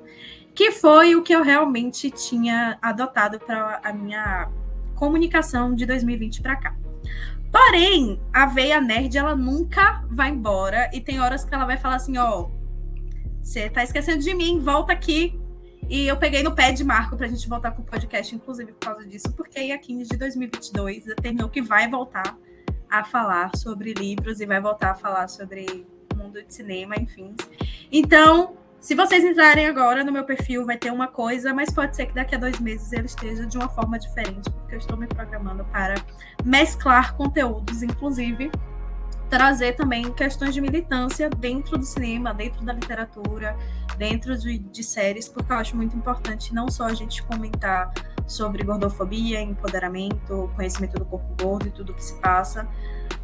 que 0.54 0.72
foi 0.72 1.14
o 1.14 1.22
que 1.22 1.34
eu 1.34 1.42
realmente 1.42 2.10
tinha 2.10 2.78
adotado 2.82 3.38
para 3.38 3.80
a 3.82 3.92
minha 3.92 4.50
comunicação 4.94 5.74
de 5.74 5.86
2020 5.86 6.42
para 6.42 6.56
cá. 6.56 6.76
Porém, 7.50 8.20
a 8.32 8.46
veia 8.46 8.80
nerd, 8.80 9.16
ela 9.16 9.34
nunca 9.34 10.04
vai 10.10 10.30
embora. 10.30 10.90
E 10.92 11.00
tem 11.00 11.20
horas 11.20 11.44
que 11.44 11.54
ela 11.54 11.64
vai 11.64 11.78
falar 11.78 11.96
assim: 11.96 12.18
ó, 12.18 12.48
você 13.48 13.70
tá 13.70 13.82
esquecendo 13.82 14.22
de 14.22 14.34
mim, 14.34 14.60
volta 14.60 14.92
aqui. 14.92 15.40
E 15.88 16.06
eu 16.06 16.18
peguei 16.18 16.42
no 16.42 16.54
pé 16.54 16.70
de 16.70 16.84
Marco 16.84 17.16
pra 17.16 17.26
gente 17.26 17.48
voltar 17.48 17.70
com 17.70 17.80
o 17.80 17.84
podcast, 17.84 18.34
inclusive 18.34 18.72
por 18.72 18.80
causa 18.80 19.06
disso, 19.06 19.32
porque 19.32 19.58
a 19.58 19.78
15 19.78 20.10
de 20.10 20.16
2022 20.18 21.06
determinou 21.06 21.48
que 21.48 21.62
vai 21.62 21.88
voltar 21.88 22.36
a 22.90 23.04
falar 23.04 23.56
sobre 23.56 23.94
livros 23.94 24.40
e 24.40 24.46
vai 24.46 24.60
voltar 24.60 24.90
a 24.90 24.94
falar 24.94 25.28
sobre 25.28 25.86
mundo 26.14 26.42
de 26.42 26.52
cinema, 26.52 26.94
enfim. 26.96 27.34
Então, 27.90 28.54
se 28.80 28.94
vocês 28.94 29.24
entrarem 29.24 29.66
agora 29.66 30.04
no 30.04 30.12
meu 30.12 30.24
perfil, 30.24 30.66
vai 30.66 30.76
ter 30.76 30.92
uma 30.92 31.08
coisa, 31.08 31.54
mas 31.54 31.70
pode 31.72 31.96
ser 31.96 32.04
que 32.04 32.14
daqui 32.14 32.34
a 32.34 32.38
dois 32.38 32.60
meses 32.60 32.92
ele 32.92 33.06
esteja 33.06 33.46
de 33.46 33.56
uma 33.56 33.68
forma 33.70 33.98
diferente, 33.98 34.50
porque 34.50 34.74
eu 34.74 34.78
estou 34.78 34.96
me 34.96 35.06
programando 35.06 35.64
para 35.66 35.94
mesclar 36.44 37.16
conteúdos, 37.16 37.82
inclusive 37.82 38.50
trazer 39.28 39.74
também 39.74 40.12
questões 40.12 40.54
de 40.54 40.60
militância 40.60 41.28
dentro 41.28 41.76
do 41.78 41.84
cinema, 41.84 42.32
dentro 42.32 42.64
da 42.64 42.72
literatura, 42.72 43.56
dentro 43.96 44.36
de, 44.36 44.58
de, 44.58 44.82
séries, 44.82 45.28
porque 45.28 45.52
eu 45.52 45.56
acho 45.56 45.76
muito 45.76 45.96
importante 45.96 46.54
não 46.54 46.70
só 46.70 46.84
a 46.84 46.94
gente 46.94 47.22
comentar 47.22 47.92
sobre 48.26 48.62
gordofobia, 48.62 49.40
empoderamento, 49.40 50.50
conhecimento 50.54 50.98
do 50.98 51.04
corpo 51.04 51.34
gordo 51.42 51.68
e 51.68 51.70
tudo 51.70 51.94
que 51.94 52.04
se 52.04 52.18
passa 52.20 52.68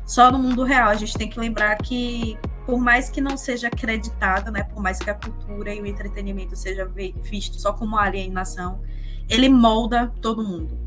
só 0.05 0.31
no 0.31 0.39
mundo 0.39 0.65
real. 0.65 0.89
A 0.89 0.95
gente 0.95 1.17
tem 1.17 1.29
que 1.29 1.39
lembrar 1.39 1.77
que 1.77 2.39
por 2.67 2.79
mais 2.79 3.11
que 3.11 3.21
não 3.21 3.37
seja 3.37 3.69
acreditado, 3.69 4.51
né, 4.51 4.63
por 4.63 4.83
mais 4.83 4.99
que 4.99 5.11
a 5.11 5.15
cultura 5.15 5.75
e 5.75 5.81
o 5.81 5.87
entretenimento 5.87 6.57
seja 6.57 6.87
visto 6.87 7.61
só 7.61 7.73
como 7.73 7.97
alienação, 7.97 8.81
ele 9.29 9.49
molda 9.49 10.13
todo 10.21 10.43
mundo. 10.43 10.79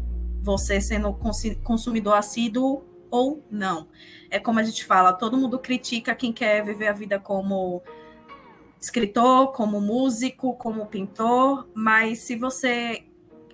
Você 0.42 0.80
sendo 0.82 1.14
consumidor 1.64 2.16
assíduo 2.16 2.84
ou 3.10 3.44
não. 3.50 3.88
É 4.30 4.40
como 4.40 4.60
a 4.60 4.64
gente 4.64 4.86
fala, 4.86 5.14
todo 5.14 5.38
mundo 5.38 5.60
critica 5.60 6.16
quem 6.16 6.34
quer 6.34 6.64
viver 6.64 6.88
a 6.88 6.94
vida 6.94 7.20
como 7.20 7.82
escritor, 8.80 9.52
como 9.54 9.82
músico, 9.82 10.56
como 10.56 10.86
pintor, 10.86 11.68
mas 11.74 12.20
se 12.20 12.36
você 12.36 13.06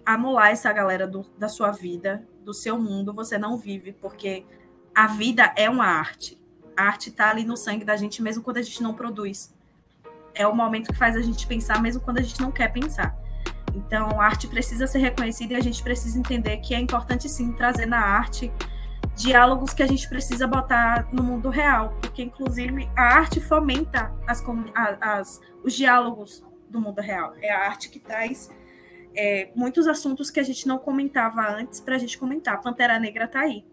anular 0.05 0.51
essa 0.51 0.71
galera 0.73 1.07
do, 1.07 1.25
da 1.37 1.47
sua 1.47 1.71
vida, 1.71 2.27
do 2.43 2.53
seu 2.53 2.77
mundo, 2.77 3.13
você 3.13 3.37
não 3.37 3.57
vive, 3.57 3.93
porque 3.93 4.45
a 4.93 5.07
vida 5.07 5.53
é 5.55 5.69
uma 5.69 5.85
arte 5.85 6.37
a 6.75 6.83
arte 6.83 7.09
está 7.09 7.29
ali 7.29 7.43
no 7.43 7.55
sangue 7.55 7.85
da 7.85 7.95
gente, 7.95 8.21
mesmo 8.21 8.43
quando 8.43 8.57
a 8.57 8.61
gente 8.61 8.81
não 8.81 8.93
produz. 8.93 9.53
É 10.33 10.47
o 10.47 10.55
momento 10.55 10.91
que 10.91 10.97
faz 10.97 11.15
a 11.15 11.21
gente 11.21 11.45
pensar, 11.45 11.81
mesmo 11.81 12.01
quando 12.01 12.17
a 12.17 12.21
gente 12.21 12.41
não 12.41 12.51
quer 12.51 12.71
pensar. 12.71 13.15
Então, 13.73 14.19
a 14.19 14.25
arte 14.25 14.47
precisa 14.47 14.85
ser 14.87 14.99
reconhecida 14.99 15.53
e 15.53 15.55
a 15.55 15.61
gente 15.61 15.81
precisa 15.81 16.17
entender 16.17 16.57
que 16.57 16.73
é 16.73 16.79
importante 16.79 17.29
sim 17.29 17.53
trazer 17.53 17.85
na 17.85 17.99
arte 17.99 18.51
diálogos 19.15 19.73
que 19.73 19.83
a 19.83 19.87
gente 19.87 20.07
precisa 20.09 20.47
botar 20.47 21.07
no 21.11 21.23
mundo 21.23 21.49
real, 21.49 21.95
porque 22.01 22.23
inclusive 22.23 22.89
a 22.95 23.03
arte 23.03 23.39
fomenta 23.39 24.11
as, 24.27 24.43
as, 24.99 25.41
os 25.63 25.73
diálogos 25.73 26.43
do 26.69 26.81
mundo 26.81 26.99
real. 26.99 27.33
É 27.41 27.51
a 27.51 27.67
arte 27.67 27.89
que 27.89 27.99
traz 27.99 28.49
é, 29.15 29.49
muitos 29.55 29.87
assuntos 29.87 30.31
que 30.31 30.39
a 30.39 30.43
gente 30.43 30.67
não 30.67 30.79
comentava 30.79 31.47
antes 31.47 31.79
para 31.79 31.95
a 31.95 31.99
gente 31.99 32.17
comentar. 32.17 32.59
Pantera 32.61 32.99
Negra 32.99 33.25
está 33.25 33.41
aí. 33.41 33.63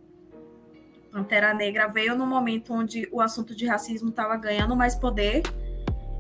Pantera 1.10 1.54
Negra 1.54 1.88
veio 1.88 2.14
no 2.14 2.26
momento 2.26 2.72
onde 2.72 3.08
o 3.10 3.20
assunto 3.20 3.54
de 3.54 3.66
racismo 3.66 4.10
estava 4.10 4.36
ganhando 4.36 4.76
mais 4.76 4.94
poder 4.94 5.42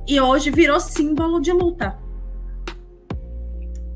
e 0.06 0.20
hoje 0.20 0.50
virou 0.50 0.80
símbolo 0.80 1.40
de 1.40 1.52
luta. 1.52 1.98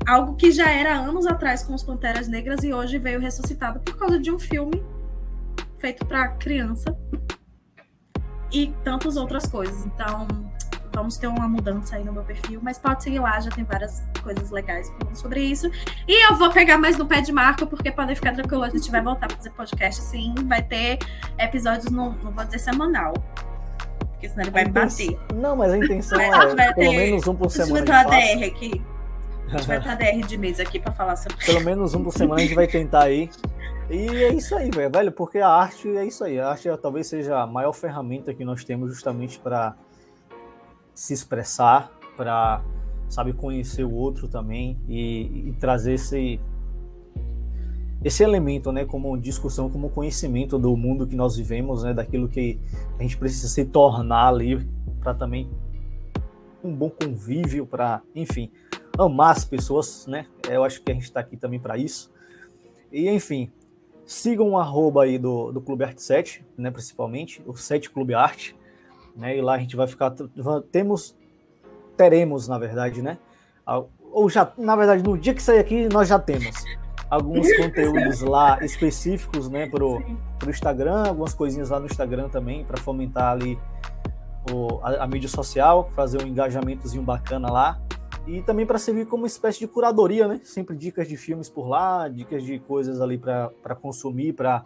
Algo 0.07 0.35
que 0.35 0.51
já 0.51 0.69
era 0.69 0.93
anos 0.93 1.25
atrás 1.25 1.63
com 1.63 1.73
os 1.73 1.83
Panteras 1.83 2.27
Negras 2.27 2.63
e 2.63 2.71
hoje 2.71 2.99
veio 2.99 3.19
ressuscitado 3.19 3.79
por 3.79 3.97
causa 3.97 4.19
de 4.19 4.31
um 4.31 4.37
filme 4.37 4.83
feito 5.79 6.05
para 6.05 6.29
criança 6.29 6.95
e 8.51 8.73
tantas 8.83 9.17
outras 9.17 9.45
coisas. 9.45 9.85
Então, 9.85 10.27
vamos 10.93 11.17
ter 11.17 11.27
uma 11.27 11.47
mudança 11.47 11.97
aí 11.97 12.03
no 12.03 12.13
meu 12.13 12.23
perfil, 12.23 12.59
mas 12.63 12.77
pode 12.77 13.03
seguir 13.03 13.19
lá, 13.19 13.39
já 13.39 13.51
tem 13.51 13.65
várias 13.65 14.01
coisas 14.23 14.49
legais 14.49 14.89
falando 14.97 15.15
sobre 15.15 15.41
isso. 15.41 15.69
E 16.07 16.31
eu 16.31 16.37
vou 16.37 16.49
pegar 16.49 16.77
mais 16.77 16.97
no 16.97 17.05
pé 17.05 17.21
de 17.21 17.31
marca, 17.31 17.65
porque 17.65 17.91
podem 17.91 18.15
ficar 18.15 18.33
tranquilo, 18.33 18.63
a 18.63 18.69
gente 18.69 18.89
vai 18.89 19.01
voltar 19.01 19.27
a 19.27 19.35
fazer 19.35 19.49
podcast 19.51 20.01
sim, 20.01 20.33
vai 20.47 20.63
ter 20.63 20.99
episódios, 21.37 21.91
no, 21.91 22.13
não 22.23 22.31
vou 22.31 22.45
dizer 22.45 22.59
semanal, 22.59 23.13
porque 24.11 24.29
senão 24.29 24.43
ele 24.43 24.51
vai 24.51 24.65
me 24.65 24.71
bater. 24.71 25.19
Não, 25.33 25.55
mas 25.55 25.73
a 25.73 25.77
intenção 25.77 26.19
é 26.19 26.73
pelo 26.73 26.93
menos 26.93 27.27
um 27.27 27.35
por 27.35 27.51
semana. 27.51 27.75
A 27.75 27.77
gente 27.79 27.87
vai 27.87 28.05
ter 28.05 28.33
ADR 28.33 28.43
aqui. 28.45 28.81
A 29.47 29.57
gente 29.57 29.67
vai 29.67 29.81
ter 29.81 29.89
ADR 29.89 30.27
de 30.27 30.37
mesa 30.37 30.63
aqui 30.63 30.79
para 30.79 30.91
falar 30.93 31.15
sobre 31.17 31.45
Pelo 31.45 31.61
menos 31.61 31.93
um 31.93 32.03
por 32.03 32.13
semana 32.13 32.41
a 32.41 32.43
gente 32.43 32.55
vai 32.55 32.67
tentar 32.67 33.03
aí. 33.03 33.29
E 33.89 34.23
é 34.23 34.33
isso 34.33 34.55
aí, 34.55 34.71
velho, 34.71 35.11
porque 35.11 35.37
a 35.37 35.47
arte 35.47 35.87
é 35.95 36.05
isso 36.05 36.23
aí. 36.23 36.39
A 36.39 36.49
arte 36.49 36.67
talvez 36.81 37.07
seja 37.07 37.41
a 37.41 37.45
maior 37.45 37.71
ferramenta 37.71 38.33
que 38.33 38.43
nós 38.43 38.63
temos 38.63 38.89
justamente 38.89 39.39
para 39.39 39.75
se 40.93 41.13
expressar, 41.13 41.91
para 42.17 42.63
sabe 43.07 43.33
conhecer 43.33 43.83
o 43.83 43.93
outro 43.93 44.27
também 44.27 44.79
e, 44.87 45.49
e, 45.49 45.53
trazer 45.59 45.93
esse 45.93 46.39
esse 48.03 48.23
elemento, 48.23 48.71
né, 48.71 48.85
como 48.85 49.17
discussão, 49.17 49.69
como 49.69 49.89
conhecimento 49.89 50.59
do 50.59 50.75
mundo 50.77 51.07
que 51.07 51.15
nós 51.15 51.35
vivemos, 51.35 51.83
né, 51.83 51.91
daquilo 51.91 52.27
que 52.27 52.59
a 52.99 53.01
gente 53.01 53.17
precisa 53.17 53.47
se 53.47 53.65
tornar 53.65 54.27
ali 54.27 54.67
para 54.99 55.13
também 55.15 55.49
um 56.63 56.73
bom 56.73 56.89
convívio, 56.89 57.65
para, 57.65 58.01
enfim, 58.13 58.51
amar 58.97 59.31
as 59.31 59.43
pessoas, 59.43 60.05
né? 60.07 60.27
Eu 60.47 60.63
acho 60.63 60.81
que 60.83 60.91
a 60.91 60.93
gente 60.93 61.03
está 61.03 61.19
aqui 61.19 61.35
também 61.35 61.59
para 61.59 61.77
isso. 61.77 62.11
E 62.91 63.09
enfim, 63.09 63.51
sigam 64.05 64.51
o 64.51 64.57
arroba 64.57 65.03
aí 65.03 65.17
do, 65.17 65.51
do 65.51 65.61
Clube 65.61 65.83
Arte 65.83 66.01
7, 66.01 66.45
né, 66.57 66.69
principalmente, 66.71 67.41
o 67.45 67.55
7 67.55 67.89
Clube 67.89 68.13
Arte 68.13 68.55
né? 69.15 69.37
E 69.37 69.41
lá 69.41 69.53
a 69.53 69.57
gente 69.57 69.75
vai 69.75 69.87
ficar 69.87 70.13
temos 70.71 71.15
teremos, 71.95 72.47
na 72.47 72.57
verdade, 72.57 73.01
né? 73.01 73.17
Ou 74.11 74.29
já, 74.29 74.51
na 74.57 74.75
verdade, 74.75 75.01
no 75.03 75.17
dia 75.17 75.33
que 75.33 75.41
sair 75.41 75.59
aqui 75.59 75.87
nós 75.91 76.09
já 76.09 76.19
temos 76.19 76.63
alguns 77.09 77.47
conteúdos 77.55 78.21
lá 78.21 78.63
específicos, 78.63 79.49
né, 79.49 79.67
pro, 79.67 80.01
pro 80.39 80.49
Instagram, 80.49 81.07
algumas 81.07 81.33
coisinhas 81.33 81.69
lá 81.69 81.79
no 81.79 81.85
Instagram 81.85 82.29
também 82.29 82.65
para 82.65 82.77
fomentar 82.77 83.31
ali 83.31 83.57
o, 84.51 84.79
a, 84.81 85.03
a, 85.03 85.07
mídia 85.07 85.29
social, 85.29 85.89
fazer 85.95 86.21
um 86.23 86.27
engajamentozinho 86.27 87.03
bacana 87.03 87.51
lá. 87.51 87.79
E 88.27 88.41
também 88.41 88.65
para 88.65 88.79
servir 88.79 89.05
como 89.05 89.23
uma 89.23 89.27
espécie 89.27 89.59
de 89.59 89.67
curadoria, 89.67 90.27
né? 90.27 90.39
Sempre 90.43 90.75
dicas 90.75 91.07
de 91.07 91.15
filmes 91.15 91.47
por 91.47 91.67
lá, 91.67 92.07
dicas 92.07 92.43
de 92.43 92.57
coisas 92.59 92.99
ali 92.99 93.17
para 93.17 93.75
consumir, 93.79 94.33
para 94.33 94.65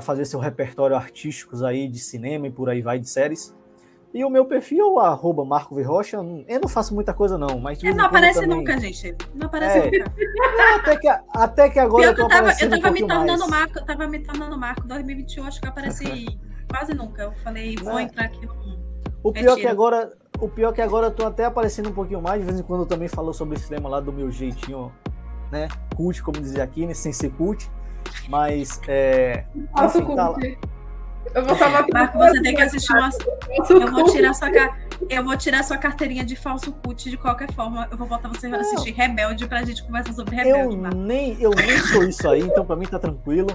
fazer 0.00 0.24
seu 0.24 0.40
repertório 0.40 0.96
artísticos 0.96 1.62
aí 1.62 1.86
de 1.86 1.98
cinema 1.98 2.46
e 2.46 2.50
por 2.50 2.70
aí 2.70 2.80
vai 2.80 2.98
de 2.98 3.08
séries. 3.08 3.54
E 4.12 4.24
o 4.24 4.30
meu 4.30 4.44
perfil, 4.44 4.98
arroba 4.98 5.44
Marco 5.44 5.78
eu 5.78 6.60
não 6.60 6.68
faço 6.68 6.92
muita 6.92 7.14
coisa 7.14 7.38
não, 7.38 7.60
mas... 7.60 7.80
Não 7.80 8.06
aparece 8.06 8.40
também... 8.40 8.58
nunca, 8.58 8.78
gente. 8.78 9.14
Não 9.32 9.46
aparece 9.46 9.78
é. 9.78 9.84
nunca. 9.84 10.12
até, 10.74 10.96
que, 10.96 11.08
até 11.08 11.70
que 11.70 11.78
agora 11.78 12.02
Pior 12.02 12.10
eu 12.10 12.16
tô 12.16 12.22
eu 12.22 12.28
tava, 12.28 12.50
eu 12.60 12.70
tava 12.70 12.88
um 12.88 12.92
me 12.92 13.06
tornando 13.06 13.48
mais. 13.48 13.50
Marco, 13.50 13.78
eu 13.78 13.84
tava 13.84 14.08
me 14.08 14.18
tornando 14.18 14.58
Marco 14.58 14.88
2021, 14.88 15.44
acho 15.44 15.60
que 15.60 15.66
eu 15.66 15.70
apareci 15.70 16.26
quase 16.68 16.92
nunca. 16.92 17.22
Eu 17.22 17.32
falei, 17.44 17.76
vou 17.76 18.00
é. 18.00 18.02
entrar 18.02 18.24
aqui 18.24 18.44
no... 18.44 18.80
O 19.22 19.32
pior 19.32 19.54
que 19.56 19.66
agora, 19.66 20.12
o 20.40 20.48
pior 20.48 20.72
que 20.72 20.80
agora 20.80 21.08
eu 21.08 21.10
tô 21.10 21.26
até 21.26 21.44
aparecendo 21.44 21.90
um 21.90 21.92
pouquinho 21.92 22.22
mais, 22.22 22.40
de 22.40 22.46
vez 22.46 22.58
em 22.58 22.62
quando 22.62 22.80
eu 22.80 22.86
também 22.86 23.08
falo 23.08 23.32
sobre 23.32 23.56
esse 23.56 23.68
tema 23.68 23.88
lá 23.88 24.00
do 24.00 24.12
meu 24.12 24.30
jeitinho, 24.30 24.92
né, 25.50 25.68
cult, 25.94 26.22
como 26.22 26.40
dizia 26.40 26.62
aqui, 26.62 26.86
né, 26.86 26.94
sem 26.94 27.12
ser 27.12 27.30
cult, 27.32 27.70
mas 28.28 28.80
é... 28.88 29.44
Enfim, 29.54 30.14
tá 30.14 30.28
lá. 30.28 30.38
Eu 31.34 31.44
vou 31.44 31.56
salvar 31.56 31.86
Marco, 31.92 32.18
você 32.18 32.42
tem 32.42 32.54
que 32.54 32.62
assistir 32.62 32.92
uma. 32.92 33.10
Eu 33.68 33.92
vou 33.92 34.04
tirar 34.04 34.34
sua 34.34 34.50
eu 35.08 35.24
vou 35.24 35.36
tirar 35.36 35.62
sua 35.62 35.76
carteirinha 35.76 36.24
de 36.24 36.36
falso 36.36 36.72
cut 36.72 37.08
de 37.08 37.16
qualquer 37.16 37.52
forma. 37.52 37.86
Eu 37.90 37.96
vou 37.96 38.06
botar 38.06 38.28
você 38.28 38.48
para 38.48 38.60
assistir 38.60 38.92
Rebelde 38.92 39.46
pra 39.46 39.62
gente 39.64 39.82
conversar 39.82 40.12
sobre 40.12 40.36
Rebelde. 40.36 40.76
Eu 40.76 40.94
nem, 40.94 41.40
eu 41.40 41.50
nem 41.50 41.78
sou 41.78 42.02
isso 42.04 42.28
aí, 42.28 42.40
então 42.40 42.64
para 42.64 42.76
mim 42.76 42.86
tá 42.86 42.98
tranquilo. 42.98 43.48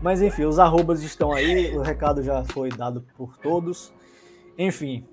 Mas 0.00 0.22
enfim, 0.22 0.44
os 0.44 0.58
arrobas 0.58 1.02
estão 1.02 1.32
aí, 1.32 1.76
o 1.76 1.82
recado 1.82 2.22
já 2.22 2.44
foi 2.44 2.70
dado 2.70 3.04
por 3.16 3.36
todos. 3.36 3.92
Enfim, 4.56 5.06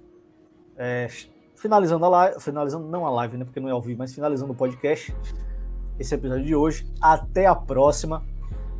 é, 0.77 1.07
finalizando 1.55 2.05
a 2.05 2.09
live, 2.09 2.39
finalizando 2.41 2.87
não 2.87 3.05
a 3.05 3.09
live, 3.09 3.37
né, 3.37 3.45
porque 3.45 3.59
não 3.59 3.69
é 3.69 3.71
ao 3.71 3.81
vivo, 3.81 3.99
mas 3.99 4.13
finalizando 4.13 4.51
o 4.51 4.55
podcast, 4.55 5.15
esse 5.99 6.13
episódio 6.13 6.45
de 6.45 6.55
hoje. 6.55 6.85
Até 7.01 7.45
a 7.45 7.55
próxima. 7.55 8.23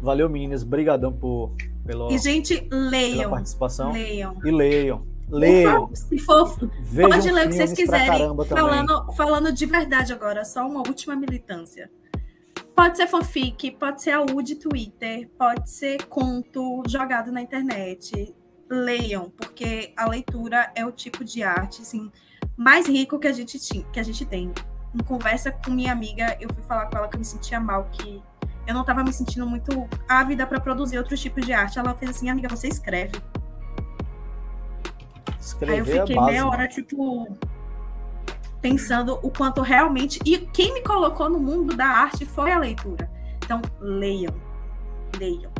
Valeu, 0.01 0.29
meninas. 0.29 0.63
Brigadão 0.63 1.11
por 1.11 1.51
pelo, 1.85 2.11
e, 2.11 2.17
gente, 2.17 2.67
leiam. 2.71 3.29
participação. 3.29 3.91
Leiam. 3.91 4.37
E 4.43 4.51
leiam. 4.51 5.05
Leiam. 5.29 5.89
Se 5.93 6.17
for, 6.19 6.57
Vejam 6.83 7.09
pode 7.11 7.31
ler 7.31 7.45
o 7.45 7.49
que 7.49 7.55
vocês 7.55 7.73
quiserem. 7.73 8.35
Falando, 8.47 9.11
falando 9.13 9.51
de 9.51 9.65
verdade 9.65 10.13
agora, 10.13 10.43
só 10.43 10.67
uma 10.67 10.79
última 10.87 11.15
militância. 11.15 11.89
Pode 12.75 12.97
ser 12.97 13.07
fanfic, 13.07 13.71
pode 13.71 14.01
ser 14.01 14.11
AU 14.11 14.41
de 14.41 14.55
Twitter, 14.55 15.29
pode 15.37 15.69
ser 15.69 16.05
conto 16.07 16.83
jogado 16.87 17.31
na 17.31 17.41
internet. 17.41 18.35
Leiam, 18.69 19.29
porque 19.37 19.93
a 19.95 20.07
leitura 20.07 20.71
é 20.75 20.85
o 20.85 20.91
tipo 20.91 21.23
de 21.23 21.43
arte 21.43 21.81
assim, 21.81 22.11
mais 22.57 22.87
rico 22.87 23.19
que 23.19 23.27
a 23.27 23.31
gente, 23.31 23.57
que 23.91 23.99
a 23.99 24.03
gente 24.03 24.25
tem. 24.25 24.51
Em 24.93 25.03
conversa 25.03 25.51
com 25.51 25.71
minha 25.71 25.91
amiga, 25.91 26.37
eu 26.39 26.51
fui 26.53 26.63
falar 26.63 26.87
com 26.87 26.97
ela 26.97 27.07
que 27.07 27.15
eu 27.15 27.19
me 27.19 27.25
sentia 27.25 27.59
mal, 27.59 27.89
que 27.91 28.23
eu 28.65 28.73
não 28.73 28.81
estava 28.81 29.03
me 29.03 29.13
sentindo 29.13 29.45
muito 29.45 29.87
ávida 30.09 30.47
para 30.47 30.59
produzir 30.59 30.97
outros 30.97 31.21
tipos 31.21 31.45
de 31.45 31.53
arte. 31.53 31.77
Ela 31.77 31.93
fez 31.93 32.11
assim, 32.11 32.29
amiga, 32.29 32.49
você 32.49 32.67
escreve. 32.67 33.13
Escrever 35.39 35.73
Aí 35.73 35.79
eu 35.79 36.03
é 36.03 36.07
fiquei 36.07 36.19
meia 36.19 36.47
hora, 36.47 36.67
tipo, 36.67 37.37
pensando 38.61 39.19
o 39.21 39.29
quanto 39.29 39.61
realmente. 39.61 40.19
E 40.25 40.37
quem 40.37 40.73
me 40.73 40.81
colocou 40.81 41.29
no 41.29 41.39
mundo 41.39 41.75
da 41.75 41.85
arte 41.85 42.25
foi 42.25 42.51
a 42.51 42.57
leitura. 42.57 43.11
Então, 43.37 43.61
leiam. 43.79 44.33
Leiam. 45.19 45.51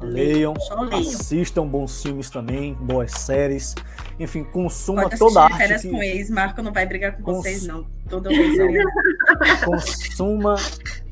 Leiam, 0.00 0.54
leiam. 0.90 1.10
assistam 1.10 1.66
bons 1.66 2.02
filmes 2.02 2.30
também, 2.30 2.74
boas 2.74 3.12
séries. 3.12 3.74
Enfim, 4.18 4.44
consuma 4.44 5.08
toda 5.10 5.40
a 5.40 5.44
arte. 5.44 5.58
Férias 5.58 5.82
que... 5.82 5.90
com 5.90 6.02
ex, 6.02 6.30
Marco 6.30 6.62
não 6.62 6.72
vai 6.72 6.86
brigar 6.86 7.16
com 7.16 7.22
Cons... 7.22 7.38
vocês, 7.38 7.66
não. 7.66 7.86
Toda 8.08 8.28
vez. 8.28 8.56
consuma 9.64 10.56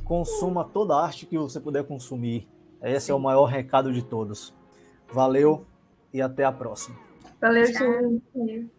consuma 0.05 0.65
toda 0.65 0.95
a 0.95 1.05
arte 1.05 1.27
que 1.27 1.39
você 1.39 1.59
puder 1.59 1.85
consumir. 1.85 2.47
Esse 2.83 3.07
Sim. 3.07 3.13
é 3.13 3.15
o 3.15 3.19
maior 3.19 3.47
recado 3.47 3.93
de 3.93 4.03
todos. 4.03 4.55
Valeu 5.11 5.65
e 6.13 6.21
até 6.21 6.45
a 6.45 6.53
próxima. 6.53 6.97
Valeu, 7.41 7.67
gente. 7.67 8.71